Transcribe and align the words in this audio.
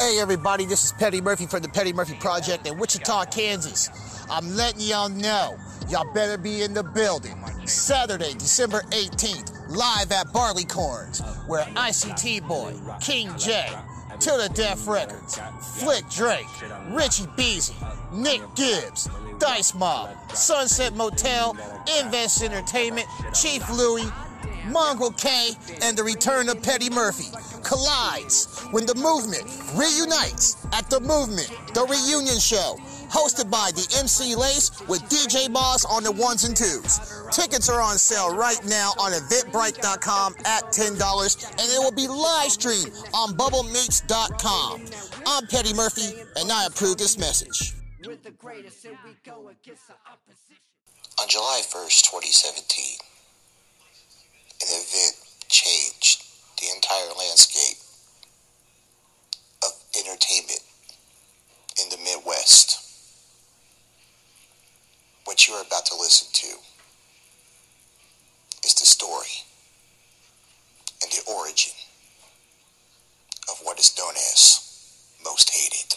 Hey 0.00 0.18
everybody, 0.18 0.64
this 0.64 0.82
is 0.82 0.92
Petty 0.92 1.20
Murphy 1.20 1.44
from 1.44 1.60
the 1.60 1.68
Petty 1.68 1.92
Murphy 1.92 2.14
Project 2.14 2.66
in 2.66 2.78
Wichita, 2.78 3.26
Kansas. 3.26 3.90
I'm 4.30 4.56
letting 4.56 4.80
y'all 4.80 5.10
know, 5.10 5.58
y'all 5.90 6.10
better 6.14 6.38
be 6.38 6.62
in 6.62 6.72
the 6.72 6.82
building. 6.82 7.36
Saturday, 7.66 8.32
December 8.32 8.80
18th, 8.92 9.52
live 9.68 10.10
at 10.10 10.28
Barleycorns, 10.28 11.20
where 11.46 11.64
ICT 11.64 12.48
Boy, 12.48 12.72
King 13.02 13.30
J, 13.36 13.68
To 14.20 14.30
the 14.30 14.50
Death 14.54 14.86
Records, 14.86 15.38
Flick 15.78 16.08
Drake, 16.08 16.46
Richie 16.88 17.28
Beezy, 17.36 17.74
Nick 18.10 18.40
Gibbs, 18.54 19.10
Dice 19.38 19.74
Mob, 19.74 20.16
Sunset 20.32 20.94
Motel, 20.96 21.54
Invest 22.00 22.42
Entertainment, 22.42 23.06
Chief 23.34 23.68
Louie, 23.68 24.10
Mongrel 24.70 25.12
K, 25.12 25.50
and 25.82 25.96
the 25.96 26.04
return 26.04 26.48
of 26.48 26.62
Petty 26.62 26.90
Murphy 26.90 27.30
collides 27.62 28.64
when 28.70 28.86
the 28.86 28.94
movement 28.94 29.44
reunites 29.74 30.56
at 30.72 30.88
the 30.90 31.00
movement, 31.00 31.50
the 31.74 31.84
reunion 31.86 32.38
show, 32.38 32.76
hosted 33.10 33.50
by 33.50 33.70
the 33.74 33.86
MC 33.98 34.34
Lace 34.34 34.70
with 34.88 35.02
DJ 35.10 35.52
Boss 35.52 35.84
on 35.84 36.04
the 36.04 36.12
ones 36.12 36.44
and 36.44 36.56
twos. 36.56 37.00
Tickets 37.32 37.68
are 37.68 37.80
on 37.80 37.98
sale 37.98 38.34
right 38.34 38.60
now 38.66 38.92
on 38.98 39.12
eventbrite.com 39.12 40.34
at 40.44 40.64
$10, 40.72 41.50
and 41.50 41.60
it 41.60 41.78
will 41.78 41.92
be 41.92 42.06
live 42.06 42.50
streamed 42.50 42.92
on 43.12 43.34
bubblemeats.com. 43.34 44.84
I'm 45.26 45.46
Petty 45.46 45.74
Murphy, 45.74 46.20
and 46.36 46.50
I 46.50 46.66
approve 46.66 46.96
this 46.98 47.18
message. 47.18 47.74
On 51.20 51.28
July 51.28 51.60
1st, 51.62 52.10
2017, 52.10 53.09
an 54.62 54.68
event 54.68 55.16
changed 55.48 56.24
the 56.60 56.66
entire 56.74 57.12
landscape 57.18 57.78
of 59.64 59.72
entertainment 59.96 60.60
in 61.82 61.88
the 61.90 61.96
Midwest. 61.98 62.78
What 65.24 65.48
you 65.48 65.54
are 65.54 65.62
about 65.62 65.86
to 65.86 65.94
listen 65.94 66.28
to 66.32 66.56
is 68.66 68.74
the 68.74 68.86
story 68.86 69.44
and 71.02 71.10
the 71.12 71.22
origin 71.32 71.72
of 73.48 73.58
what 73.62 73.78
is 73.78 73.96
known 73.98 74.14
as 74.16 74.60
Most 75.24 75.50
Hated. 75.50 75.96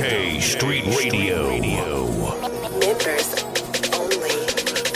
Dub 0.00 0.08
K 0.08 0.40
Street 0.40 0.86
Radio. 0.86 1.60
Members 2.80 3.44
only. 3.92 4.32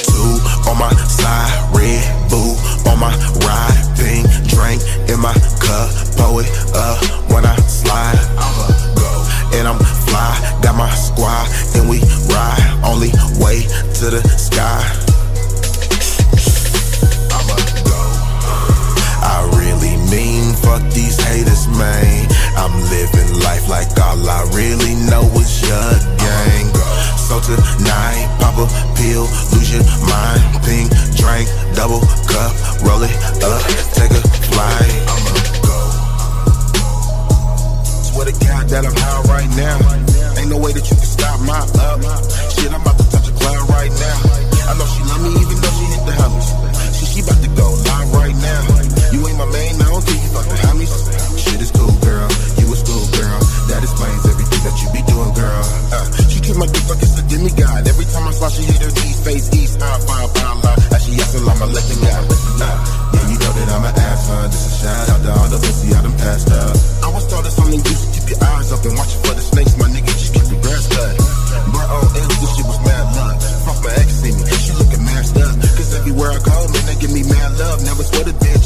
Two 0.01 0.41
on 0.71 0.79
my 0.79 0.91
side, 1.05 1.77
Red 1.77 2.31
Bull 2.31 2.57
on 2.89 2.99
my 2.99 3.15
ride, 3.45 3.97
pink 3.99 4.27
drink 4.49 4.81
in 5.11 5.21
my 5.21 5.35
cup, 5.61 5.91
pour 6.17 6.41
it 6.41 6.49
up 6.75 7.05
when 7.31 7.45
I 7.45 7.55
slide. 7.67 8.17
I'ma 8.39 8.69
go 8.95 9.59
and 9.59 9.69
I'm 9.69 9.79
fly, 10.09 10.61
got 10.63 10.75
my 10.75 10.91
squad 10.95 11.49
and 11.77 11.89
we 11.89 12.01
ride, 12.33 12.81
only 12.83 13.11
way 13.45 13.63
to 14.01 14.11
the 14.11 14.23
sky. 14.39 15.04
Fuck 20.65 20.83
these 20.93 21.21
haters, 21.21 21.69
man. 21.69 22.27
I'm 22.57 22.75
living 22.89 23.31
life 23.45 23.69
like 23.69 23.93
all 24.01 24.19
I 24.25 24.43
really 24.57 24.97
know 25.09 25.25
is 25.37 25.53
your 25.63 25.91
gang. 26.17 26.67
So 27.29 27.41
tonight, 27.41 28.25
pop 28.41 28.57
a 28.59 28.67
pill, 28.97 29.29
lose 29.53 29.71
your 29.73 29.85
mind. 30.09 30.43
Pink 30.65 30.89
drink, 31.21 31.49
double 31.77 32.01
cup, 32.29 32.53
roll 32.85 33.03
it 33.05 33.15
up, 33.45 33.63
take 33.97 34.13
a 34.13 34.23
flight. 34.53 34.93
I'ma 35.09 35.33
go. 35.65 35.79
Swear 38.09 38.27
to 38.29 38.35
God 38.45 38.65
that 38.73 38.85
I'm 38.85 38.97
high 38.97 39.23
right 39.33 39.51
now. 39.57 39.79
Ain't 40.41 40.51
no 40.51 40.59
way 40.59 40.73
that 40.73 40.85
you 40.85 40.97
can 40.97 41.09
stop 41.17 41.41
my 41.41 41.61
up. 41.89 42.01
Shit, 42.53 42.73
I'm 42.73 42.81
about 42.81 42.99
to 43.01 43.07
touch 43.09 43.29
a 43.29 43.33
cloud 43.33 43.69
right 43.71 43.93
now. 43.93 44.19
I 44.69 44.73
know 44.77 44.87
she 44.89 45.01
love 45.09 45.23
me 45.25 45.31
even 45.41 45.57
though 45.61 45.75
she 45.81 45.85
hit 45.93 46.03
the 46.05 46.13
house. 46.13 46.49
She, 46.99 47.05
she 47.07 47.21
about 47.25 47.41
to 47.41 47.51
go 47.57 47.67
live 47.73 48.09
right 48.13 48.37
now. 48.37 48.63
You 49.13 49.21
ain't 49.29 49.39
my 49.39 49.49
main, 49.49 49.64
You 50.13 50.29
fuck 50.35 50.47
the 50.49 50.59
homies. 50.69 50.93
Shit 51.39 51.61
is 51.61 51.71
cool, 51.73 51.95
girl. 52.05 52.29
You 52.61 52.67
a 52.73 52.77
school 52.77 53.07
girl. 53.17 53.41
That 53.71 53.81
explains 53.83 54.23
everything 54.29 54.63
that 54.67 54.77
you 54.83 54.89
be 54.93 55.03
doing, 55.09 55.33
girl. 55.35 55.65
Uh, 55.95 56.07
she 56.29 56.39
treat 56.41 56.59
my 56.59 56.69
dick 56.69 56.85
like 56.89 57.01
it's 57.01 57.17
a 57.19 57.25
demigod. 57.29 57.81
Every 57.89 58.07
time 58.13 58.29
I 58.29 58.33
fly, 58.33 58.49
she 58.53 58.63
hit 58.69 58.81
her 58.85 58.93
knees, 58.93 59.19
face 59.25 59.49
east, 59.55 59.81
I 59.81 59.99
find 60.05 60.29
pound 60.37 60.59
line. 60.65 60.81
As 60.93 61.01
she 61.05 61.17
asking, 61.17 61.49
I'm 61.49 61.61
a 61.63 61.67
legend 61.67 62.01
guy. 62.05 62.21
Yeah, 62.61 63.25
you 63.31 63.37
know 63.41 63.53
that 63.57 63.69
I'm 63.73 63.85
an 63.85 63.95
ass, 63.95 64.23
huh? 64.29 64.47
Just 64.53 64.67
a 64.69 64.73
shout 64.85 65.09
out 65.11 65.21
to 65.25 65.31
all 65.33 65.49
the 65.49 65.59
pussy 65.59 65.89
I 65.95 66.01
done 66.03 66.17
passed 66.19 66.51
up. 66.53 66.75
I 67.05 67.09
was 67.15 67.25
taught 67.31 67.45
this 67.45 67.57
something 67.57 67.81
you 67.81 67.95
should 67.97 68.13
keep 68.15 68.27
your 68.31 68.41
eyes 68.45 68.69
open, 68.73 68.93
watch 68.97 69.13
for 69.25 69.35
the 69.35 69.45
snakes, 69.45 69.75
my 69.79 69.89
nigga. 69.89 70.13
Just 70.15 70.33
keep 70.35 70.47
your 70.51 70.61
grass 70.61 70.85
cut. 70.93 71.13
Bro, 71.73 71.83
on 71.83 72.07
this 72.15 72.53
shit 72.55 72.67
was 72.67 72.81
mad 72.85 73.07
luck. 73.17 73.37
Fuck 73.65 73.79
my 73.85 73.93
ex 73.99 74.09
see 74.21 74.33
me, 74.33 74.43
she 74.61 74.73
looking 74.77 75.05
masked 75.05 75.39
up. 75.41 75.55
Cause 75.77 75.91
everywhere 75.97 76.31
I 76.31 76.41
go, 76.45 76.57
man, 76.73 76.85
they 76.87 76.97
give 77.01 77.13
me 77.13 77.23
mad 77.25 77.51
love. 77.59 77.79
Never 77.85 78.05
sweat 78.05 78.29
a 78.29 78.35
bitch, 78.37 78.64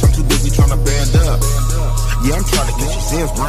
Yeah, 2.19 2.35
I'm 2.35 2.45
trying 2.45 2.67
to 2.67 2.75
get 2.75 2.91
you 2.91 3.23
in, 3.23 3.29
bro. 3.39 3.47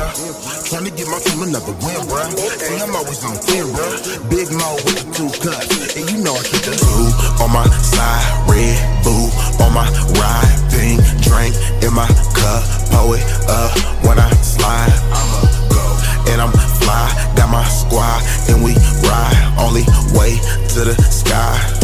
Trying 0.69 0.85
to 0.85 0.94
get 0.94 1.07
my 1.09 1.18
team 1.25 1.41
another 1.41 1.74
win, 1.81 2.02
bro. 2.06 2.22
See, 2.38 2.78
I'm 2.78 2.94
always 2.94 3.24
on 3.25 3.34
10, 3.34 3.74
bro. 3.74 3.85
Big 4.30 4.50
Mo 4.53 4.78
with 4.85 5.02
the 5.02 5.06
two 5.09 5.30
cuts. 5.41 5.97
And 5.97 6.06
you 6.12 6.22
know 6.22 6.38
I 6.38 6.44
keep 6.46 6.62
the 6.62 6.78
two 6.78 7.09
on 7.41 7.50
my 7.50 7.66
side, 7.81 8.22
red 8.46 8.78
boo 9.03 9.34
on 9.66 9.74
my 9.74 9.90
ride, 10.22 10.53
pink 10.69 11.02
drink 11.25 11.58
in 11.81 11.94
my 11.94 12.08
cup, 12.38 12.62
pour 12.94 13.18
it 13.18 13.25
up 13.50 13.74
when 14.06 14.19
I 14.19 14.29
slide. 14.46 14.94
I'ma 15.18 15.41
go 15.74 15.85
and 16.29 16.41
I'm 16.41 16.53
fly, 16.78 17.34
got 17.35 17.50
my 17.50 17.66
squad 17.66 18.22
and 18.50 18.63
we 18.63 18.78
ride, 19.02 19.56
only 19.58 19.84
way 20.13 20.38
to 20.78 20.85
the 20.85 20.96
sky. 21.09 21.78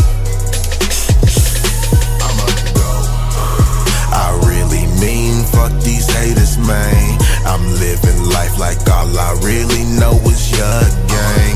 Like 8.66 8.90
all 8.90 9.14
I 9.14 9.32
really 9.46 9.84
know 10.00 10.18
is 10.26 10.50
your 10.50 10.82
gang. 11.14 11.56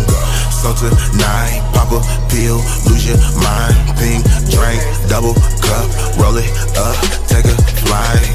So 0.62 0.70
tonight, 0.78 1.58
pop 1.74 1.90
a 1.98 2.02
pill, 2.30 2.62
lose 2.86 3.06
your 3.10 3.18
mind. 3.42 3.78
Pink 3.98 4.22
drink, 4.54 4.82
double 5.10 5.34
cup, 5.66 5.88
roll 6.22 6.38
it 6.38 6.52
up, 6.78 6.98
take 7.26 7.46
a 7.46 7.58
flight. 7.82 8.30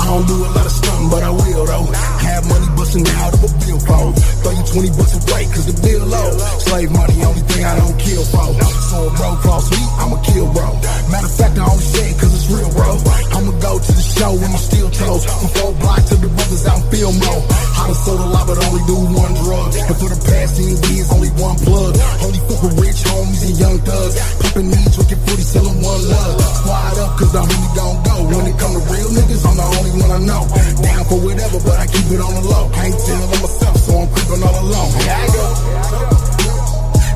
I 0.00 0.04
don't 0.08 0.26
do 0.26 0.46
a 0.46 0.50
lot 0.56 0.64
of 0.64 0.72
stunting, 0.72 1.10
but 1.10 1.22
I 1.22 1.30
will 1.30 1.66
though. 1.66 2.13
Have 2.24 2.44
money 2.48 2.68
busting 2.76 3.06
out 3.20 3.32
of 3.34 3.40
a 3.44 3.50
billfold. 3.60 4.14
Throw 4.42 4.52
you 4.52 4.64
20 4.64 4.90
bucks 4.96 5.14
away, 5.20 5.44
cause 5.52 5.66
the 5.68 5.76
bill 5.84 6.04
low. 6.08 6.30
Slave 6.64 6.90
money, 6.92 7.16
only 7.24 7.44
thing 7.44 7.64
I 7.64 7.74
don't 7.76 7.96
kill 8.00 8.24
for. 8.24 8.48
So 8.90 8.96
a 9.06 9.10
bro 9.16 9.28
cross 9.44 9.70
me, 9.70 9.82
I'ma 10.00 10.16
kill 10.22 10.48
bro. 10.52 10.68
Matter 11.10 11.28
of 11.28 11.36
fact, 11.36 11.54
I 11.58 11.64
only 11.68 11.84
say 11.84 12.10
it 12.10 12.16
cause 12.18 12.32
it's 12.34 12.48
real, 12.48 12.70
bro. 12.72 12.90
I'ma 13.36 13.52
go 13.60 13.72
to 13.78 13.92
the 13.92 14.06
show 14.16 14.32
with 14.32 14.50
my 14.50 14.60
steel 14.60 14.88
toes. 14.90 15.22
From 15.24 15.50
four 15.56 15.72
blocks 15.82 16.08
to 16.10 16.16
the 16.16 16.28
brothers 16.28 16.64
out 16.66 16.80
in 16.80 16.84
Fillmore. 16.90 17.42
I 17.74 17.92
done 17.92 18.00
sold 18.06 18.20
a 18.20 18.28
lot, 18.32 18.46
but 18.46 18.58
only 18.64 18.82
do 18.88 18.96
one 18.96 19.34
drug. 19.44 19.68
And 19.74 19.96
for 19.98 20.08
the 20.08 20.20
past 20.24 20.56
10 20.56 20.94
years, 20.94 21.08
only 21.12 21.30
one 21.36 21.56
plug. 21.60 21.92
Only 22.24 22.40
fuck 22.48 22.60
with 22.64 22.76
rich 22.80 23.00
homies 23.04 23.42
and 23.44 23.56
young 23.60 23.78
thugs. 23.84 24.14
Popping 24.40 24.68
these, 24.72 24.90
drinking 24.94 25.20
40, 25.26 25.42
selling 25.42 25.78
one 25.82 26.02
love. 26.08 26.40
Squad 26.40 26.96
up, 27.04 27.12
cause 27.18 27.32
the 27.34 27.42
homie 27.44 27.70
gon' 27.76 27.98
go. 28.06 28.14
When 28.24 28.46
it 28.48 28.56
come 28.56 28.72
to 28.72 28.82
real 28.88 29.10
niggas, 29.12 29.42
I'm 29.44 29.56
the 29.58 29.66
only 29.74 29.92
one 30.00 30.10
I 30.14 30.20
know. 30.24 30.42
Down 30.80 31.04
for 31.10 31.18
whatever, 31.20 31.58
but 31.60 31.76
I 31.76 31.86
keep 31.90 32.06
it 32.13 32.13
on 32.20 32.34
the 32.34 32.42
low. 32.48 32.68
Myself, 32.68 33.76
so 33.76 33.92
I'm 33.98 34.08
creeping 34.12 34.42
all 34.44 34.56
alone. 34.60 34.90
Here 35.00 35.14
I 35.14 35.26
go. 35.32 35.46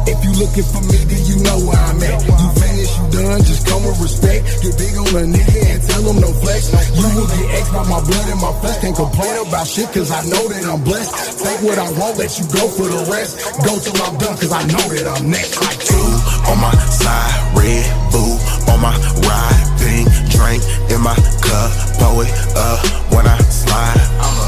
If 0.09 0.19
you 0.25 0.33
looking 0.41 0.65
for 0.65 0.83
me, 0.89 0.99
then 1.05 1.23
you 1.29 1.37
know 1.45 1.59
where 1.69 1.77
I'm 1.77 2.01
at. 2.03 2.25
You 2.25 2.49
you 2.79 3.05
done, 3.11 3.43
just 3.43 3.67
come 3.67 3.83
with 3.85 4.01
respect. 4.01 4.47
Get 4.63 4.79
big 4.79 4.95
on 4.97 5.11
a 5.13 5.25
nigga 5.27 5.61
and 5.67 5.83
tell 5.83 6.03
him 6.07 6.19
no 6.23 6.31
flex. 6.41 6.71
You 6.95 7.07
will 7.11 7.27
get 7.27 7.61
X 7.61 7.65
by 7.75 7.83
my 7.91 8.01
blood 8.01 8.27
and 8.31 8.41
my 8.41 8.53
flesh. 8.63 8.79
Can't 8.81 8.97
complain 8.97 9.35
about 9.47 9.67
shit, 9.67 9.91
cause 9.93 10.11
I 10.11 10.23
know 10.31 10.45
that 10.49 10.65
I'm 10.65 10.83
blessed. 10.85 11.43
Take 11.43 11.61
what 11.67 11.79
I 11.79 11.91
want, 11.99 12.19
let 12.19 12.39
you 12.39 12.47
go 12.49 12.65
for 12.71 12.87
the 12.87 13.03
rest. 13.11 13.37
Go 13.67 13.73
till 13.79 13.99
I'm 14.03 14.17
done, 14.19 14.37
cause 14.39 14.53
I 14.53 14.63
know 14.71 14.85
that 14.95 15.07
I'm 15.11 15.31
next. 15.31 15.59
Like 15.59 15.79
Two 15.85 16.09
on 16.49 16.59
my 16.63 16.75
side, 16.89 17.35
red 17.59 17.85
boo 18.15 18.39
on 18.73 18.79
my 18.81 18.95
ride, 19.27 19.65
pink 19.83 20.07
drink 20.33 20.63
in 20.89 21.01
my 21.03 21.19
cup, 21.43 21.71
pour 21.99 22.23
it 22.25 22.33
up 22.57 22.79
when 23.11 23.27
I 23.27 23.37
slide. 23.51 24.01
I'ma 24.23 24.48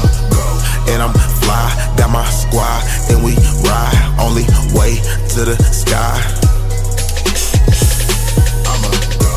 and 0.87 1.01
I'm 1.01 1.13
fly, 1.13 1.67
got 1.97 2.09
my 2.09 2.25
squad 2.29 2.81
and 3.09 3.23
we 3.23 3.35
ride, 3.65 3.99
only 4.19 4.45
way 4.73 4.97
to 5.35 5.39
the 5.45 5.57
sky. 5.71 6.17
I'ma 8.65 8.91
go. 9.19 9.35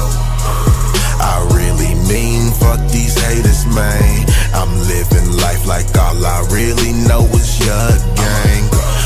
I 1.20 1.34
really 1.56 1.94
mean 2.08 2.52
fuck 2.52 2.80
these 2.90 3.18
haters, 3.18 3.66
man. 3.66 4.26
I'm 4.54 4.72
living 4.88 5.36
life 5.40 5.66
like 5.66 5.88
all 5.98 6.24
I 6.24 6.46
really 6.52 6.92
know 7.08 7.24
is 7.34 7.58
your 7.60 7.90
gang. 8.16 8.64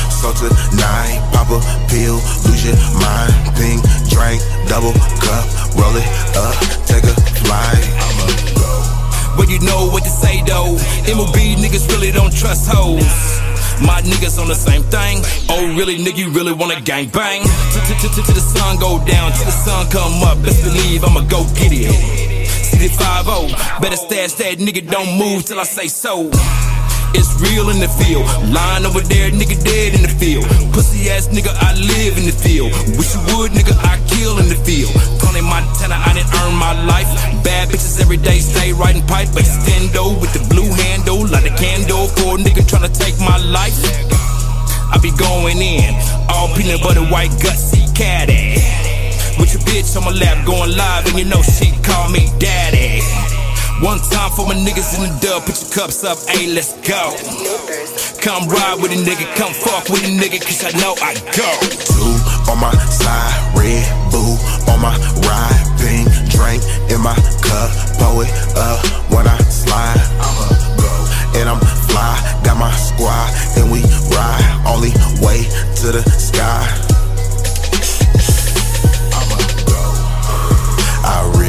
So 0.09 0.33
tonight, 0.33 1.19
pop 1.33 1.49
a 1.49 1.59
pill, 1.87 2.19
lose 2.45 2.65
your 2.65 2.79
mind, 2.99 3.33
pink 3.55 3.81
drink, 4.19 4.41
double 4.67 4.93
cup, 5.23 5.45
roll 5.75 5.95
it 5.95 6.07
up, 6.35 6.55
take 6.85 7.03
a 7.03 7.15
flight. 7.39 8.48
But 9.37 9.49
you 9.49 9.59
know 9.59 9.89
what 9.91 10.03
to 10.03 10.09
say 10.09 10.41
though. 10.43 10.77
MLB 11.05 11.55
niggas 11.57 11.87
really 11.89 12.11
don't 12.11 12.33
trust 12.33 12.69
hoes. 12.69 13.03
My 13.81 14.01
niggas 14.01 14.39
on 14.39 14.47
the 14.47 14.55
same 14.55 14.83
thing. 14.83 15.23
Oh, 15.49 15.73
really, 15.77 15.97
nigga, 15.97 16.17
you 16.17 16.29
really 16.31 16.53
wanna 16.53 16.81
gang 16.81 17.07
bang? 17.09 17.43
Till 17.43 18.35
the 18.35 18.41
sun 18.41 18.77
go 18.77 18.99
down, 19.05 19.31
till 19.31 19.45
the 19.45 19.51
sun 19.51 19.89
come 19.89 20.21
up. 20.23 20.41
Best 20.43 20.63
believe 20.63 21.03
I'ma 21.03 21.21
go 21.21 21.43
get 21.55 21.71
it. 21.71 22.47
City 22.47 22.89
5 22.89 23.81
better 23.81 23.95
stash 23.95 24.33
that 24.33 24.57
nigga, 24.59 24.89
don't 24.89 25.17
move 25.17 25.45
till 25.45 25.59
I 25.59 25.63
say 25.63 25.87
so. 25.87 26.29
It's 27.13 27.33
real 27.41 27.69
in 27.69 27.79
the 27.79 27.87
field. 27.87 28.25
Lying 28.53 28.85
over 28.85 29.01
there, 29.01 29.31
nigga 29.31 29.57
dead 29.63 29.95
in 29.95 30.01
the 30.03 30.13
field. 30.21 30.45
Pussy 30.73 31.09
ass 31.09 31.27
nigga, 31.29 31.49
I 31.49 31.73
live 31.73 32.17
in 32.17 32.25
the 32.25 32.35
field. 32.35 32.71
Wish 32.97 33.15
you 33.15 33.21
would, 33.33 33.51
nigga, 33.51 33.73
I 33.81 33.97
kill 34.09 34.37
in 34.39 34.47
the 34.49 34.59
field. 34.61 34.93
Tony 35.19 35.41
Montana, 35.41 35.97
I 35.97 36.13
didn't 36.13 36.33
earn 36.41 36.55
my 36.55 36.73
life. 36.85 37.09
Bad 37.43 37.69
bitches 37.69 38.01
every 38.01 38.17
day 38.17 38.39
stay 38.39 38.73
riding 38.73 39.05
pipe. 39.07 39.29
Extendo 39.33 40.19
with 40.19 40.33
the 40.33 40.43
blue 40.49 40.69
handle, 40.85 41.25
light 41.27 41.45
a 41.45 41.53
candle 41.55 42.07
for 42.07 42.35
a 42.35 42.37
nigga 42.37 42.61
tryna 42.67 42.91
take 42.93 43.17
my 43.19 43.37
life. 43.49 43.77
I 44.91 44.97
be 45.01 45.11
going 45.17 45.61
in, 45.61 45.93
all 46.29 46.49
peanut 46.55 46.81
butter, 46.81 47.05
white 47.05 47.31
gutsy 47.41 47.85
caddy. 47.95 48.57
With 49.39 49.53
your 49.53 49.63
bitch 49.63 49.95
on 49.95 50.03
my 50.03 50.11
lap, 50.11 50.45
going 50.45 50.75
live, 50.75 51.05
and 51.07 51.17
you 51.17 51.25
know 51.25 51.41
she 51.41 51.71
call 51.83 52.09
me 52.09 52.27
daddy. 52.39 53.38
One 53.81 53.99
time 54.11 54.29
for 54.31 54.45
my 54.45 54.55
niggas 54.55 54.99
in 54.99 55.07
the 55.07 55.19
dub, 55.23 55.45
put 55.47 55.55
your 55.55 55.71
cups 55.71 56.03
up, 56.03 56.19
hey, 56.27 56.51
let's 56.51 56.75
go. 56.83 57.15
Come 58.19 58.43
ride 58.51 58.75
with 58.83 58.91
a 58.91 58.99
nigga, 58.99 59.23
come 59.39 59.53
fuck 59.55 59.87
with 59.87 60.03
a 60.03 60.11
nigga, 60.11 60.43
cause 60.43 60.67
I 60.67 60.75
know 60.83 60.99
I 60.99 61.15
go. 61.31 61.47
Two 61.87 62.11
on 62.51 62.59
my 62.59 62.75
side, 62.91 63.31
red 63.55 63.87
boo 64.11 64.35
on 64.67 64.83
my 64.83 64.91
ride, 65.23 65.63
pink 65.79 66.11
drink 66.27 66.59
in 66.91 66.99
my 66.99 67.15
cup, 67.39 67.71
pour 67.95 68.27
it 68.27 68.31
up 68.59 68.83
when 69.15 69.23
I 69.25 69.39
slide. 69.47 69.95
I'ma 70.19 70.47
go 70.75 70.91
and 71.39 71.47
I'm 71.47 71.63
fly, 71.87 72.19
got 72.43 72.59
my 72.59 72.75
squad 72.75 73.31
and 73.55 73.71
we 73.71 73.79
ride, 74.11 74.43
only 74.67 74.91
way 75.23 75.47
to 75.79 75.95
the 75.95 76.03
sky. 76.19 76.67
I'ma 79.15 79.39
go. 79.63 79.81
I 81.07 81.31
really 81.39 81.48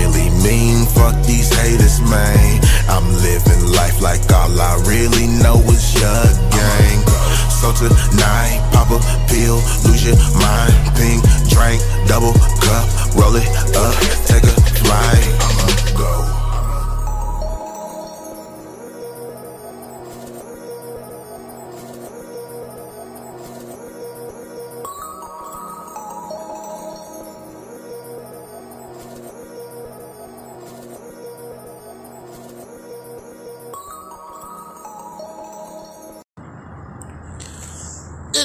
fuck 1.01 1.17
these 1.25 1.49
haters, 1.49 2.01
man. 2.13 2.61
I'm 2.93 3.09
living 3.25 3.73
life 3.73 4.01
like 4.03 4.21
all 4.33 4.53
I 4.53 4.77
really 4.85 5.27
know 5.41 5.57
is 5.73 5.95
your 5.97 6.25
gang. 6.53 7.01
So 7.49 7.73
tonight, 7.73 8.61
pop 8.73 8.93
a 8.93 9.01
pill, 9.33 9.57
lose 9.89 10.05
your 10.05 10.21
mind, 10.45 10.77
pink 10.97 11.25
drink, 11.49 11.81
double 12.07 12.35
cup, 12.61 12.87
roll 13.17 13.35
it 13.37 13.49
up, 13.77 13.97
take 14.29 14.45
a 14.45 14.57
flight. 14.81 15.27
I'ma 15.45 15.67
go. 15.97 16.50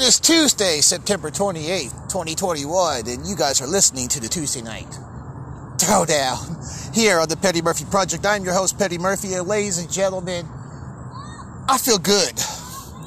Is 0.06 0.20
Tuesday, 0.20 0.82
September 0.82 1.32
28th, 1.32 1.92
2021, 2.10 3.08
and 3.08 3.26
you 3.26 3.36
guys 3.36 3.60
are 3.60 3.66
listening 3.66 4.08
to 4.08 4.20
the 4.20 4.28
Tuesday 4.28 4.62
Night 4.62 4.86
Throwdown 5.78 6.94
here 6.94 7.18
on 7.18 7.28
the 7.28 7.36
Petty 7.36 7.64
Murphy 7.64 7.86
Project. 7.86 8.24
I'm 8.24 8.44
your 8.44 8.54
host, 8.54 8.78
Petty 8.78 9.00
Murphy, 9.00 9.34
and 9.34 9.48
ladies 9.48 9.80
and 9.80 9.92
gentlemen, 9.92 10.46
I 11.68 11.80
feel 11.82 11.98
good. 11.98 12.34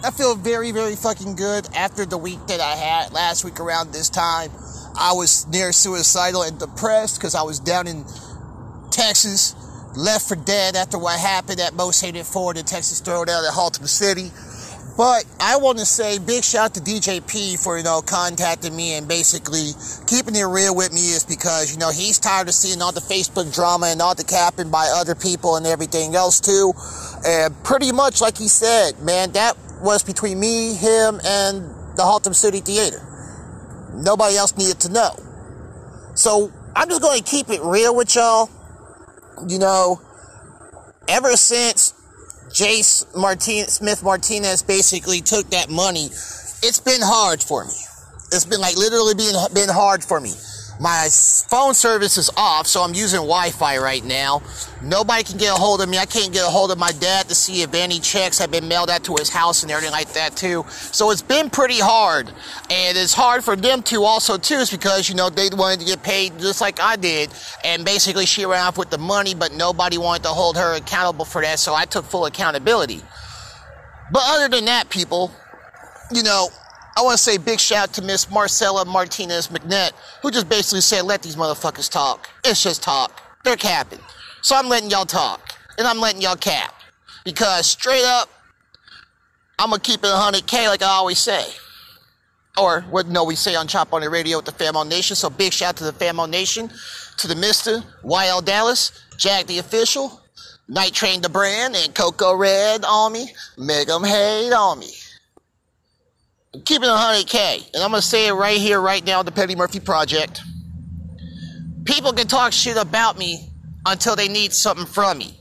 I 0.03 0.11
feel 0.11 0.35
very, 0.35 0.73
very 0.73 0.97
fucking 0.97 1.37
good 1.37 1.69
after 1.73 2.05
the 2.05 2.19
week 2.19 2.45
that 2.49 2.61
I 2.61 2.75
had 2.75 3.13
last 3.13 3.45
week 3.45 3.61
around 3.61 3.93
this 3.93 4.11
time. 4.11 4.51
I 4.99 5.13
was 5.13 5.47
near 5.47 5.71
suicidal 5.71 6.43
and 6.43 6.59
depressed 6.59 7.21
because 7.21 7.37
I 7.37 7.43
was 7.43 7.61
down 7.61 7.87
in 7.87 8.05
Texas, 8.91 9.55
left 9.97 10.27
for 10.27 10.35
dead 10.35 10.75
after 10.75 10.99
what 10.99 11.21
happened 11.21 11.61
at 11.61 11.75
Most 11.75 12.01
Hated 12.01 12.27
Ford 12.27 12.57
in 12.57 12.65
Texas 12.65 13.01
Throwdown 13.01 13.47
at 13.47 13.55
Haltom 13.55 13.87
City. 13.87 14.33
But 14.99 15.27
I 15.39 15.59
want 15.59 15.79
to 15.79 15.87
say 15.87 16.19
big 16.19 16.43
shout 16.43 16.75
to 16.75 16.81
DJP 16.81 17.63
for, 17.63 17.79
you 17.79 17.85
know, 17.85 18.03
contacting 18.03 18.75
me 18.75 18.95
and 18.95 19.07
basically 19.07 19.71
keeping 20.09 20.35
it 20.35 20.43
real 20.43 20.75
with 20.75 20.93
me 20.93 20.99
is 20.99 21.25
because, 21.25 21.73
you 21.73 21.79
know, 21.79 21.93
he's 21.93 22.19
tired 22.19 22.49
of 22.49 22.55
seeing 22.55 22.83
all 22.83 22.91
the 22.91 23.01
Facebook 23.01 23.55
drama 23.55 23.87
and 23.87 24.03
all 24.03 24.17
the 24.17 24.25
capping 24.25 24.73
by 24.73 24.91
other 24.93 25.15
people 25.15 25.55
and 25.55 25.67
everything 25.67 26.17
else 26.17 26.41
too. 26.41 26.73
And 27.25 27.55
pretty 27.63 27.93
much 27.93 28.21
like 28.21 28.37
he 28.37 28.49
said, 28.49 28.99
man, 28.99 29.31
that 29.33 29.57
was 29.81 30.03
between 30.03 30.41
me, 30.41 30.75
him, 30.75 31.21
and 31.25 31.63
the 31.95 32.03
Haltom 32.03 32.35
City 32.35 32.59
Theater. 32.59 32.99
Nobody 33.95 34.37
else 34.37 34.57
needed 34.59 34.81
to 34.81 34.89
know. 34.91 35.15
So 36.17 36.53
I'm 36.75 36.89
just 36.89 37.03
going 37.03 37.23
to 37.23 37.25
keep 37.25 37.51
it 37.51 37.63
real 37.63 37.95
with 37.95 38.17
y'all. 38.17 38.51
You 39.47 39.61
know, 39.61 40.01
ever 41.07 41.37
since 41.37 41.95
Jace 42.59 43.07
Martin- 43.15 43.69
Smith 43.69 44.03
Martinez 44.03 44.63
basically 44.63 45.21
took 45.21 45.49
that 45.51 45.71
money, 45.71 46.07
it's 46.61 46.81
been 46.81 47.01
hard 47.01 47.41
for 47.41 47.65
me. 47.65 47.75
It's 48.33 48.45
been 48.45 48.61
like 48.61 48.77
literally 48.77 49.15
being 49.15 49.37
been 49.55 49.69
hard 49.69 50.03
for 50.03 50.19
me. 50.21 50.33
My 50.81 51.09
phone 51.11 51.75
service 51.75 52.17
is 52.19 52.31
off, 52.37 52.69
so 52.69 52.83
I'm 52.83 52.95
using 52.95 53.19
Wi-Fi 53.19 53.79
right 53.79 54.05
now. 54.05 54.43
Nobody 54.81 55.25
can 55.25 55.37
get 55.37 55.53
a 55.53 55.57
hold 55.57 55.81
of 55.81 55.89
me. 55.89 55.99
I 55.99 56.07
can't 56.07 56.33
get 56.33 56.45
a 56.45 56.51
hold 56.51 56.71
of 56.71 56.79
my 56.79 56.93
dad 56.93 57.29
to 57.29 57.35
see 57.35 57.63
if 57.63 57.75
any 57.75 57.99
checks 57.99 58.39
have 58.39 58.53
been 58.53 58.69
mailed 58.69 58.89
out 58.89 59.03
to 59.05 59.17
his 59.17 59.29
house 59.29 59.65
and 59.65 59.73
everything 59.73 59.91
like 59.91 60.13
that 60.13 60.37
too. 60.37 60.65
So 60.69 61.11
it's 61.11 61.23
been 61.23 61.51
pretty 61.51 61.81
hard, 61.81 62.29
and 62.71 62.97
it's 62.97 63.13
hard 63.13 63.43
for 63.43 63.57
them 63.57 63.83
too 63.83 64.05
also 64.05 64.39
too, 64.39 64.55
is 64.55 64.71
because 64.71 65.09
you 65.09 65.17
know 65.17 65.31
they 65.31 65.49
wanted 65.53 65.81
to 65.81 65.87
get 65.87 66.05
paid 66.05 66.39
just 66.39 66.61
like 66.61 66.79
I 66.81 66.95
did, 66.95 67.31
and 67.65 67.85
basically 67.85 68.27
she 68.27 68.47
ran 68.47 68.65
off 68.65 68.79
with 68.79 68.91
the 68.91 68.99
money, 68.99 69.35
but 69.35 69.53
nobody 69.53 69.99
wanted 69.99 70.23
to 70.25 70.29
hold 70.29 70.57
her 70.57 70.77
accountable 70.77 71.25
for 71.25 71.43
that, 71.43 71.59
so 71.59 71.75
I 71.75 71.87
took 71.87 72.05
full 72.05 72.27
accountability. 72.27 73.03
But 74.13 74.23
other 74.25 74.49
than 74.49 74.67
that, 74.67 74.91
people, 74.91 75.33
you 76.13 76.23
know, 76.23 76.51
I 76.99 77.03
want 77.03 77.17
to 77.17 77.23
say 77.23 77.39
big 77.39 77.61
shout 77.61 77.91
out 77.91 77.93
to 77.95 78.03
Miss 78.03 78.29
Marcella 78.29 78.85
Martinez 78.85 79.47
McNett, 79.47 79.93
who 80.21 80.33
just 80.33 80.49
basically 80.49 80.81
said, 80.81 81.03
let 81.03 81.23
these 81.23 81.37
motherfuckers 81.37 81.89
talk. 81.89 82.29
It's 82.45 82.61
just 82.61 82.83
talk. 82.83 83.23
They're 83.45 83.55
capping. 83.55 84.01
So 84.43 84.57
I'm 84.57 84.69
letting 84.69 84.91
y'all 84.91 85.07
talk. 85.07 85.55
And 85.79 85.87
I'm 85.87 86.01
letting 86.01 86.21
y'all 86.21 86.35
cap. 86.35 86.75
Because 87.25 87.67
straight 87.67 88.03
up, 88.05 88.29
I'm 89.61 89.71
going 89.71 89.81
to 89.81 89.89
keep 89.89 90.01
it 90.01 90.09
100K 90.09 90.67
like 90.67 90.83
I 90.83 90.87
always 90.87 91.21
say. 91.21 91.45
Or 92.61 92.81
what 92.91 93.07
no 93.07 93.23
we 93.23 93.37
say 93.37 93.55
on 93.55 93.69
Chop 93.69 93.93
on 93.93 94.01
the 94.01 94.11
Radio 94.11 94.39
with 94.39 94.47
the 94.47 94.53
Famo 94.53 94.85
Nation. 94.85 95.15
So 95.15 95.31
big 95.31 95.53
shout 95.53 95.69
out 95.69 95.77
to 95.77 95.85
the 95.85 95.93
Famo 95.93 96.29
Nation, 96.29 96.69
to 97.19 97.29
the 97.29 97.35
Mr. 97.35 97.85
YL 98.03 98.45
Dallas, 98.45 99.05
Jack 99.17 99.47
the 99.47 99.61
Official, 99.61 100.21
Night 100.67 100.95
Train 100.95 101.21
the 101.21 101.29
Brand, 101.29 101.77
and 101.77 101.95
Coco 101.95 102.35
Red 102.35 102.85
on 102.85 103.13
me. 103.13 103.31
Make 103.57 103.87
hate 103.87 104.53
on 104.53 104.81
me 104.81 104.91
keep 106.65 106.83
it 106.83 106.89
100K. 106.89 107.75
And 107.75 107.83
I'm 107.83 107.91
going 107.91 108.01
to 108.01 108.07
say 108.07 108.29
it 108.29 108.33
right 108.33 108.59
here, 108.59 108.81
right 108.81 109.05
now, 109.05 109.23
the 109.23 109.33
Petty 109.33 109.57
Murphy 109.57 109.81
Project. 109.81 110.41
People 111.85 112.13
can 112.13 112.27
talk 112.27 112.53
shit 112.53 112.77
about 112.77 113.19
me 113.19 113.49
until 113.87 114.17
they 114.17 114.29
need 114.29 114.53
something 114.53 114.87
from 114.87 115.19
me. 115.19 115.35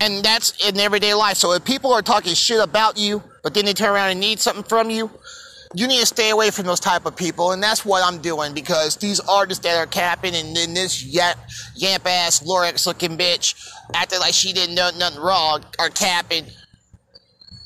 And 0.00 0.24
that's 0.24 0.66
in 0.66 0.78
everyday 0.78 1.14
life. 1.14 1.36
So 1.36 1.52
if 1.52 1.64
people 1.64 1.92
are 1.92 2.02
talking 2.02 2.34
shit 2.34 2.60
about 2.60 2.98
you, 2.98 3.22
but 3.42 3.54
then 3.54 3.64
they 3.64 3.72
turn 3.72 3.90
around 3.90 4.10
and 4.10 4.20
need 4.20 4.40
something 4.40 4.64
from 4.64 4.90
you, 4.90 5.10
you 5.74 5.86
need 5.86 6.00
to 6.00 6.06
stay 6.06 6.30
away 6.30 6.50
from 6.50 6.66
those 6.66 6.80
type 6.80 7.06
of 7.06 7.16
people, 7.16 7.52
and 7.52 7.62
that's 7.62 7.84
what 7.84 8.04
I'm 8.04 8.20
doing 8.20 8.52
because 8.52 8.96
these 8.96 9.20
artists 9.20 9.64
that 9.64 9.76
are 9.76 9.86
capping 9.86 10.34
and 10.34 10.54
then 10.54 10.74
this 10.74 11.02
yap, 11.02 11.38
yamp 11.74 12.06
ass 12.06 12.40
Lorex 12.40 12.86
looking 12.86 13.16
bitch 13.16 13.70
acting 13.94 14.20
like 14.20 14.34
she 14.34 14.52
didn't 14.52 14.74
know 14.74 14.90
nothing 14.98 15.20
wrong 15.20 15.64
are 15.78 15.88
capping. 15.88 16.44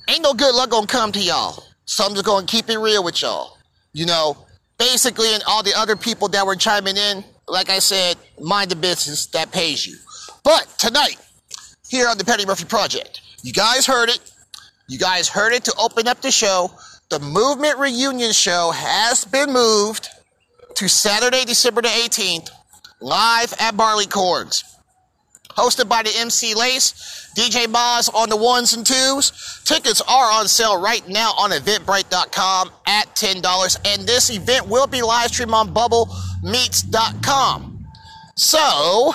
Ain't 0.09 0.23
no 0.23 0.35
good 0.35 0.55
luck 0.55 0.71
gonna 0.71 0.87
come 0.87 1.11
to 1.13 1.21
y'all. 1.21 1.66
So 1.87 2.05
I'm 2.05 2.13
just 2.13 2.25
gonna 2.25 2.47
keep 2.47 2.69
it 2.69 2.79
real 2.79 3.03
with 3.03 3.23
y'all. 3.23 3.57
You 3.93 4.07
know, 4.07 4.37
basically, 4.79 5.33
and 5.33 5.43
all 5.47 5.63
the 5.63 5.75
other 5.77 5.97
people 5.97 6.29
that 6.29 6.45
were 6.45 6.57
chiming 6.57 6.97
in, 6.97 7.25
like 7.49 7.71
I 7.71 7.79
said, 7.79 8.17
mind 8.41 8.71
the 8.71 8.77
business 8.77 9.27
that 9.27 9.53
pays 9.53 9.87
you. 9.87 9.97
But 10.45 10.67
tonight, 10.79 11.17
here 11.89 12.09
on 12.09 12.19
the 12.19 12.25
Petty 12.25 12.45
Murphy 12.45 12.65
Project, 12.65 13.21
you 13.43 13.53
guys 13.53 13.87
heard 13.87 14.11
it. 14.11 14.21
You 14.89 14.99
guys 14.99 15.29
heard 15.29 15.53
it 15.53 15.65
to 15.65 15.75
open 15.79 16.07
up 16.07 16.21
the 16.21 16.31
show. 16.31 16.71
The 17.09 17.21
Movement 17.21 17.79
Reunion 17.79 18.33
Show 18.33 18.73
has 18.75 19.25
been 19.25 19.53
moved 19.53 20.09
to 20.75 20.89
Saturday, 20.89 21.45
December 21.45 21.83
the 21.83 21.89
18th, 21.89 22.51
live 23.01 23.55
at 23.59 23.77
Barleycorns. 23.77 24.65
Hosted 25.57 25.89
by 25.89 26.03
the 26.03 26.13
MC 26.17 26.55
Lace, 26.55 27.31
DJ 27.37 27.71
Boz 27.71 28.09
on 28.11 28.29
the 28.29 28.37
ones 28.37 28.75
and 28.75 28.87
twos. 28.87 29.63
Tickets 29.65 30.01
are 30.03 30.31
on 30.33 30.49
sale 30.49 30.81
right 30.81 31.07
now 31.09 31.33
on 31.39 31.51
Eventbrite.com 31.51 32.71
at 32.87 33.15
$10, 33.17 33.79
and 33.87 34.07
this 34.07 34.31
event 34.31 34.69
will 34.69 34.87
be 34.87 35.03
live 35.03 35.31
streamed 35.31 35.53
on 35.53 35.73
BubbleMeets.com. 35.73 37.87
So, 38.37 39.15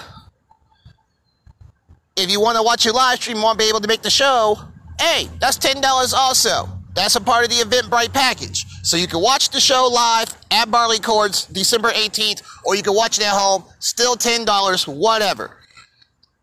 if 2.17 2.31
you 2.31 2.41
want 2.41 2.57
to 2.57 2.63
watch 2.63 2.85
your 2.85 2.95
live 2.95 3.21
stream 3.21 3.41
won't 3.41 3.59
be 3.59 3.65
able 3.65 3.79
to 3.79 3.87
make 3.87 4.01
the 4.01 4.09
show, 4.09 4.57
hey, 4.99 5.29
that's 5.39 5.57
$10 5.57 6.13
also. 6.13 6.67
That's 6.93 7.15
a 7.15 7.21
part 7.21 7.45
of 7.45 7.51
the 7.51 7.63
Eventbrite 7.63 8.13
package. 8.13 8.65
So 8.83 8.97
you 8.97 9.07
can 9.07 9.21
watch 9.21 9.49
the 9.49 9.59
show 9.59 9.87
live 9.87 10.35
at 10.49 10.69
Barleycorns 10.69 11.51
December 11.53 11.91
18th, 11.91 12.41
or 12.65 12.75
you 12.75 12.83
can 12.83 12.95
watch 12.95 13.17
it 13.17 13.25
at 13.25 13.31
home, 13.31 13.63
still 13.79 14.15
$10, 14.15 14.87
whatever. 14.87 15.60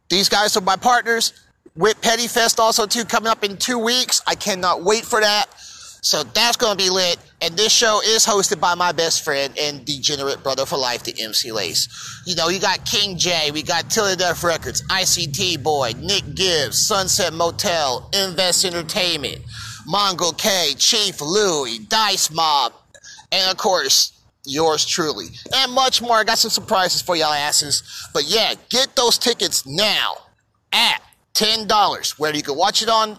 These 0.08 0.28
guys 0.28 0.56
are 0.56 0.62
my 0.62 0.76
partners 0.76 1.32
with 1.76 2.00
Petty 2.00 2.26
Fest 2.26 2.58
also 2.58 2.86
too 2.86 3.04
coming 3.04 3.30
up 3.30 3.44
in 3.44 3.56
two 3.56 3.78
weeks. 3.78 4.22
I 4.26 4.34
cannot 4.34 4.82
wait 4.82 5.04
for 5.04 5.20
that. 5.20 5.46
So 6.00 6.22
that's 6.22 6.56
to 6.56 6.74
be 6.76 6.90
lit. 6.90 7.18
And 7.42 7.56
this 7.56 7.72
show 7.72 8.00
is 8.02 8.24
hosted 8.24 8.60
by 8.60 8.74
my 8.74 8.92
best 8.92 9.24
friend 9.24 9.56
and 9.58 9.84
degenerate 9.84 10.42
brother 10.42 10.64
for 10.64 10.76
life, 10.76 11.04
the 11.04 11.14
MC 11.20 11.52
Lace. 11.52 12.22
You 12.26 12.34
know, 12.34 12.48
you 12.48 12.60
got 12.60 12.84
King 12.84 13.18
J, 13.18 13.50
we 13.52 13.62
got 13.62 13.90
Till 13.90 14.08
the 14.08 14.16
Death 14.16 14.42
Records, 14.42 14.82
ICT 14.88 15.62
Boy, 15.62 15.92
Nick 15.98 16.34
Gibbs, 16.34 16.78
Sunset 16.78 17.32
Motel, 17.32 18.10
Invest 18.14 18.64
Entertainment, 18.64 19.40
Mongo 19.88 20.36
K, 20.36 20.74
Chief 20.76 21.20
Louie, 21.20 21.78
Dice 21.78 22.30
Mob, 22.30 22.72
and 23.30 23.50
of 23.50 23.56
course, 23.56 24.17
yours 24.48 24.84
truly. 24.84 25.26
And 25.54 25.72
much 25.72 26.02
more. 26.02 26.16
I 26.16 26.24
got 26.24 26.38
some 26.38 26.50
surprises 26.50 27.02
for 27.02 27.16
y'all 27.16 27.32
asses. 27.32 27.82
But 28.12 28.24
yeah, 28.26 28.54
get 28.70 28.94
those 28.96 29.18
tickets 29.18 29.66
now 29.66 30.14
at 30.72 31.02
$10. 31.34 32.18
Whether 32.18 32.36
you 32.36 32.42
can 32.42 32.56
watch 32.56 32.82
it 32.82 32.88
on 32.88 33.18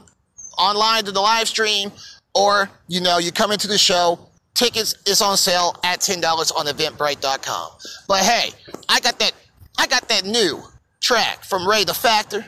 online 0.57 1.05
to 1.05 1.12
the 1.12 1.21
live 1.21 1.48
stream 1.48 1.91
or, 2.36 2.69
you 2.88 3.01
know, 3.01 3.17
you 3.17 3.31
come 3.31 3.51
into 3.51 3.67
the 3.67 3.77
show. 3.77 4.19
Tickets 4.55 4.95
is 5.07 5.21
on 5.21 5.38
sale 5.38 5.75
at 5.83 6.00
$10 6.00 6.24
on 6.55 6.65
eventbrite.com. 6.65 7.69
But 8.07 8.19
hey, 8.24 8.50
I 8.89 9.00
got 9.00 9.17
that 9.19 9.31
I 9.77 9.88
got 9.88 10.09
that 10.09 10.25
new 10.25 10.62
track 11.00 11.45
from 11.45 11.65
Ray 11.65 11.86
the 11.86 11.93
Factor. 11.93 12.45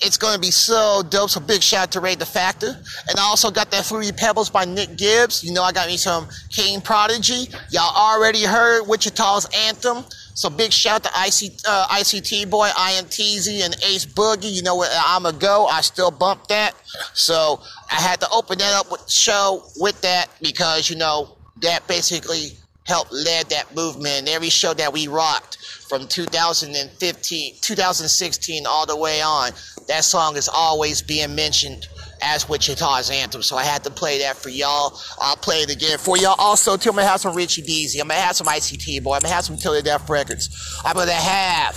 It's 0.00 0.16
going 0.16 0.34
to 0.34 0.40
be 0.40 0.50
so 0.50 1.02
dope. 1.08 1.30
So 1.30 1.40
big 1.40 1.62
shout 1.62 1.84
out 1.84 1.92
to 1.92 2.00
Ray 2.00 2.14
the 2.14 2.26
Factor. 2.26 2.68
And 3.08 3.18
I 3.18 3.22
also 3.22 3.50
got 3.50 3.70
that 3.70 3.84
Fruity 3.84 4.12
Pebbles 4.12 4.50
by 4.50 4.64
Nick 4.64 4.96
Gibbs. 4.96 5.44
You 5.44 5.52
know, 5.52 5.62
I 5.62 5.72
got 5.72 5.88
me 5.88 5.96
some 5.96 6.28
King 6.50 6.80
Prodigy. 6.80 7.48
Y'all 7.70 7.94
already 7.96 8.44
heard 8.44 8.86
Wichita's 8.86 9.48
Anthem. 9.54 10.04
So 10.34 10.50
big 10.50 10.72
shout 10.72 11.04
to 11.04 11.08
IC, 11.10 11.60
uh, 11.66 11.86
ICT 11.90 12.50
Boy, 12.50 12.68
INTZ, 12.68 13.64
and 13.64 13.74
Ace 13.84 14.04
Boogie. 14.04 14.52
You 14.52 14.62
know 14.62 14.74
what? 14.74 14.90
I'm 14.92 15.26
a 15.26 15.32
go. 15.32 15.66
I 15.66 15.80
still 15.80 16.10
bump 16.10 16.48
that. 16.48 16.74
So 17.14 17.60
I 17.90 17.96
had 18.00 18.20
to 18.20 18.28
open 18.30 18.58
that 18.58 18.74
up 18.74 18.90
with 18.90 19.08
show 19.08 19.64
with 19.76 20.00
that 20.00 20.28
because, 20.42 20.90
you 20.90 20.96
know, 20.96 21.36
that 21.62 21.86
basically 21.86 22.56
helped 22.86 23.12
lead 23.12 23.46
that 23.46 23.74
movement. 23.74 24.28
Every 24.28 24.50
show 24.50 24.74
that 24.74 24.92
we 24.92 25.08
rocked 25.08 25.56
from 25.88 26.06
2015, 26.06 27.54
2016 27.60 28.66
all 28.66 28.86
the 28.86 28.96
way 28.96 29.22
on, 29.22 29.52
that 29.88 30.04
song 30.04 30.36
is 30.36 30.48
always 30.48 31.00
being 31.02 31.34
mentioned 31.34 31.88
as 32.22 32.48
Wichita's 32.48 33.10
anthem. 33.10 33.42
So 33.42 33.56
I 33.56 33.64
had 33.64 33.84
to 33.84 33.90
play 33.90 34.18
that 34.20 34.36
for 34.36 34.48
y'all. 34.48 34.98
I'll 35.18 35.36
play 35.36 35.58
it 35.58 35.70
again 35.70 35.98
for 35.98 36.16
y'all. 36.16 36.36
Also, 36.38 36.76
too, 36.76 36.90
I'm 36.90 36.96
gonna 36.96 37.08
have 37.08 37.20
some 37.20 37.34
Richie 37.34 37.62
Beezy. 37.62 38.00
I'm 38.00 38.08
gonna 38.08 38.20
have 38.20 38.36
some 38.36 38.46
ICT 38.46 39.02
Boy. 39.02 39.14
I'm 39.14 39.22
gonna 39.22 39.34
have 39.34 39.44
some 39.44 39.56
Till 39.56 39.80
Death 39.82 40.08
Records. 40.08 40.80
I'm 40.84 40.94
gonna 40.94 41.12
have 41.12 41.74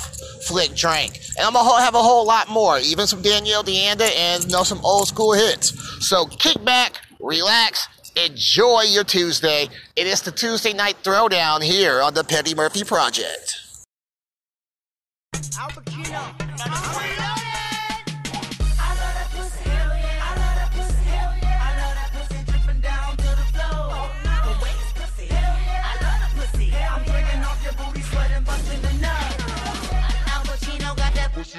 Flick 0.47 0.75
Drink. 0.75 1.19
And 1.37 1.45
I'm 1.45 1.53
gonna 1.53 1.81
have 1.81 1.95
a 1.95 2.01
whole 2.01 2.25
lot 2.25 2.49
more. 2.49 2.79
Even 2.79 3.07
some 3.07 3.21
Danielle 3.21 3.63
Deanda 3.63 4.09
and 4.15 4.43
you 4.43 4.49
know 4.49 4.63
some 4.63 4.79
old 4.83 5.07
school 5.07 5.33
hits. 5.33 5.69
So 6.05 6.25
kick 6.25 6.63
back, 6.63 7.01
relax, 7.19 7.87
enjoy 8.25 8.81
your 8.81 9.03
Tuesday. 9.03 9.67
It 9.95 10.07
is 10.07 10.21
the 10.21 10.31
Tuesday 10.31 10.73
night 10.73 10.95
throwdown 11.03 11.63
here 11.63 12.01
on 12.01 12.13
the 12.13 12.23
Petty 12.23 12.55
Murphy 12.55 12.83
Project. 12.83 13.55
Al 15.59 15.69
Pacino. 15.69 16.33
Al 16.59 17.36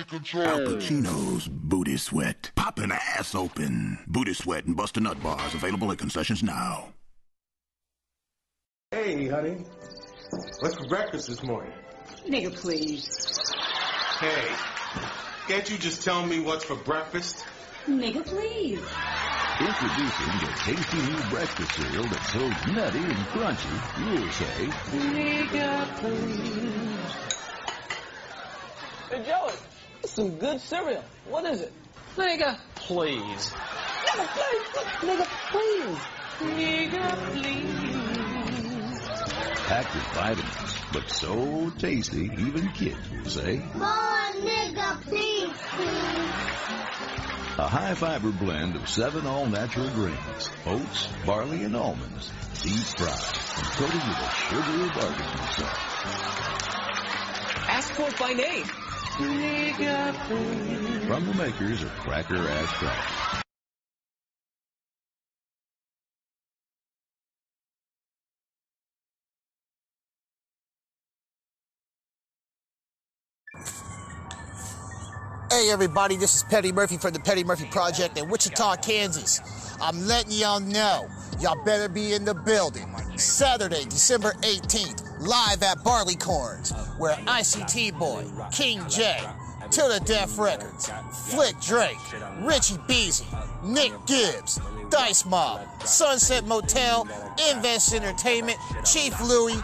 Pacino's 0.05 1.49
Booty 1.49 1.97
Sweat. 1.97 2.52
Popping 2.55 2.93
ass 2.93 3.35
open. 3.35 3.99
Booty 4.07 4.35
Sweat 4.35 4.64
and 4.64 4.76
Buster 4.76 5.00
Nut 5.00 5.21
Bars 5.23 5.55
available 5.55 5.90
at 5.90 5.99
concessions 5.99 6.43
now. 6.43 6.93
Hey, 8.93 9.26
honey. 9.28 9.64
What's 10.61 10.76
for 10.76 10.87
breakfast 10.88 11.28
this 11.28 11.43
morning? 11.43 11.73
Nigga, 12.26 12.55
please. 12.55 13.07
Hey, 14.21 14.49
can't 15.49 15.69
you 15.71 15.78
just 15.78 16.02
tell 16.05 16.25
me 16.25 16.40
what's 16.40 16.64
for 16.64 16.76
breakfast? 16.76 17.45
Nigga, 17.87 18.25
please. 18.25 18.81
Introducing 19.61 20.38
the 20.38 20.52
tasty 20.64 20.99
new 21.11 21.31
breakfast 21.31 21.73
cereal 21.75 22.05
that's 22.05 22.33
so 22.33 22.49
nutty 22.73 22.99
and 22.99 23.26
crunchy, 23.33 23.75
you'll 23.99 24.31
say, 24.31 24.71
Nigga, 24.97 25.97
please. 25.97 27.38
Hey, 29.11 29.25
Joey, 29.25 29.52
that's 30.00 30.12
some 30.14 30.37
good 30.38 30.61
cereal. 30.61 31.05
What 31.28 31.45
is 31.47 31.61
it? 31.62 31.73
Nigga. 32.17 32.59
Please. 32.76 33.52
Nigga, 34.05 34.26
please. 34.35 34.69
Nigga, 35.00 35.26
please. 35.50 35.99
Nigga, 36.40 37.33
please. 37.33 37.78
packed 39.67 39.95
with 39.95 40.05
vitamins, 40.14 40.75
but 40.93 41.11
so 41.11 41.71
tasty, 41.78 42.25
even 42.38 42.69
kids 42.73 42.97
will 43.11 43.25
say, 43.31 43.57
More 43.75 44.33
nigga, 44.40 45.00
please, 45.02 45.52
please. 45.73 46.33
a 47.59 47.69
high 47.69 47.95
fiber 47.95 48.31
blend 48.33 48.76
of 48.76 48.88
seven 48.88 49.26
all 49.26 49.47
natural 49.47 49.88
grains, 49.90 50.50
oats, 50.64 51.09
barley, 51.26 51.64
and 51.64 51.76
almonds, 51.76 52.31
deep 52.62 52.78
fried 52.97 53.38
and 53.59 53.67
coated 53.76 53.95
with 54.09 54.19
a 54.19 54.31
sugary 54.31 54.88
barbecue 54.88 55.47
sauce. 55.55 55.85
Ask 57.69 57.93
for 57.95 58.09
it 58.09 58.19
by 58.19 58.33
name. 58.33 58.88
From 59.18 59.26
the 61.26 61.34
makers 61.37 61.82
of 61.82 61.90
Cracker 61.96 62.38
Crackers. 62.38 63.42
Hey 75.50 75.70
everybody, 75.72 76.14
this 76.16 76.37
is 76.37 76.44
Petty 76.44 76.70
Murphy 76.70 76.96
from 76.96 77.12
the 77.12 77.18
Petty 77.18 77.42
Murphy 77.42 77.66
Project 77.72 78.16
in 78.18 78.28
Wichita, 78.28 78.76
Kansas. 78.76 79.40
I'm 79.82 80.06
letting 80.06 80.30
y'all 80.30 80.60
know, 80.60 81.08
y'all 81.40 81.60
better 81.64 81.88
be 81.88 82.12
in 82.12 82.25
the 82.25 82.34
building. 82.34 82.87
Saturday, 83.16 83.82
December 83.82 84.34
18th, 84.42 85.08
live 85.20 85.62
at 85.62 85.78
Barleycorns, 85.78 86.72
where 86.98 87.14
ICT 87.14 87.98
Boy, 87.98 88.25
King 88.50 88.80
J, 88.88 89.20
To 89.70 89.82
the 89.82 90.00
Death 90.04 90.38
Records, 90.38 90.90
Flick 91.30 91.58
Drake, 91.60 91.98
Richie 92.40 92.78
Beezy, 92.87 93.26
Nick 93.62 93.92
Gibbs, 94.06 94.60
Dice 94.90 95.25
Mob, 95.25 95.60
Sunset 95.84 96.46
Motel, 96.46 97.06
Invest 97.52 97.94
Entertainment, 97.94 98.58
Chief 98.84 99.18
Louie, 99.20 99.60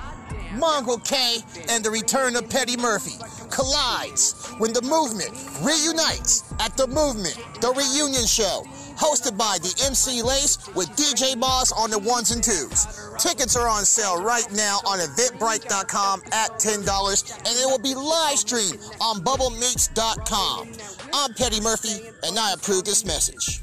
Mongrel 0.55 0.99
K, 0.99 1.39
and 1.69 1.85
the 1.85 1.91
return 1.91 2.37
of 2.37 2.49
Petty 2.49 2.77
Murphy. 2.77 3.19
Collides 3.51 4.51
when 4.59 4.73
the 4.73 4.83
movement 4.83 5.31
reunites 5.63 6.53
at 6.61 6.77
the 6.77 6.87
movement, 6.87 7.39
the 7.61 7.73
reunion 7.73 8.27
show, 8.27 8.65
hosted 8.97 9.37
by 9.37 9.59
the 9.61 9.75
MC 9.87 10.23
Lace 10.23 10.59
with 10.75 10.89
DJ 10.97 11.39
Boss 11.39 11.73
on 11.73 11.91
the 11.91 11.99
ones 11.99 12.31
and 12.31 12.43
twos. 12.43 12.87
Tickets 13.19 13.57
are 13.57 13.69
on 13.69 13.85
sale 13.85 14.23
right 14.23 14.47
now 14.53 14.79
on 14.87 14.99
eventbrite.com 14.99 16.23
at 16.33 16.51
$10, 16.53 17.39
and 17.39 17.47
it 17.47 17.67
will 17.67 17.79
be 17.79 17.95
live 17.95 18.39
streamed 18.39 18.79
on 19.01 19.21
bubblemeats.com. 19.21 20.73
I'm 21.13 21.35
Petty 21.35 21.61
Murphy, 21.61 22.09
and 22.25 22.39
I 22.39 22.53
approve 22.55 22.85
this 22.85 23.05
message. 23.05 23.61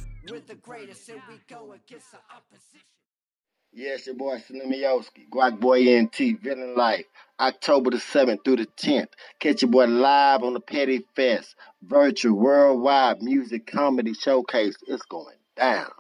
Yes, 3.74 4.06
your 4.06 4.16
boy 4.16 4.38
Slimioski, 4.38 5.30
Guac 5.30 5.60
Boy 5.60 6.02
NT, 6.02 6.42
Villain 6.42 6.76
Life, 6.76 7.06
October 7.40 7.92
the 7.92 7.98
7th 7.98 8.44
through 8.44 8.58
the 8.58 8.66
10th. 8.66 9.08
Catch 9.40 9.62
your 9.62 9.72
boy 9.72 9.86
live 9.88 10.44
on 10.44 10.54
the 10.54 10.60
Petty 10.60 11.06
Fest, 11.16 11.56
virtual 11.82 12.38
worldwide 12.38 13.22
music 13.22 13.68
comedy 13.68 14.14
showcase. 14.14 14.76
It's 14.88 15.04
going 15.04 15.38
down. 15.56 15.92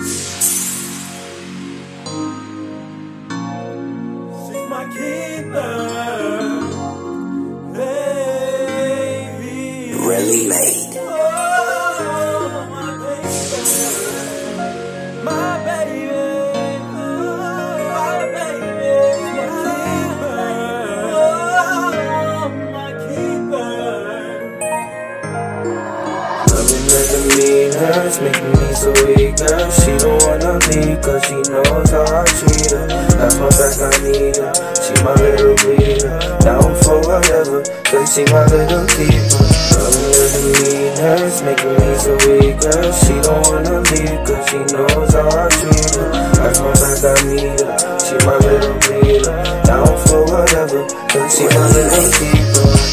She's 0.00 0.16
my 4.68 4.84
keeper, 4.90 6.62
baby. 7.72 9.46
Really 9.94 10.48
made. 10.48 10.95
Her, 27.76 28.08
making 28.24 28.52
me 28.56 28.68
so 28.72 28.90
weak, 29.04 29.36
girl. 29.36 29.70
She 29.70 29.92
don't 30.00 30.20
wanna 30.24 30.56
leave, 30.72 31.00
cause 31.04 31.22
she 31.28 31.38
knows 31.46 31.90
how 31.90 32.04
I 32.08 32.24
treat 32.24 32.70
her. 32.72 32.86
That's 33.16 33.36
my 33.36 33.48
back, 33.52 33.76
I 33.80 33.92
need 34.02 34.36
her. 34.40 34.52
She 34.80 34.94
my 35.04 35.14
little 35.14 35.56
bleeder. 35.60 36.16
Down 36.40 36.72
for 36.82 36.98
whatever, 37.04 37.60
cause 37.84 38.08
she 38.14 38.24
my 38.32 38.44
little 38.48 38.86
keeper. 38.96 39.44
Loving 39.76 40.10
doesn't 40.16 40.48
mean 40.56 40.96
her, 40.96 41.20
making 41.44 41.74
me 41.76 41.88
so 42.00 42.12
weak, 42.24 42.56
girl. 42.60 42.90
She 43.04 43.14
don't 43.20 43.42
wanna 43.48 43.76
leave, 43.92 44.20
cause 44.24 44.44
she 44.48 44.60
knows 44.72 45.12
how 45.12 45.28
I 45.28 45.46
treat 45.52 45.94
her. 46.00 46.10
That's 46.40 46.58
my 46.60 46.72
back, 46.80 47.00
I 47.04 47.14
need 47.28 47.60
her. 47.60 47.76
She 48.00 48.16
my 48.24 48.36
little 48.40 48.76
bleeder. 48.88 49.36
Down 49.68 49.92
for 50.08 50.24
whatever, 50.24 50.82
cause 51.12 51.30
she 51.36 51.44
my 51.44 51.66
little 51.76 52.08
keeper. 52.16 52.86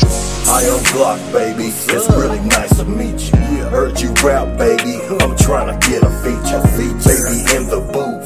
I 0.54 0.62
am 0.70 0.84
Block, 0.94 1.20
baby. 1.32 1.70
It's 1.70 2.10
really 2.12 2.40
nice 2.42 2.78
to 2.78 2.86
meet 2.86 3.34
you. 3.34 3.53
Heard 3.74 4.00
you 4.00 4.14
rap, 4.22 4.46
baby. 4.56 5.02
I'm 5.18 5.36
trying 5.36 5.66
to 5.74 5.78
get 5.90 6.06
a 6.06 6.12
feature. 6.22 6.62
Baby 6.78 7.42
in 7.58 7.66
the 7.74 7.82
booth. 7.82 8.22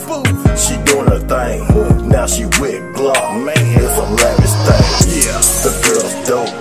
She 0.59 0.75
doing 0.83 1.07
her 1.07 1.23
thing. 1.23 1.63
Now 2.09 2.27
she 2.27 2.43
with 2.59 2.83
Glock. 2.91 3.45
Man, 3.47 3.55
it's 3.55 3.95
a 3.95 4.03
lavish 4.11 4.55
thing. 4.67 5.23
Yeah, 5.23 5.39
the 5.63 5.71
girl's 5.87 6.15
dope. 6.27 6.51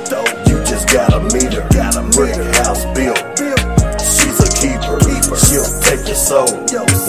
You 0.47 0.62
just 0.62 0.87
gotta 0.87 1.19
meet 1.35 1.50
her. 1.52 1.66
Got 1.75 1.99
a 1.99 2.07
brick 2.14 2.38
house 2.62 2.87
built. 2.95 3.19
She's 3.99 4.38
a 4.38 4.49
keeper. 4.55 5.02
She'll 5.35 5.66
take 5.83 6.07
your 6.07 6.14
soul. 6.14 6.47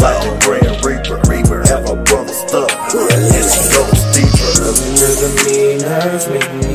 Like 0.02 0.18
the 0.26 0.34
Grand 0.42 0.82
Reaper. 0.82 1.22
Reaper, 1.30 1.62
have 1.70 1.86
a 1.86 1.96
brother 2.10 2.34
stuck. 2.34 2.74
And 2.74 3.46
she 3.54 3.62
goes 3.70 4.02
deeper. 4.18 4.50
Loving 4.66 5.86
her, 5.86 6.10
making 6.34 6.58
me 6.58 6.67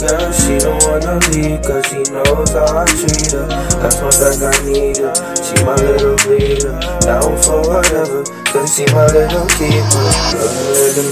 girl. 0.00 0.32
She 0.32 0.58
don't 0.58 0.80
wanna 0.88 1.20
leave, 1.30 1.60
cause 1.62 1.84
she 1.86 2.00
knows 2.12 2.50
how 2.50 2.64
I 2.64 2.84
treat 2.88 3.32
her. 3.32 3.46
That's 3.80 4.00
my 4.00 4.10
back, 4.16 4.40
I 4.40 4.56
need 4.64 4.96
her. 4.98 5.14
She 5.36 5.56
my 5.64 5.76
little 5.76 6.16
bleeder. 6.24 6.74
Down 7.04 7.36
for 7.42 7.60
whatever, 7.68 8.24
cause 8.52 8.74
she 8.74 8.84
my 8.92 9.06
little 9.06 9.46
keeper. 9.56 10.08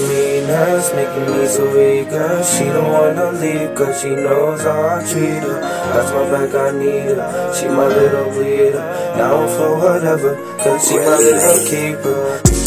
Mean 0.09 0.45
her, 0.45 0.77
it's 0.77 0.93
making 0.93 1.29
me 1.31 1.47
so 1.47 1.65
weak, 1.73 2.09
girl. 2.09 2.43
She 2.43 2.65
don't 2.65 2.91
wanna 2.91 3.31
leave, 3.33 3.75
cause 3.75 4.01
she 4.01 4.09
knows 4.09 4.61
how 4.61 4.97
I 4.97 5.03
treat 5.05 5.43
her. 5.43 5.61
That's 5.93 6.11
my 6.11 6.23
back, 6.31 6.53
I 6.55 6.77
need 6.77 7.15
her. 7.15 7.53
She 7.55 7.67
my 7.67 7.87
little 7.87 8.31
bleeder. 8.31 8.83
Down 9.17 9.47
for 9.55 9.77
whatever, 9.77 10.35
cause 10.57 10.87
she 10.87 10.95
my 10.97 11.17
little 11.17 11.59
keeper. 11.69 12.58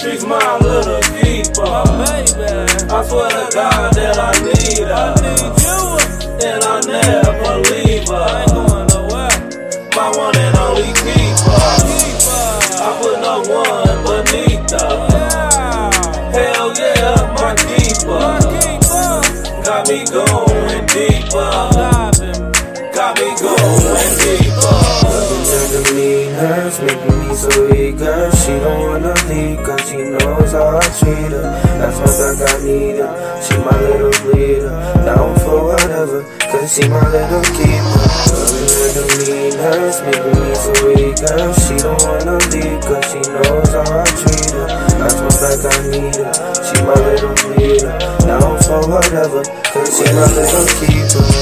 She's 0.00 0.24
my 0.24 0.58
little 0.58 1.02
keeper, 1.18 1.82
baby. 1.98 2.46
I 2.86 3.02
swear 3.02 3.30
to 3.30 3.50
God 3.52 3.92
that 3.94 4.16
I 4.16 4.30
need 4.46 4.86
her. 4.86 4.94
I 4.94 5.10
need 5.26 5.58
you, 5.58 5.78
and 6.46 6.62
I 6.62 6.78
never 6.86 7.58
leave 7.66 8.06
her. 8.06 8.14
I 8.14 8.42
ain't 8.42 8.54
going 8.54 8.86
nowhere. 8.94 9.34
My 9.98 10.06
one 10.14 10.36
and 10.38 10.56
only 10.56 10.94
keeper. 11.02 11.58
keeper. 11.82 12.46
I 12.78 12.94
put 13.02 13.18
no 13.26 13.42
one 13.50 13.98
beneath 14.06 14.70
her. 14.70 14.86
Yeah. 15.10 16.30
Hell 16.30 16.70
yeah, 16.78 17.34
my 17.34 17.58
keeper. 17.58 18.22
my 18.22 18.38
keeper. 18.54 19.18
Got 19.66 19.82
me 19.90 20.06
going 20.06 20.86
deeper. 20.94 21.50
Got 22.94 23.18
me 23.18 23.28
going 23.34 24.14
deeper. 24.22 24.78
Loving 25.10 25.42
doesn't 25.42 25.90
mean 25.96 26.30
her, 26.34 26.68
it's 26.68 27.07
weak, 27.46 27.98
girl. 27.98 28.30
She 28.32 28.52
don't 28.58 28.80
wanna 28.88 29.14
leave, 29.28 29.62
cause 29.62 29.88
she 29.88 29.96
knows 29.96 30.52
how 30.52 30.78
I 30.78 30.86
treat 30.98 31.30
her. 31.30 31.46
That's 31.78 31.98
back, 32.02 32.38
I 32.50 32.64
need 32.64 32.98
her. 32.98 33.10
She 33.42 33.54
my 33.58 33.78
little 33.80 34.14
bleeder. 34.22 34.70
Down 35.06 35.38
for 35.40 35.64
whatever, 35.70 36.22
cause 36.50 36.74
she 36.74 36.88
my 36.88 37.04
little 37.10 37.42
keeper. 37.54 38.08
Loving 38.98 39.58
her, 39.58 39.88
it's 39.88 40.00
making 40.02 40.38
me 40.42 40.54
so 40.54 40.72
weak, 40.86 41.16
girl. 41.22 41.52
She 41.62 41.76
don't 41.78 42.02
wanna 42.02 42.36
leave, 42.50 42.80
cause 42.82 43.06
she 43.10 43.20
knows 43.30 43.70
how 43.70 43.86
I 43.86 44.04
treat 44.18 44.50
her. 44.56 44.66
That's 44.98 45.18
back, 45.38 45.62
I 45.68 45.76
need 45.90 46.16
her. 46.16 46.32
She 46.66 46.76
my 46.82 46.94
little 47.06 47.34
bleeder. 47.38 47.94
Down 48.26 48.54
for 48.66 48.80
whatever, 48.88 49.42
cause 49.44 49.90
she 49.96 50.04
my 50.12 50.26
little 50.34 50.66
keeper. 50.80 51.37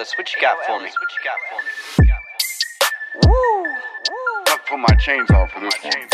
Ellis, 0.00 0.16
what 0.16 0.34
you 0.34 0.40
got 0.40 0.56
for 0.64 0.78
me? 0.80 0.86
What 0.86 1.10
you 1.12 1.20
got 1.28 1.38
for 1.50 1.60
me? 1.60 2.10
I 4.48 4.58
put 4.66 4.78
my 4.78 4.94
chains 4.94 5.30
off 5.30 5.50
for 5.52 5.60
this 5.60 5.74
one. 5.84 6.08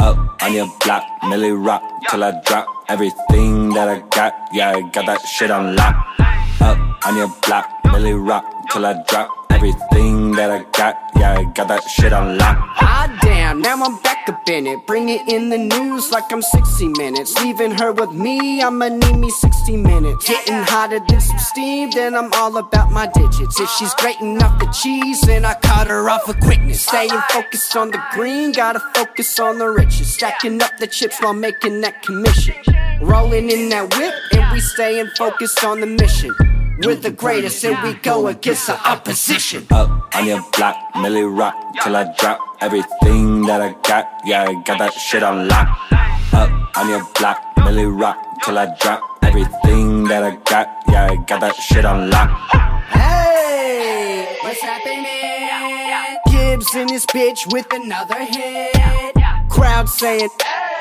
Up 0.00 0.42
on 0.42 0.52
your 0.52 0.66
block, 0.80 1.04
Millie 1.28 1.52
rock 1.52 1.82
till 2.10 2.24
I 2.24 2.32
drop 2.44 2.66
everything 2.88 3.68
that 3.74 3.88
I 3.88 4.00
got. 4.08 4.34
Yeah, 4.52 4.70
I 4.70 4.80
got 4.90 5.06
that 5.06 5.20
shit 5.20 5.52
on 5.52 5.76
lock. 5.76 5.94
Up 6.60 7.06
on 7.06 7.16
your 7.16 7.32
block, 7.46 7.70
Millie 7.84 8.14
rock 8.14 8.44
till 8.72 8.84
I 8.84 9.00
drop 9.06 9.30
everything 9.50 10.27
that 10.38 10.52
I 10.52 10.62
got. 10.70 10.94
Yeah, 11.16 11.36
I 11.36 11.44
got 11.52 11.66
that 11.66 11.82
shit 11.82 12.12
on 12.12 12.38
lock. 12.38 12.56
Ah, 12.80 13.10
damn, 13.22 13.60
now 13.60 13.74
I'm 13.82 14.00
back 14.02 14.28
up 14.28 14.48
in 14.48 14.68
it. 14.68 14.86
Bring 14.86 15.08
it 15.08 15.28
in 15.28 15.48
the 15.48 15.58
news 15.58 16.12
like 16.12 16.30
I'm 16.30 16.42
60 16.42 16.88
minutes. 16.90 17.34
Leaving 17.42 17.72
her 17.72 17.90
with 17.90 18.12
me, 18.12 18.62
I'ma 18.62 18.88
need 18.88 19.16
me 19.16 19.30
60 19.30 19.76
minutes. 19.76 20.28
Getting 20.28 20.62
hotter 20.62 21.00
than 21.08 21.20
some 21.20 21.38
steam, 21.38 21.90
then 21.90 22.14
I'm 22.14 22.32
all 22.34 22.56
about 22.56 22.92
my 22.92 23.08
digits. 23.08 23.58
If 23.58 23.68
she's 23.70 23.92
grating 23.94 24.40
off 24.40 24.60
the 24.60 24.66
cheese, 24.66 25.20
then 25.22 25.44
I 25.44 25.54
cut 25.54 25.88
her 25.88 26.08
off 26.08 26.28
with 26.28 26.38
quickness. 26.38 26.82
Staying 26.82 27.20
focused 27.30 27.74
on 27.74 27.90
the 27.90 28.00
green, 28.12 28.52
gotta 28.52 28.80
focus 28.94 29.40
on 29.40 29.58
the 29.58 29.68
riches. 29.68 30.14
Stacking 30.14 30.62
up 30.62 30.78
the 30.78 30.86
chips 30.86 31.20
while 31.20 31.34
making 31.34 31.80
that 31.80 32.02
commission. 32.02 32.54
Rolling 33.00 33.50
in 33.50 33.70
that 33.70 33.92
whip, 33.96 34.14
and 34.32 34.52
we 34.52 34.60
staying 34.60 35.08
focused 35.18 35.64
on 35.64 35.80
the 35.80 35.86
mission. 35.86 36.32
We're 36.80 36.94
the 36.94 37.10
greatest, 37.10 37.64
and 37.64 37.82
we 37.82 37.94
go 37.94 38.28
against 38.28 38.68
the 38.68 38.88
opposition. 38.88 39.66
Up 39.70 40.14
on 40.14 40.26
your 40.26 40.40
block, 40.56 40.76
Millie 40.96 41.24
rock 41.24 41.54
till 41.82 41.96
I 41.96 42.14
drop 42.18 42.38
everything 42.60 43.42
that 43.42 43.60
I 43.60 43.74
got. 43.82 44.06
Yeah, 44.24 44.44
I 44.44 44.54
got 44.62 44.78
that 44.78 44.92
shit 44.92 45.24
on 45.24 45.48
lock. 45.48 45.68
Up 46.32 46.78
on 46.78 46.88
your 46.88 47.04
block, 47.18 47.42
Millie 47.64 47.86
rock 47.86 48.16
till 48.44 48.58
I 48.58 48.66
drop 48.80 49.02
everything 49.22 50.04
that 50.04 50.22
I 50.22 50.36
got. 50.44 50.68
Yeah, 50.88 51.08
I 51.10 51.16
got 51.26 51.40
that 51.40 51.56
shit 51.56 51.84
on 51.84 52.10
lock. 52.10 52.30
Hey, 52.90 54.36
what's 54.42 54.60
happening? 54.60 55.04
Gibbs 56.30 56.74
in 56.76 56.86
this 56.86 57.06
bitch 57.06 57.52
with 57.52 57.66
another 57.72 58.24
hit. 58.24 59.14
Crowd 59.50 59.88
saying 59.88 60.28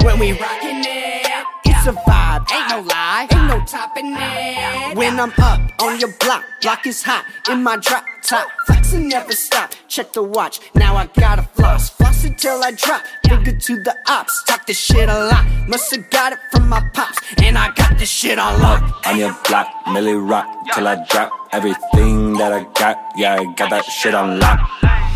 when 0.04 0.20
we 0.20 0.34
rockin' 0.34 0.86
it. 0.86 0.97
It's 1.88 1.95
a 1.95 2.02
vibe, 2.02 2.52
ain't 2.52 2.69
no 2.69 2.82
lie, 2.82 3.28
ain't 3.32 3.47
no 3.47 3.65
topping 3.65 4.13
it. 4.13 4.97
When 4.97 5.17
I'm 5.17 5.32
up 5.38 5.62
on 5.82 5.97
your 6.02 6.12
block, 6.19 6.43
block 6.62 6.86
is 6.86 7.02
hot 7.02 7.23
in 7.50 7.63
my 7.63 7.78
drop 7.78 8.04
top. 8.23 8.50
Flexing 8.65 9.08
never 9.08 9.32
stop. 9.32 9.71
Check 9.88 10.12
the 10.12 10.21
watch, 10.21 10.60
now 10.76 10.97
I 10.97 11.06
gotta 11.06 11.43
floss. 11.43 11.89
floss 11.91 12.26
it 12.26 12.38
till 12.38 12.62
I 12.62 12.71
drop. 12.71 13.04
Figure 13.26 13.54
to 13.54 13.84
the 13.84 13.95
ops, 14.10 14.43
talk 14.43 14.65
this 14.65 14.78
shit 14.78 15.08
a 15.08 15.28
lot. 15.28 15.45
Musta 15.69 16.00
got 16.12 16.34
it 16.34 16.39
from 16.52 16.67
my 16.67 16.82
pops, 16.93 17.19
and 17.38 17.58
I 17.58 17.71
got 17.71 17.97
this 17.97 18.10
shit 18.10 18.38
on 18.38 18.62
lock. 18.62 19.08
On 19.08 19.17
your 19.17 19.34
block, 19.47 19.69
Millie 19.93 20.15
rock 20.15 20.45
till 20.73 20.89
I 20.89 21.06
drop 21.10 21.32
everything 21.54 22.34
that 22.34 22.52
I 22.52 22.65
got. 22.78 22.97
Yeah, 23.15 23.36
I 23.36 23.45
got 23.54 23.69
that 23.69 23.86
shit 23.86 24.13
on 24.13 24.41
lock. 24.41 24.60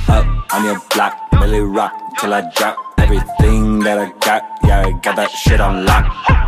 Up 0.08 0.54
on 0.54 0.64
your 0.64 0.80
block, 0.96 1.20
Millie 1.34 1.60
rock 1.60 1.92
till 2.18 2.34
I 2.34 2.50
drop 2.56 2.78
everything 2.98 3.80
that 3.80 3.98
I 3.98 4.10
got. 4.26 4.44
Yeah, 4.64 4.86
I 4.88 4.92
got 5.02 5.18
that 5.18 5.32
shit 5.32 5.60
on 5.60 5.84
lock. 5.84 6.41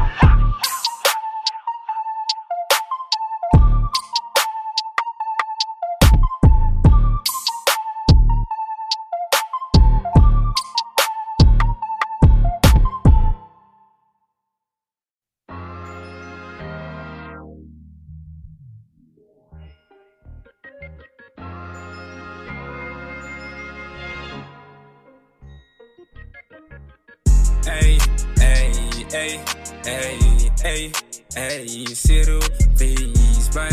Hey, 31.35 31.85
Cyril, 31.85 32.41
please 32.75 33.49
buy 33.49 33.69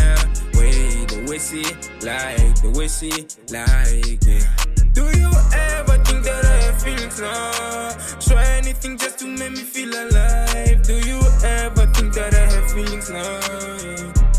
way 0.53 1.05
the 1.05 1.25
whiskey, 1.27 1.63
like 2.05 2.55
the 2.61 2.71
whiskey, 2.75 3.27
like 3.51 4.27
it. 4.27 4.47
Do 4.93 5.03
you 5.19 5.31
ever 5.53 5.97
think 6.03 6.23
that 6.23 6.45
I 6.45 6.57
have 6.65 6.81
feelings 6.81 7.19
now? 7.19 7.91
Try 8.19 8.45
anything 8.57 8.97
just 8.97 9.19
to 9.19 9.27
make 9.27 9.51
me 9.51 9.63
feel 9.63 9.89
alive. 9.89 10.81
Do 10.83 10.95
you 10.95 11.19
ever 11.43 11.85
think 11.93 12.13
that 12.13 12.33
I 12.33 12.45
have 12.53 12.71
feelings 12.71 13.09
now? 13.09 14.31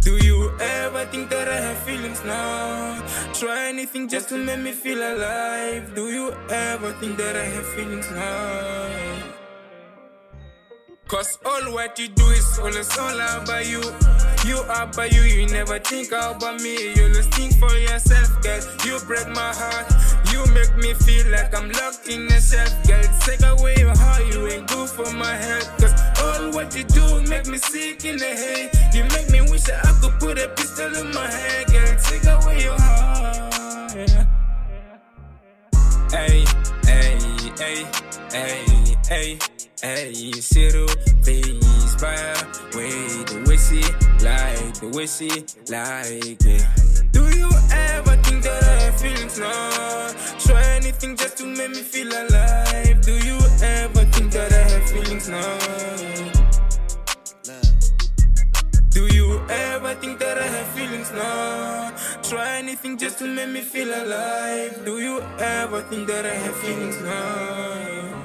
Do 0.00 0.16
you 0.24 0.50
ever 0.60 1.04
think 1.06 1.30
that 1.30 1.48
I 1.48 1.60
have 1.60 1.78
feelings 1.78 2.24
now? 2.24 3.02
Try 3.34 3.68
anything 3.68 4.08
just 4.08 4.28
to 4.30 4.36
make 4.36 4.60
me 4.60 4.72
feel 4.72 4.98
alive. 4.98 5.94
Do 5.94 6.10
you 6.10 6.34
ever 6.50 6.92
think 6.94 7.16
that 7.18 7.36
I 7.36 7.44
have 7.44 7.66
feelings 7.66 8.10
now? 8.10 9.39
Cause 11.10 11.40
all 11.44 11.72
what 11.74 11.98
you 11.98 12.06
do 12.06 12.24
is 12.28 12.56
always 12.60 12.96
all 12.96 13.18
about 13.18 13.66
you. 13.66 13.82
You 14.46 14.58
are 14.70 14.86
by 14.86 15.06
you, 15.06 15.22
you 15.22 15.46
never 15.48 15.80
think 15.80 16.12
about 16.12 16.60
me. 16.62 16.94
You 16.94 17.12
just 17.12 17.34
think 17.34 17.58
for 17.58 17.74
yourself, 17.74 18.40
girl. 18.42 18.60
You 18.86 18.96
break 19.08 19.26
my 19.26 19.52
heart. 19.52 19.90
You 20.30 20.46
make 20.54 20.76
me 20.76 20.94
feel 20.94 21.26
like 21.32 21.52
I'm 21.52 21.68
locked 21.72 22.08
in 22.08 22.28
a 22.28 22.40
self, 22.40 22.70
girl. 22.86 23.02
Take 23.26 23.42
away 23.42 23.74
your 23.78 23.92
heart, 23.98 24.22
you 24.32 24.46
ain't 24.46 24.68
good 24.68 24.88
for 24.88 25.10
my 25.12 25.34
health. 25.34 25.66
Cause 25.80 25.94
all 26.22 26.52
what 26.52 26.76
you 26.76 26.84
do 26.84 27.22
make 27.22 27.48
me 27.48 27.58
sick 27.58 28.04
in 28.04 28.16
the 28.16 28.26
head. 28.26 28.94
You 28.94 29.02
make 29.10 29.30
me 29.30 29.40
wish 29.50 29.64
that 29.64 29.84
I 29.84 29.90
could 30.00 30.14
put 30.20 30.38
a 30.38 30.46
pistol 30.50 30.94
in 30.94 31.12
my 31.12 31.26
head, 31.26 31.66
girl. 31.72 31.96
Take 32.06 32.24
away 32.24 32.62
your 32.62 32.78
heart. 32.78 33.52
Hey, 36.12 36.44
hey, 36.84 37.18
hey, 37.58 37.86
hey, 38.30 38.96
hey, 39.08 39.38
hey, 39.82 40.32
Cyril, 40.32 40.88
please 41.22 41.94
buy 41.96 42.34
way 42.74 42.90
the 43.24 43.44
whiskey, 43.46 43.82
like 44.24 44.74
the 44.80 44.88
whiskey, 44.94 45.44
like 45.70 46.40
it. 46.44 47.12
Do 47.12 47.22
you 47.38 47.50
ever 47.72 48.16
think 48.22 48.42
that 48.44 48.62
I 48.62 48.82
have 48.84 49.00
feelings 49.00 49.38
now? 49.38 50.12
Try 50.38 50.62
anything 50.76 51.16
just 51.16 51.38
to 51.38 51.46
make 51.46 51.70
me 51.70 51.82
feel 51.82 52.08
alive. 52.08 53.00
Do 53.02 53.12
you 53.12 53.38
ever 53.62 54.04
think 54.12 54.32
that 54.32 54.52
I 54.52 54.62
have 54.70 54.90
feelings 54.90 55.28
now? 55.28 55.58
Do 58.90 59.06
you 59.14 59.40
ever 59.48 59.94
think 59.94 60.18
that 60.18 60.38
I 60.38 60.46
have 60.46 60.66
feelings 60.68 61.10
now? 61.12 61.94
Try 62.22 62.58
anything 62.58 62.98
just 62.98 63.18
to 63.18 63.26
make 63.26 63.48
me 63.48 63.60
feel 63.60 63.88
alive. 63.88 64.84
Do 64.84 65.00
you 65.00 65.20
ever 65.38 65.82
think 65.82 66.06
that 66.08 66.26
I 66.26 66.34
have 66.34 66.56
feelings 66.56 67.00
now? 67.02 68.19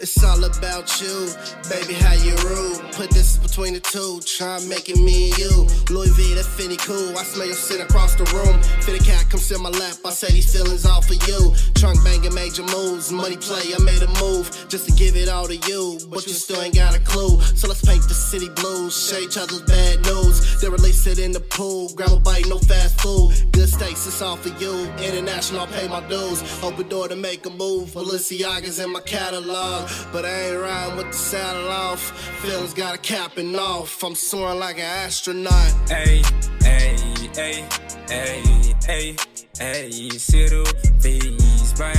It's 0.00 0.24
all 0.24 0.42
about 0.42 0.88
you, 1.02 1.28
baby, 1.68 1.92
how 1.92 2.14
you 2.14 2.34
rule. 2.48 2.80
Put 2.96 3.10
this 3.10 3.36
between 3.36 3.74
the 3.74 3.80
two, 3.80 4.20
try 4.24 4.58
making 4.64 5.04
me 5.04 5.28
and 5.28 5.38
you. 5.38 5.66
Louis 5.90 6.08
V, 6.16 6.34
that 6.34 6.48
Finny 6.56 6.78
cool. 6.78 7.18
I 7.18 7.22
smell 7.22 7.46
your 7.46 7.54
scent 7.54 7.82
across 7.82 8.14
the 8.14 8.24
room. 8.32 8.62
Fitty 8.80 9.04
cat 9.04 9.26
come 9.28 9.40
sit 9.40 9.60
my 9.60 9.68
lap, 9.68 9.96
I 10.02 10.10
say 10.10 10.32
these 10.32 10.50
feelings 10.50 10.86
all 10.86 11.02
for 11.02 11.20
you. 11.28 11.52
Trunk 11.74 12.02
banging 12.02 12.32
major 12.32 12.62
moves, 12.62 13.12
money 13.12 13.36
play, 13.36 13.76
I 13.76 13.78
made 13.84 14.00
a 14.00 14.08
move 14.24 14.48
just 14.70 14.88
to 14.88 14.92
give 14.96 15.16
it 15.16 15.28
all 15.28 15.46
to 15.46 15.56
you. 15.68 16.00
But 16.08 16.26
you 16.26 16.32
still 16.32 16.62
ain't 16.62 16.74
got 16.74 16.96
a 16.96 17.00
clue, 17.00 17.38
so 17.54 17.68
let's 17.68 17.84
paint 17.84 18.08
the 18.08 18.14
city 18.14 18.48
blues. 18.56 18.96
Share 18.96 19.20
each 19.20 19.36
other's 19.36 19.60
bad 19.68 20.00
news. 20.06 20.62
Then 20.62 20.72
release 20.72 21.06
it 21.06 21.18
in 21.18 21.32
the 21.32 21.40
pool. 21.40 21.92
Grab 21.94 22.12
a 22.12 22.20
bite, 22.20 22.48
no 22.48 22.56
fast 22.56 22.98
food. 23.02 23.36
Good 23.52 23.68
steaks, 23.68 24.06
it's 24.06 24.22
all 24.22 24.36
for 24.36 24.48
you. 24.62 24.88
International, 24.96 25.60
I 25.60 25.66
pay 25.66 25.88
my 25.88 26.00
dues. 26.08 26.40
Open 26.64 26.88
door 26.88 27.08
to 27.08 27.16
make 27.16 27.44
a 27.44 27.50
move. 27.50 27.90
Balenciaga's 27.90 28.78
in 28.78 28.92
my 28.92 29.00
catalog. 29.00 29.89
But 30.12 30.24
I 30.24 30.50
ain't 30.50 30.60
riding 30.60 30.96
with 30.96 31.06
the 31.12 31.18
saddle 31.18 31.68
off. 31.68 32.02
Feelings 32.40 32.74
got 32.74 32.94
a 32.94 32.98
capping 32.98 33.56
off. 33.56 34.02
I'm 34.02 34.14
soaring 34.14 34.58
like 34.58 34.76
an 34.76 34.82
astronaut. 34.82 35.72
Hey, 35.88 36.22
hey, 36.60 36.96
hey, 37.34 37.64
hey, 38.08 38.74
hey, 38.86 39.16
hey, 39.58 40.08
Cyril, 40.10 40.66
please 41.00 41.72
buy 41.78 41.92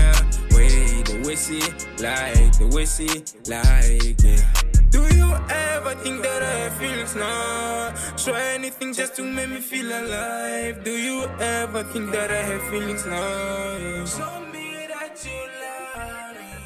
way 0.53 1.01
the 1.03 1.21
whiskey, 1.25 1.61
like 2.03 2.57
the 2.59 2.67
whiskey, 2.73 3.23
like 3.49 4.23
it. 4.23 4.71
Do 4.91 5.01
you 5.15 5.33
ever 5.49 5.95
think 6.03 6.21
that 6.21 6.43
I 6.43 6.53
have 6.63 6.73
feelings 6.73 7.15
now? 7.15 7.93
Try 8.17 8.41
anything 8.55 8.93
just 8.93 9.15
to 9.15 9.23
make 9.23 9.49
me 9.49 9.61
feel 9.61 9.87
alive. 9.87 10.83
Do 10.83 10.91
you 10.91 11.23
ever 11.39 11.83
think 11.83 12.11
that 12.11 12.29
I 12.29 12.41
have 12.51 12.63
feelings 12.69 13.05
now? 13.05 14.05
Show 14.05 14.45
me 14.51 14.87
that 14.87 15.15
you. 15.25 15.60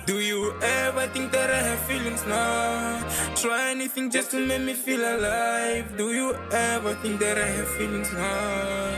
Do 0.05 0.19
you 0.19 0.53
ever 0.61 1.07
think 1.07 1.31
that 1.31 1.49
I 1.49 1.57
have 1.57 1.79
feelings 1.79 2.23
now? 2.27 3.01
Try 3.35 3.71
anything 3.71 4.11
just 4.11 4.29
to 4.31 4.39
make 4.39 4.61
me 4.61 4.75
feel 4.75 5.01
alive. 5.01 5.97
Do 5.97 6.13
you 6.13 6.35
ever 6.51 6.93
think 7.01 7.19
that 7.21 7.39
I 7.39 7.47
have 7.47 7.67
feelings 7.69 8.13
now? 8.13 8.93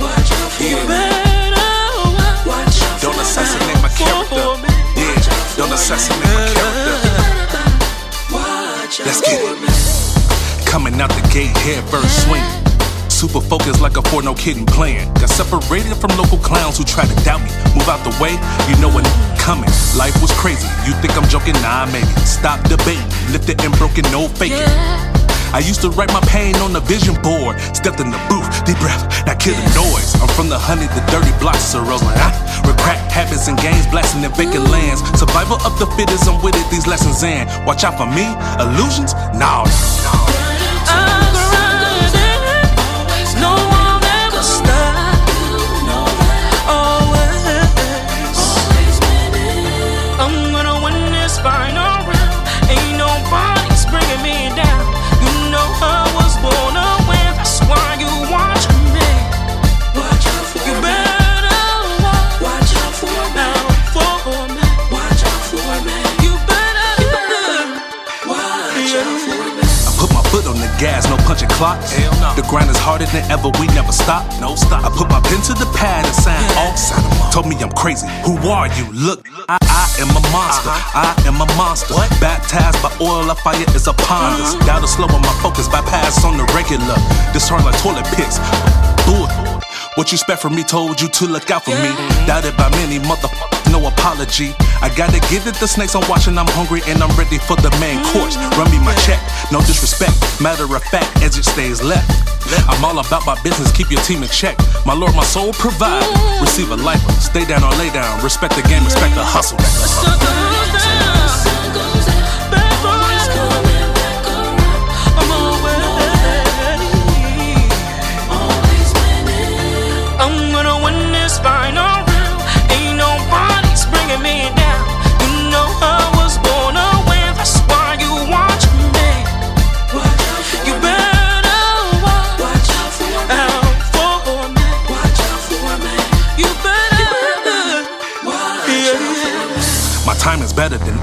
Watch 0.00 0.30
your 0.30 0.50
feel 0.58 0.82
better. 0.88 1.62
Don't 3.00 3.20
assassinate 3.22 3.80
my 3.80 3.88
character. 3.94 4.58
Yeah, 4.98 5.14
don't 5.56 5.72
assassinate 5.72 6.26
my 6.26 6.50
character. 6.58 7.70
Let's 9.06 9.20
get 9.20 9.38
it. 9.38 10.66
Coming 10.66 11.00
out 11.00 11.10
the 11.10 11.22
gate, 11.32 11.56
head 11.58 11.84
first 11.88 12.26
swing. 12.26 12.59
Super 13.20 13.42
focused 13.42 13.82
like 13.82 13.98
a 13.98 14.02
for 14.08 14.22
no 14.22 14.32
kidding 14.32 14.64
plan. 14.64 15.12
Got 15.20 15.28
separated 15.28 15.92
from 16.00 16.08
local 16.16 16.38
clowns 16.38 16.78
who 16.78 16.84
try 16.84 17.04
to 17.04 17.16
doubt 17.20 17.44
me. 17.44 17.52
Move 17.76 17.84
out 17.84 18.00
the 18.00 18.16
way, 18.16 18.32
you 18.64 18.80
know 18.80 18.88
when 18.88 19.04
coming. 19.36 19.68
Life 19.92 20.16
was 20.24 20.32
crazy. 20.40 20.64
You 20.88 20.96
think 21.04 21.12
I'm 21.20 21.28
joking? 21.28 21.52
Nah, 21.60 21.84
maybe. 21.92 22.08
Stop 22.24 22.64
debating. 22.64 23.04
Lifted 23.28 23.60
and 23.60 23.76
broken, 23.76 24.08
no 24.08 24.24
faking. 24.40 24.64
I 25.52 25.60
used 25.60 25.82
to 25.82 25.90
write 25.90 26.08
my 26.16 26.24
pain 26.32 26.56
on 26.64 26.72
the 26.72 26.80
vision 26.80 27.12
board. 27.20 27.60
Stepped 27.76 28.00
in 28.00 28.08
the 28.08 28.16
booth, 28.32 28.48
deep 28.64 28.80
breath, 28.80 29.04
now 29.28 29.36
kill 29.36 29.52
the 29.52 29.68
noise. 29.76 30.16
I'm 30.16 30.32
from 30.32 30.48
the 30.48 30.56
honey, 30.56 30.88
the 30.88 31.04
dirty 31.12 31.36
blocks, 31.44 31.76
so 31.76 31.84
rose 31.84 32.00
like 32.00 32.16
ah. 32.24 32.32
With 32.64 32.80
crack 32.80 33.04
habits 33.12 33.48
and 33.52 33.60
games, 33.60 33.84
blasting 33.92 34.24
in 34.24 34.32
vacant 34.32 34.64
lands. 34.72 35.04
Survival 35.20 35.60
of 35.68 35.76
the 35.76 35.84
fittest, 35.92 36.24
I'm 36.24 36.40
with 36.40 36.56
it, 36.56 36.64
these 36.72 36.86
lessons 36.86 37.20
in. 37.20 37.44
Watch 37.68 37.84
out 37.84 38.00
for 38.00 38.08
me, 38.08 38.24
illusions? 38.64 39.12
Nah. 39.36 39.68
No 40.08 40.29
No. 71.60 72.32
The 72.40 72.46
grind 72.48 72.72
is 72.72 72.80
harder 72.80 73.04
than 73.12 73.20
ever, 73.28 73.52
we 73.60 73.68
never 73.76 73.92
stop. 73.92 74.24
No 74.40 74.56
stop. 74.56 74.80
I 74.80 74.88
put 74.96 75.12
my 75.12 75.20
pen 75.20 75.44
to 75.44 75.52
the 75.52 75.68
pad 75.76 76.08
and 76.08 76.16
sign 76.16 76.40
yeah. 76.40 76.64
off. 76.64 76.80
Sign 76.80 77.04
Told 77.32 77.52
me 77.52 77.56
I'm 77.60 77.68
crazy. 77.76 78.08
Who 78.24 78.40
are 78.48 78.64
you? 78.80 78.88
Look, 78.96 79.28
I, 79.44 79.60
I 79.60 79.84
am 80.00 80.08
a 80.08 80.24
monster. 80.32 80.72
Uh-huh. 80.72 81.04
I 81.04 81.28
am 81.28 81.36
a 81.36 81.44
monster. 81.60 81.92
What? 81.92 82.08
Baptized 82.16 82.80
by 82.80 82.88
oil, 83.04 83.28
of 83.28 83.38
fire 83.44 83.60
is 83.76 83.84
a 83.86 83.92
ponders. 83.92 84.56
Mm-hmm. 84.56 84.72
Uh-huh. 84.72 84.88
Slow 84.88 85.12
on 85.12 85.20
my 85.20 85.36
focus, 85.44 85.68
bypass 85.68 86.24
on 86.24 86.40
the 86.40 86.48
regular. 86.56 86.96
This 87.36 87.52
hard 87.52 87.68
like 87.68 87.76
toilet 87.84 88.08
picks. 88.16 88.40
Bull. 89.04 89.28
What 90.00 90.12
you 90.12 90.16
expect 90.16 90.40
from 90.40 90.54
me 90.56 90.64
told 90.64 90.98
you 90.98 91.08
to 91.08 91.26
look 91.26 91.50
out 91.50 91.66
for 91.66 91.76
me. 91.76 91.92
Doubted 92.24 92.56
by 92.56 92.70
many 92.70 92.98
motherfuckers, 93.04 93.70
no 93.70 93.86
apology. 93.86 94.56
I 94.80 94.88
gotta 94.96 95.20
give 95.28 95.46
it 95.46 95.60
the 95.60 95.68
snakes 95.68 95.94
I'm 95.94 96.08
watching, 96.08 96.38
I'm 96.38 96.48
hungry 96.56 96.80
and 96.88 97.02
I'm 97.02 97.14
ready 97.20 97.36
for 97.36 97.54
the 97.60 97.68
main 97.76 98.00
course. 98.08 98.34
Run 98.56 98.70
me 98.72 98.78
my 98.80 98.94
check, 99.04 99.20
no 99.52 99.60
disrespect. 99.60 100.16
Matter 100.40 100.64
of 100.64 100.82
fact, 100.84 101.20
as 101.20 101.36
it 101.36 101.44
stays 101.44 101.82
left. 101.82 102.08
I'm 102.64 102.82
all 102.82 102.98
about 102.98 103.26
my 103.26 103.36
business, 103.42 103.70
keep 103.72 103.90
your 103.90 104.00
team 104.00 104.22
in 104.22 104.30
check. 104.30 104.56
My 104.86 104.94
lord, 104.94 105.14
my 105.14 105.22
soul 105.22 105.52
provide. 105.52 106.08
Receive 106.40 106.70
a 106.70 106.76
lifer, 106.76 107.12
stay 107.20 107.44
down 107.44 107.62
or 107.62 107.76
lay 107.76 107.90
down. 107.90 108.24
Respect 108.24 108.56
the 108.56 108.62
game, 108.62 108.82
respect 108.84 109.14
the 109.14 109.22
hustle. 109.22 109.60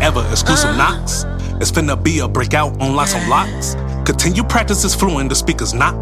Ever. 0.07 0.25
Exclusive 0.31 0.69
uh-huh. 0.71 0.95
knocks. 0.95 1.25
It's 1.59 1.71
finna 1.71 2.01
be 2.01 2.19
a 2.19 2.27
breakout 2.27 2.79
on 2.79 2.95
lots 2.95 3.13
of 3.13 3.21
uh-huh. 3.21 3.43
locks. 3.43 3.75
Continue 4.05 4.43
practice 4.43 4.85
is 4.85 4.95
fluent, 4.95 5.27
the 5.29 5.35
speakers 5.35 5.73
not. 5.73 5.93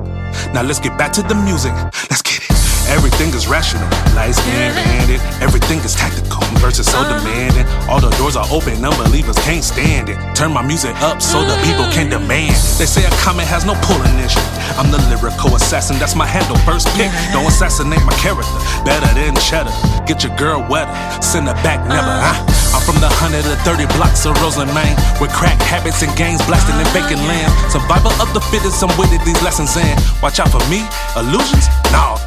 Now 0.54 0.62
let's 0.62 0.80
get 0.80 0.96
back 0.98 1.12
to 1.14 1.24
the 1.24 1.34
music. 1.34 1.74
Let's 2.12 2.22
get 2.22 2.38
it. 2.38 2.52
Everything 2.88 3.34
is 3.34 3.48
rational, 3.48 3.90
lights 4.14 4.40
being 4.46 4.74
banded. 4.78 5.20
Everything 5.42 5.80
is 5.80 5.96
tactical, 5.96 6.25
verses 6.66 6.90
so 6.90 6.98
uh-huh. 6.98 7.22
demanding. 7.22 7.62
All 7.86 8.02
the 8.02 8.10
doors 8.18 8.34
are 8.34 8.50
open, 8.50 8.82
unbelievers 8.82 9.38
can't 9.46 9.62
stand 9.62 10.10
it. 10.10 10.18
Turn 10.34 10.50
my 10.50 10.66
music 10.66 10.98
up 11.06 11.22
so 11.22 11.46
the 11.46 11.54
mm. 11.54 11.66
people 11.70 11.86
can 11.94 12.10
demand. 12.10 12.58
They 12.82 12.90
say 12.90 13.06
a 13.06 13.14
comment 13.22 13.46
has 13.46 13.70
no 13.70 13.78
pulling 13.86 14.18
issue. 14.18 14.42
I'm 14.82 14.90
the 14.90 14.98
lyrical 15.06 15.54
assassin, 15.54 16.02
that's 16.02 16.18
my 16.18 16.26
handle. 16.26 16.58
First 16.66 16.90
pick, 16.98 17.14
don't 17.30 17.46
assassinate 17.46 18.02
my 18.02 18.18
character. 18.18 18.50
Better 18.82 19.06
than 19.14 19.38
cheddar. 19.38 19.70
Get 20.10 20.26
your 20.26 20.34
girl 20.42 20.66
wetter, 20.66 20.90
send 21.22 21.46
her 21.46 21.58
back 21.62 21.86
never. 21.86 22.10
Uh. 22.10 22.34
Huh? 22.34 22.74
I'm 22.74 22.82
from 22.82 22.98
the 22.98 23.14
130 23.14 23.46
blocks 23.94 24.26
of 24.26 24.34
Roseland, 24.42 24.74
Maine, 24.74 24.98
with 25.22 25.30
crack 25.38 25.62
habits 25.70 26.02
and 26.02 26.10
gangs 26.18 26.42
blasting 26.50 26.82
in 26.82 26.88
vacant 26.98 27.22
uh. 27.22 27.30
land. 27.30 27.54
Survival 27.70 28.12
of 28.18 28.34
the 28.34 28.42
fittest, 28.50 28.82
I'm 28.82 28.90
with 28.98 29.14
it, 29.14 29.22
these 29.22 29.40
lessons 29.46 29.78
in. 29.78 29.94
Watch 30.18 30.42
out 30.42 30.50
for 30.50 30.64
me, 30.66 30.82
illusions? 31.14 31.70
No. 31.94 32.18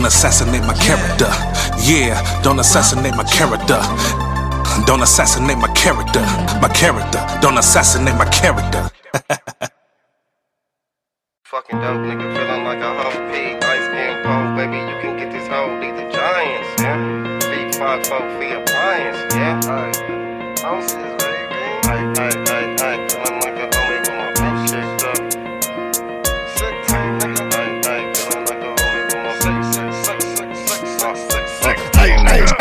Don't 0.00 0.06
assassinate 0.06 0.62
my 0.62 0.72
character. 0.72 1.28
Yeah, 1.84 2.16
don't 2.40 2.58
assassinate 2.58 3.14
my 3.16 3.24
character. 3.24 3.78
Don't 4.86 5.02
assassinate 5.02 5.58
my 5.58 5.68
character. 5.74 6.22
My 6.62 6.70
character. 6.72 7.20
Don't 7.42 7.58
assassinate 7.58 8.14
my 8.16 8.24
character. 8.30 8.88
Fucking 11.44 11.80
dope 11.80 12.00
nigga 12.08 12.34
feeling 12.34 12.64
like 12.64 12.80
a 12.80 12.94
hump 12.96 13.30
pig. 13.30 13.60
Light 13.60 13.84
skin 13.84 14.24
pole, 14.24 14.56
baby, 14.56 14.78
you 14.88 14.96
can 15.02 15.18
get 15.18 15.30
this 15.32 15.46
hoe. 15.48 15.78
These 15.82 16.00
are 16.00 16.10
giants, 16.10 16.80
yeah. 16.80 16.96
Big 17.52 17.74
five 17.74 18.00
four 18.06 18.24
feet 18.40 18.56
appliance, 18.56 19.34
yeah. 19.34 19.60
Alright. 19.68 20.60
Houses, 20.60 20.96
baby. 20.96 21.60
Aight, 21.92 22.14
aight, 22.16 22.46
aight, 22.48 22.59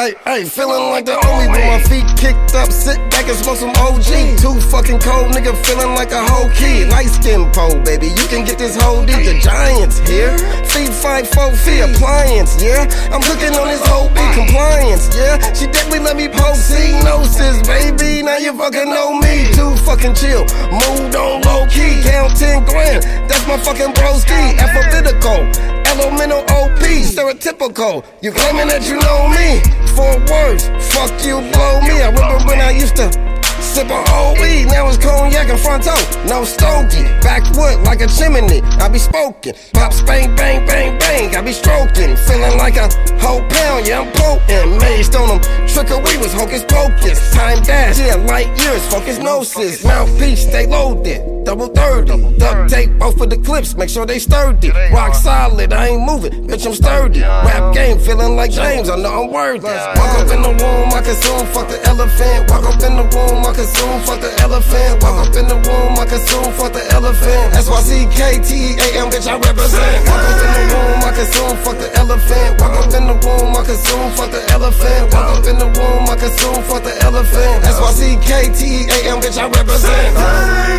hey, 0.09 0.41
hey, 0.41 0.45
feeling 0.45 0.89
like 0.89 1.05
the 1.05 1.15
only 1.27 1.47
with 1.49 1.65
my 1.65 1.79
feet 1.89 2.05
kicked 2.17 2.55
up, 2.55 2.71
sit 2.71 2.97
back 3.11 3.27
and 3.27 3.37
smoke 3.37 3.57
some 3.57 3.73
OG. 3.77 4.39
Too 4.39 4.55
fucking 4.69 4.99
cold, 4.99 5.33
nigga, 5.33 5.53
feeling 5.65 5.93
like 5.95 6.11
a 6.11 6.21
whole 6.21 6.49
kid. 6.51 6.89
Light 6.89 7.09
skin 7.09 7.49
pole, 7.51 7.77
baby, 7.83 8.07
you 8.07 8.25
can 8.29 8.45
get 8.45 8.57
this 8.57 8.75
whole 8.79 9.05
D. 9.05 9.13
The 9.13 9.39
Giants 9.39 9.99
here, 10.07 10.37
feet 10.65 10.93
five 10.93 11.27
four 11.29 11.51
feet 11.55 11.81
appliance, 11.81 12.61
yeah. 12.61 12.89
I'm 13.11 13.21
cooking 13.21 13.53
on 13.55 13.67
this 13.67 13.83
whole 13.85 14.09
big 14.09 14.31
compliance, 14.33 15.09
yeah. 15.15 15.37
She 15.53 15.65
definitely 15.67 15.99
let 15.99 16.17
me 16.17 16.27
poke 16.27 16.57
gnosis, 17.03 17.61
baby. 17.67 18.23
Now 18.23 18.37
you 18.37 18.53
fucking 18.53 18.89
know 18.89 19.13
me. 19.19 19.51
Too 19.53 19.75
fucking 19.85 20.15
chill, 20.15 20.45
moved 20.71 21.15
on 21.15 21.41
low 21.43 21.67
key, 21.67 22.01
count 22.03 22.37
ten 22.37 22.65
grand. 22.65 23.03
That's 23.29 23.45
my 23.47 23.57
fucking 23.57 23.93
broski, 23.93 24.57
alphabetical. 24.57 25.79
Elemental 25.89 26.45
OP, 26.53 26.79
stereotypical. 26.79 28.05
You 28.21 28.31
claiming 28.31 28.67
that 28.67 28.87
you 28.87 28.95
know 29.01 29.27
me? 29.27 29.78
Four 29.99 30.15
words, 30.31 30.63
fuck 30.95 31.11
you, 31.25 31.43
blow 31.51 31.81
me. 31.81 31.99
I 31.99 32.07
remember 32.07 32.47
when 32.47 32.61
I 32.61 32.71
used 32.71 32.95
to 32.95 33.11
sip 33.59 33.91
on 33.91 34.07
OE. 34.07 34.63
Now 34.71 34.87
it's 34.87 34.97
cognac 34.97 35.49
and 35.49 35.59
fronto, 35.59 35.91
no 36.25 36.45
stogie. 36.45 37.03
Backwood 37.19 37.83
like 37.83 37.99
a 37.99 38.07
chimney, 38.07 38.61
I 38.79 38.87
be 38.87 38.97
smoking. 38.97 39.55
Pop, 39.73 39.91
bang, 40.07 40.33
bang, 40.37 40.65
bang, 40.65 40.97
bang. 40.99 41.35
I 41.35 41.41
be 41.41 41.51
stroking. 41.51 42.15
Feeling 42.15 42.57
like 42.57 42.77
a 42.77 42.87
whole 43.19 43.43
pound, 43.49 43.87
yeah, 43.87 43.99
I'm 43.99 44.11
potent. 44.13 44.79
Mazed 44.79 45.17
on 45.17 45.27
them, 45.27 45.67
trickery 45.67 46.15
was 46.15 46.31
hocus 46.31 46.63
pocus. 46.63 47.19
Time 47.33 47.61
dash, 47.61 47.99
yeah, 47.99 48.15
light 48.15 48.47
years, 48.57 48.85
focus 48.87 49.19
gnosis. 49.19 49.83
Mouthpiece, 49.83 50.47
stay 50.47 50.65
loaded. 50.65 51.38
Double 51.49 51.65
30. 51.65 52.37
Duct 52.37 52.69
tape 52.69 52.93
both 52.99 53.19
of 53.19 53.31
the 53.31 53.37
clips, 53.41 53.73
make 53.73 53.89
sure 53.89 54.05
they 54.05 54.19
sturdy. 54.19 54.69
Rock 54.93 55.15
solid, 55.15 55.73
I 55.73 55.97
ain't 55.97 56.05
moving, 56.05 56.45
bitch, 56.45 56.61
I'm 56.61 56.75
sturdy. 56.77 57.21
Rap 57.21 57.73
game, 57.73 57.97
feeling 57.97 58.35
like 58.35 58.51
James, 58.51 58.87
I 58.87 58.95
know 59.01 59.25
I'm 59.25 59.33
worthy. 59.33 59.65
Walk 59.65 60.13
up 60.21 60.29
in 60.29 60.45
the 60.45 60.53
room, 60.53 60.93
I 60.93 61.01
consume, 61.01 61.49
fuck 61.49 61.65
the 61.65 61.81
elephant. 61.89 62.53
Walk 62.53 62.69
up 62.69 62.77
in 62.85 62.93
the 63.01 63.01
room, 63.01 63.41
I 63.41 63.49
consume, 63.57 63.97
fuck 64.05 64.21
the 64.21 64.29
elephant. 64.45 65.01
Walk 65.01 65.25
up 65.25 65.33
in 65.33 65.49
the 65.49 65.57
room, 65.57 65.97
I 65.97 66.05
consume, 66.05 66.53
fuck 66.53 66.69
the 66.69 66.85
elephant. 66.93 67.57
S-Y-C-K-T-A-M, 67.57 69.07
bitch, 69.09 69.25
I 69.25 69.33
represent. 69.41 70.05
Walk 70.05 70.21
up 70.29 70.37
in 70.45 70.53
the 70.53 70.63
room, 70.69 71.01
I 71.01 71.11
consume, 71.17 71.57
fuck 71.65 71.77
the 71.81 71.89
elephant. 71.97 72.61
Walk 72.61 72.77
up 72.77 72.93
in 72.93 73.03
the 73.09 73.17
room, 73.25 73.57
I 73.57 73.61
consume, 73.65 74.09
fuck 74.13 74.29
the 74.29 74.41
elephant. 74.53 75.01
Walk 75.17 75.33
up 75.33 75.45
in 75.49 75.57
the 75.57 75.65
room, 75.65 76.05
I 76.05 76.13
consume, 76.13 76.61
fuck 76.69 76.85
the 76.85 76.93
elephant. 77.01 77.57
S-Y-C-K-T-A-M, 77.65 79.17
bitch, 79.17 79.41
I 79.41 79.49
represent. 79.49 80.13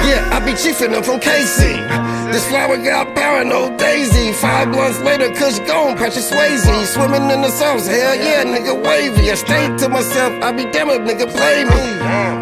Yeah, 0.06 0.30
I 0.30 0.38
be 0.46 0.54
chiefing 0.60 0.92
them 0.92 1.02
from 1.02 1.18
KC. 1.20 1.58
This 2.32 2.46
flower 2.48 2.76
got 2.76 3.14
paranoid 3.14 3.78
daisy. 3.78 4.32
Five 4.32 4.68
months 4.68 5.00
later, 5.00 5.28
Kush 5.34 5.58
gone, 5.60 5.96
Patrick 5.96 6.24
Swayze. 6.24 6.86
Swimming 6.86 7.30
in 7.30 7.40
the 7.40 7.50
sauce, 7.50 7.86
hell 7.86 8.14
yeah, 8.14 8.44
nigga 8.44 8.74
wavy. 8.84 9.30
I 9.30 9.34
stay 9.34 9.66
to 9.78 9.88
myself, 9.88 10.32
I 10.42 10.52
be 10.52 10.64
damn 10.70 10.90
if 10.90 11.00
nigga 11.00 11.26
play 11.32 11.64
me. 11.64 11.82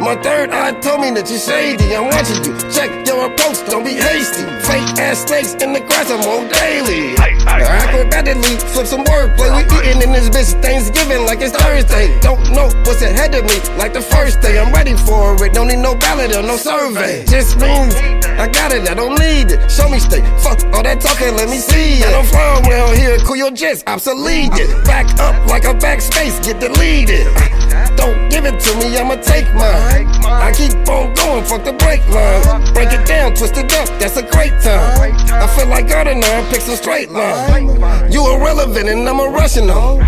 My 0.05 0.17
third 0.23 0.51
eye 0.51 0.73
told 0.81 1.01
me 1.01 1.11
that 1.13 1.31
you 1.31 1.39
shady. 1.39 1.95
I'm 1.95 2.07
watching 2.07 2.45
you, 2.45 2.55
check 2.71 3.08
your 3.19 3.27
approach, 3.33 3.59
don't 3.67 3.85
be 3.85 3.95
hasty. 3.95 4.47
Fake 4.63 4.87
ass 5.03 5.27
snakes 5.27 5.55
in 5.59 5.73
the 5.73 5.81
grass, 5.81 6.11
I'm 6.11 6.23
on 6.23 6.47
daily. 6.55 7.15
Acrobatically, 7.19 8.55
flip 8.73 8.87
some 8.87 9.05
wordplay. 9.05 9.51
We 9.51 9.91
eating 9.91 10.03
in 10.03 10.13
this 10.13 10.31
bitch 10.31 10.55
Thanksgiving 10.63 11.27
like 11.27 11.41
it's 11.41 11.57
Thursday. 11.57 12.19
Don't 12.21 12.41
know 12.55 12.71
what's 12.87 13.03
ahead 13.03 13.35
of 13.35 13.45
me, 13.45 13.59
like 13.77 13.93
the 13.93 14.01
first 14.01 14.41
day. 14.41 14.59
I'm 14.59 14.73
ready 14.73 14.95
for 14.95 15.35
it, 15.45 15.53
don't 15.53 15.69
need 15.69 15.83
no 15.83 15.95
ballot 15.97 16.35
or 16.37 16.43
no 16.43 16.57
survey. 16.57 17.25
Just 17.27 17.59
means 17.59 17.95
I 18.39 18.47
got 18.49 18.73
it, 18.73 18.89
I 18.89 18.95
don't 18.95 19.19
need 19.19 19.51
it. 19.51 19.71
Show 19.71 19.89
me 19.89 19.99
stay, 19.99 20.23
fuck 20.39 20.63
all 20.73 20.83
that 20.83 21.01
talking, 21.01 21.35
let 21.35 21.49
me 21.49 21.59
see 21.59 21.99
it. 21.99 22.07
I 22.07 22.11
don't 22.13 22.27
fly 22.27 22.63
around 22.69 22.97
here, 22.97 23.19
cool 23.27 23.37
your 23.37 23.51
jets, 23.51 23.83
obsolete 23.87 24.55
it. 24.55 24.71
Back 24.85 25.07
up 25.19 25.35
like 25.47 25.65
a 25.65 25.75
backspace, 25.75 26.39
get 26.45 26.61
deleted. 26.61 27.27
Don't 27.99 28.31
give 28.31 28.45
it 28.47 28.61
to 28.61 28.71
me, 28.79 28.97
I'ma 28.97 29.17
take 29.17 29.51
mine. 29.55 30.07
I 30.25 30.53
keep 30.55 30.73
on 30.89 31.13
going, 31.15 31.45
fuck 31.45 31.65
the 31.65 31.73
brake 31.73 32.07
line. 32.09 32.73
Break 32.73 32.93
it 32.93 33.05
down, 33.07 33.35
twist 33.35 33.57
it 33.59 33.73
up, 33.75 33.89
that's 33.99 34.17
a 34.17 34.23
great 34.23 34.55
time. 34.63 35.19
I 35.35 35.47
feel 35.49 35.67
like 35.67 35.89
Gardner, 35.89 36.23
pick 36.51 36.63
some 36.63 36.77
straight 36.77 37.11
line. 37.11 37.67
You 38.13 38.23
irrelevant 38.35 38.89
and 38.89 39.09
I'm 39.09 39.19
irrational. 39.19 39.99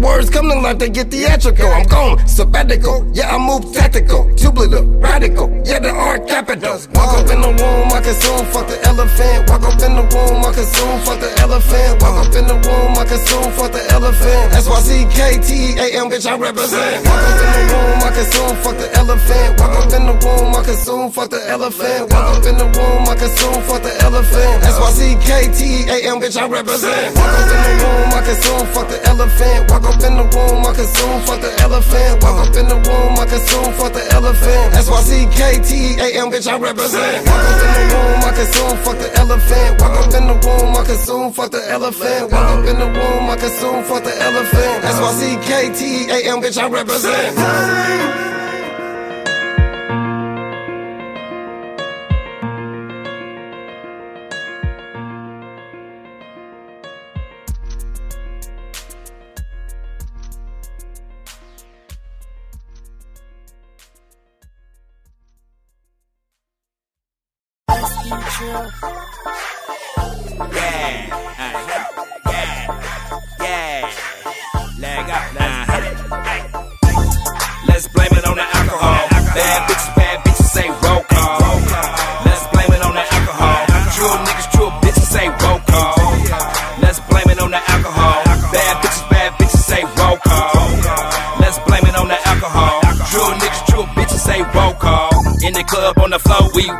Words 0.00 0.30
come 0.30 0.48
to 0.48 0.60
life, 0.60 0.78
they 0.78 0.88
get 0.88 1.10
theatrical. 1.10 1.66
I'm 1.66 1.86
gone, 1.86 2.26
sabbatical. 2.26 3.10
Yeah, 3.12 3.34
I 3.34 3.38
move 3.38 3.74
tactical. 3.74 4.32
Tubular, 4.36 4.82
radical. 5.00 5.50
Yeah, 5.64 5.80
the 5.80 5.90
art 5.90 6.28
capital. 6.28 6.78
Walk 6.94 7.18
up 7.18 7.30
in 7.30 7.40
the 7.40 7.50
room, 7.50 7.88
I 7.90 8.00
consume, 8.00 8.46
fuck 8.46 8.68
the 8.68 8.78
elephant. 8.86 9.50
Walk 9.50 9.62
up 9.62 9.82
in 9.82 9.96
the 9.96 10.04
room, 10.06 10.44
I 10.44 10.52
consume, 10.54 11.00
fuck 11.02 11.18
the 11.18 11.34
elephant. 11.40 12.02
Walk 12.02 12.26
up 12.26 12.34
in 12.34 12.46
the 12.46 12.54
room, 12.54 12.92
I 12.94 13.04
consume, 13.04 13.50
fuck 13.58 13.72
the 13.72 13.82
elephant. 13.90 14.52
That's 14.52 14.68
why 14.68 14.80
C-K-T-A-M, 14.80 16.10
bitch, 16.10 16.26
I 16.30 16.38
represent. 16.38 17.23
Walk 17.24 17.32
up 17.32 17.40
in 17.40 17.52
the 17.56 17.72
room, 17.72 18.04
I 18.04 18.10
consume, 18.12 18.56
fuck 18.60 18.76
the 18.76 18.88
elephant. 19.00 19.60
Walk 19.60 19.74
up 19.80 19.92
in 19.96 20.04
the 20.04 20.12
room, 20.12 20.54
I 20.54 20.62
consume, 20.62 21.10
fuck 21.10 21.30
the 21.30 21.40
elephant. 21.48 22.12
Walk 22.12 22.36
up 22.36 22.44
in 22.44 22.56
the 22.60 22.68
room, 22.68 23.08
I 23.08 23.14
consume, 23.16 23.60
fuck 23.64 23.82
the 23.82 23.92
elephant. 24.04 24.60
That's 24.60 24.76
bitch, 26.20 26.36
I 26.36 26.46
represent. 26.48 27.16
Walk 27.16 27.32
up 27.32 27.48
in 27.48 27.60
the 27.64 27.72
room, 27.80 28.08
I 28.12 28.20
consume, 28.24 28.66
fuck 28.76 28.88
the 28.88 28.98
elephant. 29.08 29.70
Walk 29.70 29.84
up 29.88 30.04
in 30.04 30.14
the 30.20 30.24
room, 30.36 30.60
I 30.64 30.72
consume, 30.76 31.20
fuck 31.24 31.40
the 31.40 31.50
elephant. 31.64 32.22
Walk 32.22 32.36
up 32.44 32.56
in 32.56 32.68
the 32.68 32.76
room, 32.76 33.12
I 33.16 33.24
consume, 33.24 33.72
fuck 33.72 33.92
the 33.92 34.04
elephant. 34.12 34.66
That's 34.72 34.88
bitch, 36.28 36.48
I 36.48 36.56
represent. 36.58 37.24
Walk 37.24 37.40
up 37.40 37.60
in 37.64 37.70
the 37.72 37.84
room, 37.88 38.20
I 38.20 38.32
consume, 38.36 38.76
fuck 38.84 38.98
the 39.00 39.08
elephant. 39.16 39.80
Walk 39.80 39.96
up 39.96 40.12
in 40.12 40.24
the 40.28 40.36
room, 40.44 40.76
I 40.76 40.84
consume, 40.84 41.32
fuck 41.32 41.50
the 41.50 41.62
elephant. 41.72 42.32
Walk 42.32 42.48
up 42.52 42.68
in 42.68 42.76
the 42.78 42.88
room, 42.88 43.30
I 43.30 43.36
consume, 43.36 43.80
fuck 43.84 44.04
the 44.04 44.12
elephant. 44.12 44.76
That's 44.84 45.00
bitch, 46.44 46.60
I 46.60 46.68
represent. 46.68 47.13
Yeah, 47.14 47.30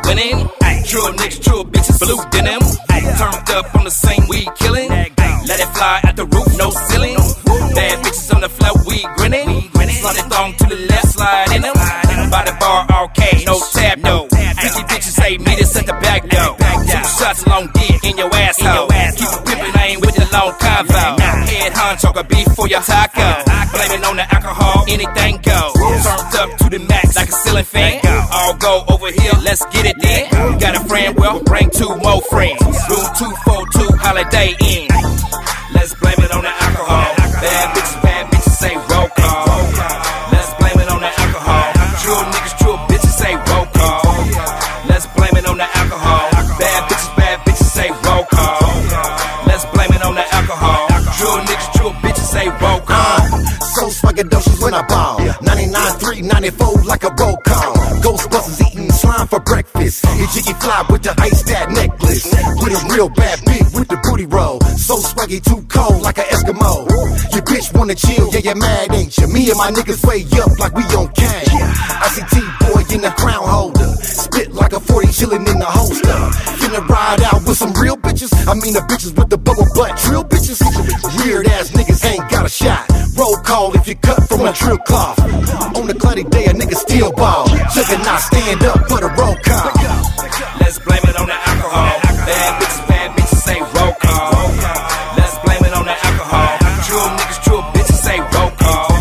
winning. 0.05 0.49
True 0.85 1.09
niggas, 1.17 1.41
true 1.41 1.63
bitches, 1.63 1.99
blue 1.99 2.21
denim. 2.31 2.61
Turned 3.17 3.49
up 3.57 3.75
on 3.75 3.83
the 3.85 3.91
scene, 3.91 4.25
we 4.29 4.47
killing. 4.55 4.89
Let 4.89 5.59
it 5.59 5.69
fly 5.73 6.01
at 6.03 6.15
the 6.15 6.25
roof, 6.25 6.47
no 6.57 6.69
ceiling. 6.69 7.15
Bad 7.73 8.03
bitches 8.03 8.33
on 8.33 8.41
the 8.41 8.49
floor, 8.49 8.73
we 8.87 9.05
grinning. 9.17 9.69
Slide 9.71 10.17
it 10.17 10.27
thong 10.29 10.53
to 10.57 10.65
the 10.65 10.79
left, 10.89 11.07
slide 11.13 11.51
in 11.55 11.61
them. 11.61 11.73
By 12.29 12.43
the 12.45 12.55
bar, 12.59 12.85
arcade, 12.89 13.45
no 13.45 13.59
tap, 13.73 13.99
no. 13.99 14.27
Freaky 14.29 14.83
bitches 14.89 15.15
say 15.17 15.37
meet 15.37 15.59
us 15.61 15.75
at 15.75 15.85
the 15.85 15.93
back 15.93 16.29
door. 16.29 16.55
Two 16.85 17.03
shots 17.17 17.45
long 17.47 17.69
dick 17.73 18.03
in 18.03 18.17
your 18.17 18.33
asshole. 18.33 18.87
Keep 19.17 19.29
it 19.29 19.41
pimpin', 19.45 19.75
I 19.75 19.85
ain't 19.87 20.01
with 20.01 20.15
the 20.15 20.27
long 20.33 20.53
convo. 20.53 21.19
Head 21.49 21.73
honcho, 21.73 22.13
got 22.13 22.29
beef 22.29 22.47
for 22.55 22.67
your 22.67 22.81
taco. 22.81 23.43
Blame 23.73 23.91
it 23.97 24.05
on 24.05 24.15
the 24.17 24.27
alcohol, 24.33 24.85
anything 24.87 25.41
goes. 25.41 25.73
Turned 26.05 26.35
up 26.41 26.57
to 26.57 26.69
the 26.69 26.79
max 26.79 27.15
like 27.15 27.29
a 27.29 27.31
ceiling 27.31 27.65
fan. 27.65 28.04
Let's 29.55 29.73
get 29.73 29.85
it 29.85 29.95
then. 30.01 30.59
Got 30.59 30.75
a 30.75 30.83
friend, 30.83 31.15
well, 31.15 31.41
bring 31.43 31.69
two 31.69 31.87
more 32.03 32.21
friends. 32.27 32.59
Room 32.91 33.07
242, 33.15 33.87
Holiday 34.03 34.51
Inn. 34.59 34.91
Let's 35.71 35.95
blame 35.95 36.19
it 36.19 36.31
on 36.35 36.43
the 36.43 36.51
alcohol. 36.51 37.07
Bad 37.39 37.67
bitches, 37.71 37.95
bad 38.03 38.23
bitches 38.31 38.55
say 38.59 38.75
roll 38.91 39.07
call. 39.15 39.47
Let's 40.35 40.51
blame 40.59 40.75
it 40.83 40.89
on 40.91 40.99
the 40.99 41.07
alcohol. 41.07 41.71
True 42.03 42.23
niggas, 42.35 42.55
true 42.59 42.77
bitches 42.91 43.15
say 43.15 43.31
roll 43.47 43.65
call. 43.71 44.03
Let's 44.91 45.07
blame 45.15 45.35
it 45.39 45.47
on 45.47 45.57
the 45.57 45.69
alcohol. 45.79 46.27
Bad 46.59 46.81
bitches, 46.91 47.15
bad 47.15 47.39
bitches 47.47 47.71
say 47.71 47.89
roll 48.03 48.27
call. 48.27 48.59
Let's 49.47 49.63
blame 49.71 49.91
it 49.95 50.03
on 50.03 50.15
the 50.19 50.25
alcohol. 50.35 50.83
True 51.15 51.39
niggas, 51.47 51.71
true 51.79 51.93
bitches 52.03 52.27
say 52.27 52.47
roll 52.59 52.83
call. 52.83 53.23
So 53.75 53.87
swaggadocious 53.87 54.61
when 54.61 54.73
I 54.73 54.83
ball. 54.87 55.19
99, 55.41 55.99
3, 55.99 56.21
94 56.21 56.83
like 56.83 57.03
a 57.03 57.11
roll 57.19 57.37
call. 57.37 57.73
Ghostbusters 58.03 58.67
eating 58.67 58.74
for 59.27 59.39
breakfast. 59.39 60.05
Your 60.17 60.27
jiggy 60.27 60.53
fly 60.59 60.85
with 60.89 61.03
the 61.03 61.13
ice 61.19 61.43
that 61.43 61.69
necklace. 61.71 62.25
With 62.61 62.73
a 62.73 62.81
real 62.93 63.09
bad 63.09 63.39
beat 63.45 63.65
with 63.73 63.87
the 63.87 63.97
booty 64.03 64.25
roll. 64.25 64.59
So 64.77 64.97
swaggy, 64.97 65.43
too 65.43 65.65
cold 65.67 66.01
like 66.01 66.17
an 66.17 66.25
Eskimo. 66.25 66.87
Your 67.33 67.43
bitch 67.43 67.73
wanna 67.77 67.95
chill, 67.95 68.29
yeah, 68.31 68.39
you're 68.39 68.55
mad, 68.55 68.93
ain't 68.93 69.17
you? 69.17 69.27
Me 69.27 69.49
and 69.49 69.57
my 69.57 69.71
niggas 69.71 70.05
way 70.05 70.25
up 70.41 70.57
like 70.59 70.73
we 70.75 70.83
on 70.95 71.07
cash. 71.13 71.47
I 71.51 72.07
see 72.09 72.25
T-boy 72.33 72.83
in 72.93 73.01
the 73.01 73.13
crown 73.17 73.47
holder. 73.47 73.95
Spit 74.01 74.53
like 74.53 74.73
a 74.73 74.79
40 74.79 75.07
chillin' 75.07 75.47
in 75.47 75.59
the 75.59 75.65
holster. 75.65 76.19
Finna 76.59 76.87
ride 76.87 77.21
out 77.23 77.45
with 77.45 77.57
some 77.57 77.73
real 77.73 77.97
bitches. 77.97 78.31
I 78.47 78.53
mean 78.53 78.73
the 78.73 78.81
bitches 78.81 79.15
with 79.17 79.29
the 79.29 79.37
bubble 79.37 79.67
butt. 79.75 79.97
Drill 80.03 80.23
bitches. 80.23 80.61
Weird 81.23 81.47
ass 81.47 81.71
niggas 81.71 82.05
ain't 82.05 82.29
got 82.29 82.45
a 82.45 82.49
shot. 82.49 83.04
Roll 83.25 83.37
call 83.37 83.73
if 83.73 83.87
you 83.87 83.95
cut 83.95 84.21
from 84.29 84.41
a 84.45 84.53
drill 84.53 84.77
cloth. 84.77 85.17
On 85.75 85.89
a 85.89 85.93
cloudy 85.95 86.23
day, 86.25 86.45
a 86.45 86.53
nigga 86.53 86.75
still 86.75 87.11
ball. 87.11 87.47
Chugga 87.73 87.97
not 88.05 88.21
stand 88.21 88.61
up 88.61 88.77
for 88.85 89.01
the 89.01 89.09
roll 89.17 89.33
call. 89.41 89.73
Let's 90.61 90.77
blame 90.77 91.01
it 91.09 91.17
on 91.17 91.25
the 91.25 91.33
alcohol. 91.33 91.89
Bad 92.29 92.61
bitches, 92.61 92.87
bad 92.87 93.17
bitches 93.17 93.41
say 93.41 93.59
roll 93.73 93.93
call. 93.97 94.29
Let's 95.17 95.41
blame 95.41 95.63
it 95.65 95.73
on 95.73 95.85
the 95.89 95.97
alcohol. 96.05 96.53
True 96.85 97.07
niggas, 97.17 97.41
true 97.41 97.61
bitches 97.73 97.97
say 98.05 98.17
roll 98.37 98.51
call. 98.61 98.93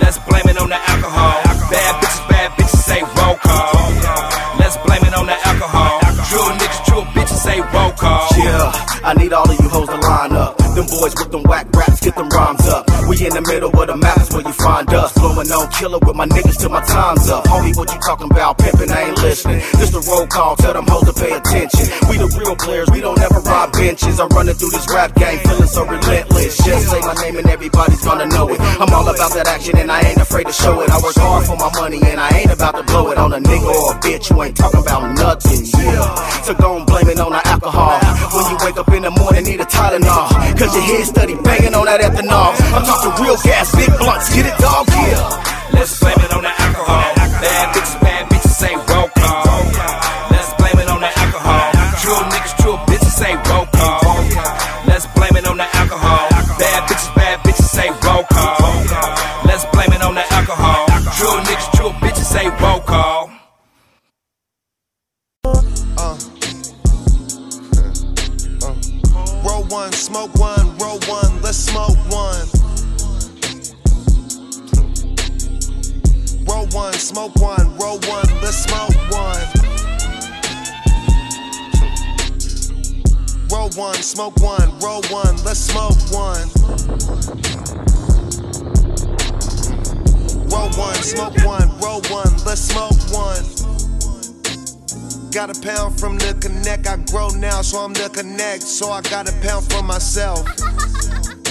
Let's 0.00 0.16
blame 0.24 0.48
it 0.48 0.56
on 0.56 0.70
the 0.70 0.80
alcohol. 0.88 1.36
Bad 1.68 1.92
bitches, 2.00 2.28
bad 2.32 2.48
bitches 2.56 2.80
say 2.88 3.00
roll 3.04 3.36
call. 3.36 3.84
Let's 4.56 4.76
blame 4.80 5.04
it 5.04 5.12
on 5.12 5.26
the 5.28 5.36
alcohol. 5.44 6.00
True 6.24 6.48
niggas, 6.56 6.80
true 6.88 7.04
bitches 7.12 7.40
say 7.44 7.60
roll 7.60 7.92
call. 8.00 8.32
Yeah, 8.32 8.72
I 9.04 9.12
need 9.12 9.34
all 9.34 9.44
of 9.44 9.60
you 9.60 9.68
hoes 9.68 9.88
to 9.88 9.92
line 9.92 10.00
up. 10.00 10.08
Them 10.08 10.11
boys 10.92 11.14
with 11.16 11.32
them 11.32 11.42
whack 11.48 11.66
raps, 11.72 12.00
get 12.00 12.14
them 12.14 12.28
rhymes 12.28 12.68
up. 12.68 12.84
We 13.08 13.16
in 13.24 13.32
the 13.32 13.40
middle 13.40 13.72
of 13.72 13.86
the 13.88 13.96
map 13.96 14.20
is 14.20 14.28
where 14.30 14.44
you 14.44 14.52
find 14.52 14.88
us. 14.92 15.12
Blowing 15.16 15.48
on 15.48 15.66
killer 15.72 15.98
with 16.04 16.16
my 16.16 16.26
niggas 16.28 16.60
till 16.60 16.68
my 16.68 16.84
time's 16.84 17.28
up. 17.32 17.44
Homie, 17.48 17.74
what 17.76 17.88
you 17.88 18.00
talking 18.00 18.28
about? 18.30 18.58
Pimpin', 18.58 18.92
I 18.92 19.08
ain't 19.08 19.18
listening. 19.24 19.64
This 19.80 19.90
the 19.90 20.04
roll 20.04 20.26
call, 20.26 20.56
tell 20.56 20.74
them 20.74 20.84
hoes 20.86 21.08
to 21.08 21.14
pay 21.16 21.32
attention. 21.32 21.88
We 22.12 22.20
the 22.20 22.28
real 22.36 22.56
players, 22.56 22.88
we 22.92 23.00
don't 23.00 23.18
ever 23.18 23.40
rob 23.40 23.72
benches. 23.72 24.20
I'm 24.20 24.28
running 24.36 24.54
through 24.54 24.70
this 24.70 24.86
rap 24.92 25.14
game, 25.16 25.40
feeling 25.40 25.70
so 25.70 25.88
relentless. 25.88 26.60
Just 26.60 26.90
say 26.92 27.00
my 27.00 27.16
name 27.24 27.36
and 27.40 27.48
everybody's 27.48 28.04
gonna 28.04 28.28
know 28.28 28.52
it. 28.52 28.60
I'm 28.60 28.92
all 28.92 29.08
about 29.08 29.32
that 29.32 29.48
action 29.48 29.78
and 29.78 29.90
I 29.90 30.00
ain't 30.04 30.20
afraid 30.20 30.46
to 30.46 30.52
show 30.52 30.80
it. 30.82 30.90
I 30.90 31.00
work 31.00 31.16
hard 31.16 31.46
for 31.48 31.56
my 31.56 31.72
money 31.80 32.00
and 32.04 32.20
I 32.20 32.28
ain't 32.36 32.52
about 32.52 32.76
to 32.76 32.84
blow 32.84 33.10
it 33.10 33.16
on 33.16 33.32
a 33.32 33.40
nigga 33.40 33.64
or 33.64 33.96
a 33.96 34.00
bitch 34.04 34.28
who 34.28 34.42
ain't 34.42 34.56
talking 34.56 34.80
about 34.80 35.08
nothing. 35.16 35.64
Yeah, 35.72 36.14
so 36.44 36.52
gon' 36.54 36.84
blame 36.84 37.08
it 37.08 37.18
on 37.18 37.32
the 37.32 37.42
alcohol. 37.48 37.96
When 38.36 38.44
you 38.52 38.56
wake 38.60 38.76
up 38.76 38.88
in 38.92 39.02
the 39.02 39.10
morning, 39.10 39.44
need 39.44 39.60
a 39.60 39.64
Tylenol. 39.64 40.28
Cause 40.58 40.74
your 40.76 40.81
head 40.82 41.06
steady 41.06 41.34
banging 41.42 41.74
on 41.74 41.86
that 41.86 42.00
ethanol. 42.00 42.52
I'm 42.74 42.84
talking 42.84 43.12
real 43.22 43.38
gas, 43.42 43.74
big 43.74 43.90
blunts, 43.98 44.34
get 44.34 44.46
it, 44.46 44.56
dog? 44.58 44.86
Yeah. 44.88 45.52
Let's 45.72 45.98
blame 45.98 46.18
it 46.18 46.32
on 46.32 46.42
the 46.42 46.52
alcohol. 46.52 47.06
Bad 47.42 47.66
bitches, 47.74 47.96
bad 48.00 48.22
bitches 48.30 48.54
say 48.54 48.74
roll. 48.90 49.08
Let's 50.30 50.52
blame 50.58 50.78
it 50.82 50.88
on 50.90 51.00
the 51.00 51.10
alcohol. 51.10 51.72
True 52.02 52.22
niggas, 52.30 52.54
true 52.60 52.76
bitches 52.90 53.14
say 53.14 53.32
roll. 53.48 53.66
Let's 54.86 55.06
blame 55.14 55.36
it 55.36 55.46
on 55.46 55.56
the 55.56 55.68
alcohol. 55.76 56.28
Bad 56.58 56.88
bitches, 56.88 57.14
bad 57.14 57.38
bitches 57.40 57.68
say 57.70 57.88
roll. 58.04 58.61
One, 69.72 69.92
smoke 69.92 70.34
one, 70.34 70.76
roll 70.76 70.98
one, 71.08 71.40
let's 71.40 71.56
smoke 71.56 71.96
one. 72.10 72.46
Roll 76.44 76.66
one, 76.66 76.92
smoke 76.92 77.34
one, 77.36 77.74
roll 77.78 77.98
one, 78.00 78.28
let's 78.42 78.58
smoke 78.58 78.94
one. 79.10 79.40
Roll 83.50 83.70
one, 83.70 83.94
smoke 83.94 84.36
one, 84.40 84.78
roll 84.80 85.00
one, 85.10 85.36
let's 85.42 85.60
smoke 85.60 85.96
one. 86.12 86.48
Roll 90.50 90.68
one, 90.76 91.02
smoke 91.02 91.44
one, 91.46 91.80
roll 91.80 92.02
one, 92.10 92.36
let's 92.44 92.60
smoke 92.60 93.00
one. 93.10 93.61
Got 95.32 95.56
a 95.56 95.60
pound 95.62 95.98
from 95.98 96.18
the 96.18 96.36
connect, 96.42 96.86
I 96.86 96.96
grow 97.10 97.28
now, 97.30 97.62
so 97.62 97.78
I'm 97.78 97.94
the 97.94 98.10
connect, 98.10 98.64
so 98.64 98.90
I 98.90 99.00
got 99.00 99.30
a 99.30 99.32
pound 99.40 99.64
for 99.72 99.82
myself. 99.82 100.46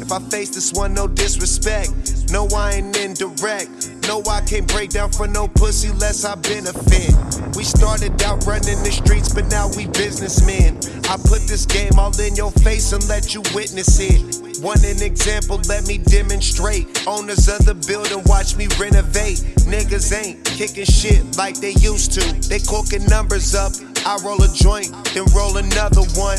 If 0.00 0.12
I 0.12 0.18
face 0.30 0.50
this 0.50 0.72
one, 0.72 0.94
no 0.94 1.06
disrespect. 1.06 1.92
No, 2.30 2.48
I 2.54 2.74
ain't 2.74 2.96
indirect. 2.96 3.94
No, 4.08 4.22
I 4.28 4.40
can't 4.40 4.66
break 4.66 4.90
down 4.90 5.12
for 5.12 5.26
no 5.26 5.46
pussy 5.46 5.90
less 5.92 6.24
I 6.24 6.34
benefit. 6.36 7.14
We 7.56 7.64
started 7.64 8.20
out 8.22 8.46
running 8.46 8.82
the 8.82 8.90
streets, 8.90 9.34
but 9.34 9.46
now 9.46 9.68
we 9.76 9.86
businessmen. 9.86 10.78
I 11.08 11.16
put 11.16 11.42
this 11.46 11.66
game 11.66 11.98
all 11.98 12.18
in 12.20 12.34
your 12.34 12.50
face 12.50 12.92
and 12.92 13.06
let 13.08 13.34
you 13.34 13.42
witness 13.54 13.98
it. 14.00 14.62
One 14.62 14.84
an 14.84 15.02
example, 15.02 15.60
let 15.68 15.86
me 15.88 15.98
demonstrate. 15.98 17.06
Owners 17.06 17.48
of 17.48 17.64
the 17.64 17.74
building, 17.74 18.22
watch 18.26 18.56
me 18.56 18.68
renovate. 18.78 19.38
Niggas 19.64 20.12
ain't 20.12 20.44
kicking 20.44 20.84
shit 20.84 21.36
like 21.36 21.60
they 21.60 21.72
used 21.80 22.12
to. 22.12 22.48
They 22.48 22.60
corking 22.60 23.06
numbers 23.06 23.54
up. 23.54 23.72
I 24.04 24.18
roll 24.24 24.42
a 24.42 24.48
joint, 24.48 24.92
then 25.14 25.24
roll 25.34 25.56
another 25.56 26.02
one. 26.14 26.38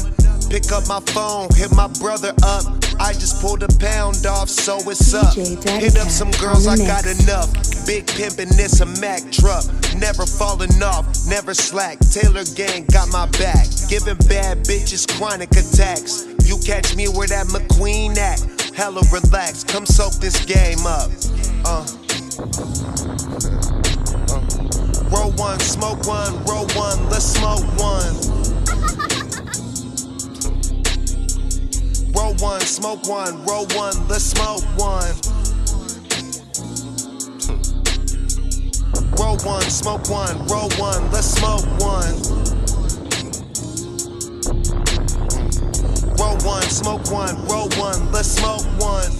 Pick 0.51 0.69
up 0.73 0.85
my 0.85 0.99
phone, 1.13 1.47
hit 1.55 1.71
my 1.71 1.87
brother 2.01 2.33
up. 2.43 2.65
I 2.99 3.13
just 3.13 3.41
pulled 3.41 3.63
a 3.63 3.69
pound 3.79 4.25
off, 4.25 4.49
so 4.49 4.77
it's 4.89 5.13
up. 5.13 5.33
Hit 5.33 5.97
up 5.97 6.09
some 6.09 6.29
girls, 6.31 6.67
I 6.67 6.75
got 6.75 7.05
enough. 7.05 7.53
Big 7.87 8.05
pimpin', 8.05 8.49
this 8.57 8.81
a 8.81 8.85
Mack 8.99 9.31
truck. 9.31 9.63
Never 9.95 10.25
falling 10.25 10.83
off, 10.83 11.07
never 11.25 11.53
slack. 11.53 11.99
Taylor 12.11 12.43
gang 12.53 12.83
got 12.91 13.07
my 13.13 13.27
back. 13.39 13.65
Giving 13.87 14.17
bad 14.27 14.57
bitches 14.67 15.07
chronic 15.17 15.51
attacks. 15.51 16.27
You 16.43 16.57
catch 16.57 16.97
me 16.97 17.07
where 17.07 17.29
that 17.29 17.47
McQueen 17.47 18.17
at. 18.17 18.41
Hella 18.75 19.03
relax, 19.09 19.63
come 19.63 19.85
soak 19.85 20.15
this 20.15 20.43
game 20.43 20.85
up. 20.85 21.09
Uh. 21.63 21.87
uh. 24.27 24.51
Roll 25.15 25.31
one, 25.31 25.59
smoke 25.61 26.05
one, 26.05 26.43
roll 26.43 26.67
one, 26.75 27.09
let's 27.09 27.23
smoke 27.23 27.63
one. 27.79 28.40
One, 32.41 32.61
smoke 32.61 33.07
one, 33.07 33.45
roll 33.45 33.67
one, 33.75 34.07
let's 34.07 34.23
smoke 34.23 34.63
one. 34.75 35.13
Roll 39.19 39.37
one, 39.45 39.61
smoke 39.69 40.09
one, 40.09 40.45
roll 40.47 40.69
one, 40.79 41.11
let's 41.11 41.27
smoke 41.27 41.65
one. 41.79 42.15
Roll 46.17 46.37
one, 46.43 46.63
smoke 46.63 47.11
one, 47.11 47.45
roll 47.45 47.69
one, 47.77 48.11
let's 48.11 48.29
smoke 48.29 48.65
one. 48.79 49.11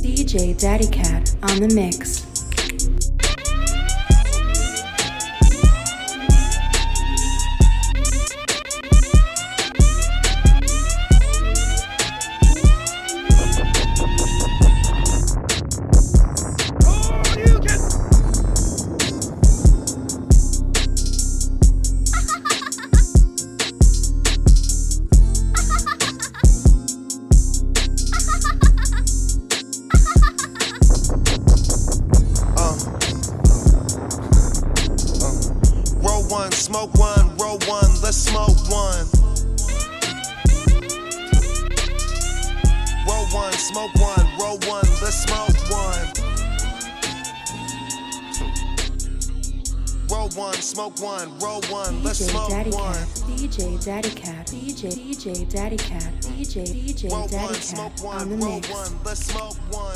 DJ 0.00 0.58
Daddy 0.60 0.86
Cat 0.86 1.34
on 1.42 1.60
the 1.60 1.72
mix. 1.74 2.25
Daddy 53.86 54.10
Cat, 54.10 54.46
DJ 54.48 54.90
DJ 54.90 55.48
Daddy 55.48 55.76
Cat, 55.76 56.12
DJ 56.20 56.66
DJ 56.66 57.30
Daddy 57.30 57.54
Cat 57.54 58.04
on 58.04 58.30
the 58.30 58.36
mix. 58.36 58.68
let's 59.04 59.26
smoke 59.26 59.54
one. 59.72 59.95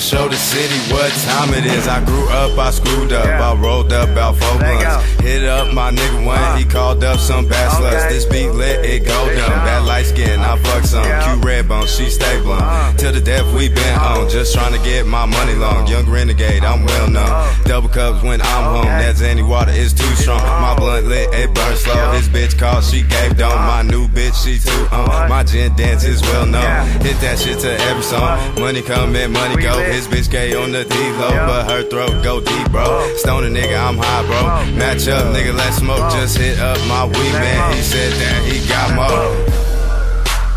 Show 0.00 0.28
the 0.28 0.36
city 0.36 0.69
what 1.10 1.22
time 1.22 1.54
it 1.54 1.66
is. 1.66 1.88
I 1.88 2.04
grew 2.04 2.28
up, 2.28 2.58
I 2.58 2.70
screwed 2.70 3.12
up, 3.12 3.26
I 3.26 3.54
rolled 3.60 3.92
up 3.92 4.08
about 4.08 4.36
four 4.36 4.58
blunts. 4.58 5.04
Hit 5.20 5.44
up 5.44 5.72
my 5.72 5.90
nigga 5.90 6.24
one, 6.24 6.58
he 6.58 6.64
called 6.64 7.02
up 7.04 7.18
some 7.18 7.46
bad 7.46 7.70
sluts. 7.72 8.08
This 8.08 8.24
beat 8.24 8.50
lit, 8.50 8.84
it 8.84 9.00
go 9.04 9.18
dumb. 9.34 9.50
Bad 9.66 9.86
light 9.86 10.06
skin, 10.06 10.40
I 10.40 10.56
fuck 10.58 10.84
some. 10.84 11.04
Q 11.04 11.46
red 11.46 11.68
bone, 11.68 11.86
she 11.86 12.08
stay 12.10 12.40
blunt. 12.42 12.98
Till 12.98 13.12
the 13.12 13.20
death 13.20 13.46
we 13.54 13.68
been 13.68 13.98
on, 13.98 14.28
just 14.28 14.54
trying 14.54 14.72
to 14.72 14.82
get 14.84 15.06
my 15.06 15.26
money 15.26 15.54
long. 15.54 15.86
Young 15.86 16.08
renegade, 16.08 16.64
I'm 16.64 16.84
well 16.84 17.10
known. 17.10 17.54
Double 17.64 17.88
cups 17.88 18.22
when 18.22 18.40
I'm 18.40 18.64
home, 18.64 18.84
that 18.84 19.16
Zanny 19.16 19.46
water 19.46 19.72
is 19.72 19.92
too 19.92 20.14
strong. 20.16 20.40
My 20.40 20.74
blunt 20.76 21.06
lit, 21.06 21.32
it 21.34 21.54
burns 21.54 21.80
slow. 21.80 22.12
His 22.12 22.28
bitch 22.28 22.58
called, 22.58 22.84
she 22.84 23.02
gave 23.02 23.36
dome. 23.36 23.50
My 23.50 23.82
new 23.82 24.08
bitch, 24.08 24.44
she 24.44 24.58
too 24.58 24.86
uh. 24.92 25.22
on. 25.22 25.28
My 25.28 25.44
gin 25.44 25.74
dance 25.76 26.04
is 26.04 26.22
well 26.22 26.46
known. 26.46 26.86
Hit 27.02 27.18
that 27.20 27.38
shit 27.38 27.58
to 27.60 27.70
every 27.90 28.02
song. 28.02 28.38
Money 28.60 28.82
come 28.82 29.16
in, 29.16 29.32
money 29.32 29.60
go. 29.60 29.78
His 29.80 30.06
bitch 30.06 30.30
gay 30.30 30.54
on 30.54 30.72
the 30.72 30.84
D-low, 31.00 31.30
but 31.46 31.70
her 31.70 31.82
throat 31.88 32.22
go 32.22 32.40
deep, 32.40 32.70
bro. 32.70 33.14
Stoner 33.16 33.48
nigga, 33.48 33.78
I'm 33.88 33.96
high, 33.96 34.22
bro. 34.26 34.76
Match 34.76 35.08
up, 35.08 35.34
nigga, 35.34 35.56
let's 35.56 35.76
smoke. 35.76 36.12
Just 36.12 36.36
hit 36.36 36.58
up 36.58 36.76
my 36.86 37.06
weed 37.06 37.32
man. 37.32 37.74
He 37.74 37.82
said 37.82 38.12
that 38.20 38.44
he 38.44 38.60
got 38.68 38.94
more. 38.94 39.32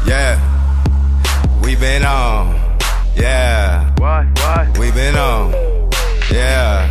Yeah, 0.06 0.36
we 1.64 1.76
been 1.76 2.04
on. 2.04 2.60
Yeah, 3.16 3.90
what, 3.98 4.26
what? 4.40 4.78
We 4.78 4.92
been 4.92 5.16
on. 5.16 5.54
Yeah. 6.30 6.90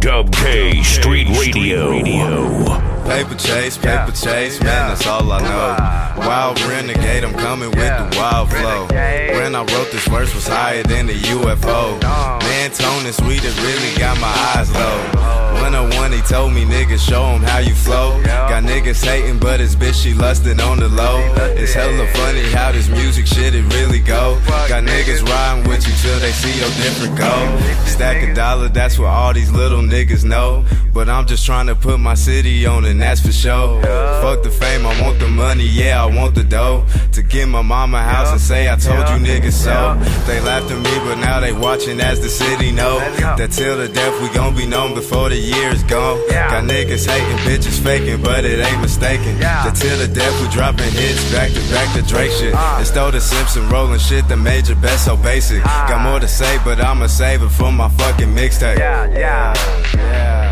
Dub 0.00 0.30
K 0.32 0.82
Street 0.82 1.28
Radio. 1.38 2.91
Paper 3.12 3.34
chase, 3.34 3.76
paper 3.76 4.10
chase, 4.12 4.58
man, 4.62 4.88
that's 4.88 5.06
all 5.06 5.30
I 5.30 5.38
know. 5.42 6.26
Wild 6.26 6.58
renegade, 6.62 7.24
I'm 7.24 7.34
coming 7.34 7.68
with 7.68 7.76
the 7.76 8.16
wild 8.16 8.48
flow. 8.48 8.86
When 8.86 9.54
I 9.54 9.58
wrote 9.58 9.92
this 9.92 10.08
verse 10.08 10.34
was 10.34 10.48
higher 10.48 10.82
than 10.82 11.08
the 11.08 11.12
UFO. 11.12 12.00
Man, 12.40 12.70
Tony 12.70 13.12
Sweet, 13.12 13.44
it 13.44 13.54
really 13.60 13.98
got 13.98 14.18
my 14.18 14.32
eyes 14.56 14.72
low. 14.72 15.52
101, 15.60 16.12
he 16.12 16.20
told 16.22 16.54
me, 16.54 16.64
niggas, 16.64 17.06
show 17.06 17.24
him 17.26 17.42
how 17.42 17.58
you 17.58 17.74
flow. 17.74 18.20
Got 18.24 18.64
niggas 18.64 19.04
hating, 19.04 19.38
but 19.38 19.60
his 19.60 19.76
bitch, 19.76 20.02
she 20.02 20.14
lusting 20.14 20.58
on 20.60 20.78
the 20.78 20.88
low. 20.88 21.20
It's 21.54 21.74
hella 21.74 22.06
funny 22.14 22.42
how 22.50 22.72
this 22.72 22.88
music 22.88 23.26
shit, 23.26 23.54
it 23.54 23.62
really 23.74 24.00
go. 24.00 24.40
Got 24.68 24.84
niggas 24.84 25.22
riding 25.22 25.68
with 25.68 25.86
you 25.86 25.92
till 26.00 26.18
they 26.18 26.32
see 26.32 26.58
your 26.58 26.70
different 26.82 27.18
go. 27.18 27.58
Stack 27.84 28.26
a 28.26 28.34
dollar, 28.34 28.68
that's 28.68 28.98
what 28.98 29.08
all 29.08 29.34
these 29.34 29.52
little 29.52 29.82
niggas 29.82 30.24
know. 30.24 30.64
But 30.92 31.08
I'm 31.08 31.26
just 31.26 31.46
trying 31.46 31.68
to 31.68 31.74
put 31.74 32.00
my 32.00 32.14
city 32.14 32.66
on 32.66 32.82
the 32.82 32.92
that's 33.02 33.20
for 33.20 33.32
sure. 33.32 33.82
Fuck 34.22 34.42
the 34.42 34.50
fame, 34.50 34.86
I 34.86 35.00
want 35.02 35.18
the 35.18 35.28
money, 35.28 35.66
yeah, 35.66 36.02
I 36.02 36.06
want 36.06 36.34
the 36.34 36.44
dough. 36.44 36.86
To 37.12 37.22
get 37.22 37.46
my 37.46 37.62
mama 37.62 37.98
a 37.98 38.00
house 38.00 38.30
and 38.32 38.40
say 38.40 38.70
I 38.70 38.76
told 38.76 39.08
you 39.10 39.18
niggas 39.26 39.52
so. 39.52 39.96
They 40.26 40.40
laughed 40.40 40.70
at 40.70 40.78
me, 40.78 40.94
but 41.06 41.16
now 41.16 41.40
they 41.40 41.52
watching 41.52 42.00
as 42.00 42.20
the 42.20 42.28
city 42.28 42.72
know. 42.72 42.98
That 43.38 43.50
till 43.52 43.76
the 43.76 43.88
death 43.88 44.14
we 44.22 44.28
gon' 44.34 44.54
be 44.56 44.66
known 44.66 44.94
before 44.94 45.28
the 45.28 45.36
year's 45.36 45.82
gone. 45.84 46.18
Got 46.28 46.64
niggas 46.64 47.06
hating, 47.06 47.38
bitches 47.46 47.78
faking, 47.82 48.22
but 48.22 48.44
it 48.44 48.64
ain't 48.64 48.80
mistaken. 48.80 49.38
That 49.38 49.74
till 49.76 49.98
the 49.98 50.08
death 50.08 50.34
we 50.40 50.48
dropping 50.48 50.90
hits 50.92 51.30
back 51.32 51.50
to 51.52 51.60
back 51.70 51.94
to 51.96 52.02
Drake 52.02 52.30
shit. 52.32 52.54
It's 52.80 52.90
though 52.90 53.10
the 53.10 53.20
Simpson 53.20 53.68
rolling 53.68 53.98
shit, 53.98 54.28
the 54.28 54.36
major 54.36 54.74
best 54.76 55.04
so 55.04 55.16
basic. 55.16 55.62
Got 55.64 56.02
more 56.02 56.20
to 56.20 56.28
say, 56.28 56.58
but 56.64 56.80
I'ma 56.80 57.06
save 57.08 57.42
it 57.42 57.50
for 57.50 57.70
my 57.72 57.88
fucking 57.88 58.28
mixtape. 58.28 58.78
Yeah, 58.78 59.06
yeah, 59.10 59.54
yeah. 59.94 60.42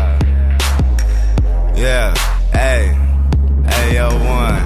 Yeah, 1.75 2.13
hey, 2.53 2.97
hey, 3.65 3.95
yo, 3.95 4.09
one. 4.09 4.61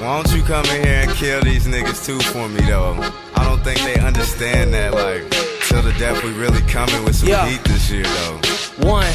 Why 0.00 0.22
don't 0.22 0.34
you 0.34 0.42
come 0.42 0.64
in 0.66 0.84
here 0.84 1.02
and 1.02 1.10
kill 1.12 1.40
these 1.42 1.66
niggas 1.66 2.04
too 2.04 2.18
for 2.20 2.48
me, 2.48 2.60
though? 2.62 2.94
I 3.36 3.44
don't 3.44 3.62
think 3.62 3.80
they 3.80 4.00
understand 4.00 4.74
that, 4.74 4.94
like, 4.94 5.28
till 5.68 5.82
the 5.82 5.92
death 5.98 6.22
we 6.24 6.32
really 6.32 6.60
coming 6.62 7.04
with 7.04 7.16
some 7.16 7.28
Yeah. 7.28 7.46
heat 7.48 7.62
this 7.64 7.90
year, 7.90 8.04
though. 8.04 8.40
One, 8.88 9.06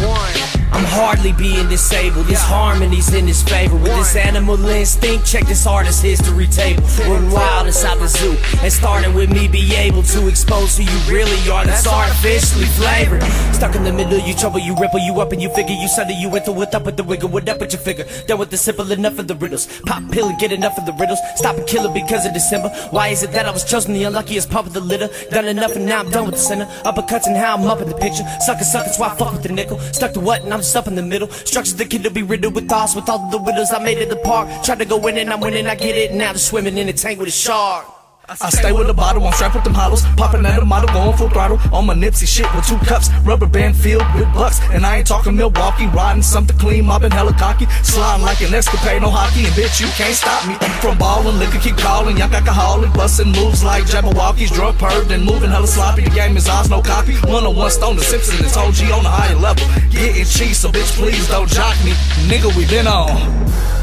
one. 0.00 0.57
I'm 0.72 0.84
hardly 0.84 1.32
being 1.32 1.68
disabled. 1.68 2.26
This 2.26 2.42
harmony's 2.42 3.12
in 3.14 3.26
his 3.26 3.42
favor. 3.42 3.76
With 3.76 3.96
this 3.96 4.14
animal 4.16 4.58
instinct, 4.66 5.26
check 5.26 5.46
this 5.46 5.66
artist 5.66 6.02
history 6.02 6.46
table. 6.46 6.82
Run 7.06 7.30
wild 7.30 7.66
inside 7.66 7.98
the 7.98 8.08
zoo. 8.08 8.36
And 8.62 8.72
starting 8.72 9.14
with 9.14 9.32
me, 9.32 9.48
be 9.48 9.74
able 9.74 10.02
to 10.04 10.28
expose 10.28 10.76
who 10.76 10.84
you 10.84 10.98
really 11.10 11.38
are. 11.50 11.64
That's 11.64 11.86
artificially 11.86 12.66
flavored. 12.66 13.22
Stuck 13.54 13.74
in 13.74 13.84
the 13.84 13.92
middle, 13.92 14.18
you 14.18 14.34
trouble, 14.34 14.60
you 14.60 14.76
ripple, 14.76 15.00
you 15.00 15.20
up 15.20 15.32
and 15.32 15.42
you 15.42 15.48
figure. 15.54 15.74
You 15.74 15.88
sunder, 15.88 16.12
you 16.12 16.28
enter 16.36 16.52
with 16.52 16.74
up 16.74 16.84
with 16.84 16.96
the 16.96 17.04
wiggle, 17.04 17.28
with 17.28 17.48
up 17.48 17.60
with 17.60 17.72
your 17.72 17.82
figure. 17.82 18.06
Done 18.26 18.38
with 18.38 18.50
the 18.50 18.56
simple 18.56 18.90
enough 18.92 19.18
of 19.18 19.26
the 19.26 19.34
riddles. 19.34 19.66
Pop 19.86 20.02
pill 20.10 20.28
and 20.28 20.38
get 20.38 20.52
enough 20.52 20.78
of 20.78 20.86
the 20.86 20.92
riddles. 20.92 21.18
Stop 21.36 21.56
and 21.56 21.66
kill 21.66 21.86
it 21.86 21.94
because 21.94 22.26
of 22.26 22.32
December. 22.34 22.68
Why 22.90 23.08
is 23.08 23.22
it 23.22 23.32
that 23.32 23.46
I 23.46 23.50
was 23.50 23.64
chosen 23.64 23.94
the 23.94 24.04
unluckiest 24.04 24.50
pump 24.50 24.66
of 24.66 24.74
the 24.74 24.80
litter? 24.80 25.08
Done 25.30 25.46
enough 25.46 25.74
and 25.76 25.86
now 25.86 26.00
I'm 26.00 26.10
done 26.10 26.26
with 26.26 26.34
the 26.34 26.40
center. 26.40 26.66
Uppercuts 26.84 27.26
and 27.26 27.36
how 27.36 27.56
I'm 27.56 27.66
up 27.66 27.80
in 27.80 27.88
the 27.88 27.96
picture. 27.96 28.24
Sucker, 28.40 28.64
sucker, 28.64 28.90
so 28.90 29.02
I 29.04 29.16
fuck 29.16 29.32
with 29.32 29.42
the 29.42 29.52
nickel. 29.52 29.78
Stuck 29.92 30.12
to 30.12 30.20
what 30.20 30.42
and 30.44 30.54
I'm 30.54 30.57
just 30.58 30.76
up 30.76 30.86
in 30.86 30.94
the 30.94 31.02
middle. 31.02 31.28
Structures 31.28 31.74
the 31.74 31.84
kid 31.84 32.02
to 32.04 32.10
be 32.10 32.22
riddled 32.22 32.54
with 32.54 32.68
thoughts 32.68 32.94
with 32.94 33.08
all 33.08 33.30
the 33.30 33.38
widows 33.38 33.72
I 33.72 33.82
made 33.82 33.98
at 33.98 34.08
the 34.08 34.16
park. 34.16 34.48
Tried 34.64 34.78
to 34.78 34.84
go 34.84 35.04
in 35.06 35.18
and 35.18 35.32
I'm 35.32 35.40
winning, 35.40 35.66
I 35.66 35.74
get 35.74 35.96
it. 35.96 36.12
Now 36.12 36.32
they're 36.32 36.38
swimming 36.38 36.78
in 36.78 36.88
a 36.88 36.92
tank 36.92 37.18
with 37.18 37.28
a 37.28 37.32
shark. 37.32 37.97
I 38.28 38.50
stay 38.50 38.72
with 38.72 38.90
a 38.90 38.94
bottle, 38.94 39.26
I'm 39.26 39.32
strapped 39.32 39.54
with 39.54 39.64
them 39.64 39.72
hollows. 39.72 40.04
Popping 40.16 40.44
at 40.44 40.60
a 40.60 40.64
model, 40.64 40.92
going 40.92 41.16
full 41.16 41.30
throttle. 41.30 41.58
On 41.72 41.86
my 41.86 41.94
Nipsey 41.94 42.28
shit 42.28 42.44
with 42.54 42.66
two 42.66 42.76
cups, 42.84 43.08
rubber 43.24 43.46
band 43.46 43.74
filled 43.74 44.04
with 44.14 44.30
bucks. 44.34 44.60
And 44.70 44.84
I 44.84 44.98
ain't 44.98 45.06
talking 45.06 45.34
Milwaukee, 45.34 45.86
riding 45.86 46.22
something 46.22 46.56
clean, 46.58 46.84
mobbing 46.84 47.10
hella 47.10 47.32
cocky. 47.32 47.64
Sliding 47.82 48.26
like 48.26 48.42
an 48.42 48.52
escapade, 48.52 49.00
no 49.00 49.08
hockey. 49.08 49.46
And 49.46 49.54
bitch, 49.54 49.80
you 49.80 49.86
can't 49.96 50.14
stop 50.14 50.46
me. 50.46 50.54
From 50.82 50.98
ballin', 50.98 51.38
liquor 51.38 51.58
keep 51.58 51.78
calling, 51.78 52.18
young 52.18 52.32
alcoholic. 52.32 52.92
Bustin' 52.92 53.32
moves 53.32 53.64
like 53.64 53.84
Jabbawockeez, 53.84 54.52
drug 54.52 54.74
perved 54.76 55.10
and 55.10 55.24
moving 55.24 55.48
hella 55.48 55.66
sloppy. 55.66 56.04
The 56.04 56.10
game 56.10 56.36
is 56.36 56.48
ours, 56.48 56.68
no 56.68 56.82
copy. 56.82 57.14
One 57.32 57.46
on 57.46 57.56
one 57.56 57.70
stone, 57.70 57.96
the 57.96 58.02
Simpson 58.02 58.44
is 58.44 58.54
OG 58.56 58.92
on 58.92 59.06
a 59.06 59.10
higher 59.10 59.36
level. 59.36 59.66
Getting 59.90 60.24
cheese, 60.26 60.58
so 60.58 60.68
bitch, 60.70 60.92
please 61.00 61.26
don't 61.28 61.48
jock 61.48 61.76
me. 61.82 61.92
Nigga, 62.28 62.54
we 62.54 62.66
been 62.66 62.86
on. 62.86 63.77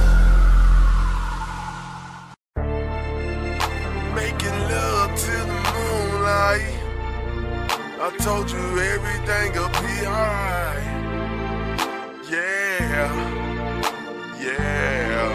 I 8.08 8.12
told 8.18 8.52
you 8.52 8.60
everything'll 8.60 9.70
be 9.82 10.06
alright. 10.06 10.86
Yeah, 12.30 13.10
yeah, 14.40 15.32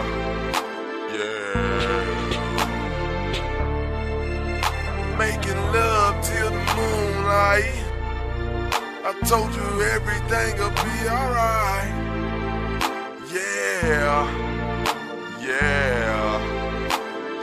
yeah. 1.11 1.47
Making 5.17 5.61
love 5.73 6.15
till 6.23 6.49
the 6.49 6.63
moonlight. 6.77 7.75
I 9.03 9.11
told 9.25 9.53
you 9.53 9.81
everything'll 9.91 10.71
be 10.71 11.09
alright. 11.09 11.91
Yeah, 13.33 14.23
yeah. 15.41 16.39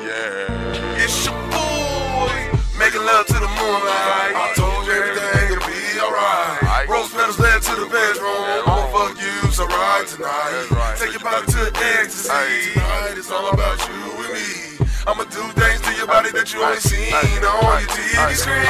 Yeah. 0.07 0.97
It's 0.97 1.27
your 1.27 1.37
boy. 1.51 2.33
Making 2.79 3.05
love 3.05 3.27
to 3.27 3.35
the 3.35 3.49
moonlight. 3.61 4.68
Right. 10.29 10.97
Take 10.99 11.13
your 11.13 11.21
body 11.21 11.47
to 11.53 11.73
ecstasy. 12.01 12.73
Tonight 12.75 13.15
it's 13.17 13.31
all 13.31 13.51
about 13.51 13.79
you 13.89 13.95
and 13.95 14.33
me. 14.35 14.87
I'ma 15.07 15.25
do 15.25 15.41
things 15.57 15.81
to 15.81 15.93
your 15.97 16.07
body 16.07 16.31
that 16.33 16.53
you 16.53 16.63
only 16.63 16.81
seen 16.81 17.15
on 17.15 17.25
your 17.33 17.89
TV 17.89 18.35
screen. 18.37 18.61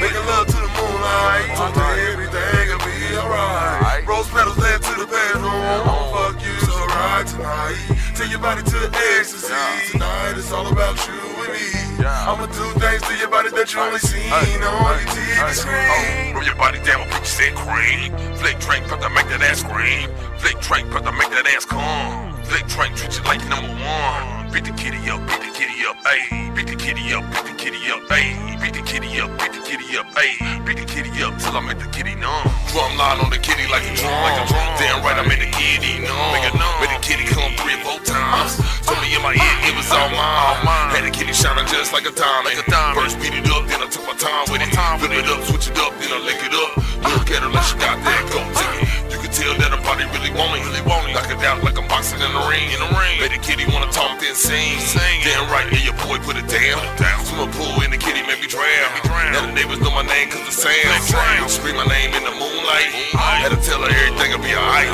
Making 0.00 0.26
love 0.26 0.46
to 0.46 0.56
the 0.56 0.70
moonlight. 0.78 1.50
Told 1.58 1.74
you 1.74 1.82
everything 2.14 2.68
will 2.70 2.78
be 2.86 3.18
alright. 3.18 4.06
Rose 4.06 4.28
petals 4.30 4.58
led 4.58 4.82
to 4.82 4.94
the 5.00 5.06
bedroom. 5.06 5.50
I'ma 5.50 5.94
fuck 6.14 6.38
you 6.38 6.54
so 6.62 6.78
right 6.94 7.26
tonight. 7.26 8.09
Take 8.20 8.32
your 8.32 8.40
body 8.40 8.62
to 8.62 8.78
ecstasy. 9.16 9.48
Tonight 9.92 10.34
it's 10.36 10.52
all 10.52 10.70
about 10.70 10.92
you 11.08 11.16
and 11.16 11.56
me. 11.56 12.04
I'ma 12.04 12.44
do 12.52 12.68
things 12.76 13.00
to 13.08 13.16
your 13.16 13.32
body 13.32 13.48
that 13.48 13.72
you 13.72 13.80
only 13.80 13.98
seen 13.98 14.28
on 14.28 15.00
your 15.00 15.08
TV 15.08 15.40
screen. 15.56 16.36
Roll 16.36 16.44
your 16.44 16.54
body 16.60 16.84
down 16.84 17.00
with 17.00 17.16
peaches 17.16 17.40
and 17.40 17.56
cream. 17.56 18.12
Flick 18.36 18.60
drink, 18.60 18.84
put 18.92 19.00
to 19.00 19.08
make 19.08 19.24
that 19.32 19.40
ass 19.40 19.64
scream. 19.64 20.12
Flick 20.36 20.60
drink, 20.60 20.92
put 20.92 21.08
to 21.08 21.12
make 21.16 21.32
that 21.32 21.48
ass 21.48 21.64
come. 21.64 22.36
Flick 22.44 22.68
drink, 22.68 22.92
treat 22.92 23.16
you 23.16 23.24
like 23.24 23.40
number 23.48 23.72
one. 23.80 24.52
Beat 24.52 24.68
the 24.68 24.76
kitty 24.76 25.00
up, 25.08 25.24
beat 25.24 25.40
the 25.40 25.52
kitty 25.56 25.80
up, 25.88 25.96
ayy. 26.04 26.52
Beat 26.52 26.68
the 26.68 26.76
kitty 26.76 27.08
up, 27.16 27.24
beat 27.32 27.48
the 27.48 27.56
kitty 27.56 27.80
up, 27.88 28.04
ayy. 28.12 28.60
Beat 28.60 28.76
the 28.76 28.84
kitty 28.84 29.16
up, 29.16 29.32
beat 29.40 29.56
the 29.56 29.64
kitty 29.64 29.96
up, 29.96 30.04
ayy. 30.20 30.60
Beat 30.68 30.76
the 30.76 30.84
kitty 30.84 31.24
up 31.24 31.40
till 31.40 31.56
I 31.56 31.64
make 31.64 31.80
the 31.80 31.88
kitty 31.88 32.20
numb. 32.20 32.44
Drum 32.68 33.00
line 33.00 33.24
on 33.24 33.32
the 33.32 33.40
kitty 33.40 33.64
like 33.72 33.88
a 33.88 33.96
drum, 33.96 34.12
like 34.12 34.36
a 34.36 34.46
drum. 34.50 34.76
Damn 34.76 35.00
right, 35.00 35.16
I 35.16 35.24
made 35.24 35.40
the 35.40 35.48
kitty 35.56 36.04
numb. 36.04 36.04
Make 36.04 36.04
it 36.04 36.04
numb. 36.04 36.09
Kitty 41.20 41.36
shining 41.36 41.68
just 41.68 41.92
like 41.92 42.08
a 42.08 42.14
diamond. 42.16 42.48
Like 42.48 42.64
a 42.64 42.70
diamond. 42.70 42.96
First 42.96 43.20
beat 43.20 43.36
it 43.36 43.44
up, 43.52 43.68
then 43.68 43.84
I 43.84 43.88
took 43.92 44.08
my 44.08 44.16
time 44.16 44.48
with 44.48 44.64
it. 44.64 44.72
Time 44.72 44.96
Flip 44.96 45.12
it 45.12 45.28
up, 45.28 45.44
switch 45.44 45.68
it 45.68 45.76
up, 45.76 45.92
then 46.00 46.08
I 46.08 46.18
lick 46.24 46.40
it 46.40 46.54
up. 46.56 46.80
Look 47.12 47.28
at 47.28 47.44
her 47.44 47.52
like 47.52 47.68
she 47.68 47.76
got 47.76 48.00
that 48.00 48.24
gold 48.32 48.48
ticket. 48.56 48.88
You 49.12 49.18
can 49.20 49.28
tell 49.28 49.52
that 49.60 49.68
her 49.68 49.82
body 49.84 50.08
really 50.16 50.32
want 50.32 50.56
me. 50.56 50.64
Really 50.64 50.80
want. 50.88 51.12
Knock 51.12 51.28
it 51.28 51.44
out 51.44 51.60
like 51.60 51.76
I'm 51.76 51.84
boxing 51.92 52.24
in 52.24 52.32
the 52.32 52.44
ring. 52.48 52.72
In 52.72 52.80
the 52.80 52.88
ring. 52.96 53.20
The 53.20 53.36
kitty 53.36 53.68
wanna 53.68 53.92
talk 53.92 54.16
then 54.16 54.32
sing. 54.32 54.80
Sing. 54.80 55.20
Damn 55.20 55.44
right, 55.52 55.68
yeah, 55.68 55.92
your 55.92 55.98
boy 56.08 56.16
put 56.24 56.40
it 56.40 56.48
down. 56.48 56.80
down. 56.96 57.20
Swim 57.28 57.44
a 57.44 57.48
pool 57.52 57.84
in 57.84 57.92
the 57.92 58.00
kitty 58.00 58.24
drown. 58.60 59.32
Now 59.32 59.46
the 59.46 59.52
neighbors 59.52 59.80
know 59.80 59.90
my 59.90 60.02
name 60.02 60.30
cause 60.30 60.44
the 60.46 60.52
sound. 60.52 61.50
Scream 61.50 61.76
my 61.76 61.86
name 61.86 62.14
in 62.14 62.24
the 62.24 62.34
moonlight. 62.34 62.92
Had 63.16 63.50
to 63.50 63.60
tell 63.64 63.80
her 63.80 63.88
everything 63.88 64.32
will 64.32 64.44
be 64.44 64.54
alright. 64.54 64.90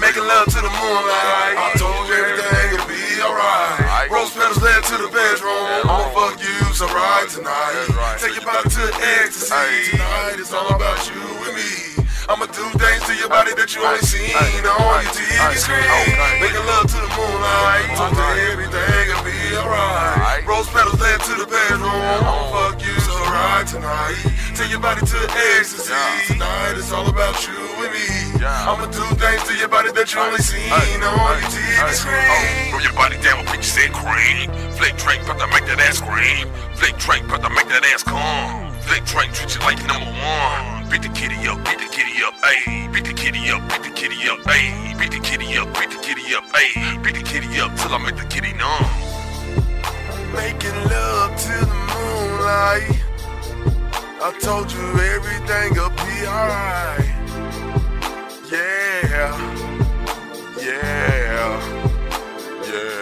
Making 0.00 0.24
love 0.26 0.48
to 0.52 0.60
the 0.60 0.72
moonlight. 0.72 1.54
I 1.58 1.72
told 1.76 2.08
you 2.08 2.14
everything'll 2.16 2.88
be 2.88 3.20
alright. 3.22 4.10
Rose 4.10 4.32
petals 4.32 4.60
led 4.62 4.82
to 4.92 4.96
the 4.98 5.10
bedroom. 5.12 5.88
I'ma 5.88 6.08
fuck 6.16 6.40
you 6.40 6.58
so 6.74 6.86
right 6.88 7.28
tonight. 7.28 8.18
Take 8.18 8.34
your 8.36 8.44
body 8.44 8.68
to 8.68 8.84
ecstasy. 9.20 9.96
Tonight 9.96 10.36
it's 10.40 10.52
all 10.52 10.72
about 10.74 11.00
you 11.08 11.20
and 11.20 11.54
me. 11.56 12.02
I'ma 12.30 12.46
do 12.46 12.64
things 12.78 13.02
to 13.10 13.14
your 13.18 13.28
body 13.28 13.50
that 13.58 13.74
you 13.74 13.82
only 13.82 13.98
seen 14.06 14.30
on 14.30 14.46
your 14.62 15.10
TV 15.10 15.58
screen. 15.58 16.16
Making 16.38 16.64
love 16.70 16.86
to 16.86 16.98
the 17.02 17.10
moonlight. 17.18 17.92
I 17.92 17.94
told 17.98 18.14
you 18.14 18.46
everything'll 18.56 19.26
be 19.26 19.58
alright. 19.58 20.46
Rose 20.46 20.70
petals 20.70 21.00
led 21.02 21.18
to 21.28 21.34
the 21.34 21.46
bedroom. 21.50 21.90
I'ma 21.92 22.46
fuck 22.54 22.78
you 22.78 22.94
right 23.28 23.66
tonight. 23.66 24.18
Take 24.54 24.70
your 24.70 24.80
body 24.80 25.04
to 25.04 25.18
ecstasy. 25.58 25.94
Tonight 26.26 26.74
it's 26.76 26.92
all 26.92 27.08
about 27.08 27.36
you 27.46 27.54
and 27.54 27.92
me. 27.92 28.32
I'ma 28.42 28.86
do 28.90 29.04
things 29.14 29.42
to 29.48 29.54
your 29.54 29.68
body 29.68 29.92
that 29.92 30.12
you 30.12 30.20
only 30.20 30.42
seen 30.42 30.70
on 30.72 30.82
your 30.90 31.10
TV 31.46 31.78
oh, 31.78 31.94
screen. 31.94 32.72
Roll 32.74 32.82
your 32.82 32.96
body 32.98 33.16
down 33.22 33.38
with 33.38 33.52
peaches 33.54 33.78
and 33.78 33.94
cream. 33.94 34.50
Flick 34.74 34.96
drink, 34.98 35.22
put 35.22 35.38
to 35.38 35.46
make 35.54 35.66
that 35.70 35.78
ass 35.78 36.02
scream. 36.02 36.50
Flick 36.74 36.98
drink, 36.98 37.28
put 37.28 37.42
to 37.42 37.50
make 37.50 37.68
that 37.70 37.86
ass 37.94 38.02
come. 38.02 38.72
Flick 38.82 39.04
drink, 39.06 39.32
treat 39.32 39.54
you 39.54 39.60
like 39.62 39.78
number 39.86 40.10
one. 40.10 40.90
Beat 40.90 41.02
the 41.02 41.12
kitty 41.14 41.38
up, 41.46 41.62
beat 41.64 41.78
the 41.78 41.88
kitty 41.88 42.18
up, 42.26 42.34
ayy. 42.42 42.92
Beat 42.92 43.04
the 43.04 43.14
kitty 43.14 43.50
up, 43.50 43.62
beat 43.70 43.82
the 43.82 43.90
kitty 43.94 44.28
up, 44.28 44.38
ayy. 44.50 44.98
Beat 44.98 45.12
the 45.12 45.20
kitty 45.20 45.56
up, 45.56 45.68
beat 45.72 45.90
the 45.90 45.98
kitty 46.02 46.34
up, 46.34 46.44
ayy. 46.52 47.02
Beat 47.02 47.14
the 47.14 47.22
kitty 47.22 47.60
up 47.60 47.70
till 47.78 47.94
I 47.94 47.98
make 47.98 48.16
the 48.16 48.26
kitty 48.26 48.52
numb. 48.58 48.84
Making 50.34 50.74
love 50.90 51.36
to 51.36 51.54
the 51.62 51.78
moonlight. 51.94 53.11
I 54.24 54.30
told 54.38 54.70
you 54.70 54.78
everything'll 54.78 55.90
be 55.90 56.26
alright. 56.28 57.10
Yeah, 58.52 59.34
yeah, 60.60 61.58
yeah. 62.68 62.92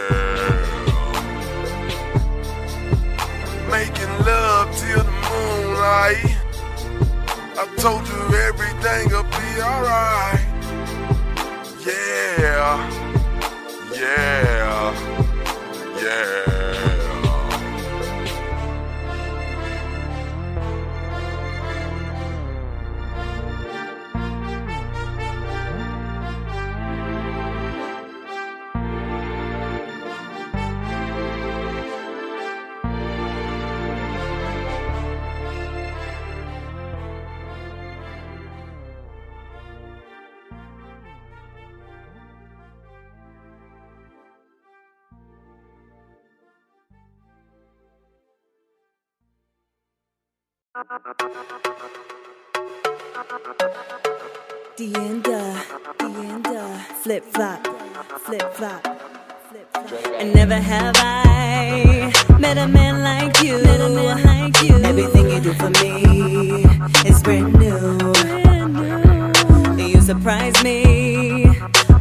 Making 3.71 4.15
love 4.25 4.75
till 4.75 5.05
the 5.05 5.13
moonlight. 5.29 6.39
I 7.59 7.67
told 7.77 8.09
you 8.09 8.21
everything'll 8.49 9.25
be 9.25 9.61
alright. 9.61 10.47
Yeah, 11.85 12.81
yeah, 13.95 14.95
yeah. 16.01 16.50
Dienda, 54.77 55.65
Dienda, 55.99 56.51
uh, 56.51 56.59
uh, 56.59 56.79
flip 57.03 57.25
flop, 57.25 57.67
flip 58.27 58.53
flop. 58.53 58.83
flip 59.49 59.73
flop. 59.73 60.21
And 60.21 60.35
never 60.35 60.57
have 60.57 60.95
I 60.99 62.13
met 62.39 62.59
a 62.59 62.69
man 62.69 63.03
like 63.03 63.41
you. 63.43 63.63
Met 63.63 63.81
a 63.81 63.89
man 63.89 64.23
like 64.27 64.63
you. 64.63 64.77
Everything 64.85 65.31
you 65.31 65.41
do 65.41 65.55
for 65.55 65.71
me 65.71 66.65
is 67.09 67.23
brand 67.23 67.55
new. 67.55 68.13
You 69.83 70.03
surprise 70.03 70.63
me, 70.63 71.49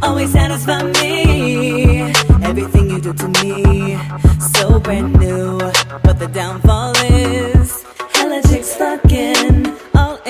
always 0.02 0.32
satisfy 0.32 0.82
me. 0.82 2.12
Everything 2.42 2.90
you 2.90 3.00
do 3.00 3.14
to 3.14 3.28
me, 3.28 3.98
so 4.38 4.78
brand 4.78 5.14
new. 5.18 5.58
But 6.02 6.18
the 6.18 6.28
downfall 6.30 6.92
is 6.98 7.79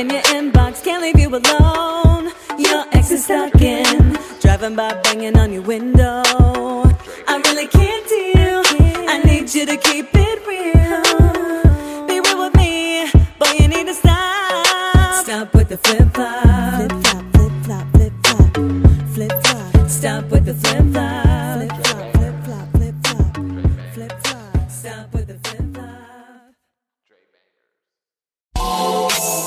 in 0.01 0.09
your 0.09 0.23
inbox. 0.23 0.83
Can't 0.83 1.03
leave 1.03 1.19
you 1.19 1.29
alone. 1.29 2.33
Your 2.59 2.85
ex 2.93 3.11
is 3.11 3.25
stuck 3.25 3.61
in, 3.61 4.19
driving 4.41 4.75
by 4.75 4.95
banging 5.03 5.37
on 5.39 5.53
your 5.53 5.63
window. 5.63 6.23
I 7.33 7.35
really 7.47 7.67
can't 7.67 8.07
deal. 8.09 8.63
I 9.13 9.23
need 9.25 9.55
you 9.55 9.67
to 9.67 9.77
keep 9.77 10.09
it 10.15 10.39
real. 10.51 11.03
Be 12.07 12.17
real 12.27 12.39
with 12.43 12.55
me, 12.55 13.11
boy. 13.39 13.53
You 13.61 13.69
need 13.69 13.87
to 13.89 13.95
stop. 13.95 15.25
Stop 15.25 15.55
with 15.55 15.69
the 15.69 15.77
flip 15.77 16.15
flop. 16.15 16.45
Flip 16.77 16.93
flop, 17.05 17.25
flip 17.35 17.53
flop, 17.65 17.87
flip 17.93 18.13
flop, 18.25 18.57
flip 19.15 19.33
flop. 19.45 19.89
Stop 19.89 20.25
with 20.31 20.45
the. 20.47 20.55
Flip 20.55 20.93
flop, 20.93 21.50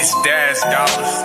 It's 0.06 0.14
Daz 0.22 0.60
Dollars. 0.64 1.24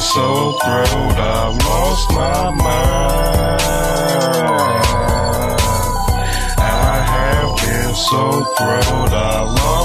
So 0.00 0.52
thrilled, 0.62 1.18
I 1.18 1.48
lost 1.66 2.10
my 2.12 2.50
mind. 2.50 3.60
I 6.56 7.04
have 7.12 7.52
been 7.60 7.94
so 7.94 8.22
thrilled, 8.56 9.12
I 9.12 9.42
lost 9.42 9.77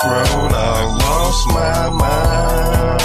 so 0.00 0.08
I 0.08 0.84
lost 0.94 1.48
my 1.48 1.90
mind. 1.90 2.98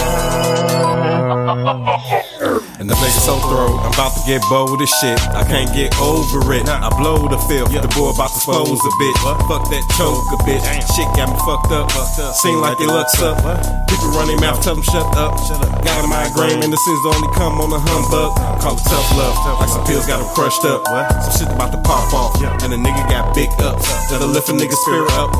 And 2.80 2.90
the 2.90 2.96
nigga 2.96 3.22
so 3.24 3.40
throw, 3.48 3.80
I'm 3.80 3.94
about 3.94 4.12
to 4.20 4.22
get 4.28 4.42
bold 4.50 4.82
as 4.82 4.90
shit. 5.00 5.16
I 5.32 5.48
can't 5.48 5.72
get 5.74 5.96
over 6.00 6.44
it. 6.54 6.68
I 6.68 6.90
blow 7.00 7.28
the 7.28 7.38
filth. 7.48 7.72
The 7.72 7.88
boy 7.96 8.12
about 8.12 8.30
to 8.30 8.38
expose 8.38 8.78
a 8.78 8.94
bitch. 9.00 9.18
Fuck 9.48 9.70
that 9.72 9.84
choke 9.96 10.28
a 10.36 10.38
bitch. 10.44 10.62
Shit 10.94 11.08
got 11.16 11.32
me 11.32 11.38
fucked 11.48 11.72
up. 11.72 11.90
Seem 12.36 12.60
like 12.60 12.80
it 12.82 12.88
looks 12.88 13.22
up. 13.22 13.40
People 13.88 14.10
run 14.14 14.28
their 14.28 14.38
mouth, 14.38 14.62
tell 14.62 14.76
them 14.76 14.84
shut 14.84 15.06
up. 15.16 15.38
Got 15.86 16.04
a 16.04 16.08
migraine, 16.08 16.62
and 16.62 16.74
the 16.74 16.78
sins 16.78 17.06
only 17.08 17.30
come 17.34 17.62
on 17.62 17.72
a 17.72 17.80
humbug. 17.80 18.36
Call 18.62 18.76
it 18.76 18.84
tough 18.86 19.10
love. 19.18 19.36
Like 19.60 19.70
some 19.70 19.86
pills 19.86 20.06
got 20.06 20.20
them 20.20 20.30
crushed 20.36 20.66
up. 20.66 20.86
Some 21.24 21.34
shit 21.34 21.50
about 21.50 21.72
to 21.72 21.82
pop 21.82 22.12
off. 22.14 22.36
And 22.64 22.74
a 22.74 22.78
nigga 22.78 23.04
got 23.10 23.34
big 23.34 23.50
ups. 23.62 23.88
That'll 24.10 24.28
lift 24.30 24.50
a 24.50 24.54
nigga 24.54 24.76
spirit 24.86 25.12
up. 25.18 25.32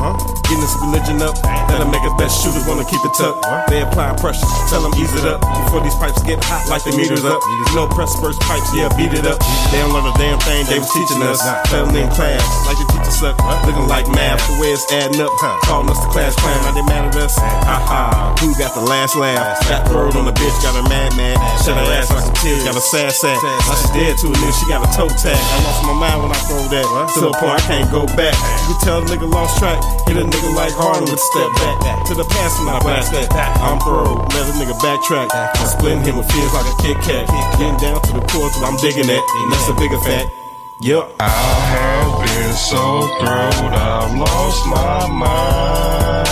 Getting 0.48 0.60
this 0.60 0.74
religion 0.82 1.22
up. 1.22 1.36
That'll 1.68 1.88
make 1.88 2.02
us 2.02 2.14
best 2.18 2.42
shooters 2.42 2.66
wanna 2.66 2.84
keep 2.84 3.02
it 3.04 3.14
tucked. 3.14 3.44
They 3.68 3.82
apply 3.82 4.16
pressure. 4.20 4.46
Tell 4.68 4.82
them 4.82 4.92
ease 5.00 5.12
it 5.14 5.26
up. 5.26 5.40
Before 5.64 5.80
these 5.80 5.96
pipes 5.96 6.22
get 6.22 6.42
hot 6.44 6.68
like 6.68 6.84
the 6.84 6.92
meters 6.96 7.24
up. 7.24 7.40
No 7.74 7.88
press 7.88 8.14
burst 8.20 8.40
pipes, 8.46 8.70
yeah, 8.74 8.88
beat 8.94 9.12
it 9.12 9.26
up. 9.26 9.38
They 9.72 9.78
don't 9.82 9.92
learn 9.92 10.06
a 10.06 10.14
damn 10.16 10.38
thing 10.46 10.66
they 10.70 10.78
was 10.78 10.90
teaching 10.92 11.22
us. 11.22 11.42
Failing 11.70 11.96
in 11.96 12.08
class, 12.14 12.44
like 12.66 12.78
suck. 13.14 13.38
Looking 13.66 13.86
like 13.86 14.10
math, 14.10 14.42
the 14.50 14.58
way 14.58 14.74
it's 14.74 14.84
adding 14.90 15.22
up. 15.22 15.30
Calling 15.64 15.88
us 15.88 16.00
the 16.02 16.10
class 16.10 16.34
clown, 16.34 16.58
now 16.66 16.74
they 16.74 16.86
mad 16.90 17.06
at 17.08 17.16
us. 17.16 17.38
Ha 17.38 17.78
ha, 17.86 18.34
who 18.42 18.50
got 18.58 18.74
the 18.74 18.82
last 18.82 19.14
laugh? 19.14 19.62
Got 19.70 19.86
the 19.86 19.94
word 19.94 20.18
on 20.18 20.26
the 20.26 20.34
bitch, 20.34 20.54
got 20.66 20.74
her 20.74 20.86
mad 20.90 21.14
mad. 21.14 21.38
Shut 21.62 21.78
her 21.78 21.88
ass 21.94 22.10
like 22.10 22.26
some 22.26 22.36
tears, 22.42 22.66
got 22.66 22.74
a 22.74 22.82
sad 22.82 23.14
sack. 23.14 23.38
Now 23.38 23.74
she's 23.78 23.94
dead 23.94 24.12
to 24.18 24.26
a 24.28 24.34
nigga, 24.34 24.54
she 24.58 24.66
got 24.66 24.82
a 24.82 24.90
toe 24.90 25.10
tag. 25.14 25.38
I 25.38 25.56
lost 25.62 25.80
my 25.86 25.94
mind 25.94 26.18
when 26.26 26.30
I 26.34 26.40
throw 26.50 26.64
that. 26.66 26.86
To 27.14 27.18
the 27.30 27.32
point 27.38 27.54
I 27.54 27.62
can't 27.64 27.88
go 27.94 28.04
back. 28.18 28.34
You 28.66 28.74
tell 28.82 28.98
a 29.00 29.06
nigga 29.06 29.30
lost 29.30 29.56
track. 29.62 29.78
Hit 30.10 30.18
a 30.18 30.26
nigga 30.26 30.50
like 30.58 30.74
Harden 30.74 31.06
with 31.06 31.22
a 31.22 31.28
step 31.32 31.50
back. 31.62 32.04
To 32.10 32.14
the 32.18 32.26
past 32.26 32.58
when 32.58 32.68
I 32.68 32.82
blast 32.82 33.14
that. 33.14 33.30
I'm 33.62 33.78
throw, 33.80 34.26
let 34.34 34.44
a 34.50 34.54
nigga 34.58 34.74
backtrack. 34.82 35.30
I'm 35.32 35.68
splitting 35.70 36.02
him 36.02 36.18
with 36.18 36.28
fears 36.28 36.52
like 36.52 36.66
a 36.66 36.74
Kit 36.82 36.98
Kat. 37.06 37.24
Getting 37.56 37.78
down 37.78 38.02
to 38.02 38.12
the 38.12 38.24
core 38.28 38.50
till 38.50 38.64
I'm 38.64 38.76
digging 38.82 39.06
that. 39.06 39.22
And 39.22 39.52
that's 39.52 39.68
a 39.70 39.74
bigger 39.78 40.00
fact. 40.00 40.43
Yup. 40.84 41.16
I 41.18 41.30
have 41.30 42.12
been 42.20 42.52
so 42.52 43.08
thrilled, 43.16 43.72
I've 43.72 44.14
lost 44.18 44.66
my 44.66 45.08
mind. 45.08 46.28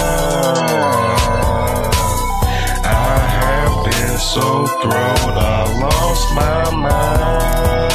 I 2.84 3.16
have 3.38 3.82
been 3.86 4.18
so 4.18 4.66
thrilled, 4.82 5.38
I 5.40 5.80
lost 5.80 6.34
my 6.34 6.70
mind. 6.84 7.92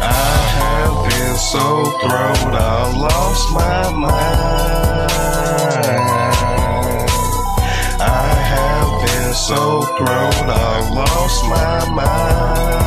I 0.00 0.38
have 0.60 0.94
been 1.10 1.36
so 1.36 1.90
thrilled, 1.98 2.54
I 2.54 2.94
lost 2.96 3.50
my 3.50 3.90
mind. 3.90 5.10
I 7.98 8.34
have 8.54 8.90
been 9.04 9.34
so 9.34 9.82
thrilled, 9.98 10.48
I 10.48 10.94
lost 10.94 11.44
my 11.46 11.90
mind. 11.92 12.83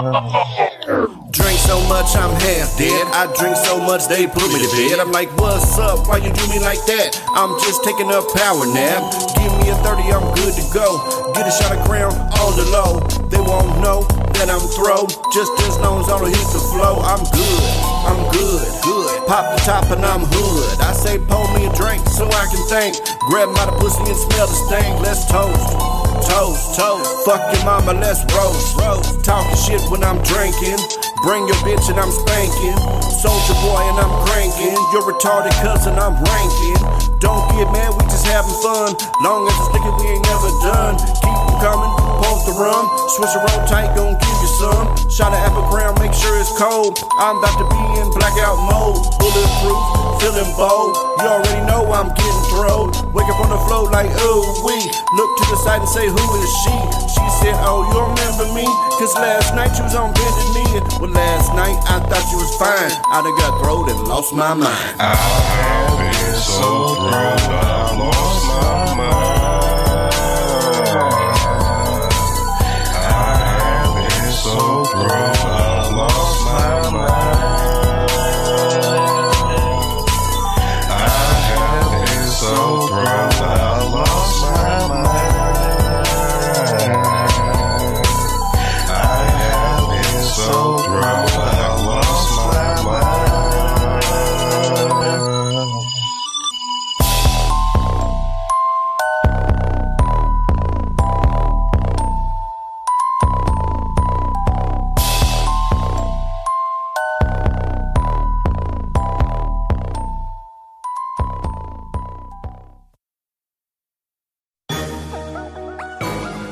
Drink 1.30 1.60
so 1.60 1.76
much, 1.84 2.16
I'm 2.16 2.32
half 2.40 2.72
dead. 2.80 3.04
I 3.12 3.28
drink 3.36 3.52
so 3.52 3.76
much, 3.76 4.08
they 4.08 4.24
put 4.24 4.48
me 4.48 4.56
to 4.64 4.70
bed. 4.72 4.96
I'm 4.96 5.12
like, 5.12 5.28
what's 5.36 5.76
up? 5.76 6.08
Why 6.08 6.24
you 6.24 6.32
do 6.32 6.44
me 6.48 6.56
like 6.56 6.80
that? 6.88 7.20
I'm 7.36 7.52
just 7.60 7.84
taking 7.84 8.08
a 8.08 8.24
power 8.32 8.64
nap. 8.64 9.04
Give 9.36 9.52
me 9.60 9.68
a 9.68 9.76
30, 9.84 10.08
I'm 10.08 10.24
good 10.40 10.56
to 10.56 10.64
go. 10.72 11.04
Get 11.36 11.44
a 11.44 11.52
shot 11.52 11.76
of 11.76 11.84
crown 11.84 12.16
on 12.16 12.56
the 12.56 12.64
low. 12.72 13.04
They 13.28 13.44
won't 13.44 13.76
know 13.84 14.08
that 14.40 14.48
I'm 14.48 14.64
throw. 14.72 15.04
Just 15.36 15.52
as 15.68 15.76
long 15.84 16.00
as 16.00 16.08
I 16.08 16.16
don't 16.16 16.32
hit 16.32 16.48
the 16.48 16.64
flow, 16.72 17.04
I'm 17.04 17.20
good. 17.36 17.60
I'm 18.08 18.20
good, 18.32 18.64
good. 18.80 19.28
Pop 19.28 19.52
the 19.52 19.60
top 19.68 19.84
and 19.92 20.00
I'm 20.00 20.24
hood. 20.32 20.80
I 20.80 20.96
say, 20.96 21.20
pour 21.28 21.44
me 21.52 21.68
a 21.68 21.72
drink 21.76 22.00
so 22.08 22.24
I 22.24 22.48
can 22.48 22.64
think. 22.72 22.96
Grab 23.28 23.52
my 23.52 23.68
pussy 23.76 24.00
and 24.08 24.16
smell 24.16 24.48
the 24.48 24.56
stank. 24.64 24.96
Let's 25.04 25.28
toast. 25.28 25.99
Toast, 26.28 26.76
toast. 26.78 27.24
Fuck 27.24 27.40
your 27.54 27.64
mama, 27.64 27.94
let's 27.94 28.20
roast. 28.34 28.76
roast. 28.76 29.24
Talking 29.24 29.56
shit 29.56 29.80
when 29.90 30.04
I'm 30.04 30.20
drinking. 30.22 30.78
Bring 31.24 31.46
your 31.48 31.56
bitch 31.64 31.88
and 31.90 32.00
I'm 32.00 32.12
spanking. 32.12 32.76
Soldier 33.20 33.56
boy 33.64 33.80
and 33.92 33.98
I'm 34.00 34.14
cranking. 34.26 34.76
Your 34.92 35.04
retarded 35.04 35.52
cousin, 35.60 35.96
I'm 36.00 36.16
ranking. 36.16 36.78
Don't 37.20 37.44
get 37.56 37.68
mad, 37.72 37.92
we 37.96 38.02
just 38.08 38.26
having 38.26 38.56
fun. 38.64 38.96
Long 39.22 39.46
as 39.48 39.54
it's 39.60 39.70
liquor, 39.76 39.92
we 40.00 40.16
ain't 40.16 40.24
never 40.24 40.50
done. 40.64 40.94
Keep 41.20 41.36
'em 41.36 41.56
coming, 41.60 41.92
pump 42.24 42.38
the 42.48 42.54
rum. 42.56 42.84
Switch 43.16 43.34
a 43.36 43.40
roll 43.40 43.60
tight, 43.68 43.92
gon' 43.94 44.16
give 44.16 44.38
you 44.40 44.49
some. 44.60 44.92
Shot 45.08 45.32
of 45.32 45.40
apple 45.40 45.64
make 45.96 46.12
sure 46.12 46.36
it's 46.36 46.52
cold. 46.60 47.00
I'm 47.16 47.40
about 47.40 47.56
to 47.56 47.66
be 47.72 47.82
in 47.96 48.06
blackout 48.12 48.60
mode. 48.68 49.00
Bulletproof, 49.16 49.80
feeling 50.20 50.52
bold. 50.52 50.92
You 51.16 51.32
already 51.32 51.64
know 51.64 51.88
I'm 51.88 52.12
getting 52.12 52.44
thrown. 52.52 52.92
Wake 53.16 53.28
up 53.32 53.40
on 53.40 53.48
the 53.48 53.60
floor 53.64 53.88
like, 53.88 54.12
ooh, 54.20 54.44
we. 54.68 54.76
Look 55.16 55.30
to 55.40 55.44
the 55.48 55.58
side 55.64 55.80
and 55.80 55.88
say, 55.88 56.06
who 56.06 56.24
is 56.36 56.52
she? 56.60 56.76
She 57.08 57.26
said, 57.40 57.56
oh, 57.64 57.88
you 57.88 58.00
remember 58.04 58.46
me? 58.52 58.68
Cause 59.00 59.16
last 59.16 59.56
night 59.56 59.72
you 59.80 59.84
was 59.88 59.96
on 59.96 60.12
bended 60.12 60.48
knee. 60.52 60.76
Well, 61.00 61.10
last 61.10 61.48
night 61.56 61.80
I 61.88 62.04
thought 62.04 62.26
you 62.28 62.36
was 62.36 62.52
fine. 62.60 62.92
I 63.08 63.24
done 63.24 63.36
got 63.40 63.56
throwed 63.64 63.88
and 63.88 64.00
lost 64.08 64.32
my 64.34 64.52
mind. 64.52 65.00
I 65.00 65.16
have 65.16 65.96
been 66.04 66.36
so 66.36 67.00
thrilled, 67.00 67.48
I 67.48 67.96
lost 67.96 68.44
my 68.46 68.94
mind. 68.96 69.79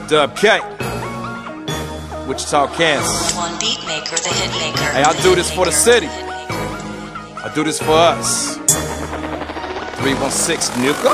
Dub 0.08 0.34
K. 0.34 0.58
Wichita, 2.26 2.66
Kansas. 2.72 3.36
One 3.36 3.52
beat 3.60 3.76
maker, 3.84 4.16
the 4.16 4.32
hit 4.32 4.48
maker. 4.56 4.88
Hey, 4.96 5.04
I 5.04 5.12
do 5.20 5.34
this 5.34 5.52
for 5.52 5.66
the 5.66 5.70
city. 5.70 6.08
I 6.08 7.52
do 7.54 7.62
this 7.62 7.76
for 7.76 7.92
us. 7.92 8.56
316 10.00 10.80
nigga. 10.80 11.12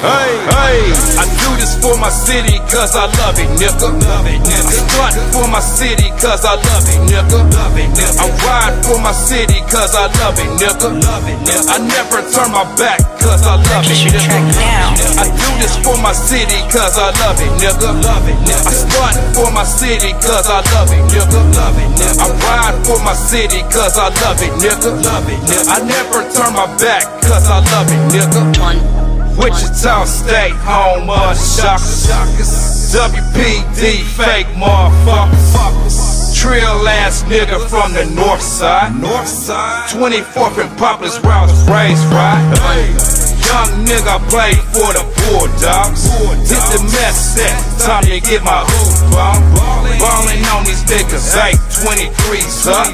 Hey, 0.00 0.32
hey, 0.56 0.80
I 1.20 1.28
do 1.36 1.50
this 1.60 1.76
for 1.84 1.92
my 2.00 2.08
city 2.08 2.56
cause 2.72 2.96
I 2.96 3.12
love 3.20 3.36
it, 3.36 3.50
nigga. 3.60 3.92
Love 4.08 4.24
it, 4.24 4.40
nigga. 4.40 4.88
I 5.04 5.12
for 5.36 5.44
my 5.52 5.60
city 5.60 6.08
cause 6.16 6.40
I 6.46 6.56
love 6.56 6.88
it, 6.88 7.12
nigga. 7.12 7.44
Love 7.44 7.76
it, 7.76 7.92
nigga. 7.92 8.24
I 8.24 8.28
ride 8.40 8.84
for 8.88 8.96
my 9.04 9.12
city 9.12 9.60
cause 9.68 9.92
I 9.94 10.08
love 10.16 10.40
it, 10.40 10.48
nigga. 10.56 10.96
Love 10.96 11.28
it, 11.28 11.36
nigga. 11.44 11.76
I 11.76 11.78
never 11.84 12.24
turn 12.32 12.52
my 12.56 12.64
back 12.80 13.04
cause 13.20 13.46
I 13.46 13.56
love 13.56 13.84
it, 13.84 14.00
nigga. 14.08 14.40
I 15.20 15.28
do 15.28 15.48
this 15.60 15.76
for 15.84 15.96
my 16.00 16.12
city 16.12 16.58
cause 16.72 16.96
I 16.98 17.12
love 17.20 17.38
it, 17.38 17.52
nigga. 17.60 17.92
Love 18.02 18.26
it, 18.28 18.36
nigga. 18.48 18.66
I 18.66 18.72
stunt 18.72 19.16
for 19.36 19.50
my 19.52 19.64
city 19.64 20.12
cause 20.24 20.48
I 20.48 20.64
love 20.74 20.90
it, 20.90 21.04
nigga. 21.12 21.40
Love 21.54 21.78
it, 21.78 21.90
nigga. 22.00 22.18
I 22.18 22.28
ride 22.48 22.76
for 22.86 22.98
my 23.04 23.14
city 23.14 23.60
cause 23.68 23.96
I 23.96 24.08
love 24.24 24.40
it, 24.42 24.52
nigga. 24.58 24.90
Love 25.04 25.28
it, 25.28 25.40
nigga. 25.46 25.68
I 25.68 25.78
never 25.84 26.24
turn 26.32 26.52
my 26.56 26.66
back 26.80 27.04
cause 27.22 27.46
I 27.46 27.60
love 27.72 27.88
it, 27.92 28.02
nigga. 28.10 28.40
Wichita 29.38 30.04
State, 30.04 30.56
home 30.64 31.08
of 31.08 31.32
the 31.32 31.34
shockers. 31.34 32.08
WPD, 32.92 34.02
fake 34.16 34.48
motherfuckers. 34.58 36.09
Trill 36.40 36.88
ass 36.88 37.22
nigga 37.28 37.60
from 37.68 37.92
the 37.92 38.08
north 38.16 38.40
side. 38.40 38.96
North 38.96 39.28
side. 39.28 39.92
24th 39.92 40.56
and 40.56 40.72
Poplar's 40.80 41.20
where 41.20 41.36
I 41.36 41.44
was 41.44 41.60
raised, 41.68 42.00
right? 42.08 42.40
Hey. 42.64 42.88
Young 43.44 43.84
nigga 43.84 44.16
play 44.32 44.56
for 44.72 44.88
the 44.96 45.04
Bulldogs. 45.20 46.08
Did 46.48 46.64
the 46.72 46.80
mess 46.96 47.36
set, 47.36 47.52
time 47.84 48.08
to 48.08 48.20
get 48.24 48.40
my 48.40 48.64
hoop 48.64 49.20
on. 49.20 49.36
Ballin' 50.00 50.40
on 50.56 50.64
these 50.64 50.80
niggas, 50.88 51.36
823s 51.36 52.72
up. 52.72 52.88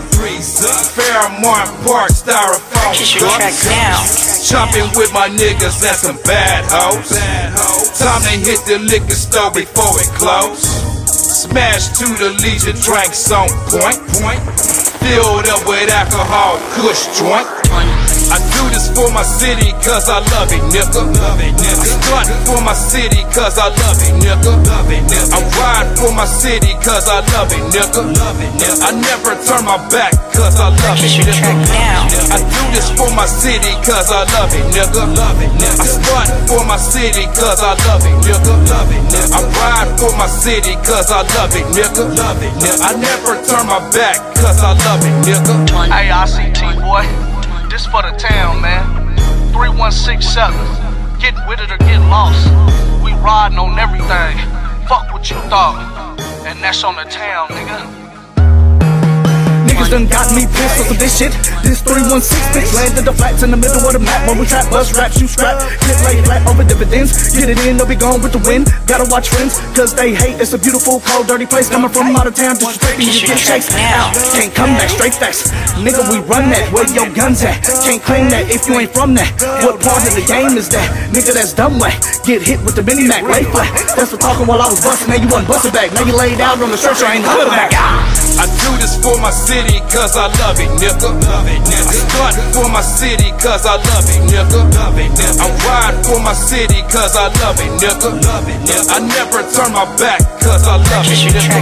Fairmount 0.98 1.70
Park, 1.86 2.10
styrofoam 2.10 2.98
cups. 2.98 4.50
Chopping 4.50 4.90
with 4.98 5.12
my 5.14 5.28
niggas 5.28 5.86
and 5.86 5.94
some 5.94 6.18
bad 6.26 6.64
hoes. 6.66 7.14
Time 7.94 8.22
to 8.22 8.34
hit 8.42 8.58
the 8.66 8.78
liquor 8.90 9.14
store 9.14 9.52
before 9.52 10.00
it 10.02 10.10
close. 10.18 10.95
Smash 11.36 11.88
to 11.98 12.06
the 12.06 12.30
leisure 12.40 12.72
on 13.30 13.50
point. 13.68 14.00
point. 14.24 14.40
Filled 15.04 15.46
up 15.48 15.68
with 15.68 15.90
alcohol, 15.90 16.56
kush 16.72 17.04
joint. 17.18 18.05
I 18.26 18.42
do 18.42 18.62
this 18.74 18.90
for 18.90 19.06
my 19.14 19.22
city 19.22 19.70
cause 19.86 20.10
I 20.10 20.18
love 20.34 20.50
it, 20.50 20.62
nigga. 20.74 21.06
Love 21.06 21.38
it, 21.38 21.54
nigga. 21.54 21.78
I 21.78 21.86
stunt 21.86 22.28
for 22.46 22.60
my 22.60 22.74
city 22.74 23.22
cause 23.30 23.54
I 23.58 23.70
love 23.70 24.00
it, 24.02 24.14
nigga. 24.18 24.50
Love 24.66 24.90
it, 24.90 25.02
nigga. 25.06 25.30
I 25.30 25.40
ride 25.54 25.88
for 25.94 26.10
my 26.10 26.26
city 26.26 26.74
cause 26.82 27.06
I 27.06 27.22
love 27.32 27.52
it, 27.54 27.62
nigga. 27.70 28.02
Love 28.02 28.40
it, 28.42 28.50
nigga. 28.58 28.82
I 28.82 28.90
never 28.98 29.38
turn 29.46 29.62
my 29.64 29.78
back 29.94 30.12
cause 30.34 30.58
I 30.58 30.74
love 30.74 30.98
it, 30.98 31.14
nigga. 31.22 31.54
I 32.34 32.38
do 32.42 32.62
this 32.74 32.90
for 32.98 33.08
my 33.14 33.26
city 33.30 33.72
cause 33.86 34.10
I 34.10 34.26
love 34.34 34.50
it, 34.50 34.66
nigga. 34.74 35.06
Love 35.06 35.38
it, 35.38 35.50
nigga. 35.62 35.78
I 35.78 35.86
stunt 35.86 36.28
for 36.50 36.62
my 36.66 36.76
city 36.76 37.30
cause 37.38 37.62
I 37.62 37.78
love 37.86 38.02
it, 38.02 38.16
nigga. 38.26 38.54
Love 38.66 38.90
it, 38.90 39.02
nigga. 39.06 39.38
I 39.38 39.40
ride 39.54 39.90
for 40.02 40.10
my 40.18 40.26
city 40.26 40.74
cause 40.82 41.14
I 41.14 41.22
love 41.38 41.54
it, 41.54 41.66
nigga. 41.70 42.04
Love 42.18 42.42
it, 42.42 42.52
nigga. 42.58 42.82
I 42.82 42.92
never 42.98 43.38
turn 43.46 43.70
my 43.70 43.78
back 43.94 44.18
cause 44.34 44.58
I 44.66 44.74
love 44.74 45.02
it, 45.06 45.14
nigga. 45.22 45.54
Hey, 45.94 46.10
ICT 46.10 46.82
boy. 46.82 47.06
This 47.76 47.84
for 47.84 48.00
the 48.00 48.16
town, 48.16 48.62
man. 48.62 48.86
3167. 49.52 51.20
Get 51.20 51.34
with 51.46 51.60
it 51.60 51.70
or 51.70 51.76
get 51.76 51.98
lost. 52.08 52.48
We 53.04 53.12
riding 53.20 53.58
on 53.58 53.78
everything. 53.78 54.38
Fuck 54.88 55.12
what 55.12 55.28
you 55.28 55.36
thought. 55.50 56.16
And 56.46 56.58
that's 56.64 56.82
on 56.84 56.96
the 56.96 57.04
town, 57.04 57.48
nigga. 57.48 58.05
Niggas 59.76 59.92
done 59.92 60.08
got 60.08 60.32
me 60.32 60.48
pissed 60.48 60.80
off 60.80 60.88
of 60.88 60.96
this 60.96 61.20
shit. 61.20 61.36
This 61.60 61.84
316 61.84 62.16
bitch 62.56 62.72
landed 62.72 63.04
the 63.04 63.12
flats 63.12 63.44
in 63.44 63.52
the 63.52 63.60
middle 63.60 63.84
of 63.84 63.92
the 63.92 64.00
map. 64.00 64.24
When 64.24 64.40
we 64.40 64.48
trap, 64.48 64.64
bust, 64.72 64.96
rap, 64.96 65.12
shoot, 65.12 65.28
scrap. 65.28 65.60
Get 65.84 66.00
laid 66.00 66.24
flat 66.24 66.48
over 66.48 66.64
dividends. 66.64 67.36
Get 67.36 67.52
it 67.52 67.60
in, 67.68 67.76
they'll 67.76 67.84
be 67.84 67.92
gone 67.92 68.24
with 68.24 68.32
the 68.32 68.40
wind. 68.48 68.72
Gotta 68.88 69.04
watch 69.12 69.28
friends, 69.28 69.60
cause 69.76 69.92
they 69.92 70.16
hate. 70.16 70.40
It's 70.40 70.56
a 70.56 70.58
beautiful, 70.58 71.04
cold, 71.04 71.28
dirty 71.28 71.44
place. 71.44 71.68
Coming 71.68 71.92
from 71.92 72.16
out 72.16 72.24
of 72.24 72.32
town, 72.32 72.56
disrespecting 72.56 73.04
you, 73.04 73.28
get 73.28 73.36
chased 73.36 73.76
out. 73.76 74.16
Can't 74.32 74.48
come 74.56 74.72
back, 74.80 74.88
straight 74.88 75.12
facts. 75.12 75.52
Nigga, 75.76 76.08
we 76.08 76.24
run 76.24 76.48
that. 76.48 76.72
Where 76.72 76.88
your 76.96 77.12
guns 77.12 77.44
at? 77.44 77.60
Can't 77.84 78.00
claim 78.00 78.32
that 78.32 78.48
if 78.48 78.64
you 78.64 78.80
ain't 78.80 78.96
from 78.96 79.12
that. 79.20 79.28
What 79.60 79.76
part 79.84 80.08
of 80.08 80.16
the 80.16 80.24
game 80.24 80.56
is 80.56 80.72
that? 80.72 80.88
Nigga, 81.12 81.36
that's 81.36 81.52
dumb 81.52 81.76
way. 81.76 81.92
Get 82.24 82.40
hit 82.40 82.64
with 82.64 82.80
the 82.80 82.82
mini 82.82 83.04
Mac, 83.04 83.28
lay 83.28 83.44
flat. 83.44 83.68
That's 83.92 84.08
for 84.08 84.16
talking 84.16 84.48
while 84.48 84.64
I 84.64 84.72
was 84.72 84.80
busting. 84.80 85.12
Now 85.12 85.20
you 85.20 85.28
want 85.28 85.44
busted 85.44 85.76
back. 85.76 85.92
Now 85.92 86.08
you 86.08 86.16
laid 86.16 86.40
out 86.40 86.64
on 86.64 86.72
the 86.72 86.80
stretcher, 86.80 87.04
ain't 87.12 87.28
hood 87.28 87.52
back. 87.52 87.76
I 87.76 88.48
do 88.64 88.72
this 88.80 88.96
for 89.04 89.20
my 89.20 89.30
city 89.30 89.65
cause 89.90 90.16
I 90.16 90.26
love 90.38 90.58
it, 90.60 90.70
nigga. 90.78 91.10
Love 91.26 91.48
it, 91.48 91.60
nigga. 91.66 91.86
I 91.86 91.94
stunt 91.94 92.36
for 92.54 92.68
my 92.70 92.82
city 92.82 93.30
cause 93.42 93.66
I 93.66 93.76
love 93.76 94.06
it, 94.06 94.22
nigga. 94.30 94.62
Love 94.74 94.98
it, 94.98 95.10
nigga. 95.12 95.42
I 95.42 95.48
ride 95.66 95.96
for 96.06 96.20
my 96.20 96.32
city 96.32 96.82
cause 96.92 97.16
I 97.16 97.28
love 97.42 97.58
it, 97.58 97.72
nigga. 97.80 98.10
Love 98.26 98.48
it, 98.48 98.58
nigga. 98.62 98.90
I 98.90 98.98
never 99.02 99.42
turn 99.54 99.72
my 99.72 99.86
back 99.98 100.22
cause 100.40 100.66
I 100.66 100.76
love 100.78 101.06
it, 101.08 101.18
nigga. 101.34 101.58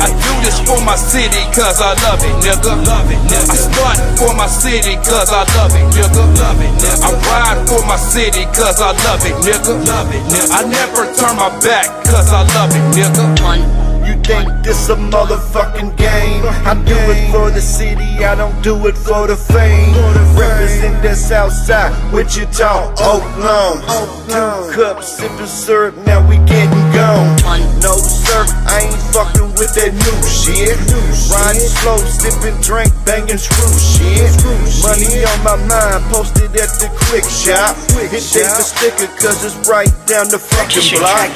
I 0.00 0.08
do 0.08 0.32
this 0.44 0.58
for 0.64 0.80
my 0.84 0.96
city 0.96 1.42
cause 1.52 1.80
I 1.80 1.94
love 2.06 2.22
it, 2.24 2.34
nigga. 2.40 2.72
Love 2.86 3.10
it, 3.10 3.20
nigga. 3.28 3.50
I 3.50 3.56
stunt 3.56 4.00
for 4.18 4.32
my 4.34 4.46
city 4.46 4.96
cause 5.04 5.30
I 5.30 5.44
love 5.56 5.74
it, 5.76 5.84
nigga. 5.92 6.24
Love 6.38 6.60
it, 6.62 6.72
nigga. 6.80 7.04
I 7.04 7.10
ride 7.28 7.60
for 7.68 7.82
my 7.86 7.96
city 7.96 8.44
cause 8.56 8.80
I 8.80 8.92
love 9.04 9.24
it, 9.26 9.36
nigga. 9.44 9.74
Love 9.86 10.10
it, 10.14 10.22
nigga. 10.32 10.50
I 10.52 10.62
never 10.64 11.04
turn 11.14 11.36
my 11.36 11.52
back 11.60 11.86
cause 12.08 12.32
I 12.32 12.42
love 12.54 12.72
it, 12.72 12.84
nigga. 12.96 13.77
You 14.08 14.14
think 14.24 14.64
this 14.64 14.88
a 14.88 14.96
motherfucking 14.96 15.94
game? 15.98 16.40
I 16.64 16.72
do 16.86 16.96
it 16.96 17.30
for 17.30 17.50
the 17.50 17.60
city, 17.60 18.24
I 18.24 18.34
don't 18.34 18.56
do 18.62 18.86
it 18.86 18.96
for 18.96 19.26
the 19.26 19.36
fame. 19.36 19.92
Represent 20.32 21.02
the 21.02 21.14
south 21.14 21.52
side, 21.52 21.92
Wichita, 22.10 22.94
Oakland. 23.04 23.84
Two 24.32 24.72
cups, 24.72 25.12
sipping 25.12 25.44
syrup, 25.44 25.94
now 26.06 26.26
we 26.26 26.38
getting 26.48 26.88
gone. 26.96 27.36
No 27.84 28.00
sir, 28.00 28.48
I 28.64 28.88
ain't 28.88 29.02
fucking 29.12 29.52
with 29.60 29.76
that 29.76 29.92
new 29.92 30.18
shit. 30.24 30.80
Riding 31.28 31.68
slow, 31.68 32.00
sipping 32.00 32.56
drink, 32.64 32.88
banging 33.04 33.36
screw 33.36 33.76
shit. 33.76 34.32
Money 34.80 35.20
on 35.20 35.38
my 35.44 35.60
mind, 35.68 36.00
posted 36.08 36.48
at 36.56 36.72
the 36.80 36.88
quick 37.12 37.28
shop. 37.28 37.76
Hit 38.08 38.24
David 38.32 38.64
sticker, 38.64 39.10
cause 39.20 39.44
it's 39.44 39.68
right 39.68 39.92
down 40.08 40.32
the 40.32 40.40
fucking 40.40 40.96
block. 40.96 41.28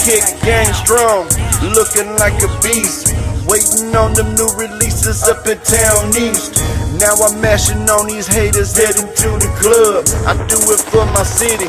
Kick 0.00 0.24
gang 0.40 0.72
strong, 0.72 1.28
looking 1.76 2.13
like 2.16 2.40
a 2.42 2.50
beast. 2.62 3.14
Waiting 3.46 3.94
on 3.94 4.14
them 4.14 4.34
new 4.34 4.48
releases 4.56 5.22
up 5.24 5.46
in 5.46 5.58
town 5.60 6.08
east. 6.16 6.62
Now 7.00 7.14
I'm 7.20 7.40
mashing 7.40 7.84
on 7.90 8.06
these 8.06 8.26
haters 8.26 8.76
heading 8.76 9.10
to 9.10 9.28
the 9.36 9.50
club. 9.60 10.06
I 10.24 10.32
do 10.46 10.56
it 10.72 10.80
for 10.88 11.04
my 11.12 11.22
city. 11.22 11.68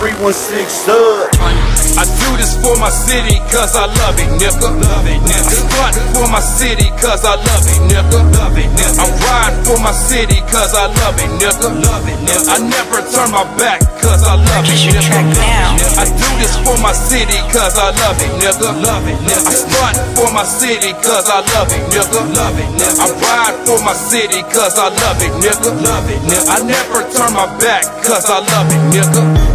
316 0.00 0.64
sub. 0.70 1.28
I 2.00 2.08
do 2.08 2.28
this 2.40 2.56
for 2.64 2.72
my 2.80 2.88
city 2.88 3.36
cause 3.52 3.76
I 3.76 3.84
love 4.00 4.16
it, 4.16 4.32
nigga. 4.40 4.64
Love 4.64 5.04
it, 5.04 5.20
nigga. 5.20 5.36
I 5.36 5.92
stunt 5.92 5.96
for 6.16 6.26
my 6.32 6.40
city 6.40 6.88
cause 6.96 7.24
I 7.24 7.36
love 7.36 7.66
it, 7.68 7.80
nigga. 7.90 8.16
Love 8.38 8.56
it, 8.56 8.70
nigga. 8.72 8.96
I 8.96 9.06
ride 9.28 9.49
for 9.70 9.78
my 9.78 9.94
city 9.94 10.42
cause 10.50 10.74
I 10.74 10.90
love 10.98 11.14
it, 11.22 11.30
nigga. 11.38 11.70
Love 11.70 12.02
it, 12.10 12.18
nigga. 12.26 12.50
I 12.50 12.58
never 12.58 12.98
turn 13.06 13.30
my 13.30 13.46
back 13.54 13.78
cause 14.02 14.26
I 14.26 14.34
love 14.34 14.66
it, 14.66 14.74
nigga. 14.82 15.14
I 15.94 16.10
do 16.10 16.28
this 16.42 16.58
for 16.66 16.74
my 16.82 16.90
city 16.90 17.38
cause 17.54 17.78
I 17.78 17.94
love 18.02 18.18
it, 18.18 18.34
nigga. 18.42 18.66
Love 18.82 19.06
it, 19.06 19.18
nigga. 19.22 19.46
I 19.46 19.54
stunt 19.54 19.96
for 20.18 20.28
my 20.34 20.42
city 20.42 20.90
cause 21.06 21.30
I 21.30 21.46
love 21.54 21.70
it, 21.70 21.86
nigga. 21.94 22.18
Love 22.34 22.58
it, 22.58 22.70
nigga. 22.82 22.98
I 22.98 23.06
ride 23.22 23.56
for 23.62 23.78
my 23.86 23.94
city 23.94 24.42
cause 24.50 24.74
I 24.74 24.90
love 24.90 25.22
it, 25.22 25.30
nigga. 25.38 25.70
Love 25.86 26.10
it, 26.10 26.18
nigga. 26.26 26.50
I 26.50 26.58
never 26.66 27.06
turn 27.14 27.32
my 27.32 27.46
back 27.62 27.86
cause 28.02 28.26
I 28.26 28.42
love 28.42 28.66
it, 28.74 28.82
nigga. 28.90 29.49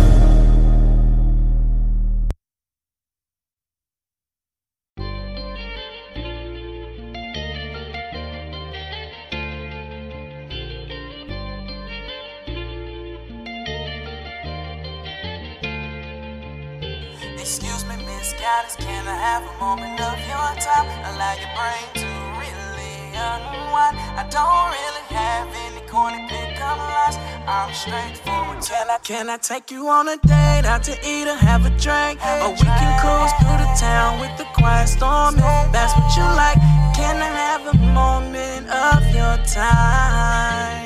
Have 19.36 19.43
a 19.43 19.59
moment 19.59 19.99
of 19.99 20.17
your 20.31 20.49
time? 20.63 20.88
Allow 21.11 21.33
your 21.43 21.51
brain 21.59 21.86
to 21.99 22.07
really 22.39 22.95
unwind. 23.11 23.95
I 24.15 24.23
don't 24.31 24.67
really 24.77 25.05
have 25.11 25.47
any 25.65 25.81
corny 25.91 26.23
pickup 26.29 26.77
lines. 26.77 27.17
I'm 27.45 27.73
straightforward. 27.73 28.63
Can 28.63 28.89
I, 28.89 28.97
can 29.03 29.29
I 29.29 29.38
take 29.38 29.71
you 29.71 29.89
on 29.89 30.07
a 30.07 30.17
date 30.17 30.65
out 30.65 30.83
to 30.83 30.93
eat 31.03 31.27
or 31.27 31.36
have 31.36 31.65
a 31.65 31.73
drink? 31.86 32.15
Or 32.43 32.51
we 32.51 32.69
can 32.79 32.93
cruise 33.01 33.33
through 33.39 33.59
the 33.59 33.71
town 33.75 34.21
with 34.21 34.33
the 34.38 34.47
quiet 34.55 34.88
storm 34.88 35.36
if 35.36 35.71
that's 35.75 35.93
what 35.97 36.15
you 36.15 36.23
like. 36.43 36.59
Can 36.95 37.17
I 37.19 37.31
have 37.43 37.63
a 37.75 37.77
moment 37.91 38.69
of 38.69 39.03
your 39.13 39.36
time? 39.51 40.84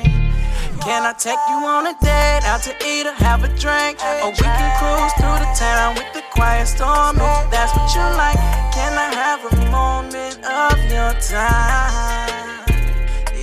Can 0.82 1.04
I 1.04 1.12
take 1.12 1.38
you 1.48 1.56
on 1.56 1.86
a 1.86 1.94
date, 2.00 2.40
out 2.44 2.62
to 2.62 2.72
eat 2.84 3.06
or 3.06 3.12
have 3.12 3.44
a 3.44 3.48
drink? 3.60 4.00
Or 4.24 4.30
we 4.30 4.36
can 4.36 4.70
cruise 4.80 5.12
through 5.20 5.38
the 5.44 5.50
town 5.54 5.94
with 5.94 6.10
the 6.14 6.22
quiet 6.32 6.66
storm. 6.66 7.16
If 7.16 7.50
that's 7.50 7.76
what 7.76 7.94
you 7.94 8.00
like, 8.16 8.40
can 8.72 8.92
I 8.96 9.12
have 9.14 9.44
a 9.44 9.56
moment 9.70 10.40
of 10.42 10.76
your 10.90 11.12
time? 11.20 12.64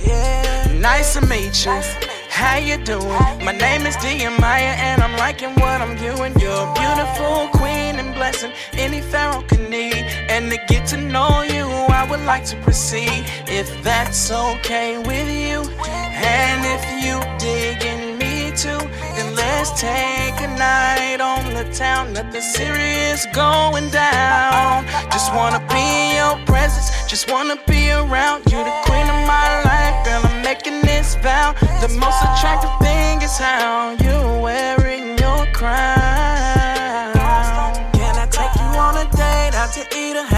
Yeah. 0.04 0.78
Nice 0.80 1.14
to 1.14 1.26
meet 1.26 1.64
you. 1.64 1.80
How 2.28 2.56
you 2.56 2.76
doing? 2.84 3.44
My 3.44 3.52
name 3.52 3.86
is 3.86 3.96
Maya, 4.40 4.74
and 4.78 5.02
I'm 5.02 5.16
liking 5.16 5.54
what 5.54 5.80
I'm 5.80 5.96
doing. 5.96 6.34
You're 6.38 6.66
a 6.66 6.74
beautiful 6.74 7.48
queen 7.54 7.87
and 7.98 8.14
blessing 8.14 8.52
any 8.72 9.00
pharaoh 9.00 9.42
can 9.42 9.68
need. 9.70 10.04
And 10.28 10.50
to 10.50 10.58
get 10.68 10.86
to 10.88 10.96
know 10.96 11.42
you, 11.42 11.64
I 12.00 12.06
would 12.08 12.20
like 12.20 12.44
to 12.46 12.56
proceed 12.62 13.24
if 13.46 13.68
that's 13.82 14.30
okay 14.30 14.98
with 14.98 15.28
you. 15.28 15.58
And 15.84 16.60
if 16.76 16.82
you 17.04 17.16
dig 17.38 17.82
in 17.84 18.18
me 18.18 18.50
too, 18.56 18.82
then 19.16 19.34
let's 19.34 19.70
take 19.80 20.36
a 20.40 20.50
night 20.58 21.20
on 21.20 21.42
the 21.54 21.64
town. 21.72 22.12
Nothing 22.12 22.40
serious 22.40 23.26
going 23.34 23.90
down. 23.90 24.84
Just 25.10 25.32
wanna 25.34 25.60
be 25.68 25.82
in 26.02 26.16
your 26.16 26.36
presence, 26.46 26.90
just 27.06 27.30
wanna 27.30 27.56
be 27.66 27.90
around 27.90 28.44
you, 28.50 28.58
the 28.58 28.76
queen 28.86 29.06
of 29.14 29.20
my 29.26 29.48
life, 29.70 29.96
girl. 30.04 30.22
I'm 30.24 30.42
making 30.42 30.80
this 30.82 31.16
vow. 31.16 31.54
The 31.80 31.88
most 32.04 32.20
attractive 32.28 32.74
thing 32.80 33.22
is 33.22 33.36
how 33.38 33.96
you're 34.02 34.40
wearing 34.40 35.18
your 35.18 35.46
crown. 35.52 35.97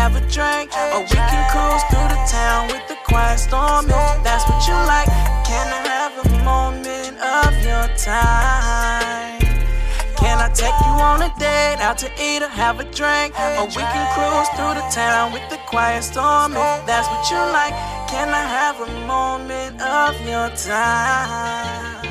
Have 0.01 0.17
a 0.17 0.25
drink? 0.33 0.73
Or 0.95 1.03
we 1.13 1.19
can 1.31 1.45
cruise 1.53 1.85
through 1.91 2.09
the 2.09 2.21
town 2.25 2.69
with 2.73 2.85
the 2.89 2.97
quiet 3.05 3.39
storm 3.39 3.87
that's 4.25 4.45
what 4.49 4.61
you 4.67 4.79
like. 4.95 5.09
Can 5.51 5.67
I 5.79 5.81
have 5.93 6.15
a 6.25 6.29
moment 6.53 7.15
of 7.21 7.53
your 7.69 7.87
time? 8.01 9.41
Can 10.17 10.37
I 10.47 10.49
take 10.63 10.79
you 10.87 10.95
on 11.11 11.21
a 11.29 11.31
date, 11.39 11.79
out 11.87 11.99
to 11.99 12.09
eat 12.29 12.41
or 12.43 12.49
have 12.49 12.81
a 12.81 12.87
drink? 13.01 13.31
Or 13.59 13.67
we 13.77 13.85
can 13.93 14.07
cruise 14.17 14.49
through 14.57 14.75
the 14.81 14.87
town 15.01 15.33
with 15.35 15.47
the 15.53 15.61
quiet 15.69 16.03
storm 16.03 16.53
that's 16.89 17.07
what 17.13 17.23
you 17.31 17.41
like. 17.59 17.75
Can 18.13 18.29
I 18.43 18.45
have 18.59 18.77
a 18.89 18.91
moment 19.15 19.75
of 19.83 20.13
your 20.33 20.49
time? 20.57 22.05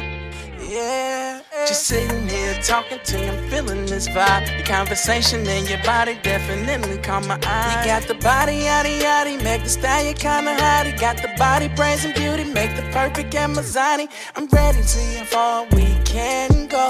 Yeah. 0.69 1.48
Just 1.51 1.87
sitting 1.87 2.27
here 2.27 2.53
talking 2.61 2.99
to 3.03 3.19
you, 3.19 3.31
I'm 3.31 3.49
feeling 3.49 3.85
this 3.87 4.07
vibe. 4.07 4.55
Your 4.55 4.65
conversation 4.65 5.47
and 5.47 5.67
your 5.67 5.81
body 5.83 6.17
definitely 6.21 6.99
caught 6.99 7.25
my 7.27 7.39
eye. 7.43 7.81
You 7.81 7.85
got 7.85 8.03
the 8.03 8.13
body, 8.13 8.53
yaddy 8.53 9.01
yaddy, 9.01 9.43
make 9.43 9.63
the 9.63 9.69
style 9.69 10.05
you 10.05 10.13
kinda 10.13 10.55
hottie. 10.55 10.97
Got 10.99 11.17
the 11.17 11.29
body, 11.37 11.67
brains, 11.69 12.05
and 12.05 12.13
beauty, 12.13 12.43
make 12.43 12.75
the 12.75 12.83
perfect 12.91 13.33
Amazoni. 13.33 14.07
I'm 14.35 14.45
ready 14.47 14.81
to 14.81 14.87
see 14.87 15.17
how 15.17 15.25
far 15.25 15.65
we 15.71 15.97
can 16.05 16.67
go. 16.67 16.87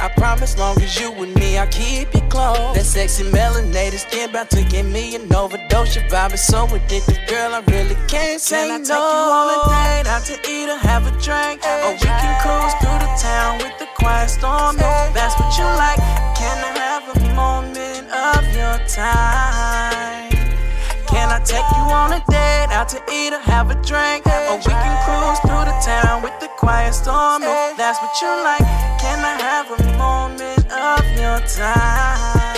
I 0.00 0.08
promise, 0.16 0.56
long 0.56 0.80
as 0.80 0.98
you 0.98 1.10
with 1.10 1.34
me, 1.36 1.58
I'll 1.58 1.66
keep 1.66 2.14
you 2.14 2.22
close. 2.28 2.74
That 2.76 2.86
sexy 2.86 3.24
melanated 3.24 3.98
skin 3.98 4.30
about 4.30 4.48
to 4.50 4.62
give 4.62 4.86
me 4.86 5.16
an 5.16 5.32
overdose. 5.34 5.96
Your 5.96 6.04
vibe 6.04 6.34
is 6.34 6.46
so 6.46 6.66
addictive, 6.68 7.26
girl, 7.28 7.52
I 7.52 7.60
really 7.66 7.96
can't 8.06 8.40
say 8.40 8.68
Can 8.68 8.70
I 8.70 8.78
no. 8.78 8.84
take 8.84 8.94
you 8.94 9.32
on 9.38 9.48
a 9.54 9.58
date, 9.74 10.06
out 10.08 10.24
to 10.26 10.34
eat 10.48 10.68
or 10.70 10.78
have 10.78 11.04
a 11.06 11.10
drink, 11.20 11.64
or 11.66 11.92
we 11.92 11.98
can 11.98 12.34
cruise 12.42 12.74
through 12.80 12.98
the 13.04 13.10
town 13.20 13.58
with 13.58 13.76
the 13.78 13.88
quiet 13.98 14.28
storm. 14.30 14.76
If 14.76 15.14
that's 15.14 15.38
what 15.38 15.56
you 15.58 15.64
like, 15.64 15.98
can 16.38 16.56
I 16.64 16.72
have 16.78 17.04
a 17.14 17.18
moment 17.34 18.06
of 18.10 18.42
your 18.54 18.78
time? 18.88 20.30
Can 21.06 21.28
I 21.30 21.40
take 21.44 21.68
you 21.76 21.84
on 21.90 22.12
a 22.12 22.22
date, 22.30 22.70
out 22.70 22.88
to 22.90 23.02
eat 23.12 23.32
or 23.32 23.40
have 23.40 23.70
a 23.70 23.74
drink, 23.82 24.26
or 24.26 24.56
we 24.58 24.72
can 24.72 24.96
cruise 25.04 25.40
through 25.40 25.66
the 25.70 25.76
town 25.84 26.22
with 26.22 26.38
the 26.40 26.48
quiet 26.56 26.94
storm? 26.94 27.42
If 27.42 27.76
that's 27.76 27.98
what 28.00 28.14
you 28.20 28.28
like, 28.28 28.66
can 29.00 29.18
I 29.24 29.36
have 29.40 29.70
a 29.70 29.82
moment 29.98 30.70
of 30.70 31.04
your 31.16 31.40
time? 31.48 32.57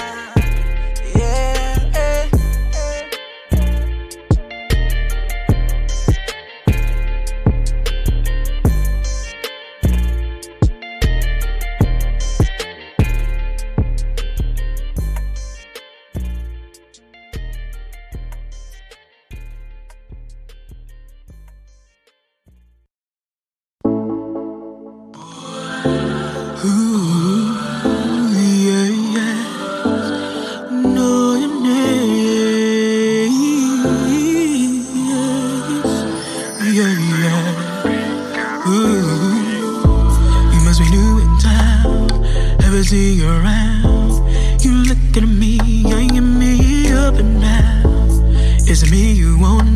Me 48.90 49.12
you 49.12 49.38
want? 49.38 49.68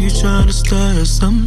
You 0.00 0.10
trying 0.10 0.46
to 0.46 0.52
start 0.52 1.06
something? 1.06 1.39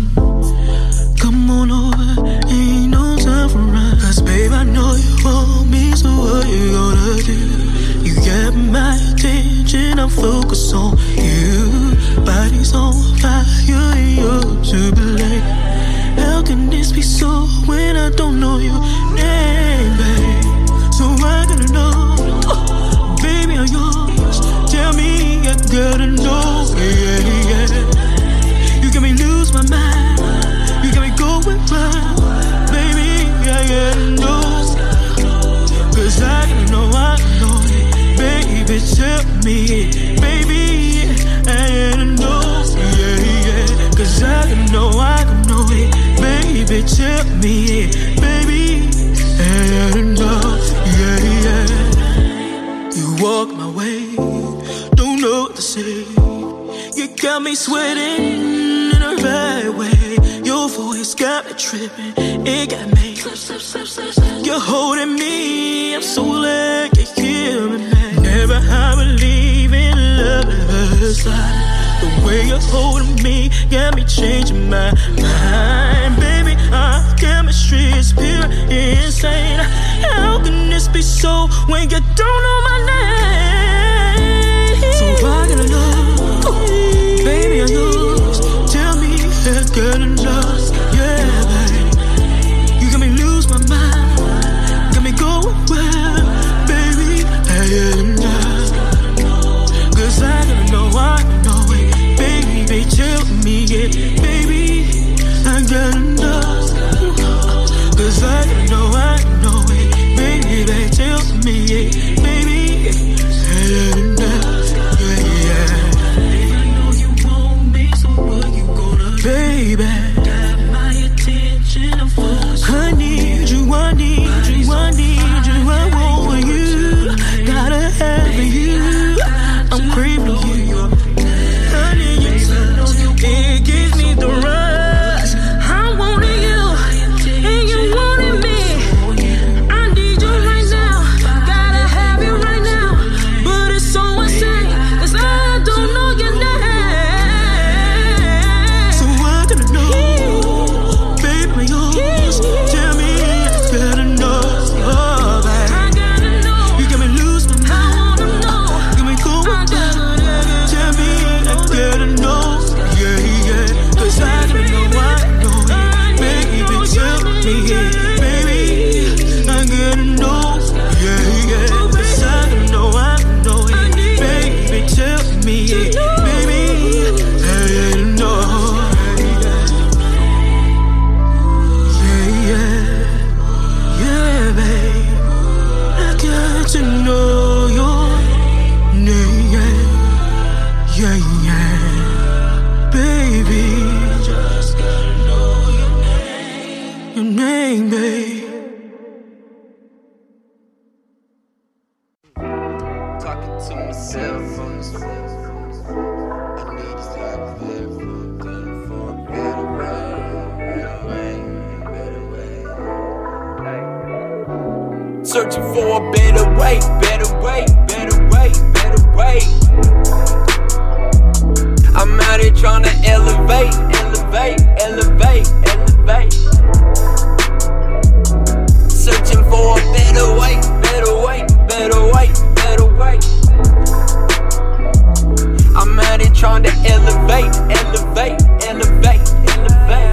Trying 236.43 236.61
to 236.61 236.73
elevate, 236.91 237.55
elevate, 237.71 238.35
elevate, 238.67 239.23
elevate. 239.47 240.11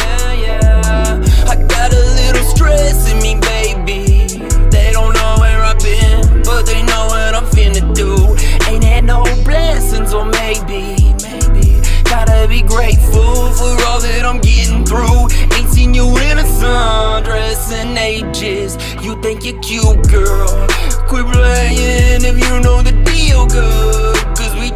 Yeah, 0.00 0.32
yeah. 0.32 1.46
I 1.46 1.56
got 1.68 1.92
a 1.92 2.02
little 2.16 2.42
stress 2.44 3.12
in 3.12 3.18
me, 3.18 3.38
baby. 3.38 4.48
They 4.70 4.92
don't 4.92 5.12
know 5.12 5.36
where 5.38 5.60
I've 5.62 5.78
been, 5.80 6.42
but 6.42 6.64
they 6.64 6.82
know 6.84 7.04
what 7.08 7.34
I'm 7.34 7.44
finna 7.52 7.94
do. 7.94 8.34
Ain't 8.72 8.82
had 8.82 9.04
no 9.04 9.22
blessings, 9.44 10.14
or 10.14 10.24
maybe, 10.24 10.96
maybe. 11.20 11.82
Gotta 12.04 12.48
be 12.48 12.62
grateful 12.62 13.52
for 13.52 13.76
all 13.88 14.00
that 14.00 14.22
I'm 14.24 14.40
getting 14.40 14.86
through. 14.86 15.28
Ain't 15.54 15.68
seen 15.68 15.92
you 15.92 16.08
in 16.16 16.38
a 16.38 16.44
sundress 16.44 17.70
in 17.78 17.98
ages. 17.98 18.78
You 19.04 19.20
think 19.20 19.44
you're 19.44 19.60
cute, 19.60 20.00
girl. 20.08 20.66
Quit 21.08 21.26
playing 21.26 22.24
if 22.24 22.38
you 22.38 22.60
know 22.60 22.80
the 22.80 22.92
deal 23.04 23.44
good. 23.46 24.19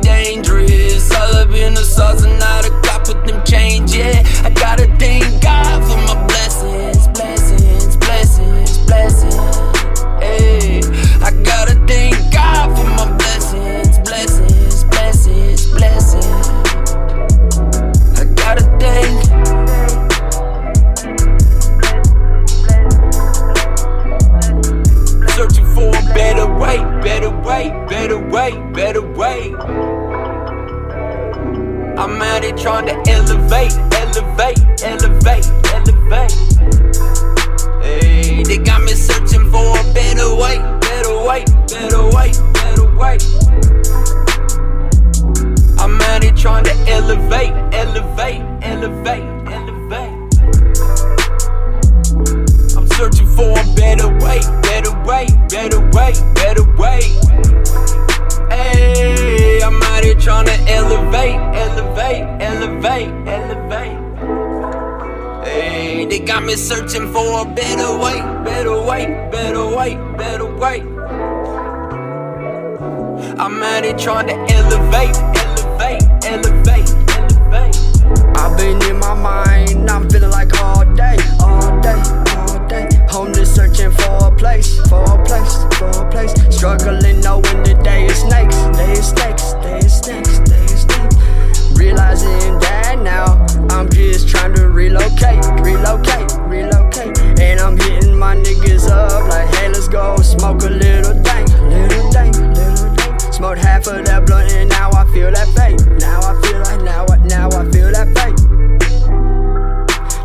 Dangerous. 0.05 1.11
All 1.15 1.37
up 1.37 1.51
in 1.55 1.73
the 1.73 1.83
sauce 1.83 2.25
and 2.25 2.39
not 2.39 2.67
a 2.67 2.71
cop 2.83 3.09
with 3.09 3.27
them 3.27 3.43
change, 3.45 3.97
yeah. 3.97 4.23
I 4.45 4.51
gotta 4.51 4.87
thank 4.99 5.43
God 5.43 5.74
elevate, 47.05 47.53
elevate, 47.75 48.43
elevate, 48.63 49.25
elevate. 49.53 50.17
I'm 52.77 52.87
searching 52.97 53.27
for 53.27 53.51
a 53.51 53.65
better 53.77 54.09
way, 54.25 54.41
better 54.63 54.95
way, 55.05 55.27
better 55.51 55.81
way, 55.91 56.13
better 56.35 56.65
way. 56.79 57.03
Hey, 58.49 59.61
I'm 59.63 59.83
out 59.83 60.03
here 60.03 60.15
trying 60.15 60.47
to 60.47 60.57
elevate, 60.67 61.37
elevate, 61.65 62.25
elevate, 62.41 63.11
elevate. 63.29 63.99
Hey, 65.47 66.07
they 66.07 66.21
got 66.21 66.43
me 66.43 66.57
searching 66.57 67.13
for 67.13 67.43
a 67.43 67.45
better 67.45 67.99
way, 67.99 68.19
better 68.45 68.81
way, 68.81 69.29
better 69.31 69.67
way, 69.77 69.97
better 70.17 70.47
way. 70.57 70.81
I'm 73.37 73.63
out 73.63 73.85
here 73.85 73.99
trying 73.99 74.29
to 74.29 74.37
elevate, 74.55 75.17
elevate, 75.17 76.03
elevate, 76.03 76.25
elevate. 76.25 76.84
Been 78.57 78.81
in 78.89 78.99
my 78.99 79.15
mind, 79.15 79.91
I'm 79.91 80.09
feeling 80.09 80.31
like 80.31 80.53
all 80.61 80.85
day, 80.95 81.17
all 81.41 81.81
day, 81.81 82.01
all 82.37 82.69
day. 82.69 82.89
Homeless 83.09 83.55
searching 83.55 83.91
for 83.91 84.29
a 84.29 84.31
place, 84.31 84.79
for 84.89 85.03
a 85.05 85.25
place, 85.25 85.55
for 85.79 85.91
a 85.91 86.11
place. 86.11 86.33
Struggling 86.55 87.21
knowing 87.21 87.63
the 87.65 87.79
day 87.83 88.07
is 88.07 88.19
snakes, 88.21 88.57
day 88.77 88.93
is 88.93 89.09
snakes, 89.09 89.53
day 89.55 89.79
is 89.79 89.99
snakes, 89.99 90.39
day 90.41 90.65
is 90.65 90.83
snakes. 90.83 91.73
Realizing 91.79 92.59
that 92.61 93.01
now, 93.03 93.45
I'm 93.71 93.89
just 93.89 94.29
trying 94.29 94.55
to 94.55 94.69
relocate, 94.69 95.45
relocate, 95.61 96.31
relocate. 96.47 97.19
And 97.41 97.61
I'm 97.61 97.77
hitting 97.77 98.17
my 98.17 98.37
niggas 98.37 98.89
up 98.89 99.29
like, 99.29 99.53
hey, 99.57 99.69
let's 99.69 99.89
go 99.89 100.17
smoke 100.19 100.63
a 100.63 100.71
little 100.71 101.15
dank, 101.23 101.49
little 101.61 102.11
dank, 102.13 102.37
little 102.37 102.95
dank. 102.95 103.33
Smoked 103.35 103.59
half 103.59 103.87
of 103.89 104.05
that 104.07 104.27
blunt 104.27 104.53
and 104.53 104.71
now 104.71 104.91
I 104.93 105.05
feel 105.13 105.31
that 105.33 105.49
fate. 105.49 105.81
Now 105.99 106.21
I 106.21 106.41
feel 106.47 106.61
like 106.61 106.83
now, 106.83 107.05
I- 107.07 107.17
now 107.27 107.49
I 107.49 107.71
feel 107.71 107.91
that 107.91 108.09
fate. 108.17 108.24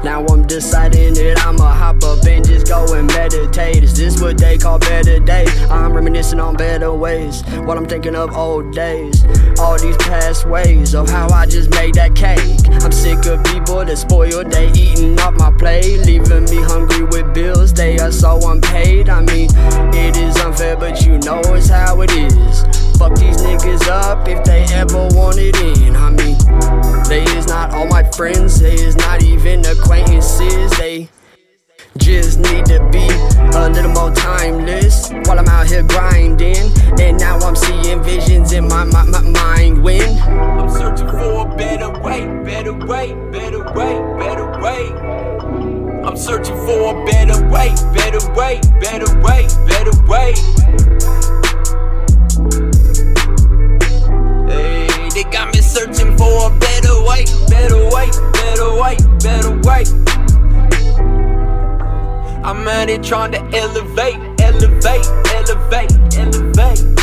Now 0.03 0.25
I'm 0.27 0.47
deciding 0.47 1.13
that 1.15 1.43
I'ma 1.45 1.73
hop 1.73 2.03
up 2.03 2.25
and 2.25 2.45
just 2.45 2.67
go 2.67 2.93
and 2.93 3.07
meditate. 3.07 3.83
Is 3.83 3.97
this 3.97 4.21
what 4.21 4.37
they 4.37 4.57
call 4.57 4.79
better 4.79 5.19
days? 5.19 5.49
I'm 5.69 5.91
reminiscing 5.91 6.39
on 6.39 6.55
better 6.55 6.93
ways 6.93 7.41
while 7.65 7.77
I'm 7.77 7.85
thinking 7.85 8.15
of 8.15 8.35
old 8.35 8.73
days. 8.73 9.25
All 9.59 9.77
these 9.77 9.97
past 9.97 10.45
ways 10.45 10.95
of 10.95 11.09
how 11.09 11.27
I 11.29 11.45
just 11.45 11.71
made 11.71 11.95
that 11.95 12.15
cake. 12.15 12.39
I'm 12.81 12.91
sick 12.93 13.25
of 13.25 13.43
people 13.43 13.83
that 13.83 13.97
spoil 13.97 14.43
they 14.45 14.71
eating 14.71 15.19
off 15.19 15.33
my 15.35 15.51
plate, 15.51 15.99
leaving 16.05 16.45
me 16.45 16.61
hungry 16.61 17.03
with 17.03 17.33
bills. 17.33 17.73
They 17.73 17.99
are 17.99 18.11
so 18.11 18.39
unpaid. 18.49 19.09
I 19.09 19.21
mean, 19.21 19.49
it 19.93 20.15
is 20.15 20.37
unfair, 20.37 20.77
but 20.77 21.05
you 21.05 21.17
know 21.19 21.41
it's 21.45 21.67
how 21.67 22.01
it 22.01 22.11
is. 22.11 22.68
Fuck 22.99 23.15
these 23.15 23.37
niggas 23.37 23.87
up 23.87 24.27
if 24.27 24.43
they 24.43 24.65
ever 24.73 25.07
want 25.15 25.37
it 25.39 25.55
in. 25.61 25.95
I 25.95 26.09
mean, 26.09 26.37
they 27.07 27.23
is 27.37 27.47
not 27.47 27.73
all 27.73 27.87
my 27.87 28.03
friends, 28.11 28.59
they 28.59 28.73
is 28.73 28.97
not 28.97 29.23
even 29.23 29.65
acquaintances. 29.65 30.69
They 30.77 31.07
just 31.97 32.39
need 32.39 32.65
to 32.65 32.85
be 32.91 33.07
a 33.55 33.69
little 33.69 33.93
more 33.93 34.11
timeless 34.11 35.11
while 35.23 35.39
I'm 35.39 35.47
out 35.47 35.67
here 35.67 35.83
grinding. 35.83 36.73
And 36.99 37.17
now 37.17 37.39
I'm 37.39 37.55
seeing 37.55 38.03
visions 38.03 38.51
in 38.51 38.67
my, 38.67 38.83
my, 38.83 39.05
my 39.05 39.21
mind 39.21 39.81
when 39.81 40.19
I'm 40.19 40.69
searching 40.69 41.07
for 41.07 41.47
a 41.47 41.55
better 41.55 41.97
way, 42.01 42.25
better 42.43 42.73
way, 42.73 43.13
better 43.31 43.63
way, 43.75 43.95
better 44.19 44.59
way. 44.59 44.91
I'm 46.03 46.17
searching 46.17 46.57
for 46.67 47.01
a 47.01 47.05
better 47.05 47.47
way, 47.47 47.73
better 47.93 48.29
way, 48.33 48.59
better 48.81 49.21
way, 49.21 49.47
better 49.65 50.03
way. 50.05 51.38
Hey, 55.19 55.29
got 55.31 55.53
me 55.53 55.59
searching 55.59 56.17
for 56.17 56.47
a 56.47 56.59
better 56.59 57.03
way, 57.03 57.25
better 57.49 57.89
way, 57.89 58.09
better 58.31 58.73
way, 58.81 58.95
better 59.19 59.59
way. 59.67 59.83
I'm 62.41 62.65
out 62.65 62.87
here 62.87 62.99
trying 62.99 63.33
to 63.33 63.41
elevate, 63.53 64.15
elevate, 64.39 65.05
elevate, 65.35 65.91
elevate. 66.15 66.98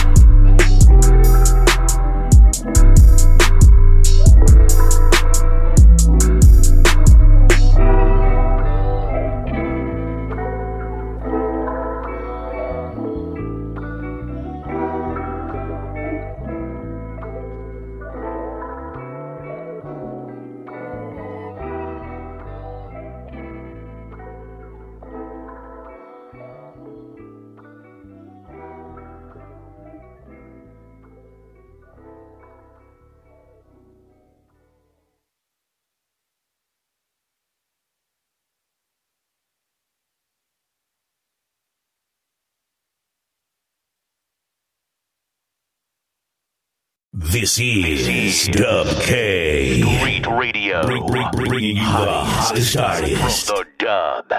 This 47.19 47.59
is 47.59 48.47
Dub 48.49 48.87
K. 49.01 49.81
Street 49.81 50.27
Radio. 50.27 50.83
Bring, 50.83 51.07
bring, 51.07 51.27
bringing 51.33 51.77
you 51.77 51.83
the 51.83 52.13
hottest 52.13 52.77
artists. 52.77 53.49
From 53.49 53.57
the 53.57 53.65
dub. 53.79 54.33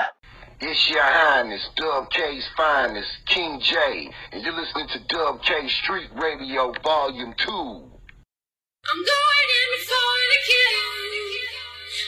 It's 0.61 0.87
your 0.87 1.01
highness, 1.01 1.67
Dub 1.75 2.07
K's 2.11 2.47
finest, 2.55 3.09
King 3.25 3.59
J, 3.61 4.11
and 4.31 4.43
you're 4.43 4.53
listening 4.53 4.87
to 4.89 4.99
Dub 5.07 5.41
K 5.41 5.67
Street 5.69 6.11
Radio 6.21 6.71
Volume 6.83 7.33
2. 7.35 7.49
I'm 7.49 9.01
going 9.01 9.49
in 9.57 9.71
for 9.81 10.13
the 10.29 10.39
kill. 10.45 11.17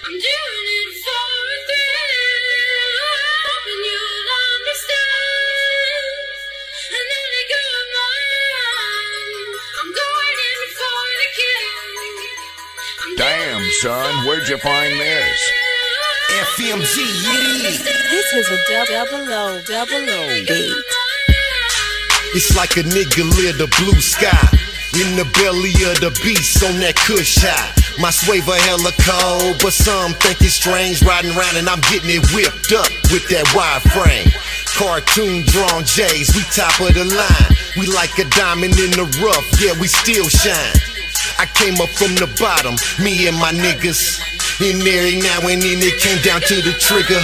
I'm 0.05 0.13
doing 0.13 0.67
it 0.70 0.99
Damn, 13.18 13.64
son, 13.82 14.26
where'd 14.26 14.47
you 14.47 14.57
find 14.57 14.93
this? 14.99 15.51
FMG, 16.30 16.95
This 18.10 18.34
is 18.34 18.47
a 18.49 18.60
double 18.70 19.34
O, 19.34 19.62
double 19.68 20.10
O 20.10 20.28
beat. 20.47 20.84
It's 22.36 22.55
like 22.55 22.78
a 22.78 22.84
nigga 22.84 23.26
lit 23.38 23.57
the 23.57 23.68
blue 23.80 23.99
sky. 23.99 24.47
In 24.93 25.16
the 25.16 25.26
belly 25.38 25.74
of 25.89 25.99
the 26.01 26.12
beast 26.24 26.64
on 26.64 26.80
that 26.80 26.95
kush 26.95 27.38
high. 27.41 27.74
My 27.99 28.12
swaver 28.12 28.55
hella 28.55 28.91
cold, 29.01 29.60
but 29.62 29.74
some 29.74 30.14
think 30.14 30.41
it's 30.41 30.53
strange. 30.53 31.03
Riding 31.03 31.36
around 31.36 31.57
and 31.57 31.70
I'm 31.70 31.82
getting 31.91 32.10
it 32.10 32.26
whipped 32.34 32.72
up 32.72 32.89
with 33.12 33.28
that 33.30 33.45
wide 33.53 33.84
frame. 33.91 34.30
Cartoon 34.78 35.43
drawn 35.45 35.84
J's, 35.84 36.34
we 36.36 36.41
top 36.53 36.74
of 36.80 36.93
the 36.93 37.05
line. 37.05 37.51
We 37.78 37.88
like 37.88 38.18
a 38.20 38.26
diamond 38.32 38.78
in 38.80 38.91
the 38.91 39.05
rough, 39.22 39.45
yeah, 39.60 39.74
we 39.80 39.88
still 39.88 40.30
shine. 40.30 40.99
I 41.40 41.48
came 41.56 41.80
up 41.80 41.88
from 41.96 42.20
the 42.20 42.28
bottom, 42.36 42.76
me 43.00 43.32
and 43.32 43.38
my 43.40 43.56
niggas. 43.56 44.20
And 44.60 44.84
every 44.84 45.24
now 45.24 45.40
and 45.48 45.64
then 45.64 45.80
it 45.80 45.96
came 46.04 46.20
down 46.20 46.44
to 46.52 46.56
the 46.60 46.76
trigger. 46.76 47.16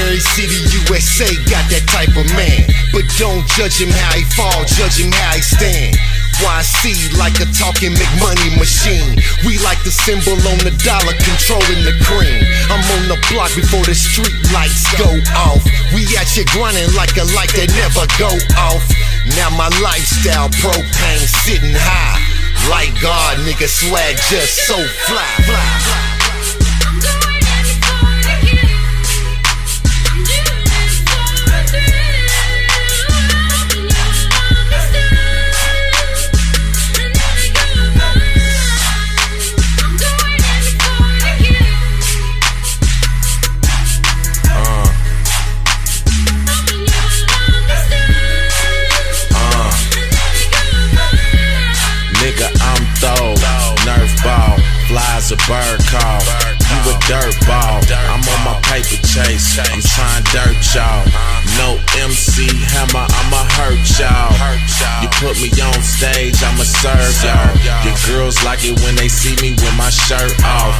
Every 0.00 0.16
city 0.32 0.64
USA 0.80 1.28
got 1.44 1.68
that 1.68 1.84
type 1.84 2.08
of 2.16 2.24
man. 2.32 2.64
But 2.88 3.04
don't 3.20 3.44
judge 3.52 3.76
him 3.76 3.92
how 3.92 4.16
he 4.16 4.24
fall, 4.32 4.64
judge 4.64 4.96
him 4.96 5.12
how 5.12 5.36
he 5.36 5.44
stand. 5.44 5.92
YC 6.40 7.12
like 7.20 7.36
a 7.44 7.46
talking 7.52 7.92
McMoney 7.92 8.56
machine. 8.56 9.20
We 9.44 9.60
like 9.60 9.84
the 9.84 9.92
symbol 9.92 10.40
on 10.40 10.56
the 10.64 10.72
dollar 10.80 11.12
controlling 11.20 11.84
the 11.84 11.92
cream. 12.00 12.40
I'm 12.72 12.80
on 12.96 13.12
the 13.12 13.20
block 13.28 13.52
before 13.52 13.84
the 13.84 13.92
street 13.92 14.40
lights 14.56 14.88
go 14.96 15.20
off. 15.36 15.60
We 15.92 16.08
at 16.16 16.32
you 16.32 16.48
grinding 16.48 16.96
like 16.96 17.12
a 17.20 17.28
light 17.36 17.52
that 17.60 17.68
never 17.76 18.08
go 18.16 18.32
off. 18.56 18.88
Now 19.36 19.52
my 19.52 19.68
lifestyle 19.84 20.48
propane 20.64 21.28
sitting 21.44 21.76
high. 21.76 22.29
Like 22.68 23.00
God, 23.00 23.38
nigga, 23.38 23.68
swag 23.68 24.16
just 24.28 24.66
so 24.66 24.76
fly. 25.06 25.24
fly, 25.46 25.78
fly. 25.84 26.09
Dirt 57.10 57.34
ball, 57.42 57.82
I'm 57.90 58.22
on 58.22 58.40
my 58.46 58.54
paper 58.70 58.94
chase. 59.02 59.58
I'm 59.58 59.82
trying 59.82 60.22
dirt 60.30 60.54
y'all. 60.70 61.02
No 61.58 61.74
MC 61.98 62.46
hammer, 62.70 63.02
I'ma 63.02 63.42
hurt 63.58 63.82
y'all. 63.98 64.30
You 65.02 65.08
put 65.18 65.34
me 65.42 65.50
on 65.58 65.82
stage, 65.82 66.38
I'ma 66.38 66.62
serve 66.62 67.10
y'all. 67.26 67.82
Your 67.82 67.98
girls 68.06 68.38
like 68.44 68.62
it 68.62 68.78
when 68.86 68.94
they 68.94 69.08
see 69.08 69.34
me 69.42 69.58
with 69.58 69.74
my 69.76 69.90
shirt 69.90 70.30
off. 70.44 70.78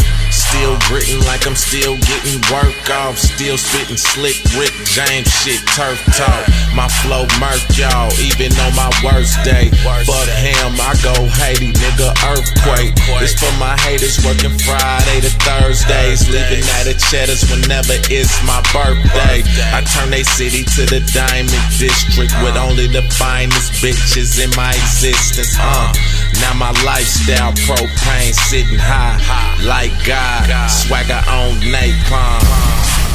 Still 0.50 0.74
gritting 0.90 1.22
like 1.30 1.46
I'm 1.46 1.54
still 1.54 1.94
getting 2.02 2.42
work 2.50 2.74
off. 2.90 3.16
Still 3.16 3.56
spitting 3.56 3.96
slick 3.96 4.34
Rick 4.58 4.74
James 4.82 5.30
shit, 5.30 5.62
turf 5.78 6.02
talk. 6.18 6.42
My 6.74 6.90
flow 7.00 7.22
murk 7.38 7.62
y'all, 7.78 8.10
even 8.18 8.50
on 8.66 8.74
my 8.74 8.90
worst 9.06 9.38
day. 9.46 9.70
Fuck 9.86 10.26
him, 10.42 10.74
I 10.82 10.98
go 11.06 11.14
Haiti, 11.38 11.70
nigga, 11.70 12.10
earthquake. 12.26 12.98
It's 13.22 13.38
for 13.38 13.54
my 13.62 13.78
haters 13.86 14.18
working 14.26 14.58
Friday 14.66 15.22
to 15.22 15.30
Thursdays. 15.46 16.26
Living 16.28 16.66
at 16.82 16.90
the 16.90 16.98
cheddars 16.98 17.46
whenever 17.46 17.94
it's 18.10 18.34
my 18.42 18.58
birthday. 18.74 19.46
I 19.70 19.86
turn 19.86 20.10
they 20.10 20.26
city 20.26 20.66
to 20.76 20.82
the 20.90 20.98
diamond 21.14 21.64
district 21.78 22.34
with 22.42 22.58
only 22.58 22.90
the 22.90 23.06
finest 23.14 23.78
bitches 23.78 24.42
in 24.42 24.50
my 24.58 24.74
existence. 24.74 25.54
Uh, 25.62 25.94
now 26.40 26.54
my 26.54 26.70
lifestyle 26.84 27.52
propane 27.52 28.32
sitting 28.32 28.78
high, 28.78 29.18
like 29.64 29.92
God. 30.06 30.68
Swagger 30.68 31.22
on 31.28 31.60
napalm. 31.60 33.09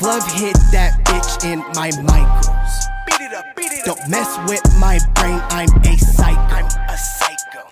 Glove 0.00 0.26
hit 0.32 0.56
that 0.72 0.96
bitch 1.04 1.44
in 1.44 1.58
my 1.76 1.90
micros. 2.08 2.72
Beat 3.06 3.20
it 3.20 3.34
up, 3.34 3.44
beat 3.54 3.70
it 3.70 3.84
Don't 3.84 4.08
mess 4.08 4.38
with 4.48 4.62
my 4.80 4.98
brain, 5.14 5.38
I'm 5.50 5.68
a 5.68 5.98
psycho. 5.98 6.40
I'm 6.40 6.64
a 6.88 6.96
psycho. 6.96 7.68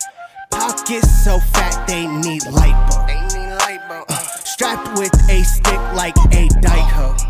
Pockets 0.51 1.25
so 1.25 1.41
fat 1.41 1.89
they 1.89 2.07
need 2.07 2.43
lipo. 2.43 3.07
They 3.07 3.21
need 3.33 3.59
lipo. 3.59 4.05
Uh, 4.09 4.15
strapped 4.45 4.99
with 4.99 5.15
a 5.31 5.43
stick 5.43 5.81
like 5.95 6.17
a 6.17 6.49
Dyko. 6.61 7.28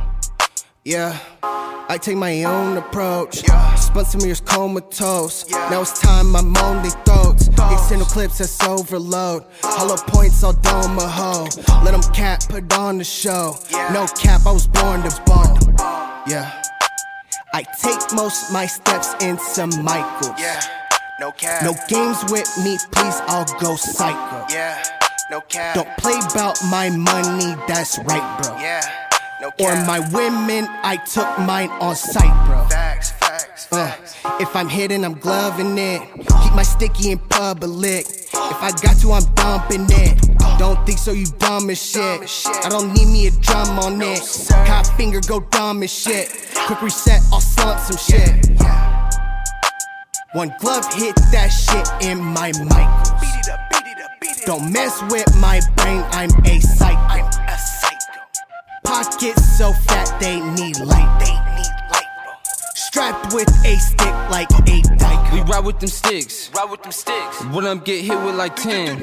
Yeah. 0.88 1.18
I 1.42 1.98
take 2.00 2.16
my 2.16 2.44
own 2.44 2.78
approach. 2.78 3.46
Yeah. 3.46 3.74
Spent 3.74 4.06
some 4.06 4.22
years 4.22 4.40
comatose. 4.40 5.46
Now 5.50 5.82
it's 5.82 6.00
time 6.00 6.34
I'm 6.34 6.56
on 6.56 6.82
the 6.82 6.88
throats. 7.04 7.48
External 7.48 8.06
clips 8.06 8.38
that's 8.38 8.62
overload. 8.64 9.44
Hollow 9.62 9.98
points 9.98 10.42
all 10.42 10.54
dome 10.54 10.96
a 10.96 11.06
hoe. 11.06 11.46
Let 11.84 11.90
them 11.90 12.00
cap, 12.14 12.40
put 12.48 12.72
on 12.72 12.96
the 12.96 13.04
show. 13.04 13.58
No 13.92 14.06
cap, 14.18 14.46
I 14.46 14.52
was 14.52 14.66
born 14.66 15.02
to 15.02 15.22
bond. 15.26 15.78
Yeah. 16.26 16.50
I 17.52 17.64
take 17.82 18.00
most 18.14 18.50
my 18.50 18.64
steps 18.64 19.14
in 19.20 19.38
some 19.38 19.84
Michaels. 19.84 20.40
Yeah. 20.40 20.58
No 21.20 21.32
cap. 21.32 21.64
No 21.64 21.74
games 21.88 22.24
with 22.30 22.48
me, 22.64 22.78
please, 22.92 23.20
I'll 23.28 23.44
go 23.60 23.76
psycho. 23.76 24.46
Yeah. 24.48 24.82
No 25.30 25.42
cap. 25.42 25.74
Don't 25.74 25.96
play 25.98 26.18
about 26.30 26.56
my 26.70 26.88
money, 26.88 27.60
that's 27.68 27.98
right, 28.06 28.40
bro. 28.42 28.56
Yeah. 28.56 29.07
No 29.40 29.52
Or 29.60 29.72
my 29.86 30.00
women, 30.12 30.66
I 30.82 30.96
took 30.96 31.28
mine 31.38 31.70
on 31.80 31.94
sight, 31.94 32.34
bro. 32.46 32.66
facts 32.68 33.68
Uh, 33.70 33.94
if 34.40 34.56
I'm 34.56 34.68
hitting, 34.68 35.04
I'm 35.04 35.14
gloving 35.14 35.78
it. 35.78 36.00
Keep 36.42 36.54
my 36.54 36.64
sticky 36.64 37.12
in 37.12 37.18
public. 37.18 38.06
If 38.08 38.62
I 38.62 38.72
got 38.82 38.96
to, 39.00 39.12
I'm 39.12 39.22
dumping 39.34 39.86
it. 39.90 40.18
Don't 40.58 40.84
think 40.84 40.98
so, 40.98 41.12
you 41.12 41.26
dumb 41.38 41.70
as 41.70 41.80
shit. 41.80 42.20
I 42.64 42.68
don't 42.68 42.92
need 42.92 43.06
me 43.06 43.28
a 43.28 43.30
drum 43.30 43.78
on 43.78 44.02
it. 44.02 44.22
Cop 44.66 44.86
finger 44.96 45.20
go 45.20 45.38
dumb 45.50 45.84
as 45.84 45.92
shit. 45.92 46.30
Quick 46.66 46.82
reset, 46.82 47.20
I'll 47.32 47.40
slump 47.40 47.78
some 47.78 47.96
shit. 47.96 48.58
One 50.32 50.52
glove 50.58 50.84
hit 50.94 51.14
that 51.30 51.48
shit 51.48 51.86
in 52.08 52.18
my 52.18 52.50
mic. 52.66 52.88
Don't 54.46 54.72
mess 54.72 55.00
with 55.10 55.28
my 55.36 55.60
brain, 55.76 56.02
I'm 56.10 56.30
a 56.44 56.58
psycho. 56.60 56.97
Pockets 58.84 59.58
so 59.58 59.72
fat 59.72 60.20
they 60.20 60.40
need 60.40 60.78
light. 60.80 61.18
They 61.20 61.32
need 61.56 61.74
light. 61.90 62.06
Strapped 62.74 63.32
with 63.34 63.48
a 63.64 63.76
stick 63.76 64.14
like 64.30 64.50
a 64.50 64.82
dyke. 64.96 65.32
We 65.32 65.40
ride 65.42 65.64
with 65.64 65.80
them 65.80 65.88
sticks. 65.88 66.50
Ride 66.54 66.70
with 66.70 66.82
them 66.82 66.92
sticks. 66.92 67.44
When 67.52 67.66
I'm 67.66 67.80
get 67.80 68.04
hit 68.04 68.18
with 68.24 68.34
like 68.36 68.56
10. 68.56 69.00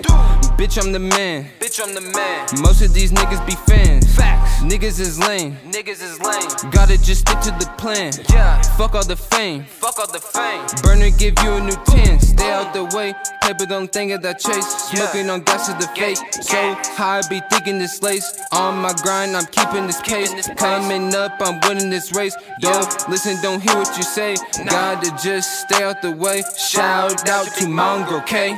Bitch, 0.58 0.82
I'm 0.82 0.92
the 0.92 1.00
man. 1.00 1.50
Bitch, 1.60 1.82
I'm 1.84 1.94
the 1.94 2.02
man. 2.02 2.48
Most 2.62 2.82
of 2.82 2.94
these 2.94 3.12
niggas 3.12 3.46
be 3.46 3.54
fans. 3.72 4.05
Facts. 4.16 4.64
Niggas 4.64 5.00
is 5.00 5.20
lame. 5.20 5.58
Niggas 5.70 6.02
is 6.02 6.20
lame. 6.22 6.72
Gotta 6.72 6.98
just 6.98 7.22
stick 7.22 7.40
to 7.42 7.52
the 7.52 7.72
plan. 7.78 8.14
Yeah. 8.30 8.62
Fuck 8.78 8.96
all 8.96 9.04
the 9.04 9.16
fame. 9.16 9.64
Fuck 9.66 10.00
all 10.00 10.12
the 10.12 10.20
fame. 10.20 10.66
Burner 10.82 11.10
give 11.18 11.36
you 11.44 11.54
a 11.54 11.62
new 11.62 11.76
10. 11.86 12.20
Stay 12.20 12.52
out 12.52 12.74
the 12.74 12.86
way. 12.96 13.14
Paper 13.42 13.66
don't 13.66 13.92
think 13.92 14.12
of 14.12 14.22
that 14.24 14.40
chase. 14.40 14.66
Smoking 14.90 15.30
on 15.30 15.42
gas 15.42 15.68
to 15.68 15.74
the 15.74 15.88
face. 15.96 16.20
So 16.32 16.58
high, 16.96 17.20
I 17.20 17.22
be 17.30 17.42
thinking 17.52 17.78
this 17.78 18.02
lace. 18.02 18.28
On 18.52 18.78
my 18.82 18.94
grind, 19.04 19.36
I'm 19.36 19.46
keeping 19.46 19.86
this 19.86 20.02
pace. 20.02 20.50
Coming 20.58 21.14
up, 21.14 21.34
I'm 21.42 21.60
winning 21.68 21.90
this 21.90 22.16
race. 22.16 22.36
Don't 22.62 23.10
listen, 23.10 23.38
don't 23.42 23.62
hear 23.62 23.76
what 23.76 23.96
you 23.98 24.04
say. 24.04 24.36
Gotta 24.66 25.12
just 25.22 25.62
stay 25.62 25.84
out 25.84 26.02
the 26.02 26.12
way. 26.12 26.42
Shout 26.58 27.30
out 27.30 27.48
to 27.58 27.68
Mongrel 27.68 28.22
K. 28.22 28.58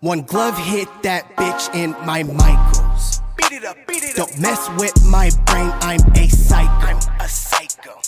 One 0.00 0.22
glove 0.22 0.58
hit 0.58 0.88
that 1.02 1.34
bitch 1.36 1.74
in 1.74 1.92
my 2.04 2.22
Michaels. 3.40 4.14
Don't 4.14 4.40
mess 4.40 4.68
with 4.78 5.04
my 5.04 5.30
brain, 5.46 5.70
I'm 5.80 6.00
a 6.16 6.28
psycho. 6.28 6.68
I'm 6.68 6.98
a 7.20 7.28
psycho. 7.28 8.00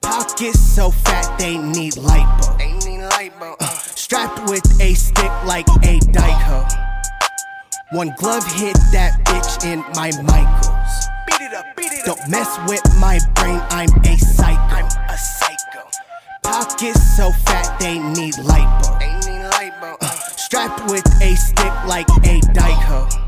Pockets 0.00 0.60
so 0.60 0.90
fat 0.90 1.38
they 1.38 1.56
need 1.56 1.94
lipo. 1.94 2.58
They 2.58 2.72
need 2.72 3.00
lipo. 3.00 3.56
Uh, 3.60 3.66
strapped 3.66 4.50
with 4.50 4.64
a 4.80 4.94
stick 4.94 5.30
like 5.46 5.66
a 5.84 5.98
dyke. 6.12 6.72
One 7.92 8.12
glove 8.16 8.44
hit 8.52 8.74
that 8.92 9.20
bitch 9.24 9.64
in 9.64 9.80
my 9.94 10.10
Michaels. 10.22 11.08
Don't 12.04 12.28
mess 12.28 12.58
with 12.66 12.82
my 12.98 13.20
brain, 13.34 13.60
I'm 13.70 13.88
a 14.04 14.16
psycho. 14.18 14.58
I'm 14.74 14.86
a 14.86 15.16
psycho. 15.16 15.88
Pockets 16.42 17.16
so 17.16 17.30
fat 17.44 17.78
they 17.78 17.98
need 17.98 18.34
lipo. 18.34 18.98
They 18.98 19.12
need 19.30 19.44
lipo. 19.52 19.96
Uh, 20.00 20.06
strapped 20.36 20.90
with 20.90 21.06
a 21.22 21.36
stick 21.36 21.72
like 21.86 22.08
a 22.24 22.40
dyke 22.54 23.21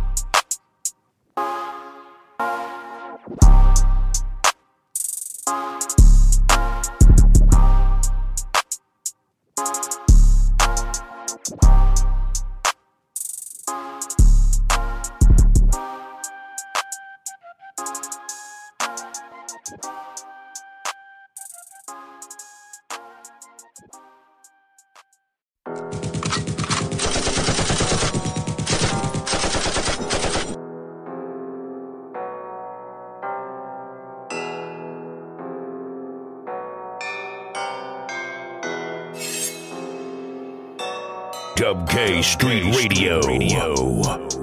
hoe. 1.36 1.65
Dub 41.65 41.89
K 41.89 42.20
Street 42.20 42.77
Radio. 42.77 44.34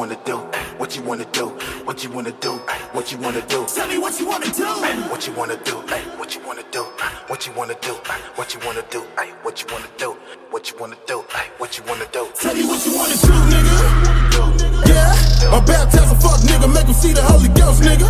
Wanna 0.00 0.16
do? 0.24 0.38
What 0.78 0.96
you 0.96 1.02
wanna 1.02 1.26
do? 1.26 1.48
What 1.84 2.02
you 2.02 2.10
wanna 2.10 2.32
do? 2.40 2.52
What 2.94 3.12
you 3.12 3.18
wanna 3.18 3.42
do? 3.42 3.66
Tell 3.66 3.86
me 3.86 3.98
what 3.98 4.18
you 4.18 4.26
wanna 4.26 4.46
do. 4.46 4.64
What 5.12 5.26
you 5.26 5.34
wanna 5.34 5.58
do? 5.62 5.74
What 6.16 6.34
you 6.34 6.40
wanna 6.46 6.62
do? 6.72 6.84
What 7.28 7.44
you 7.44 7.52
wanna 7.52 7.74
do? 7.82 7.92
What 8.36 8.54
you 8.54 8.60
wanna 8.64 8.82
do? 8.88 9.04
What 9.42 9.60
you 9.60 9.66
wanna 9.68 9.90
do? 9.98 10.16
What 10.48 10.66
you 10.70 10.78
wanna 10.80 10.96
do? 11.06 11.18
What 11.58 11.76
you 11.76 11.84
wanna 11.84 12.06
do? 12.16 12.28
Tell 12.32 12.54
me 12.54 12.64
what 12.64 12.80
you 12.86 12.96
wanna 12.96 13.16
do, 13.28 13.34
nigga. 13.52 14.88
Yeah, 14.88 15.52
I'm 15.52 15.64
baptized 15.66 16.12
a 16.12 16.16
fuck 16.16 16.40
nigga, 16.48 16.72
make 16.72 16.86
him 16.86 16.94
see 16.94 17.12
the 17.12 17.20
Holy 17.20 17.50
Ghost, 17.50 17.82
nigga. 17.82 18.08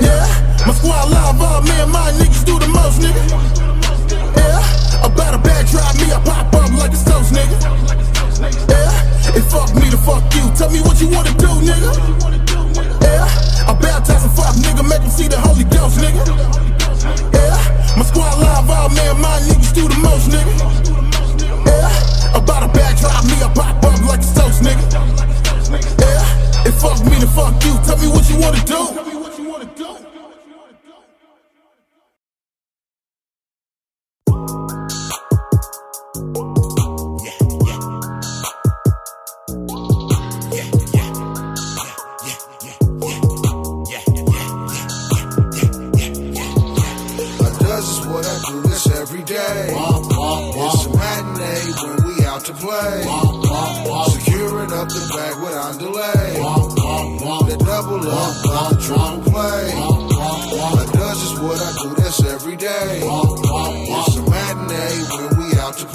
Yeah, 0.00 0.22
my 0.68 0.72
squad 0.72 1.10
live, 1.10 1.42
all 1.42 1.62
me 1.62 1.74
and 1.82 1.90
my 1.90 2.12
niggas 2.12 2.44
do 2.46 2.60
the 2.60 2.68
most, 2.68 3.00
nigga. 3.02 3.22
Yeah, 4.38 5.04
about 5.04 5.34
a 5.34 5.38
bag 5.38 5.66
drive 5.66 5.98
me, 5.98 6.12
I 6.12 6.22
pop 6.22 6.54
up 6.54 6.70
like 6.78 6.92
a 6.94 7.10
toast, 7.10 7.32
nigga. 7.34 8.15
And 9.36 9.44
fuck 9.52 9.68
me 9.74 9.90
to 9.90 9.98
fuck 9.98 10.24
you. 10.34 10.48
Tell 10.56 10.70
me 10.70 10.80
what 10.80 10.98
you 10.98 11.08
wanna 11.08 11.28
do, 11.36 11.48
nigga. 11.60 11.92
Yeah, 13.04 13.68
I 13.68 13.76
baptize 13.78 14.24
a 14.24 14.30
fuck 14.30 14.54
nigga, 14.56 14.82
make 14.88 15.02
him 15.02 15.10
see 15.10 15.28
the 15.28 15.38
Holy 15.38 15.64
Ghost, 15.64 16.00
nigga. 16.00 16.24
Yeah, 17.36 17.96
my 17.98 18.04
squad 18.04 18.38
live, 18.40 18.70
all 18.70 18.88
man, 18.88 19.20
my 19.20 19.38
niggas 19.44 19.74
do 19.74 19.88
the 19.88 19.98
most, 20.00 20.30
nigga. 20.32 20.54
Yeah, 21.66 22.38
about 22.38 22.62
a 22.64 22.68
bag 22.72 22.96
drive 22.96 23.24
me, 23.26 23.36
I 23.44 23.52
pop 23.52 23.84
up 23.84 24.00
like 24.08 24.20
a 24.20 24.30
toast, 24.32 24.62
nigga. 24.62 24.84
Yeah, 26.00 26.64
and 26.64 26.74
fuck 26.74 27.04
me 27.04 27.20
to 27.20 27.28
fuck 27.28 27.62
you. 27.62 27.76
Tell 27.84 27.98
me 27.98 28.08
what 28.08 28.24
you 28.30 28.40
wanna 28.40 28.64
do. 28.64 29.05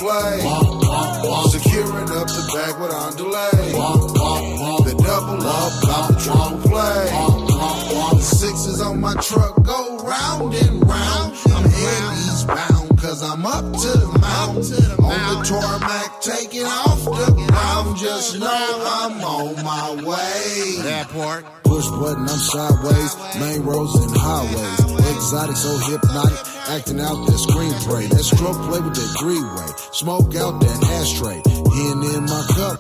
Play. 0.02 0.42
Securing 1.54 2.10
up 2.10 2.28
the 2.28 2.44
bag 2.54 2.74
without 2.82 3.16
delay. 3.18 3.58
The 4.88 4.96
double 4.98 5.46
up, 5.46 5.74
I'm 5.98 6.18
trying 6.18 6.62
to 6.62 6.70
play. 6.70 7.06
The 8.18 8.22
sixes 8.22 8.82
on 8.82 9.00
my 9.00 9.14
truck 9.22 9.64
go 9.64 9.98
round 10.04 10.54
and 10.56 10.88
round. 10.90 11.38
I'm 11.54 11.70
heading 11.70 12.18
eastbound 12.26 12.98
cause 12.98 13.22
I'm 13.24 13.46
up 13.46 13.66
to 13.84 13.92
the 14.04 14.12
mountain. 14.20 15.06
On 15.06 15.20
the 15.30 15.38
tarmac, 15.46 16.22
taking 16.22 16.66
off 16.66 17.04
the 17.06 17.32
ground. 17.48 17.98
Just 17.98 18.40
know 18.40 18.48
I'm 18.48 19.22
on 19.22 19.64
my 19.64 19.92
way. 20.04 20.82
That 20.84 21.10
part. 21.10 21.61
Push 21.72 21.88
button, 21.88 22.28
I'm 22.28 22.38
sideways. 22.38 23.16
Main 23.40 23.64
roads 23.64 23.96
and 23.96 24.12
highways. 24.12 24.92
Exotic, 25.16 25.56
so 25.56 25.72
hypnotic. 25.88 26.38
Acting 26.68 27.00
out 27.00 27.16
that 27.24 27.40
screenplay. 27.40 28.10
That 28.10 28.28
stroke 28.28 28.60
play 28.68 28.82
with 28.82 28.96
that 29.00 29.12
three 29.16 29.40
way. 29.40 29.72
Smoke 29.96 30.36
out 30.36 30.60
that 30.60 30.80
ashtray. 31.00 31.40
Hen 31.40 32.04
in 32.12 32.28
my 32.28 32.44
cup. 32.60 32.76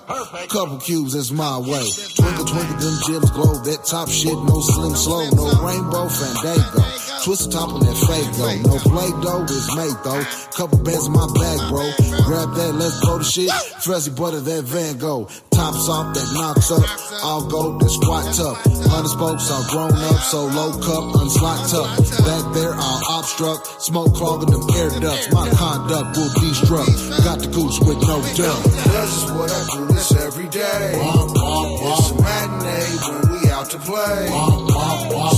Couple 0.51 0.77
cubes, 0.79 1.13
that's 1.13 1.31
my 1.31 1.57
way. 1.57 1.87
Twinkle, 2.19 2.43
twinkle, 2.43 2.77
them 2.83 2.97
gems 3.07 3.31
glow. 3.31 3.55
That 3.63 3.79
top 3.87 4.09
shit, 4.09 4.35
no 4.35 4.59
slim 4.59 4.95
slow. 4.99 5.23
No 5.39 5.47
rainbow, 5.63 6.11
fandango. 6.11 6.83
Twist 7.23 7.47
the 7.47 7.51
top 7.55 7.69
on 7.69 7.79
that 7.85 7.95
fake 7.95 8.27
though. 8.35 8.59
No 8.65 8.75
play 8.91 9.07
dough 9.23 9.47
is 9.47 9.69
made 9.77 9.95
though. 10.03 10.23
Couple 10.57 10.83
bands 10.83 11.07
in 11.07 11.13
my 11.13 11.31
bag, 11.31 11.59
bro. 11.71 11.85
Grab 12.27 12.49
that, 12.59 12.73
let's 12.75 12.99
go 13.05 13.19
to 13.19 13.23
shit. 13.23 13.51
Fuzzy 13.79 14.11
butter, 14.11 14.41
that 14.41 14.63
Van 14.65 14.97
Gogh. 14.97 15.29
Tops 15.53 15.87
off, 15.87 16.13
that 16.13 16.27
knocks 16.33 16.71
up. 16.71 16.83
All 17.23 17.47
gold, 17.47 17.79
that 17.79 17.89
squat 17.89 18.25
tuck. 18.33 18.57
Hundred 18.89 19.09
spokes, 19.09 19.49
grown 19.69 19.93
up. 19.93 20.17
So 20.31 20.45
low 20.45 20.71
cup, 20.79 21.03
unslot 21.19 21.69
tuck. 21.69 21.89
Back 22.25 22.53
there, 22.53 22.73
all 22.73 23.19
obstruct. 23.19 23.81
Smoke 23.81 24.13
clogging 24.13 24.51
them 24.51 24.63
air 24.75 24.89
ducts. 24.99 25.31
My 25.31 25.49
conduct 25.49 26.17
will 26.17 26.33
be 26.41 26.53
struck. 26.53 26.87
Got 27.23 27.39
the 27.39 27.47
goose 27.47 27.79
with 27.79 28.01
no 28.01 28.21
dump. 28.35 28.63
This 28.65 29.23
is 29.23 29.31
what 29.31 29.51
I 29.51 29.61
do 29.73 29.87
this 29.93 30.11
every 30.21 30.47
day. 30.49 30.93
It's 30.93 32.09
a 32.11 32.15
matinee 32.21 32.97
when 33.07 33.21
we 33.31 33.49
out 33.49 33.69
to 33.71 33.79
play. 33.79 34.27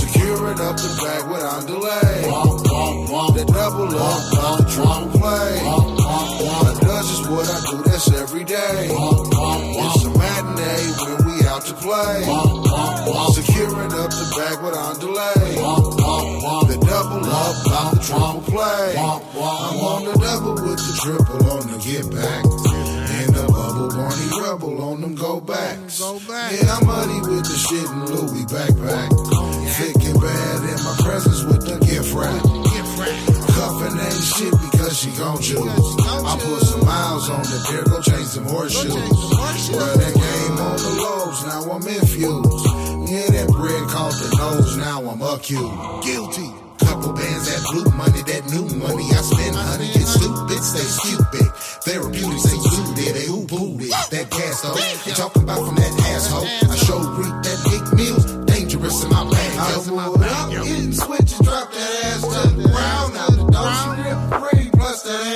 Securing 0.02 0.60
up 0.60 0.76
the 0.76 0.90
bag 1.02 1.24
without 1.30 1.66
delay. 1.66 2.28
The 3.34 3.44
double 3.46 3.94
up, 3.96 4.68
trying 4.70 5.10
to 5.10 5.18
play. 5.18 5.50
Does 6.80 7.10
is 7.10 7.28
what 7.28 7.48
I 7.48 7.58
do 7.70 7.82
this 7.90 8.08
every 8.20 8.44
day. 8.44 8.88
It's 8.90 10.04
a 10.04 10.10
matinee 10.10 10.92
when 11.00 11.23
to 11.66 11.74
play. 11.74 12.22
Securing 13.32 13.92
up 13.92 14.10
the 14.10 14.26
bag 14.36 14.62
without 14.62 15.00
delay. 15.00 15.56
The 16.64 16.78
double 16.80 17.24
up, 17.24 17.56
I'm 17.72 17.98
trying 18.00 18.44
to 18.44 18.50
play. 18.50 18.96
I'm 18.96 19.20
on 19.80 20.04
the 20.04 20.12
double 20.18 20.54
with 20.54 20.78
the 20.78 20.94
triple 21.02 21.50
on 21.50 21.66
the 21.72 21.78
get 21.80 22.04
back. 22.12 22.44
In 22.44 23.32
the 23.32 23.46
bubble, 23.48 23.88
Barney 23.88 24.28
Rubble 24.42 24.82
on 24.82 25.00
them 25.00 25.14
go 25.14 25.40
backs. 25.40 26.00
Yeah, 26.00 26.74
I'm 26.74 26.86
muddy 26.86 27.20
with 27.20 27.44
the 27.44 27.56
shit 27.56 27.88
in 27.88 28.06
Louis 28.12 28.44
backpack. 28.46 29.10
Thick 29.74 30.04
and 30.04 30.20
bad 30.20 30.60
in 30.68 30.78
my 30.84 30.96
presence 31.02 31.42
with 31.44 31.66
the 31.66 31.78
gift 31.84 32.14
wrap. 32.14 33.33
Cuffin' 33.64 33.96
ain't 33.98 34.22
shit 34.22 34.52
because 34.60 34.92
she 34.92 35.10
gon' 35.16 35.40
choose. 35.40 35.56
I 35.56 36.36
put 36.36 36.60
some 36.68 36.84
miles 36.84 37.30
on 37.30 37.40
the 37.40 37.58
there, 37.72 37.84
go 37.88 37.96
change 38.02 38.28
some 38.28 38.44
horseshoes. 38.44 38.92
Run 38.92 39.96
that 40.04 40.12
game 40.12 40.56
on 40.60 40.76
the 40.76 40.92
lows, 41.00 41.40
now 41.48 41.72
I'm 41.72 41.80
infused. 41.88 42.68
Yeah, 43.08 43.24
that 43.32 43.48
bread 43.56 43.88
caught 43.88 44.12
the 44.20 44.36
nose, 44.36 44.76
now 44.76 45.00
I'm 45.08 45.22
accused. 45.22 46.04
Guilty. 46.04 46.52
Couple 46.76 47.14
bands, 47.14 47.48
that 47.48 47.64
blue 47.72 47.88
money, 47.96 48.20
that 48.28 48.44
new 48.52 48.68
money. 48.76 49.08
I 49.16 49.24
spend 49.24 49.56
honey, 49.56 49.88
get 49.96 50.12
stupid, 50.12 50.60
stay 50.60 50.84
stupid. 50.84 51.48
Therapeutic, 51.88 52.40
say 52.44 52.60
suited, 52.68 53.14
they 53.16 53.24
who 53.24 53.46
booted. 53.48 53.88
That 54.12 54.28
gas 54.28 54.60
though, 54.60 54.76
you 55.08 55.16
talking 55.16 55.44
about 55.44 55.64
from 55.64 55.76
that 55.80 55.92
asshole. 56.12 56.44
I 56.44 56.76
show 56.84 57.00
reap 57.16 57.32
that 57.48 57.58
big 57.64 57.84
meals, 57.96 58.28
dangerous 58.44 59.02
in 59.04 59.08
my 59.08 59.24
bag. 59.24 59.56
I 59.56 59.80
pulled 59.88 60.20
up, 60.20 60.50
getting 60.52 60.92
switches, 60.92 61.40
drop 61.40 61.72
that 61.72 62.04
ass 62.12 62.43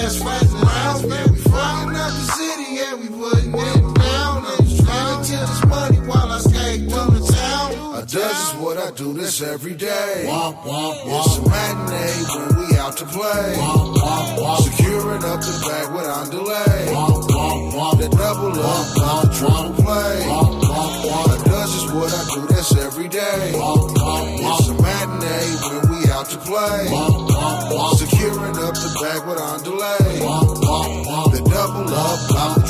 plus 0.09 0.22
that 0.22 0.43
ass 0.43 0.43
fat 0.43 0.56
and. 0.62 1.06
Man, 1.06 1.32
we 1.32 1.39
fucking 1.39 1.97
up 1.97 2.12
the 2.12 2.24
city, 2.32 2.66
yeah, 2.76 2.94
we 2.94 3.09
putting 3.09 3.52
it 3.52 3.94
down. 3.98 4.44
Just 4.64 4.85
trying 4.85 5.24
to 5.24 5.30
this 5.32 5.64
money 5.66 5.98
while 6.09 6.32
I 6.32 6.39
skate 6.39 6.80
through 6.89 7.10
the 7.18 7.32
town. 7.32 7.94
I 7.94 8.01
does 8.02 8.48
is 8.48 8.55
what 8.60 8.78
I 8.78 8.90
do 8.93 9.12
this 9.12 9.43
every 9.43 9.74
day. 9.74 10.24
It's 10.24 11.36
a 11.36 11.43
matinee 11.48 12.24
when 12.32 12.48
we 12.59 12.76
out 12.78 12.97
to 12.97 13.06
play. 13.06 13.55
Securing 14.64 15.24
up 15.24 15.40
the 15.40 15.55
bag 15.66 15.86
without 15.94 16.30
delay. 16.30 16.80
The 17.98 18.09
double 18.09 18.55
up, 18.60 18.86
to 19.39 19.82
play. 19.82 20.14
I 21.18 21.36
does 21.44 21.74
is 21.74 21.93
what 21.93 22.10
I 22.14 22.22
do 22.35 22.47
this 22.55 22.76
every 22.76 23.09
day. 23.09 23.52
It's 23.55 24.68
a 24.68 24.74
matinee 24.74 25.48
when 25.68 25.80
we 25.88 25.88
out 26.18 26.28
to 26.30 26.38
play. 26.38 26.86
Securing 27.96 28.58
up 28.58 28.74
the 28.74 28.98
bag 29.00 29.24
without 29.26 29.62
delay. 29.62 30.18
The 31.30 31.40
double 31.44 31.94
up, 31.94 32.18
I'm 32.36 32.62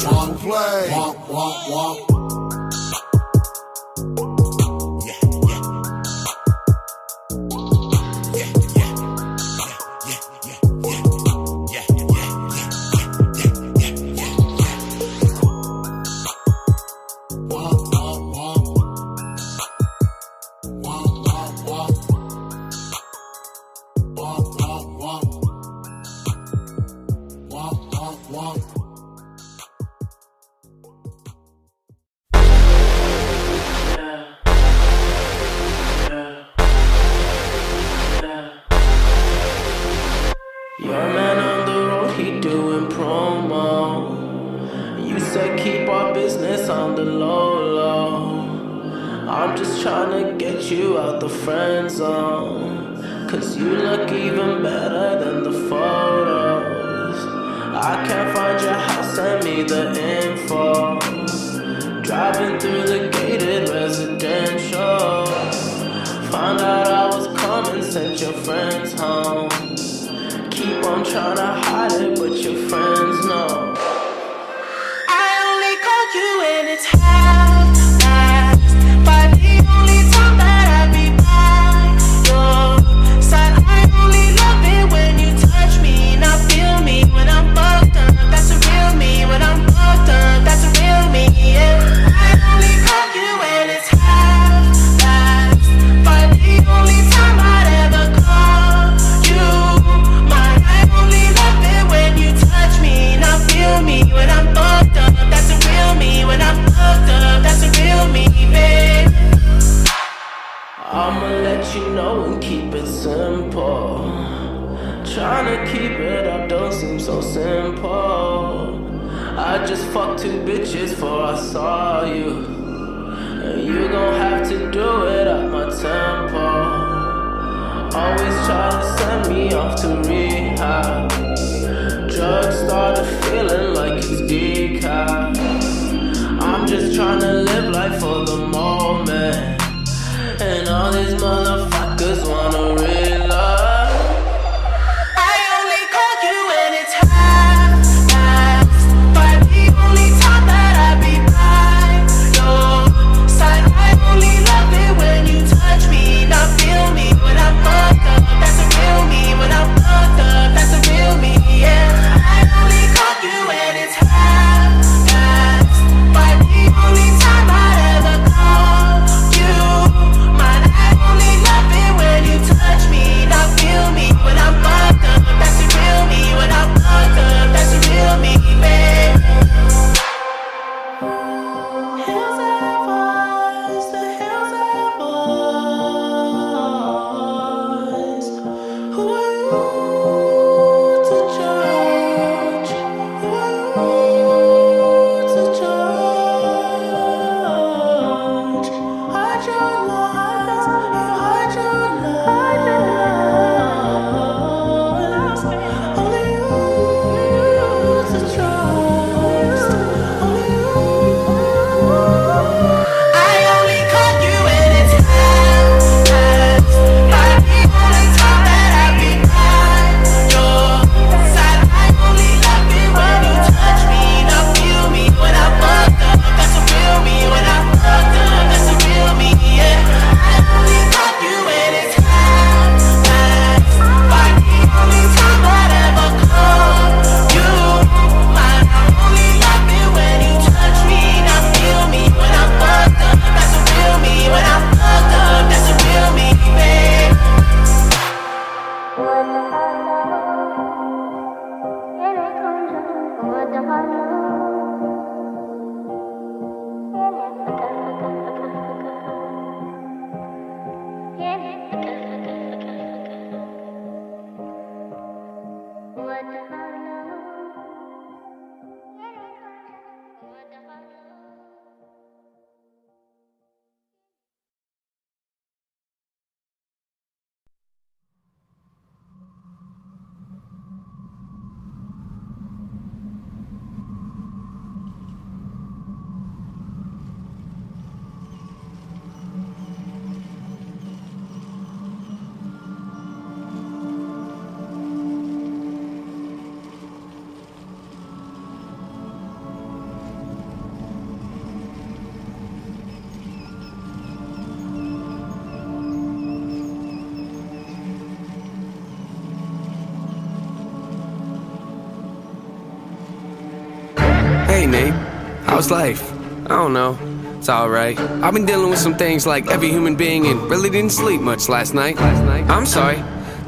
How's 315.59 315.73
life? 315.73 316.13
I 316.45 316.51
don't 316.51 316.73
know. 316.73 316.97
It's 317.37 317.49
alright. 317.49 317.99
I've 317.99 318.33
been 318.33 318.47
dealing 318.47 318.71
with 318.71 318.79
some 318.79 318.95
things 318.95 319.27
like 319.27 319.51
every 319.51 319.71
human 319.71 319.97
being 319.97 320.25
and 320.29 320.41
really 320.43 320.71
didn't 320.71 320.93
sleep 320.93 321.21
much 321.21 321.49
last 321.49 321.75
night. 321.75 322.01
I'm 322.01 322.65
sorry. 322.65 322.95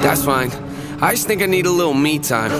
That's 0.00 0.24
fine. 0.24 0.50
I 1.00 1.12
just 1.12 1.28
think 1.28 1.40
I 1.40 1.46
need 1.46 1.66
a 1.66 1.70
little 1.70 1.94
me 1.94 2.18
time. 2.18 2.50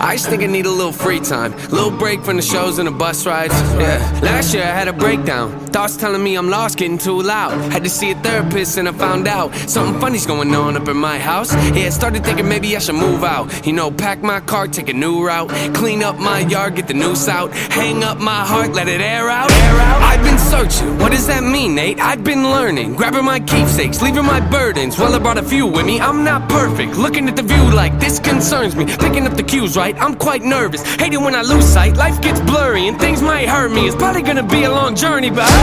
I 0.00 0.14
just 0.14 0.28
think 0.28 0.44
I 0.44 0.46
need 0.46 0.64
a 0.64 0.70
little 0.70 0.92
free 0.92 1.18
time. 1.18 1.50
Little 1.70 1.90
break 1.90 2.22
from 2.22 2.36
the 2.36 2.42
shows 2.42 2.78
and 2.78 2.86
the 2.86 2.92
bus 2.92 3.26
rides. 3.26 3.52
Yeah. 3.80 4.20
Last 4.22 4.54
year 4.54 4.62
I 4.62 4.66
had 4.66 4.86
a 4.86 4.92
breakdown. 4.92 5.59
Thoughts 5.72 5.96
telling 5.96 6.22
me 6.22 6.34
I'm 6.34 6.50
lost, 6.50 6.78
getting 6.78 6.98
too 6.98 7.22
loud. 7.22 7.52
Had 7.72 7.84
to 7.84 7.90
see 7.90 8.10
a 8.10 8.14
therapist 8.16 8.76
and 8.76 8.88
I 8.88 8.92
found 8.92 9.28
out 9.28 9.54
something 9.68 10.00
funny's 10.00 10.26
going 10.26 10.52
on 10.54 10.76
up 10.76 10.88
in 10.88 10.96
my 10.96 11.18
house. 11.18 11.54
Yeah, 11.76 11.90
started 11.90 12.24
thinking 12.24 12.48
maybe 12.48 12.76
I 12.76 12.80
should 12.80 12.96
move 12.96 13.22
out. 13.22 13.64
You 13.64 13.72
know, 13.72 13.90
pack 13.90 14.20
my 14.22 14.40
car, 14.40 14.66
take 14.66 14.88
a 14.88 14.92
new 14.92 15.24
route. 15.24 15.48
Clean 15.74 16.02
up 16.02 16.18
my 16.18 16.40
yard, 16.40 16.74
get 16.74 16.88
the 16.88 16.94
noose 16.94 17.28
out. 17.28 17.52
Hang 17.52 18.02
up 18.02 18.18
my 18.18 18.44
heart, 18.44 18.72
let 18.72 18.88
it 18.88 19.00
air 19.00 19.30
out. 19.30 19.50
Air 19.50 19.80
out. 19.80 20.02
I've 20.02 20.24
been 20.24 20.38
searching, 20.38 20.98
what 20.98 21.12
does 21.12 21.28
that 21.28 21.44
mean, 21.44 21.76
Nate? 21.76 22.00
I've 22.00 22.24
been 22.24 22.42
learning, 22.42 22.96
grabbing 22.96 23.24
my 23.24 23.38
keepsakes, 23.38 24.02
leaving 24.02 24.24
my 24.24 24.40
burdens. 24.40 24.98
Well, 24.98 25.14
I 25.14 25.18
brought 25.18 25.38
a 25.38 25.42
few 25.42 25.66
with 25.66 25.86
me, 25.86 26.00
I'm 26.00 26.24
not 26.24 26.48
perfect. 26.48 26.96
Looking 26.96 27.28
at 27.28 27.36
the 27.36 27.42
view 27.42 27.70
like 27.72 27.98
this 28.00 28.18
concerns 28.18 28.74
me. 28.74 28.86
Picking 28.86 29.26
up 29.26 29.36
the 29.36 29.44
cues, 29.44 29.76
right? 29.76 29.96
I'm 30.00 30.16
quite 30.16 30.42
nervous. 30.42 30.82
Hating 30.96 31.22
when 31.22 31.36
I 31.36 31.42
lose 31.42 31.64
sight, 31.64 31.96
life 31.96 32.20
gets 32.20 32.40
blurry 32.40 32.88
and 32.88 32.98
things 32.98 33.22
might 33.22 33.48
hurt 33.48 33.70
me. 33.70 33.86
It's 33.86 33.96
probably 33.96 34.22
gonna 34.22 34.42
be 34.42 34.64
a 34.64 34.70
long 34.70 34.96
journey, 34.96 35.30
but 35.30 35.44
I 35.44 35.59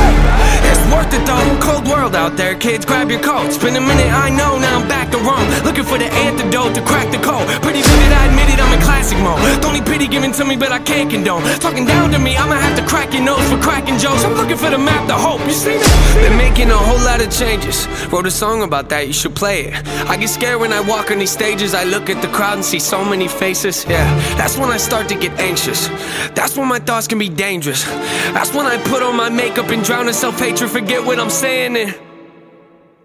it's 0.70 0.84
worth 0.92 1.12
it 1.14 1.24
though. 1.26 1.60
Cold 1.62 1.88
world 1.88 2.16
out 2.16 2.38
there, 2.38 2.56
kids. 2.56 2.86
Grab 2.86 3.10
your 3.10 3.22
coat. 3.22 3.48
It's 3.48 3.58
a 3.58 3.82
minute, 3.82 4.12
I 4.12 4.30
know. 4.30 4.58
Now 4.60 4.80
I'm 4.80 4.88
back 4.88 5.12
to 5.12 5.18
Rome. 5.18 5.48
Looking 5.64 5.84
for 5.84 5.98
the 5.98 6.10
antidote 6.26 6.76
to 6.76 6.82
crack 6.82 7.12
the 7.12 7.18
code. 7.18 7.48
Pretty 7.62 7.82
vivid, 7.82 8.12
I 8.14 8.26
admit 8.30 8.50
it. 8.54 8.60
I'm 8.60 8.74
in 8.74 8.82
classic 8.82 9.20
mode. 9.20 9.40
Don't 9.62 9.74
need 9.74 9.86
pity 9.86 10.08
given 10.08 10.32
to 10.34 10.46
me, 10.46 10.56
but 10.56 10.72
I 10.72 10.80
can't 10.80 11.10
condone. 11.10 11.44
Talking 11.60 11.86
down 11.86 12.12
to 12.12 12.20
me, 12.20 12.36
I'ma 12.38 12.56
have 12.56 12.78
to 12.80 12.86
crack 12.86 13.14
your 13.14 13.24
nose 13.24 13.46
for 13.50 13.58
cracking 13.58 13.98
jokes. 13.98 14.24
I'm 14.24 14.34
looking 14.34 14.58
for 14.58 14.70
the 14.70 14.78
map 14.78 15.08
to 15.08 15.16
hope. 15.16 15.42
You 15.46 15.54
see 15.54 15.78
me? 15.78 16.22
Been 16.22 16.38
making 16.38 16.70
a 16.70 16.78
whole 16.78 17.04
lot 17.06 17.22
of 17.22 17.32
changes. 17.32 17.88
Wrote 18.12 18.26
a 18.28 18.32
song 18.32 18.64
about 18.64 18.90
that, 18.90 19.08
you 19.08 19.14
should 19.14 19.36
play 19.36 19.66
it. 19.66 19.74
I 20.08 20.18
get 20.18 20.30
scared 20.30 20.60
when 20.60 20.74
I 20.74 20.82
walk 20.82 21.12
on 21.12 21.20
these 21.20 21.32
stages. 21.32 21.74
I 21.74 21.84
look 21.84 22.10
at 22.10 22.22
the 22.22 22.30
crowd 22.30 22.56
and 22.56 22.66
see 22.66 22.80
so 22.80 23.04
many 23.04 23.28
faces. 23.28 23.86
Yeah, 23.88 24.08
that's 24.38 24.58
when 24.58 24.70
I 24.70 24.78
start 24.78 25.10
to 25.10 25.16
get 25.16 25.32
anxious. 25.40 25.88
That's 26.34 26.58
when 26.58 26.68
my 26.68 26.80
thoughts 26.80 27.08
can 27.08 27.20
be 27.20 27.30
dangerous. 27.30 27.84
That's 28.34 28.54
when 28.54 28.66
I 28.66 28.78
put 28.84 29.02
on 29.04 29.16
my 29.16 29.30
makeup 29.30 29.70
and 29.70 29.84
drown 29.88 30.10
in 30.10 30.14
self 30.14 30.38
hatred. 30.38 30.70
Forget 30.70 31.04
what 31.06 31.18
I'm 31.18 31.30
saying. 31.30 31.74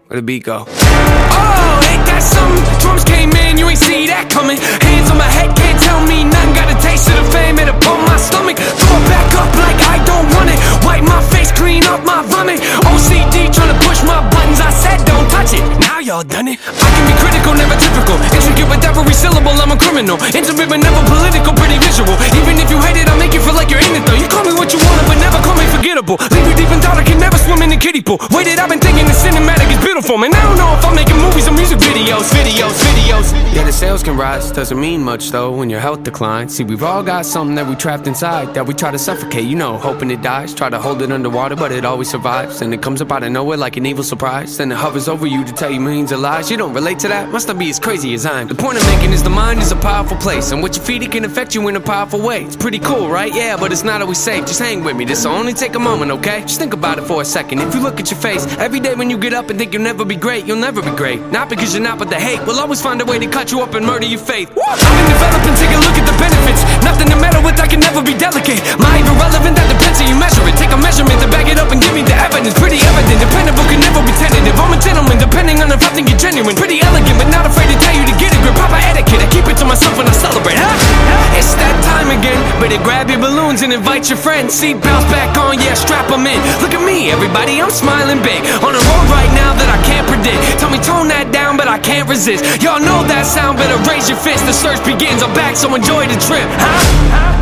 Where 0.07 0.19
the 0.19 0.21
beat 0.21 0.43
go? 0.43 0.65
Oh, 0.67 1.89
ain't 1.89 2.05
that 2.05 2.19
something? 2.19 2.79
Drums 2.83 3.05
came 3.05 3.31
in, 3.31 3.57
you 3.57 3.69
ain't 3.69 3.79
see 3.79 4.05
that 4.07 4.29
coming. 4.29 4.57
Hands 4.59 5.09
on 5.09 5.17
my 5.17 5.31
head, 5.31 5.55
tell 5.83 6.01
me 6.07 6.23
nothing. 6.23 6.53
Got 6.55 6.71
a 6.71 6.77
taste 6.79 7.11
of 7.11 7.15
the 7.19 7.25
fame, 7.31 7.59
it 7.59 7.67
upon 7.67 7.99
my 8.07 8.17
stomach. 8.17 8.57
Throw 8.57 8.97
it 8.97 9.05
back 9.11 9.29
up 9.35 9.51
like 9.59 9.79
I 9.93 9.99
don't 10.07 10.27
want 10.33 10.49
it. 10.49 10.59
Wipe 10.87 11.03
my 11.03 11.21
face, 11.29 11.51
clean 11.51 11.83
up 11.85 12.01
my 12.07 12.23
vomit. 12.23 12.59
OCD 12.87 13.51
trying 13.51 13.71
to 13.73 13.79
push 13.83 13.99
my 14.03 14.19
buttons. 14.31 14.59
I 14.59 14.71
said 14.71 14.99
don't 15.05 15.27
touch 15.29 15.53
it. 15.53 15.63
Now 15.79 15.99
y'all 15.99 16.23
done 16.23 16.47
it. 16.47 16.57
I 16.63 16.87
can 16.95 17.05
be 17.07 17.15
critical, 17.19 17.53
never 17.53 17.75
typical. 17.75 18.17
Intricate 18.31 18.69
with 18.71 18.83
every 18.83 19.13
syllable, 19.13 19.55
I'm 19.55 19.71
a 19.71 19.77
criminal. 19.77 20.17
Intimate 20.35 20.67
but 20.67 20.79
never 20.79 21.01
political, 21.07 21.53
pretty 21.53 21.77
visual. 21.79 22.15
Even 22.35 22.59
if 22.59 22.67
you 22.71 22.79
hate 22.81 22.99
it, 22.99 23.07
I'll 23.07 23.19
make 23.19 23.33
you 23.33 23.41
feel 23.41 23.55
like 23.55 23.69
you're 23.69 23.83
in 23.83 23.95
it 23.95 24.03
though. 24.03 24.19
You 24.19 24.27
call 24.27 24.43
me 24.43 24.53
what 24.53 24.73
you 24.73 24.79
want, 24.83 25.03
but 25.07 25.17
never 25.19 25.39
call 25.43 25.55
me 25.55 25.65
forgettable. 25.71 26.17
Leave 26.31 26.47
you 26.47 26.55
deep 26.55 26.71
in 26.71 26.79
thought, 26.83 26.97
I 26.97 27.03
can 27.03 27.19
never 27.19 27.37
swim 27.37 27.61
in 27.61 27.69
the 27.69 27.77
kiddie 27.77 28.01
pool. 28.01 28.19
Waited, 28.31 28.59
I've 28.59 28.69
been 28.69 28.83
thinking 28.83 29.05
the 29.05 29.15
cinematic 29.15 29.71
is 29.71 29.79
beautiful, 29.79 30.17
man. 30.17 30.33
I 30.33 30.43
don't 30.43 30.57
know 30.57 30.73
if 30.75 30.83
I'm 30.85 30.95
making 30.95 31.17
movies 31.17 31.47
or 31.47 31.55
music 31.55 31.79
videos, 31.79 32.27
videos, 32.35 32.75
videos. 32.91 33.31
Yeah, 33.55 33.63
the 33.63 33.71
sales 33.71 34.03
can 34.03 34.17
rise, 34.17 34.51
doesn't 34.51 34.79
mean 34.79 35.03
much 35.03 35.31
though 35.31 35.51
when 35.51 35.69
your 35.73 35.81
health 35.81 36.03
declines. 36.03 36.55
See, 36.55 36.63
we've 36.63 36.83
all 36.83 37.03
got 37.03 37.25
something 37.25 37.55
that 37.55 37.67
we 37.67 37.75
trapped 37.75 38.05
inside 38.05 38.53
that 38.53 38.67
we 38.67 38.73
try 38.75 38.91
to 38.91 38.99
suffocate, 38.99 39.45
you 39.45 39.55
know, 39.55 39.77
hoping 39.77 40.11
it 40.11 40.21
dies. 40.21 40.53
Try 40.53 40.69
to 40.69 40.79
hold 40.79 41.01
it 41.01 41.11
underwater, 41.11 41.55
but 41.55 41.71
it 41.71 41.83
always 41.83 42.09
survives. 42.09 42.61
And 42.61 42.73
it 42.73 42.81
comes 42.83 43.01
up 43.01 43.11
out 43.11 43.23
of 43.23 43.31
nowhere 43.31 43.57
like 43.57 43.75
an 43.75 43.85
evil 43.85 44.03
surprise. 44.03 44.57
Then 44.57 44.71
it 44.71 44.77
hovers 44.77 45.07
over 45.07 45.25
you 45.25 45.43
to 45.43 45.51
tell 45.51 45.71
you 45.71 45.79
millions 45.79 46.11
of 46.11 46.19
lies. 46.19 46.51
You 46.51 46.57
don't 46.57 46.73
relate 46.73 46.99
to 46.99 47.07
that? 47.07 47.29
Must 47.29 47.47
not 47.47 47.57
be 47.57 47.69
as 47.71 47.79
crazy 47.79 48.13
as 48.13 48.25
I 48.25 48.41
am. 48.41 48.47
The 48.47 48.55
point 48.55 48.77
I'm 48.77 48.85
making 48.95 49.13
is 49.13 49.23
the 49.23 49.31
mind 49.31 49.61
is 49.61 49.71
a 49.71 49.75
powerful 49.75 50.17
place, 50.17 50.51
and 50.51 50.61
what 50.61 50.75
you 50.77 50.83
feed 50.83 51.01
it 51.01 51.11
can 51.11 51.25
affect 51.25 51.55
you 51.55 51.67
in 51.67 51.75
a 51.75 51.81
powerful 51.81 52.21
way. 52.21 52.43
It's 52.43 52.55
pretty 52.55 52.79
cool, 52.79 53.09
right? 53.09 53.33
Yeah, 53.33 53.57
but 53.57 53.71
it's 53.71 53.83
not 53.83 54.01
always 54.01 54.19
safe. 54.19 54.45
Just 54.45 54.59
hang 54.59 54.83
with 54.83 54.95
me. 54.95 55.05
This'll 55.05 55.31
only 55.31 55.53
take 55.53 55.73
a 55.73 55.79
moment, 55.79 56.11
okay? 56.11 56.41
Just 56.41 56.59
think 56.59 56.73
about 56.73 56.99
it 56.99 57.05
for 57.05 57.21
a 57.23 57.25
second. 57.25 57.59
If 57.59 57.73
you 57.73 57.81
look 57.81 57.99
at 57.99 58.11
your 58.11 58.19
face 58.19 58.45
every 58.57 58.79
day 58.79 58.93
when 58.93 59.09
you 59.09 59.17
get 59.17 59.33
up 59.33 59.49
and 59.49 59.57
think 59.57 59.73
you'll 59.73 59.81
never 59.81 60.05
be 60.05 60.15
great, 60.15 60.45
you'll 60.45 60.57
never 60.57 60.81
be 60.83 60.91
great. 60.91 61.19
Not 61.31 61.49
because 61.49 61.73
you're 61.73 61.83
not, 61.83 61.97
but 61.97 62.09
the 62.09 62.19
hate 62.19 62.45
will 62.45 62.59
always 62.59 62.81
find 62.81 63.01
a 63.01 63.05
way 63.05 63.17
to 63.17 63.27
cut 63.27 63.51
you 63.51 63.61
up 63.61 63.73
and 63.73 63.85
murder 63.85 64.05
your 64.05 64.19
faith. 64.19 64.49
I've 64.51 64.79
been 64.79 65.07
developing, 65.09 65.55
take 65.63 65.71
a 65.71 65.79
look 65.79 65.95
at 65.95 66.03
the 66.03 66.17
benefits. 66.19 66.61
Nothing 66.83 67.07
to 67.07 67.15
meddle 67.15 67.43
with, 67.43 67.55
I 67.63 67.67
can 67.67 67.79
never 67.79 68.03
be 68.03 68.11
delicate. 68.11 68.59
My 68.75 68.99
irrelevant, 68.99 69.23
relevant, 69.23 69.55
that 69.55 69.67
depends 69.71 69.97
how 69.99 70.07
you 70.07 70.17
measure 70.19 70.43
it. 70.43 70.55
Take 70.59 70.75
a 70.75 70.79
measurement 70.79 71.19
to 71.23 71.27
back 71.31 71.47
it 71.47 71.59
up 71.59 71.71
and 71.71 71.79
give 71.79 71.95
me 71.95 72.03
the 72.03 72.15
evidence. 72.15 72.55
Pretty 72.59 72.79
evident, 72.83 73.19
dependable, 73.23 73.63
can 73.71 73.79
never 73.79 74.03
be 74.03 74.13
tentative. 74.19 74.55
I'm 74.59 74.75
a 74.75 74.79
gentleman, 74.79 75.17
depending 75.19 75.63
on 75.63 75.71
if 75.71 75.79
I 75.79 75.91
think 75.95 76.11
you're 76.11 76.19
genuine. 76.19 76.55
Pretty 76.55 76.83
elegant, 76.83 77.15
but 77.15 77.31
not 77.31 77.47
afraid 77.47 77.71
to 77.71 77.77
tell 77.79 77.95
you 77.95 78.03
to 78.03 78.15
get 78.19 78.35
a 78.35 78.39
grip. 78.43 78.55
Proper 78.59 78.79
etiquette, 78.91 79.23
I 79.23 79.27
keep 79.31 79.47
it 79.47 79.57
to 79.59 79.65
myself 79.65 79.95
when 79.97 80.07
I 80.07 80.15
celebrate. 80.15 80.59
Huh? 80.59 81.39
It's 81.39 81.55
that 81.55 81.75
time 81.87 82.11
again. 82.11 82.37
Better 82.59 82.79
grab 82.83 83.09
your 83.09 83.19
balloons 83.19 83.63
and 83.63 83.73
invite 83.73 84.07
your 84.07 84.19
friends. 84.19 84.53
Seat 84.53 84.79
belts 84.79 85.07
back 85.09 85.35
on, 85.35 85.59
yeah, 85.59 85.73
strap 85.73 86.07
them 86.07 86.27
in. 86.27 86.39
Look 86.61 86.75
at 86.75 86.83
me, 86.83 87.09
everybody, 87.09 87.59
I'm 87.59 87.73
smiling 87.73 88.21
big. 88.21 88.43
On 88.61 88.71
a 88.71 88.83
road 88.91 89.07
right 89.09 89.31
now 89.33 89.51
that 89.57 89.69
I 89.71 89.79
can't 89.83 90.05
predict. 90.07 90.39
Tell 90.61 90.69
me 90.69 90.79
tone 90.79 91.09
that 91.09 91.33
down, 91.33 91.57
but 91.57 91.67
I 91.67 91.79
can't 91.79 92.07
resist. 92.07 92.45
Y'all 92.61 92.79
know 92.79 93.03
that 93.09 93.25
sound, 93.25 93.57
better 93.57 93.75
raise 93.89 94.07
your 94.07 94.19
fist. 94.19 94.45
The 94.45 94.53
search 94.53 94.79
begins, 94.85 95.25
I'm 95.25 95.33
back, 95.33 95.52
so 95.55 95.73
enjoy 95.75 96.07
the 96.07 96.15
trip. 96.15 96.47
Huh? 96.49 97.32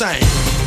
Legit 0.00 0.57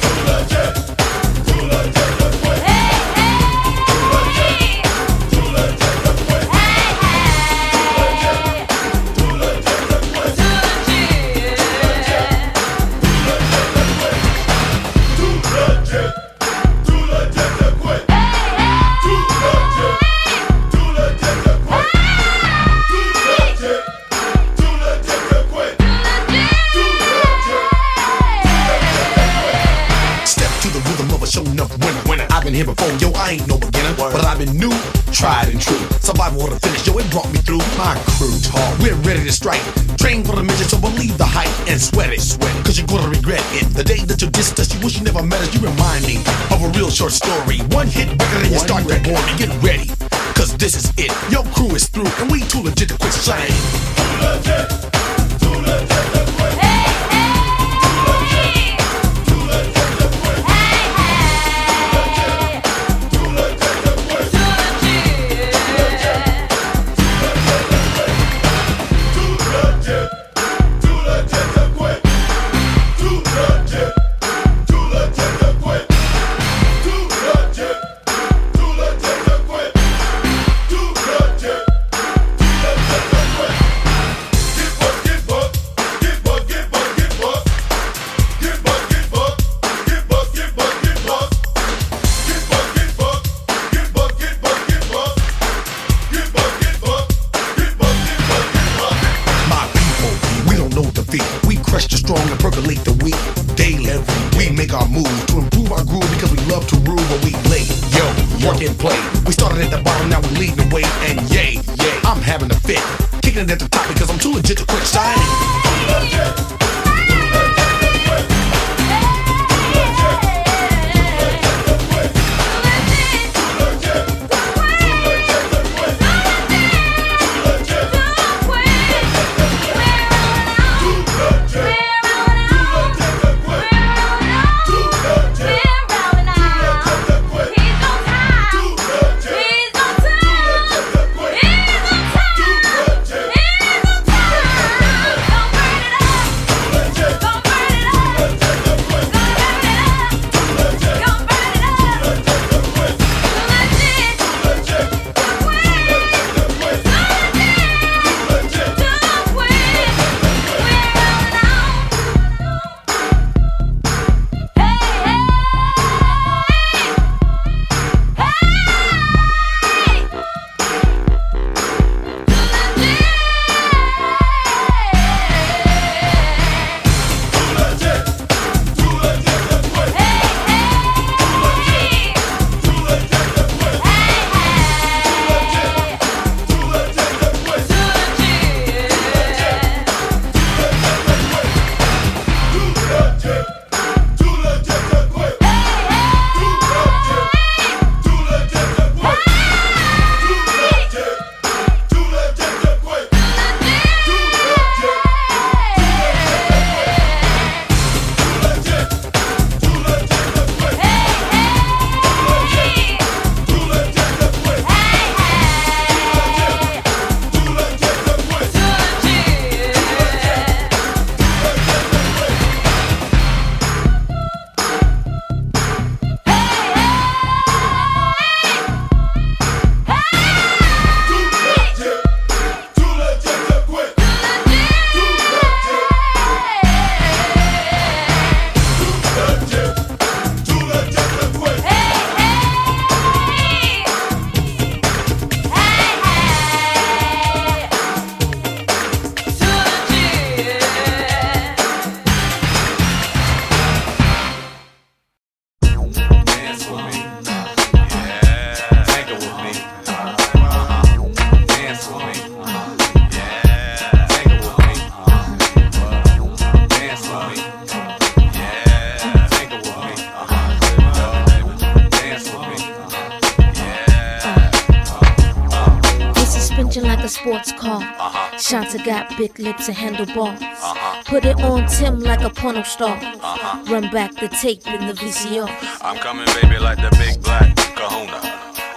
big 279.21 279.37
lips 279.37 279.67
and 279.67 279.77
handlebars. 279.77 280.41
Uh-huh. 280.41 281.03
Put 281.05 281.25
it 281.25 281.39
on 281.43 281.67
Tim 281.67 281.99
like 281.99 282.21
a 282.21 282.29
porno 282.31 282.63
star. 282.63 282.97
Uh-huh. 282.97 283.71
Run 283.71 283.91
back 283.91 284.15
the 284.15 284.27
tape 284.29 284.65
in 284.65 284.87
the 284.87 284.93
VCR. 284.93 285.47
I'm 285.83 285.97
coming, 285.97 286.25
baby, 286.41 286.57
like 286.57 286.77
the 286.77 286.89
big 286.97 287.21
black 287.21 287.55
kahuna. 287.75 288.17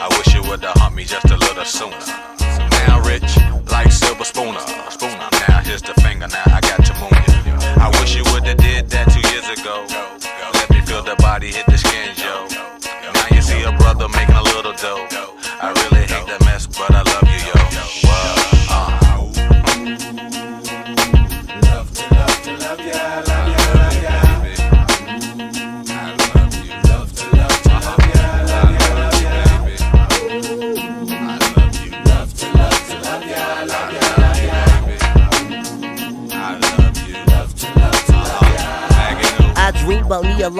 I 0.05 0.07
wish 0.19 0.35
you 0.35 0.43
would've 0.43 0.69
humped 0.81 0.99
me 0.99 1.05
just 1.05 1.25
a 1.31 1.39
little 1.39 1.65
sooner. 1.65 1.97
Now 2.87 3.01
rich, 3.09 3.39
like 3.71 3.91
Silver 3.91 4.25
Spooner. 4.25 4.74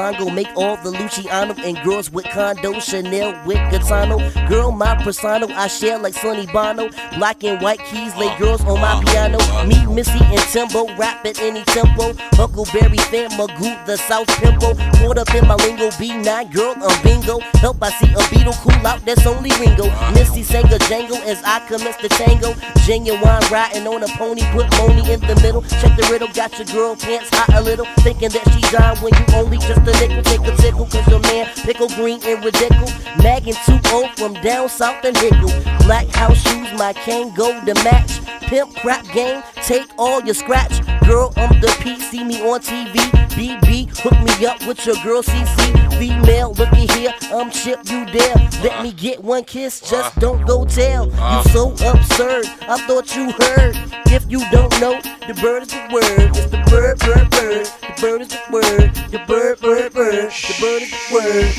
Longo. 0.05 0.29
Make 0.29 0.49
all 0.55 0.77
the 0.77 0.91
Luciano 0.91 1.55
and 1.55 1.83
girls 1.83 2.11
with 2.11 2.27
condo, 2.27 2.79
Chanel 2.79 3.33
with 3.47 3.57
Gaetano. 3.71 4.19
Girl, 4.49 4.71
my 4.71 4.95
persona, 5.03 5.47
I 5.55 5.67
share 5.67 5.99
like 5.99 6.15
Sonny 6.15 6.47
Bono. 6.47 6.91
Black 7.17 7.43
and 7.45 7.61
white 7.63 7.81
keys, 7.87 8.15
lay 8.17 8.37
girls 8.39 8.61
on 8.65 8.81
my 8.81 9.03
piano. 9.05 9.39
Me, 9.65 9.87
Missy, 9.87 10.21
and 10.21 10.45
Timbo, 10.53 10.95
rap 10.97 11.25
at 11.25 11.41
any 11.41 11.63
tempo. 11.65 12.13
Huckleberry 12.37 12.99
fan, 13.09 13.31
Magoo, 13.31 13.87
the 13.87 13.97
South 13.97 14.29
Pimple. 14.41 14.75
Caught 14.99 15.19
up 15.19 15.35
in 15.35 15.47
my 15.47 15.55
lingo, 15.57 15.89
B9, 15.91 16.53
girl, 16.53 16.75
I'm 16.77 17.03
bingo. 17.03 17.41
Help, 17.65 17.83
I 17.83 17.91
see 17.99 18.13
a 18.13 18.21
beetle 18.29 18.55
cool 18.61 18.87
out, 18.87 19.05
that's 19.07 19.27
only 19.27 19.51
Ringo. 19.59 19.89
Missy 20.13 20.43
sang 20.43 20.71
a 20.73 20.79
jangle 20.81 21.17
as 21.25 21.43
I 21.45 21.67
commence 21.67 21.97
the 21.97 22.11
tango. 22.11 22.53
Genuine 22.85 23.41
riding 23.51 23.87
on 23.87 24.03
a 24.03 24.09
pony, 24.19 24.43
put 24.53 24.69
Moni 24.77 25.01
in 25.13 25.21
the 25.21 25.37
middle. 25.41 25.63
Check 25.81 25.97
the 25.97 26.07
riddle, 26.11 26.29
got 26.29 26.53
your 26.59 26.67
girl 26.69 26.95
pants 26.97 27.31
hot 27.33 27.55
a 27.55 27.61
little. 27.63 27.87
Thinking 28.05 28.29
that 28.31 28.45
she 28.53 28.61
died 28.69 28.99
when 29.01 29.15
you 29.15 29.25
only 29.35 29.57
just 29.59 29.81
a 29.81 29.94
nickel. 30.01 30.23
Take 30.23 30.47
a 30.47 30.57
tickle, 30.57 30.87
cause 30.87 31.07
your 31.09 31.21
man 31.21 31.47
pickle 31.65 31.89
green 31.89 32.21
and 32.25 32.45
ridiculous. 32.45 32.93
Mag 33.23 33.49
and 33.49 33.57
2 33.67 34.09
from 34.17 34.35
down 34.43 34.69
south 34.69 35.05
and 35.05 35.17
Hickle. 35.17 35.53
Black 35.87 36.07
house 36.09 36.37
shoes, 36.37 36.73
my 36.79 36.93
cane 36.93 37.33
go 37.35 37.53
to 37.65 37.75
match. 37.85 38.21
Pimp 38.43 38.75
crap 38.77 39.05
game, 39.13 39.43
take 39.63 39.89
all 39.99 40.21
your 40.23 40.35
scratch. 40.35 40.84
Girl, 41.07 41.33
I'm 41.37 41.61
the 41.61 41.77
P, 41.83 42.01
see 42.01 42.25
me 42.25 42.41
on 42.43 42.61
TV. 42.61 42.95
BB, 43.35 43.89
hook 43.99 44.19
me 44.23 44.47
up 44.47 44.67
with 44.67 44.87
your 44.87 44.97
girl 45.05 45.23
CC. 45.23 45.99
Female, 45.99 46.53
looky 46.55 46.87
here, 46.95 47.13
I'm 47.33 47.51
Chip, 47.51 47.81
you 47.91 48.07
there. 48.07 48.35
Let 48.63 48.83
me 48.83 48.93
get 48.93 49.23
one 49.23 49.45
kiss, 49.45 49.81
just 49.81 49.93
uh-huh. 49.93 50.21
don't 50.21 50.47
go 50.47 50.65
tell. 50.65 51.07
You 51.07 51.13
uh-huh. 51.13 51.43
so 51.51 51.73
absurd, 51.73 52.47
I 52.63 52.79
thought 52.87 53.15
you 53.15 53.33
heard. 53.33 53.77
If 54.07 54.31
you 54.31 54.39
don't 54.51 54.73
know, 54.81 55.01
the 55.27 55.35
bird 55.43 55.65
is 55.65 55.69
the 55.69 55.89
word. 55.93 56.31
It's 56.37 56.47
the 56.47 56.59
bird, 56.71 56.99
bird, 57.01 57.31
bird. 57.31 57.67
The 57.67 57.95
bird 58.01 58.21
is 58.23 58.29
the 58.29 58.41
word. 58.51 58.95
The 59.11 59.19
bird, 59.27 59.61
bird, 59.61 59.93
bird. 59.93 60.31
The 60.31 60.55
bird 60.61 60.83
is 60.83 60.91
the 60.91 61.13
word. 61.13 61.53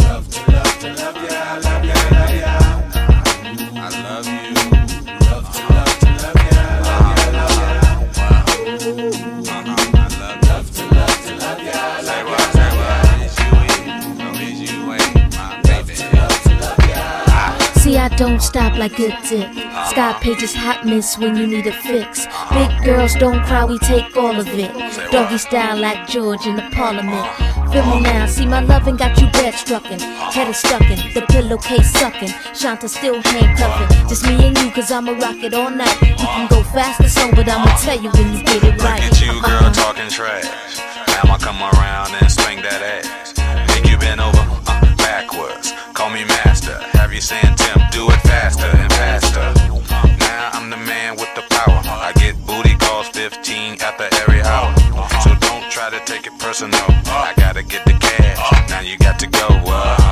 Love 0.00 0.28
to 0.30 0.52
love 0.52 0.78
to 0.80 0.88
love 0.92 1.16
ya. 1.16 1.94
I 1.96 2.03
don't 18.16 18.40
stop 18.40 18.76
like 18.78 18.96
good 18.96 19.16
dick. 19.28 19.50
Scott 19.90 20.20
Page's 20.20 20.54
hot 20.54 20.84
miss 20.84 21.18
when 21.18 21.36
you 21.36 21.46
need 21.46 21.66
a 21.66 21.72
fix. 21.72 22.26
Big 22.50 22.70
girls 22.84 23.14
don't 23.14 23.42
cry, 23.44 23.64
we 23.64 23.78
take 23.78 24.16
all 24.16 24.38
of 24.38 24.46
it. 24.48 24.72
Doggy 25.10 25.38
style 25.38 25.78
like 25.78 26.06
George 26.06 26.46
in 26.46 26.56
the 26.56 26.68
parliament. 26.72 27.26
Feel 27.72 27.86
me 27.86 28.00
now, 28.00 28.26
see 28.26 28.46
my 28.46 28.60
loving 28.60 28.96
got 28.96 29.20
you 29.20 29.26
bed 29.32 29.54
struckin'. 29.54 30.00
Head 30.32 30.48
is 30.48 30.56
stuckin', 30.56 31.12
the 31.14 31.22
pillowcase 31.22 31.92
suckin'. 31.92 32.32
Shanta 32.54 32.88
still 32.88 33.20
handcuffin'. 33.22 34.08
Just 34.08 34.26
me 34.26 34.46
and 34.46 34.56
you, 34.58 34.70
cause 34.70 34.92
I'ma 34.92 35.12
rock 35.12 35.42
it 35.42 35.54
all 35.54 35.70
night. 35.70 36.00
You 36.02 36.14
can 36.14 36.48
go 36.48 36.62
fast 36.62 37.00
or 37.00 37.08
slow, 37.08 37.32
but 37.32 37.48
I'ma 37.48 37.76
tell 37.78 38.00
you 38.00 38.10
when 38.10 38.32
you 38.32 38.44
get 38.44 38.62
it 38.62 38.82
right. 38.82 39.02
Look 39.02 39.12
at 39.12 39.20
you, 39.20 39.32
girl, 39.42 39.72
talking 39.72 40.08
trash. 40.08 40.78
Now 41.08 41.20
I'ma 41.24 41.38
come 41.38 41.60
around 41.60 42.14
and 42.20 42.30
swing 42.30 42.62
that 42.62 42.80
ass. 42.80 43.34
Make 43.74 43.90
you 43.90 43.98
bend 43.98 44.20
over 44.20 44.38
uh, 44.38 44.96
backwards. 44.96 45.72
Call 45.94 46.10
me 46.10 46.24
master. 46.24 46.53
You 47.14 47.20
saying, 47.20 47.54
Tim, 47.54 47.80
do 47.92 48.10
it 48.10 48.20
faster 48.22 48.66
and 48.66 48.92
faster. 48.94 49.38
Now 50.18 50.50
I'm 50.52 50.68
the 50.68 50.76
man 50.76 51.14
with 51.14 51.32
the 51.36 51.42
power. 51.42 51.80
I 51.86 52.12
get 52.16 52.34
booty 52.44 52.74
calls 52.74 53.06
15 53.10 53.80
at 53.80 53.96
the 53.98 54.12
every 54.22 54.42
hour. 54.42 54.74
So 55.22 55.30
don't 55.46 55.70
try 55.70 55.90
to 55.90 56.04
take 56.06 56.26
it 56.26 56.36
personal. 56.40 56.74
I 57.06 57.32
gotta 57.36 57.62
get 57.62 57.84
the 57.84 57.92
cash. 57.92 58.68
Now 58.68 58.80
you 58.80 58.98
got 58.98 59.20
to 59.20 59.28
go. 59.28 59.46
Uh, 59.46 60.03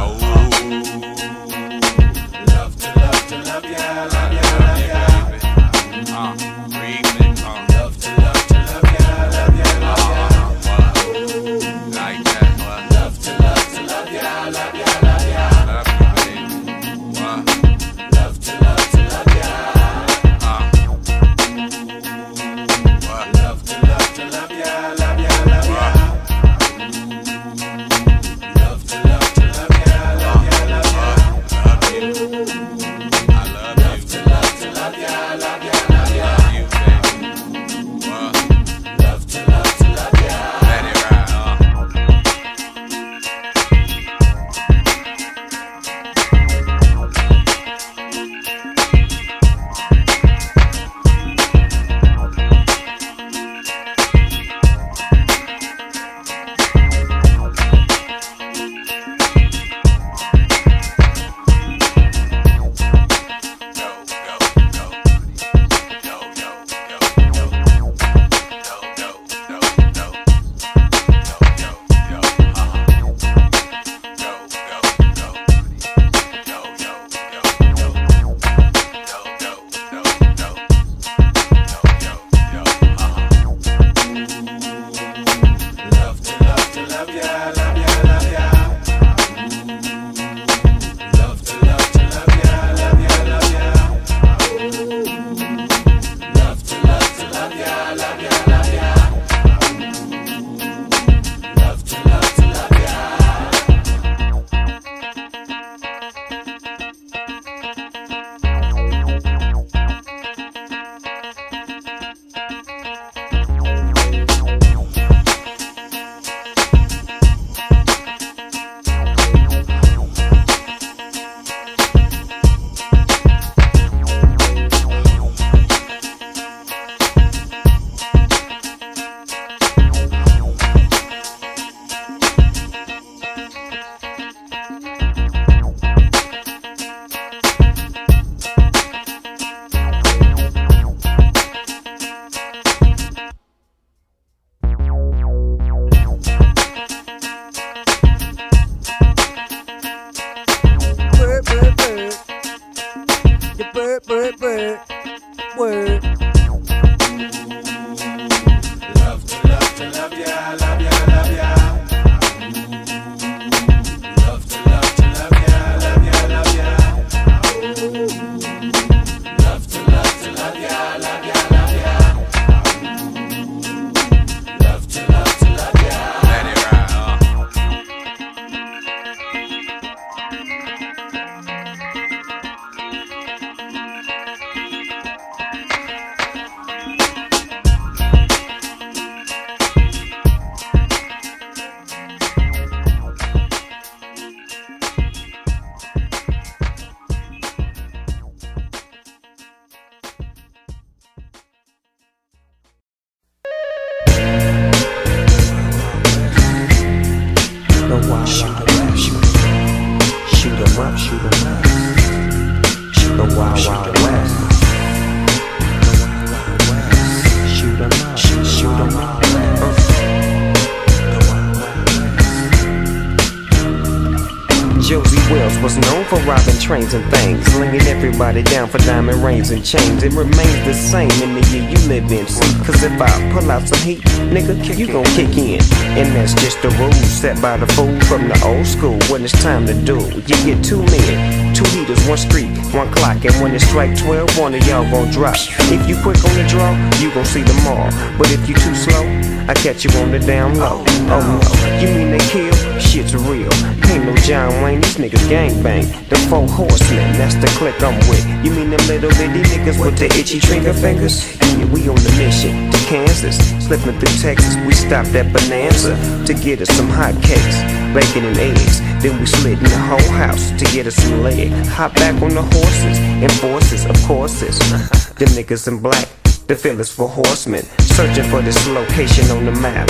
Everybody 228.32 228.56
down 228.56 228.68
for 228.70 228.78
diamond 228.78 229.22
rings 229.22 229.50
and 229.50 229.62
chains. 229.62 230.02
It 230.02 230.14
remains 230.14 230.64
the 230.64 230.72
same 230.72 231.10
in 231.20 231.34
the 231.34 231.46
year 231.50 231.68
you 231.68 231.76
live 231.86 232.10
in. 232.10 232.26
See, 232.26 232.64
cause 232.64 232.82
if 232.82 232.98
I 232.98 233.12
pull 233.30 233.50
out 233.50 233.68
some 233.68 233.78
heat, 233.80 234.00
nigga, 234.32 234.56
you 234.74 234.86
gon' 234.86 235.04
kick 235.12 235.36
in. 235.36 235.60
And 236.00 236.16
that's 236.16 236.32
just 236.40 236.62
the 236.62 236.70
rules 236.80 236.96
set 236.96 237.42
by 237.42 237.58
the 237.58 237.66
fool 237.74 237.92
from 238.08 238.28
the 238.28 238.42
old 238.42 238.66
school. 238.66 238.96
When 239.12 239.22
it's 239.22 239.36
time 239.42 239.66
to 239.66 239.74
do, 239.74 240.00
you 240.00 240.36
get 240.48 240.64
two 240.64 240.80
men, 240.80 241.54
two 241.54 241.68
heaters, 241.76 242.00
one 242.08 242.16
street, 242.16 242.48
one 242.72 242.90
clock. 242.94 243.22
And 243.22 243.36
when 243.42 243.54
it 243.54 243.60
strike 243.60 243.98
12, 243.98 244.38
one 244.38 244.54
of 244.54 244.66
y'all 244.66 244.90
gon' 244.90 245.10
drop. 245.10 245.36
If 245.68 245.86
you 245.86 246.00
quick 246.00 246.16
on 246.24 246.32
the 246.32 246.48
draw, 246.48 246.72
you 247.04 247.12
gon' 247.12 247.26
see 247.26 247.42
them 247.42 247.66
all. 247.68 247.90
But 248.16 248.32
if 248.32 248.48
you 248.48 248.54
too 248.54 248.74
slow, 248.74 249.04
I 249.48 249.54
catch 249.54 249.84
you 249.84 249.90
on 250.00 250.12
the 250.12 250.20
down 250.20 250.56
low. 250.56 250.84
Oh 251.10 251.18
no, 251.18 251.80
you 251.80 251.88
mean 251.94 252.12
they 252.12 252.24
kill? 252.30 252.52
Shit's 252.78 253.14
real. 253.14 253.50
Ain't 253.90 254.04
no 254.04 254.14
John 254.22 254.62
Wayne, 254.62 254.80
these 254.80 254.96
niggas 254.96 255.28
gang 255.28 255.62
bang. 255.62 255.86
The 256.08 256.16
four 256.30 256.46
horsemen, 256.46 257.12
that's 257.18 257.34
the 257.34 257.48
clique 257.58 257.82
I'm 257.82 257.98
with. 258.08 258.24
You 258.44 258.52
mean 258.52 258.70
them 258.70 258.86
little 258.86 259.10
bitty 259.10 259.42
niggas 259.42 259.82
with 259.82 259.98
the 259.98 260.06
itchy 260.06 260.38
trigger 260.38 260.72
fingers? 260.72 261.36
Yeah, 261.58 261.66
we 261.72 261.88
on 261.88 261.96
the 261.96 262.14
mission 262.18 262.70
to 262.70 262.78
Kansas. 262.86 263.36
Slipping 263.66 263.98
through 263.98 264.16
Texas, 264.22 264.54
we 264.64 264.74
stopped 264.74 265.14
at 265.14 265.32
Bonanza 265.32 265.96
to 266.26 266.34
get 266.34 266.60
us 266.60 266.68
some 266.76 266.88
hot 266.88 267.14
cakes, 267.22 267.58
bacon 267.92 268.24
and 268.24 268.38
eggs. 268.38 268.80
Then 269.02 269.18
we 269.18 269.26
slid 269.26 269.58
in 269.58 269.64
the 269.64 269.82
whole 269.90 270.12
house 270.14 270.50
to 270.52 270.64
get 270.66 270.86
us 270.86 270.94
some 270.94 271.22
leg. 271.22 271.50
Hop 271.66 271.94
back 271.96 272.14
on 272.22 272.34
the 272.34 272.42
horses 272.42 272.98
and 272.98 273.32
forces, 273.32 273.86
of 273.86 273.96
courses. 274.06 274.58
them 275.18 275.30
niggas 275.34 275.66
in 275.66 275.80
black. 275.80 276.08
The 276.48 276.56
feelings 276.56 276.90
for 276.90 277.08
horsemen, 277.08 277.64
searching 277.92 278.24
for 278.24 278.40
this 278.40 278.66
location 278.68 279.30
on 279.30 279.44
the 279.44 279.52
map. 279.52 279.86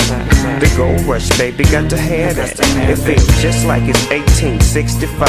The 0.59 0.71
gold 0.75 1.01
rush, 1.01 1.29
baby, 1.37 1.63
got 1.63 1.89
to 1.89 1.97
have 1.97 2.35
that. 2.35 2.59
It 2.89 2.97
feels 2.99 3.27
just 3.41 3.65
like 3.65 3.83
it's 3.83 4.03
1865, 4.11 5.19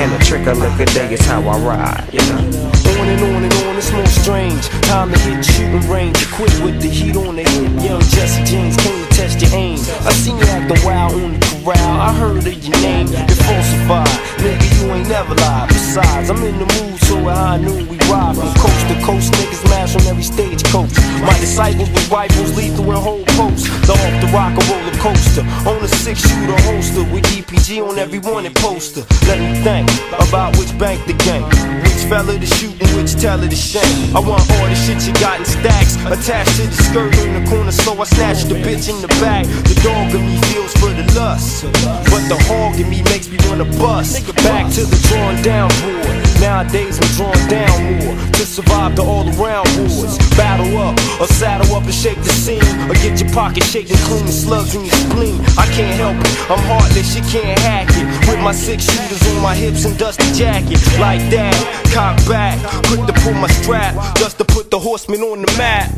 and 0.00 0.12
a 0.12 0.18
trick 0.24 0.46
of 0.46 0.58
look 0.58 0.78
a 0.80 0.86
day 0.96 1.12
is 1.12 1.24
how 1.26 1.40
I 1.42 1.58
ride. 1.60 2.08
Know? 2.12 2.72
On 3.00 3.08
and 3.08 3.22
on 3.22 3.42
and 3.44 3.54
on, 3.64 3.76
it's 3.76 3.92
more 3.92 4.06
strange. 4.06 4.68
Time 4.88 5.12
to 5.12 5.18
hit 5.18 5.44
shooting 5.44 5.84
range. 5.90 6.16
Quit 6.32 6.52
with 6.64 6.80
the 6.80 6.88
heat 6.88 7.16
on 7.16 7.36
the 7.36 7.44
hip. 7.44 7.72
Young 7.84 8.00
Jesse 8.00 8.44
James 8.44 8.76
came 8.76 9.00
to 9.04 9.08
test 9.14 9.40
your 9.42 9.52
aim. 9.52 9.78
I 10.06 10.12
seen 10.12 10.38
you 10.38 10.44
acting 10.44 10.84
wild 10.84 11.12
on 11.14 11.32
the 11.34 11.40
corral. 11.64 12.00
I 12.00 12.12
heard 12.14 12.38
of 12.38 12.64
your 12.64 12.78
name, 12.80 13.08
You're 13.08 13.42
falsified. 13.44 14.18
Nigga, 14.40 14.66
you 14.76 14.92
ain't 14.92 15.08
never 15.08 15.34
lied. 15.34 15.68
Besides, 15.68 16.30
I'm 16.30 16.42
in 16.42 16.58
the 16.58 16.66
mood, 16.74 16.98
so 17.00 17.16
noon 17.58 17.88
we 17.88 17.91
ride 18.12 18.36
from 18.36 18.52
coast 18.60 18.84
to 18.92 18.96
coast. 19.00 19.32
Niggas 19.32 19.64
mash 19.72 19.96
on 19.96 20.04
every 20.06 20.22
stage 20.22 20.62
coach. 20.68 20.92
My 21.24 21.32
disciples 21.40 21.88
with 21.90 22.10
rifles, 22.10 22.54
lethal 22.56 22.84
and 22.92 23.00
whole 23.00 23.24
posts. 23.40 23.66
The 23.88 23.94
off 23.96 24.16
the 24.20 24.28
rock 24.36 24.52
a 24.52 24.62
roller 24.68 24.96
coaster. 25.00 25.44
On 25.64 25.80
a 25.82 25.88
six 25.88 26.20
shooter 26.20 26.58
holster 26.68 27.04
with 27.08 27.24
DPG 27.32 27.80
on 27.80 27.98
every 27.98 28.20
wanted 28.20 28.54
poster. 28.56 29.02
Let 29.26 29.40
me 29.40 29.50
think 29.64 29.88
about 30.20 30.56
which 30.58 30.72
bank 30.78 31.00
the 31.08 31.16
gang. 31.24 31.44
Which 31.82 32.04
fella 32.06 32.38
to 32.38 32.48
shoot 32.60 32.76
and 32.82 32.90
which 32.96 33.16
teller 33.16 33.48
to 33.48 33.56
shame. 33.56 34.14
I 34.14 34.20
want 34.20 34.44
all 34.52 34.68
the 34.68 34.76
shit 34.76 35.00
you 35.08 35.14
got 35.14 35.40
in 35.40 35.46
stacks 35.46 35.81
attached 36.10 36.56
to 36.56 36.66
the 36.66 36.78
skirt 36.82 37.14
in 37.22 37.42
the 37.42 37.50
corner, 37.50 37.70
so 37.70 38.00
I 38.00 38.04
snatch 38.04 38.44
the 38.44 38.54
bitch 38.54 38.88
in 38.88 39.00
the 39.00 39.08
back. 39.22 39.46
The 39.46 39.78
dog 39.84 40.14
in 40.14 40.26
me 40.26 40.40
feels 40.50 40.72
for 40.74 40.90
the 40.90 41.06
lust, 41.14 41.64
but 42.10 42.22
the 42.26 42.38
hog 42.48 42.80
in 42.80 42.88
me 42.90 43.02
makes 43.12 43.28
me 43.28 43.38
wanna 43.46 43.64
bust. 43.78 44.18
Back 44.42 44.72
to 44.74 44.82
the 44.82 44.98
drawn 45.08 45.40
down 45.42 45.70
board. 45.82 46.18
Nowadays 46.40 46.98
I'm 46.98 47.10
drawn 47.14 47.38
down 47.48 47.78
more 48.02 48.16
to 48.34 48.44
survive 48.44 48.96
the 48.96 49.02
all 49.02 49.28
around 49.38 49.68
wars. 49.78 50.18
Battle 50.34 50.76
up 50.78 50.98
or 51.20 51.28
saddle 51.28 51.70
up 51.76 51.84
and 51.84 51.94
shake 51.94 52.18
the 52.18 52.32
scene, 52.32 52.64
or 52.90 52.94
get 52.94 53.20
your 53.20 53.30
pocket 53.30 53.62
shaking 53.62 54.00
clean 54.08 54.26
slugs 54.26 54.74
in 54.74 54.84
your 54.84 54.96
spleen. 55.06 55.38
I 55.56 55.66
can't 55.70 55.94
help 56.00 56.18
it, 56.18 56.34
I'm 56.50 56.58
heartless, 56.66 57.14
you 57.14 57.22
can't 57.30 57.58
hack 57.60 57.86
it. 57.90 58.06
With 58.26 58.40
my 58.40 58.52
six 58.52 58.90
shooters 58.90 59.22
on 59.30 59.42
my 59.42 59.54
hips 59.54 59.84
and 59.84 59.96
dusty 59.96 60.26
jacket, 60.34 60.80
like 60.98 61.22
that. 61.30 61.54
Cock 61.94 62.16
back, 62.26 62.58
quick 62.88 63.06
to 63.06 63.12
pull 63.20 63.34
my 63.34 63.48
strap, 63.48 63.94
just 64.16 64.38
to 64.38 64.44
put 64.44 64.70
the 64.70 64.78
horseman 64.78 65.20
on 65.20 65.42
the 65.42 65.52
map. 65.58 65.91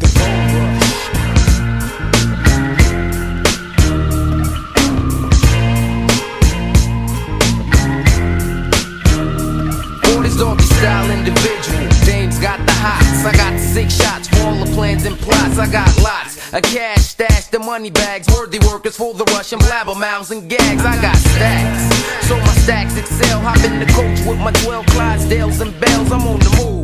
Orders 10.14 10.36
doggy 10.36 10.64
style 10.64 11.10
individual. 11.10 11.88
Dame's 12.04 12.38
got 12.38 12.58
the 12.66 12.72
hots. 12.72 13.24
I 13.24 13.32
got 13.36 13.58
six 13.60 13.94
shots 13.96 14.28
for 14.28 14.46
all 14.46 14.64
the 14.64 14.70
plans 14.74 15.04
and 15.04 15.16
plots. 15.18 15.58
I 15.58 15.70
got 15.70 15.88
lots. 16.02 16.52
A 16.52 16.60
cash 16.60 17.00
stash, 17.00 17.46
the 17.46 17.60
money 17.60 17.90
bags. 17.90 18.26
Worthy 18.34 18.58
workers 18.66 18.96
for 18.96 19.14
the 19.14 19.24
Russian 19.36 19.60
blabber 19.60 19.94
mouths 19.94 20.30
and 20.32 20.48
gags. 20.50 20.84
I 20.84 21.00
got 21.00 21.16
stacks. 21.16 22.26
So 22.26 22.36
my 22.36 22.54
stacks 22.64 22.96
excel. 22.96 23.40
Hop 23.40 23.62
in 23.64 23.78
the 23.78 23.86
coach 23.92 24.26
with 24.26 24.38
my 24.38 24.52
12 24.64 24.86
Clydesdales 24.86 25.60
and 25.60 25.78
bells. 25.80 26.10
I'm 26.10 26.26
on 26.26 26.40
the 26.40 26.50
move. 26.64 26.83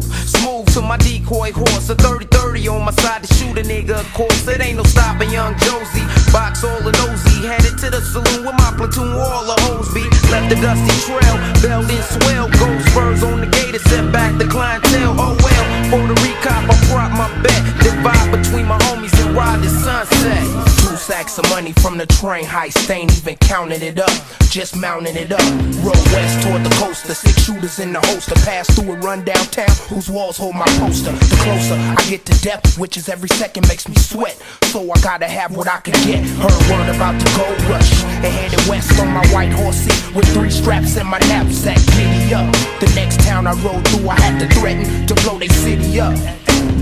Smooth 0.51 0.74
to 0.74 0.81
my 0.82 0.97
decoy 0.97 1.52
horse. 1.52 1.89
A 1.90 1.94
30 1.94 2.27
30 2.27 2.68
on 2.68 2.85
my 2.85 2.90
side 2.90 3.22
to 3.22 3.35
shoot 3.35 3.56
a 3.56 3.62
nigga, 3.62 4.01
of 4.01 4.14
course. 4.14 4.48
It 4.48 4.60
ain't 4.60 4.78
no 4.78 4.82
stopping 4.82 5.31
young 5.31 5.55
Josie. 5.59 6.02
Box 6.32 6.64
all 6.64 6.81
the 6.82 6.90
nosy. 6.98 7.47
Headed 7.47 7.78
to 7.78 7.90
the 7.90 8.01
saloon 8.01 8.47
with 8.47 8.59
my 8.59 8.74
platoon, 8.77 9.12
all 9.12 9.44
the 9.47 9.55
hoes 9.62 9.94
be. 9.94 10.02
Left 10.31 10.51
the 10.51 10.56
dusty 10.59 10.94
trail. 11.06 11.36
Bell 11.62 11.86
in 11.86 12.02
swell. 12.02 12.51
Gold 12.59 12.82
spurs 12.90 13.22
on 13.22 13.40
the 13.40 13.47
gator. 13.47 13.78
Set 13.78 14.10
back 14.12 14.36
the 14.39 14.47
clientele. 14.47 15.14
Oh 15.18 15.39
well. 15.39 15.64
For 15.90 16.02
the 16.06 16.14
recop, 16.18 16.66
I 16.66 16.74
prop 16.90 17.10
my 17.14 17.31
bet. 17.43 17.62
Divide 17.82 18.31
between 18.31 18.66
my 18.66 18.78
homies 18.90 19.14
and 19.24 19.36
ride 19.36 19.62
the 19.62 19.68
sunset. 19.68 20.43
Two 20.82 20.97
sacks 20.97 21.39
of 21.39 21.48
money 21.51 21.72
from 21.74 21.97
the 21.97 22.06
train 22.06 22.44
heist. 22.44 22.90
Ain't 22.90 23.16
even 23.18 23.36
counting 23.36 23.82
it 23.82 23.98
up. 24.01 24.10
Just 24.51 24.77
mounting 24.77 25.16
it 25.16 25.31
up. 25.32 25.47
Roll 25.82 25.94
west 26.14 26.43
toward 26.43 26.64
the 26.64 26.74
coast. 26.78 27.06
The 27.06 27.14
six 27.14 27.43
shooters 27.43 27.78
in 27.78 27.93
the 27.93 28.01
holster. 28.01 28.35
Pass 28.47 28.66
through 28.74 28.93
and 28.94 29.05
run 29.05 29.24
downtown. 29.24 29.70
Whose 29.89 30.10
walls 30.10 30.39
hold 30.41 30.55
my 30.57 30.71
poster. 30.81 31.12
The 31.12 31.39
closer 31.45 31.77
I 31.77 32.01
get 32.09 32.25
to 32.25 32.35
depth, 32.41 32.79
which 32.79 32.97
is 32.97 33.11
every 33.11 33.29
second 33.29 33.69
makes 33.69 33.87
me 33.87 33.97
sweat. 33.97 34.41
So 34.73 34.81
I 34.91 34.97
gotta 35.03 35.29
have 35.29 35.55
what 35.55 35.69
I 35.69 35.81
can 35.85 35.93
get. 36.09 36.25
Heard 36.41 36.61
word 36.73 36.89
about 36.97 37.21
the 37.21 37.29
gold 37.37 37.61
rush. 37.69 37.93
And 38.25 38.33
headed 38.33 38.65
west 38.67 38.99
on 38.99 39.09
my 39.12 39.27
white 39.35 39.53
horse 39.53 39.77
seat 39.85 40.01
with 40.17 40.27
three 40.33 40.51
straps 40.51 40.97
in 40.97 41.07
my 41.07 41.21
knapsack. 41.29 41.77
Giddy 41.93 42.33
up. 42.33 42.49
The 42.81 42.91
next 42.97 43.21
town 43.21 43.47
I 43.47 43.53
rode 43.61 43.85
through, 43.89 44.09
I 44.09 44.17
had 44.19 44.41
to 44.41 44.49
threaten 44.57 45.07
to 45.07 45.15
blow 45.23 45.39
their 45.39 45.53
city 45.61 46.01
up. 46.01 46.17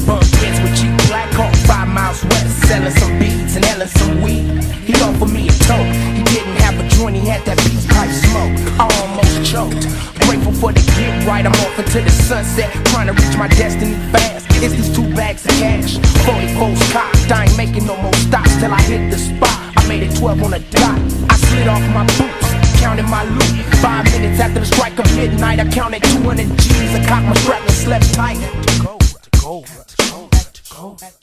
Bump 0.06 0.22
heads 0.38 0.58
with 0.62 0.78
Chief 0.78 0.94
Black 1.10 1.28
Hawk 1.34 1.54
five 1.66 1.88
miles 1.88 2.22
west, 2.30 2.62
selling 2.68 2.94
some 3.02 3.18
beads 3.18 3.56
and 3.56 3.64
selling 3.64 3.88
some 3.88 4.22
weed. 4.22 4.46
He 4.86 4.94
offered 5.02 5.34
me 5.34 5.50
a 5.50 5.54
toke. 5.66 5.90
He 6.14 6.22
didn't 6.30 6.58
have 6.62 6.78
a 6.78 6.86
joint, 6.94 7.16
he 7.16 7.26
had 7.26 7.44
that 7.44 7.58
peace 7.66 7.86
pipe 7.90 8.14
smoke. 8.22 8.54
I 8.78 8.86
almost 9.02 9.50
choked. 9.50 9.82
Grateful 10.28 10.52
for 10.52 10.72
the 10.72 10.80
get 11.00 11.26
right, 11.26 11.46
I'm 11.46 11.52
off 11.64 11.78
into 11.78 12.02
the 12.02 12.10
sunset, 12.10 12.68
trying 12.92 13.06
to 13.06 13.14
reach 13.14 13.36
my 13.38 13.48
destiny 13.48 13.94
fast. 14.12 14.44
It's 14.60 14.74
these 14.74 14.94
two 14.94 15.08
bags 15.16 15.46
of 15.46 15.52
cash, 15.52 15.96
44's 16.28 16.92
cocked. 16.92 17.32
I 17.32 17.44
ain't 17.44 17.56
making 17.56 17.86
no 17.86 17.96
more 17.96 18.12
stops 18.28 18.54
till 18.60 18.70
I 18.70 18.82
hit 18.82 19.10
the 19.10 19.16
spot. 19.16 19.56
I 19.76 19.88
made 19.88 20.02
it 20.02 20.14
12 20.18 20.42
on 20.42 20.50
the 20.50 20.60
dot. 20.68 21.00
I 21.32 21.36
slid 21.36 21.66
off 21.66 21.80
my 21.96 22.04
boots 22.20 22.48
counting 22.78 23.08
my 23.08 23.24
loot. 23.24 23.64
Five 23.80 24.04
minutes 24.12 24.38
after 24.38 24.60
the 24.60 24.66
strike 24.66 24.98
of 24.98 25.06
midnight, 25.16 25.60
I 25.60 25.68
counted 25.70 26.02
200 26.02 26.46
G's. 26.58 26.94
I 26.94 27.06
cocked 27.06 27.26
my 27.26 27.34
strap 27.34 27.62
and 27.62 27.70
slept 27.72 28.12
tight. 28.12 28.36
To 28.36 28.82
go, 28.82 28.98
to 28.98 29.30
go, 29.40 29.64
to 29.64 29.96
go, 30.10 30.28
to 30.28 30.74
go. 30.74 31.17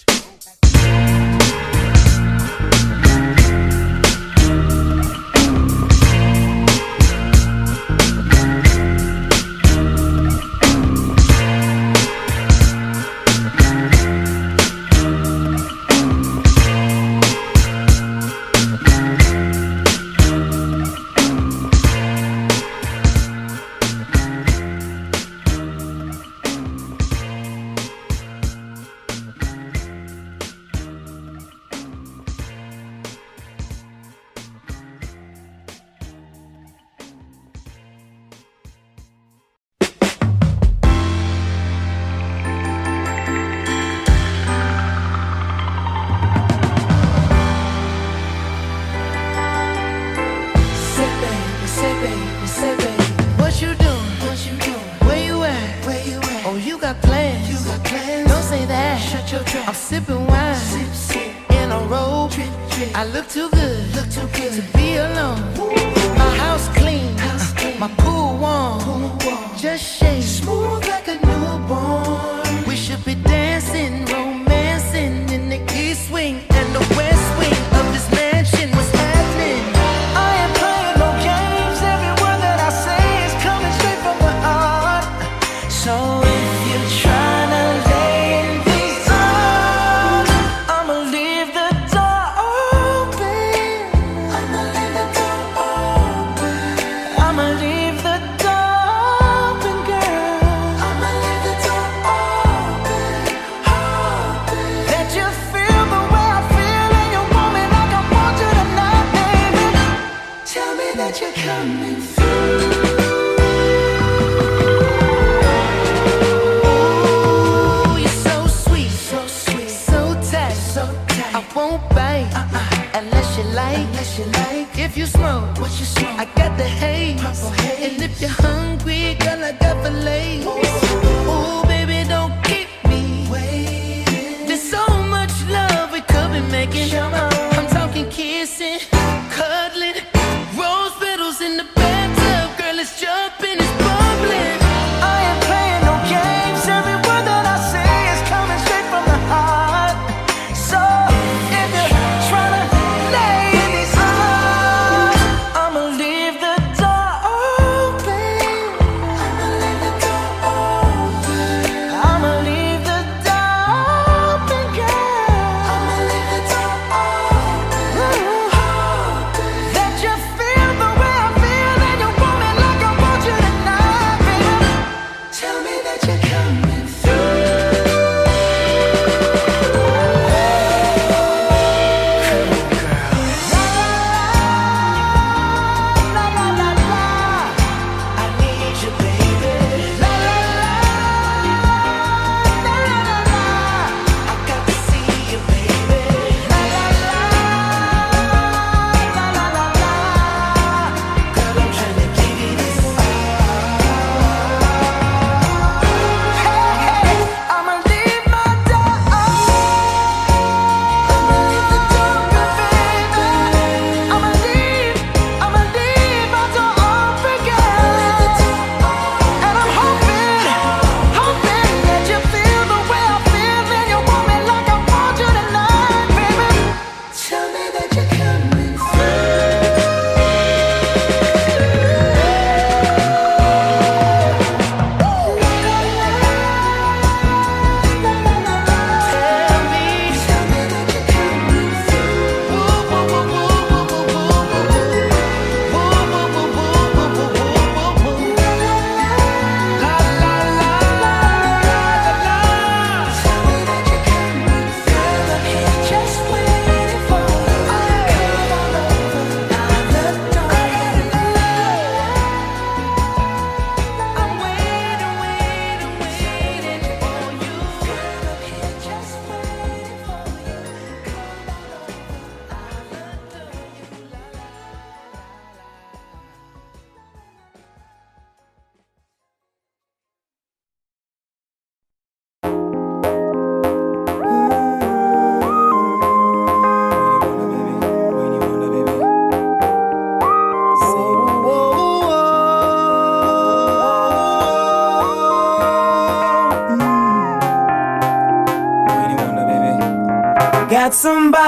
Got 300.86 300.94
somebody, 300.94 301.45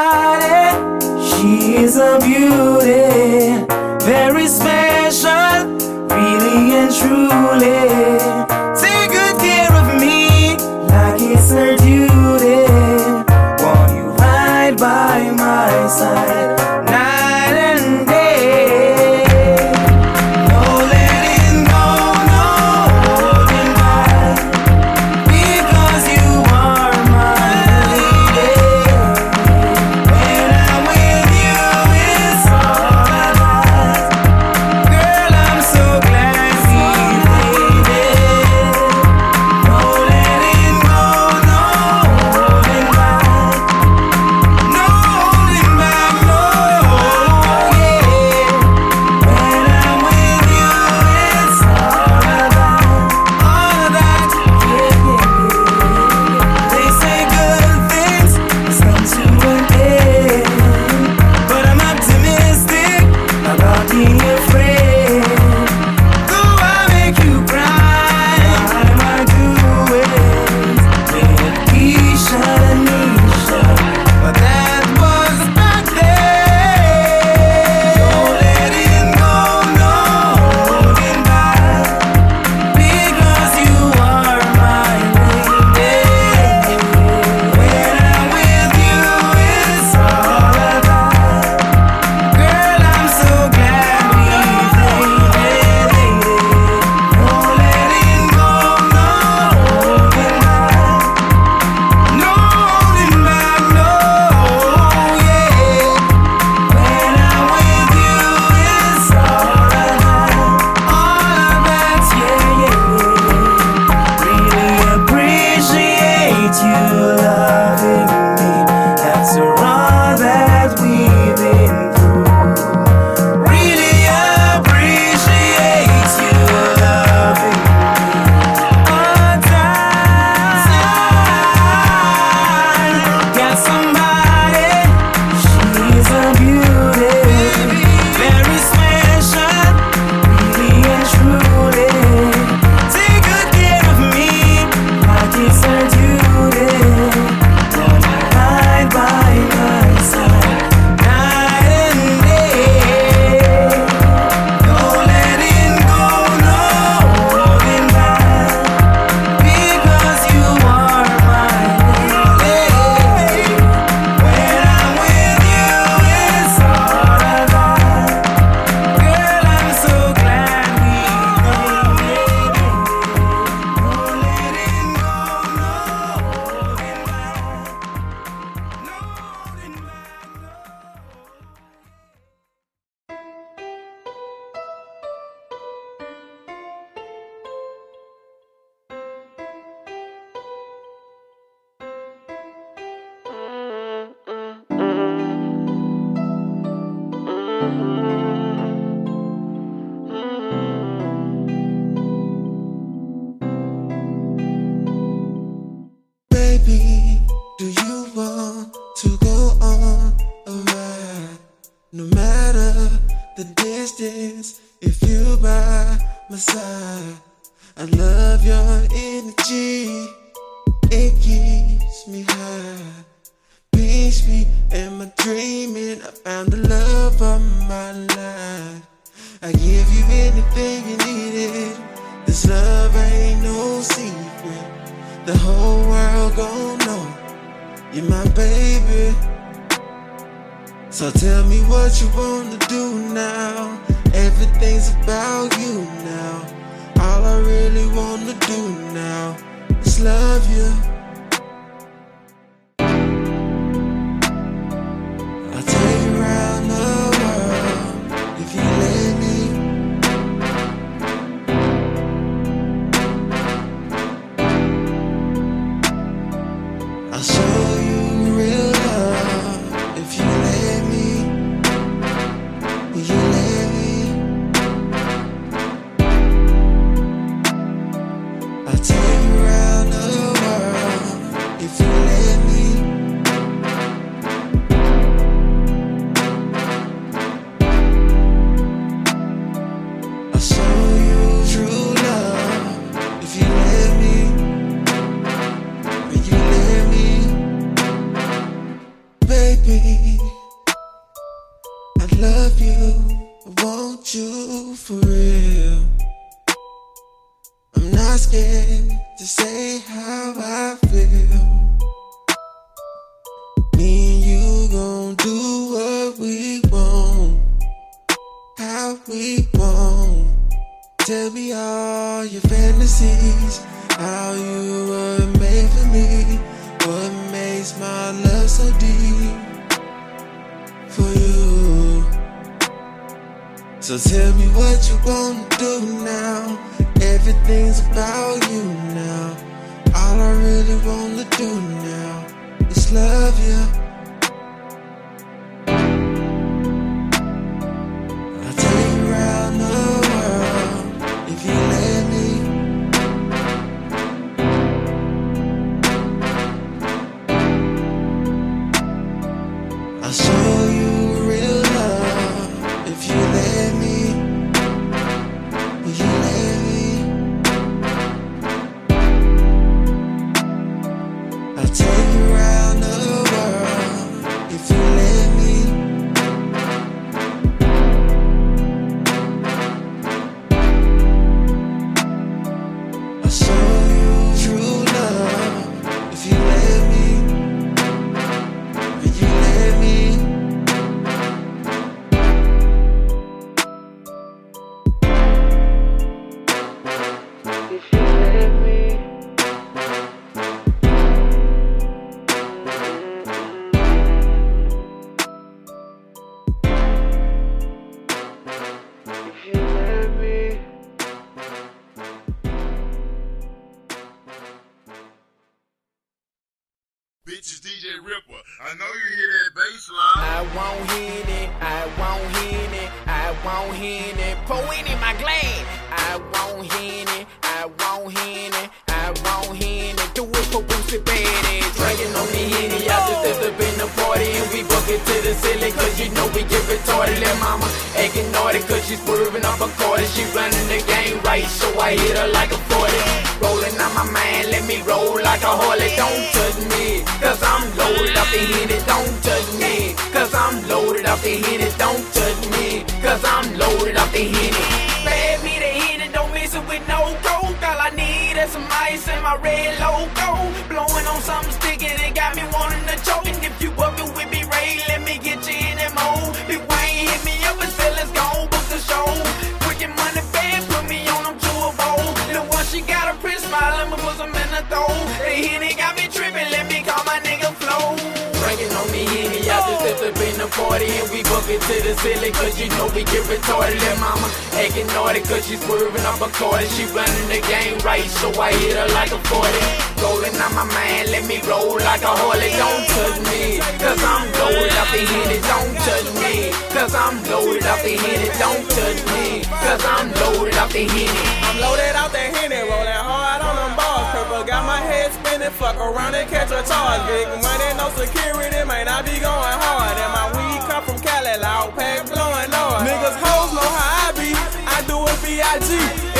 She 487.27 487.33
running 487.33 487.41
the 487.41 487.47
game 487.47 487.77
right, 487.79 488.09
so 488.09 488.29
I 488.39 488.53
hit 488.53 488.77
her 488.77 488.87
like 488.93 489.11
a 489.11 489.19
40. 489.27 490.03
Rolling 490.03 490.35
on 490.39 490.55
my 490.55 490.63
mind, 490.63 491.11
let 491.11 491.25
me 491.27 491.41
roll 491.49 491.75
like 491.75 492.01
a 492.01 492.07
Harley. 492.07 492.51
Don't 492.51 492.87
touch 492.87 493.19
me, 493.27 493.59
cause 493.79 494.03
I'm 494.03 494.31
loaded 494.39 494.71
up 494.77 494.87
the 494.91 495.03
Henny. 495.03 495.39
Don't 495.41 495.75
touch 495.83 496.07
me, 496.21 496.51
cause 496.71 496.95
I'm 496.95 497.07
I'm 497.17 497.23
loaded 497.31 497.65
off 497.65 497.81
the 497.83 497.95
Henny. 497.95 498.27
Don't 498.37 498.67
touch 498.67 498.99
me, 499.15 499.41
cause 499.47 499.79
I'm 499.87 500.11
loaded 500.21 500.59
off 500.59 500.71
the 500.71 500.83
Henny. 500.83 501.07
I'm 501.41 501.57
loaded 501.57 501.95
off 501.95 502.11
the 502.11 502.19
Henny, 502.19 502.61
rolling 502.67 502.99
hard 502.99 503.41
on 503.41 503.55
them 503.55 503.73
balls. 503.79 504.11
Purple 504.11 504.43
got 504.43 504.67
my 504.67 504.77
head 504.83 505.11
spinning, 505.15 505.49
fuck 505.55 505.79
around 505.79 506.13
and 506.15 506.29
catch 506.29 506.51
a 506.51 506.61
charge. 506.67 507.01
Big 507.07 507.31
money, 507.39 507.69
no 507.79 507.87
security, 507.95 508.61
man, 508.67 508.91
I 508.91 509.01
be 509.01 509.17
going 509.23 509.57
hard. 509.63 509.95
And 509.97 510.11
my 510.13 510.27
weed 510.35 510.61
come 510.67 510.83
from 510.83 510.99
Cali, 510.99 511.39
loud 511.39 511.73
pack 511.79 512.05
blowing 512.05 512.51
noise. 512.51 512.85
Niggas 512.85 513.17
hoes 513.23 513.55
know 513.55 513.63
how 513.65 514.05
I 514.05 514.15
be, 514.19 514.35
I 514.67 514.77
do 514.85 515.01
it 515.07 515.17
B.I.G. 515.23 515.71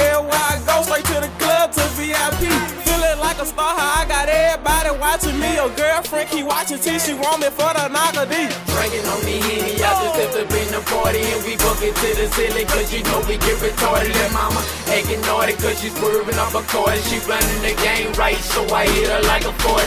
Everywhere 0.02 0.34
I 0.34 0.56
go, 0.57 0.57
straight 0.98 1.22
to 1.22 1.28
the 1.28 1.34
club 1.38 1.72
to 1.74 1.82
VIP. 1.96 2.87
Like 3.20 3.42
a 3.42 3.46
star, 3.46 3.74
I 3.74 4.06
got 4.06 4.30
everybody 4.30 4.94
watching 5.02 5.40
me. 5.42 5.58
Your 5.58 5.74
girlfriend 5.74 6.30
keep 6.30 6.46
watching 6.46 6.78
T, 6.78 7.00
she 7.02 7.18
want 7.18 7.42
me 7.42 7.50
for 7.50 7.74
the 7.74 7.90
knocker 7.90 8.30
D. 8.30 8.46
Drinking 8.70 9.06
on 9.10 9.20
me 9.26 9.42
Henny, 9.42 9.74
I 9.82 9.90
just 9.90 10.14
stepped 10.14 10.38
up 10.38 10.54
in 10.54 10.70
the 10.70 10.82
party 10.86 11.26
and 11.26 11.42
we 11.42 11.58
book 11.58 11.82
it 11.82 11.98
to 11.98 12.10
the 12.14 12.30
ceiling 12.38 12.70
cause 12.70 12.94
you 12.94 13.02
know 13.10 13.18
we 13.26 13.42
get 13.42 13.58
retarded. 13.58 14.14
And 14.14 14.34
mama 14.34 14.62
acting 14.94 15.22
naughty 15.26 15.58
cause 15.58 15.82
she's 15.82 15.94
swerving 15.98 16.38
off 16.38 16.54
a 16.54 16.62
cord. 16.70 16.94
She 17.10 17.18
running 17.26 17.62
the 17.66 17.74
game 17.82 18.14
right, 18.14 18.38
so 18.38 18.62
I 18.70 18.86
hit 18.86 19.10
her 19.10 19.22
like 19.26 19.50
a 19.50 19.54
40. 19.66 19.82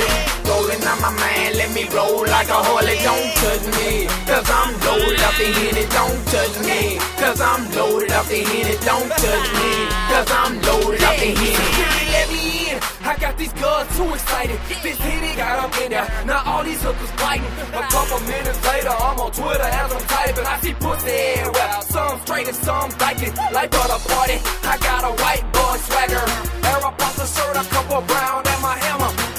Rolling 0.51 0.83
on 0.83 0.99
my 0.99 1.15
man, 1.15 1.55
let 1.55 1.71
me 1.71 1.87
roll 1.95 2.27
like 2.27 2.51
a 2.51 2.59
Harley. 2.59 2.99
Don't 3.07 3.31
touch 3.39 3.65
me, 3.79 4.11
cause 4.27 4.49
I'm 4.51 4.75
loaded 4.83 5.23
off 5.23 5.39
the 5.39 5.47
Henny. 5.55 5.87
Don't 5.95 6.19
touch 6.35 6.55
me, 6.67 6.99
cause 7.15 7.39
I'm 7.39 7.63
loaded 7.79 8.11
off 8.11 8.27
the 8.27 8.43
Henny. 8.43 8.75
Don't 8.83 9.11
touch 9.23 9.47
me, 9.55 9.71
cause 10.11 10.31
I'm 10.35 10.59
loaded 10.67 11.03
off 11.07 11.15
the 11.15 11.31
Henny. 11.31 12.00
I 13.03 13.17
got 13.17 13.37
these 13.37 13.53
girls 13.55 13.89
too 13.97 14.13
excited. 14.13 14.59
This 14.83 14.99
hitty 14.99 15.37
got 15.37 15.59
up 15.65 15.81
in 15.81 15.91
there. 15.91 16.07
Now 16.27 16.43
all 16.45 16.65
these 16.65 16.83
hookers 16.83 17.11
biting. 17.17 17.47
A 17.73 17.83
couple 17.89 18.21
minutes 18.21 18.61
later, 18.67 18.91
I'm 18.91 19.19
on 19.19 19.33
Twitter 19.33 19.63
as 19.63 19.93
I'm 19.93 20.03
typing. 20.07 20.47
I 20.47 20.61
see 20.61 20.75
pussy 20.75 21.11
everywhere. 21.11 21.83
Some 21.83 22.21
straight 22.21 22.49
and 22.49 22.57
some. 22.57 22.91
Like 23.01 23.75
at 23.75 23.91
a 23.91 23.99
party, 24.09 24.39
I 24.63 24.77
got 24.79 25.05
a 25.05 25.13
white 25.23 25.45
boy 25.53 25.77
swagger. 25.87 26.25
Air 26.69 26.87
up 26.87 27.03
off 27.03 27.17
the 27.17 27.27
shirt, 27.27 27.57
a 27.57 27.65
couple 27.69 28.01
brown 28.03 28.47
and 28.47 28.63
my 28.63 28.77
hammer. 28.79 29.30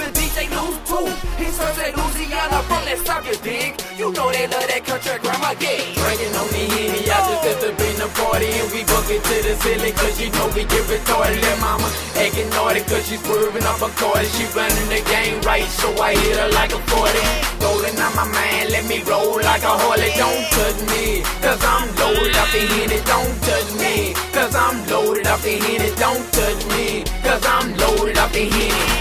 The 1.02 1.08
DJ 1.08 1.16
lose 1.16 1.22
too. 1.22 1.44
He 1.44 1.46
serves 1.50 1.80
at 1.80 1.98
Louisiana 1.98 2.62
from 2.70 2.82
that 2.86 3.00
sucker 3.06 3.38
dig. 3.42 3.74
You 3.98 4.12
know 4.14 4.30
they 4.32 4.46
love 4.48 4.68
that 4.70 4.86
country 4.86 5.18
grandma 5.22 5.54
gig. 5.58 5.96
Drinking 5.98 6.34
on 6.38 6.48
me 6.54 6.70
Henny, 6.70 7.02
I 7.10 7.18
just 7.26 7.42
stepped 7.42 7.64
up 7.66 7.80
in 7.82 7.96
the 7.98 8.10
party 8.22 8.50
and 8.54 8.70
we 8.72 8.86
book 8.86 9.08
it 9.10 9.22
to 9.26 9.36
the 9.42 9.54
ceiling 9.62 9.94
cause 9.98 10.18
you 10.22 10.30
know 10.38 10.48
we 10.54 10.64
get 10.66 10.86
retarded. 10.86 11.42
And 11.42 11.62
mama 11.62 11.90
acting 12.18 12.50
naughty 12.54 12.82
cause 12.86 13.06
she's 13.08 13.22
swerving 13.24 13.66
off 13.66 13.82
a 13.82 13.90
cord. 13.98 14.26
She 14.38 14.46
running 14.54 14.90
the 14.90 15.02
game 15.10 15.42
right, 15.42 15.66
so 15.66 15.90
I 15.98 16.14
hit 16.14 16.38
her 16.38 16.50
like 16.54 16.74
a 16.74 16.82
40. 16.94 17.18
Rolling 17.62 17.98
on 17.98 18.14
my 18.16 18.28
man, 18.30 18.70
let 18.70 18.86
me 18.86 19.02
roll 19.04 19.42
like 19.42 19.64
a 19.66 19.74
Harley. 19.74 20.14
Don't 20.18 20.46
touch 20.54 20.80
me, 20.94 21.26
cause 21.42 21.62
I'm 21.62 21.90
loaded 21.98 22.36
off 22.38 22.52
the 22.54 22.62
Henny. 22.62 23.00
Don't 23.06 23.36
touch 23.46 23.70
me, 23.82 24.14
cause 24.34 24.54
I'm 24.54 24.78
loaded 24.90 25.28
off 25.28 25.42
the 25.42 25.58
Henny. 25.58 25.90
Don't 25.98 26.26
touch 26.34 26.62
me, 26.74 27.06
cause 27.26 27.44
I'm 27.46 27.74
loaded 27.78 28.18
off 28.18 28.32
the 28.34 28.46
Henny. 28.50 29.01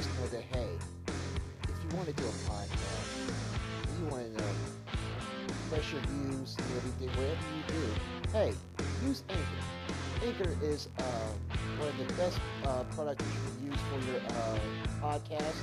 Guys 0.00 0.08
know 0.18 0.26
that 0.28 0.44
hey, 0.56 0.68
if 1.64 1.76
you 1.84 1.96
want 1.96 2.08
to 2.08 2.14
do 2.14 2.24
a 2.24 2.32
podcast, 2.48 3.28
you 3.98 4.06
want 4.06 4.24
to 4.38 4.44
express 5.44 5.92
your 5.92 6.00
views 6.02 6.56
and 6.56 6.66
everything, 6.76 7.08
whatever 7.20 7.44
you 7.52 7.62
do, 7.68 7.84
hey, 8.32 8.52
use 9.04 9.22
Anchor. 9.28 10.24
Anchor 10.24 10.64
is 10.64 10.88
uh, 10.98 11.02
one 11.76 11.88
of 11.88 11.98
the 11.98 12.14
best 12.14 12.40
uh, 12.64 12.82
products 12.94 13.24
you 13.24 13.40
can 13.44 13.72
use 13.72 13.80
for 13.92 14.00
your 14.10 14.20
uh, 14.20 14.58
podcast, 15.02 15.60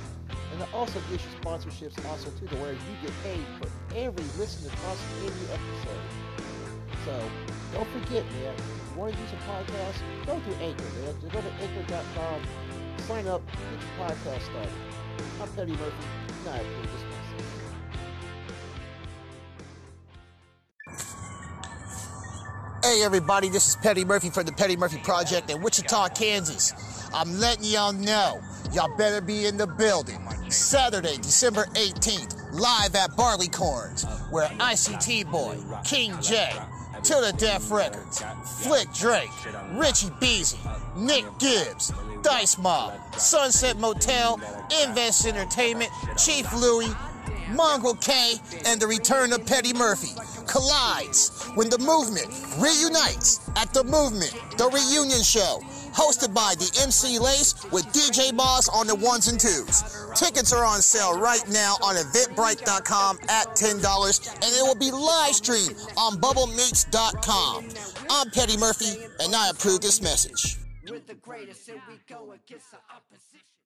and 0.52 0.62
it 0.62 0.68
also 0.72 1.00
gives 1.10 1.24
you 1.24 1.30
sponsorships 1.42 1.98
also 2.08 2.30
too, 2.38 2.46
to 2.46 2.56
where 2.56 2.72
you 2.72 2.94
get 3.02 3.12
paid 3.24 3.42
for 3.58 3.68
every 3.96 4.24
listen 4.38 4.70
across 4.70 5.02
every 5.24 5.46
episode. 5.50 6.28
So 7.04 7.14
don't 7.72 7.88
forget, 7.90 8.24
man. 8.38 8.54
If 8.54 8.94
you 8.94 9.00
want 9.00 9.14
to 9.14 9.20
use 9.20 9.32
a 9.32 9.36
podcast, 9.50 9.98
go 10.26 10.38
to 10.38 10.56
Anchor, 10.62 10.84
man. 11.02 11.14
Just 11.20 11.32
go 11.32 11.40
to 11.40 11.52
anchor.com, 11.58 12.42
sign 13.00 13.26
up, 13.26 13.42
get 13.46 13.58
your 13.60 14.08
podcast 14.08 14.42
started. 14.42 14.72
I'm 15.40 15.48
Petty 15.50 15.72
Murphy. 15.72 15.92
This. 16.44 17.08
Hey 22.84 23.02
everybody, 23.04 23.48
this 23.48 23.68
is 23.68 23.76
Petty 23.76 24.04
Murphy 24.04 24.30
from 24.30 24.46
the 24.46 24.52
Petty 24.52 24.76
Murphy 24.76 24.98
Project 25.02 25.50
in 25.50 25.60
Wichita, 25.60 26.08
Kansas. 26.10 26.72
I'm 27.12 27.38
letting 27.38 27.64
y'all 27.64 27.92
know, 27.92 28.40
y'all 28.72 28.96
better 28.96 29.20
be 29.20 29.46
in 29.46 29.56
the 29.56 29.66
building. 29.66 30.20
Saturday, 30.48 31.16
December 31.16 31.64
18th, 31.74 32.34
live 32.52 32.94
at 32.94 33.10
Barleycorns, 33.10 34.06
where 34.30 34.48
ICT 34.48 35.30
Boy, 35.30 35.58
King 35.84 36.14
J, 36.22 36.50
To 37.02 37.14
the 37.14 37.34
Death 37.36 37.70
Records, 37.70 38.22
Flick 38.62 38.90
Drake, 38.94 39.30
Richie 39.72 40.10
Beezy, 40.20 40.58
Nick 40.96 41.24
Gibbs, 41.38 41.92
Dice 42.22 42.58
Mob, 42.58 42.94
Sunset 43.16 43.78
Motel, 43.78 44.40
Invest 44.84 45.26
Entertainment, 45.26 45.90
Chief 46.16 46.50
Louie, 46.54 46.92
Mongrel 47.50 47.94
K, 47.94 48.34
and 48.66 48.80
the 48.80 48.86
return 48.86 49.32
of 49.32 49.46
Petty 49.46 49.72
Murphy 49.72 50.14
collides 50.46 51.46
when 51.54 51.68
the 51.70 51.78
movement 51.78 52.26
reunites 52.58 53.48
at 53.56 53.72
the 53.72 53.84
Movement, 53.84 54.32
the 54.58 54.68
reunion 54.68 55.22
show, 55.22 55.60
hosted 55.92 56.34
by 56.34 56.54
the 56.58 56.70
MC 56.82 57.18
Lace 57.18 57.54
with 57.70 57.86
DJ 57.86 58.36
Boss 58.36 58.68
on 58.68 58.86
the 58.86 58.94
ones 58.94 59.28
and 59.28 59.38
twos. 59.40 59.82
Tickets 60.14 60.52
are 60.52 60.64
on 60.64 60.82
sale 60.82 61.18
right 61.18 61.44
now 61.48 61.76
on 61.82 61.96
eventbrite.com 61.96 63.18
at 63.28 63.46
$10, 63.48 64.34
and 64.34 64.44
it 64.44 64.62
will 64.62 64.74
be 64.74 64.90
live 64.90 65.34
streamed 65.34 65.76
on 65.96 66.16
bubblemeats.com. 66.16 67.68
I'm 68.10 68.30
Petty 68.30 68.56
Murphy, 68.56 69.04
and 69.20 69.34
I 69.34 69.50
approve 69.50 69.80
this 69.80 70.02
message. 70.02 70.58
We're 70.90 71.00
the 71.00 71.14
greatest, 71.14 71.68
and 71.68 71.80
we 71.88 71.94
go 72.08 72.32
against 72.32 72.70
the 72.70 72.78
opposition. 72.94 73.27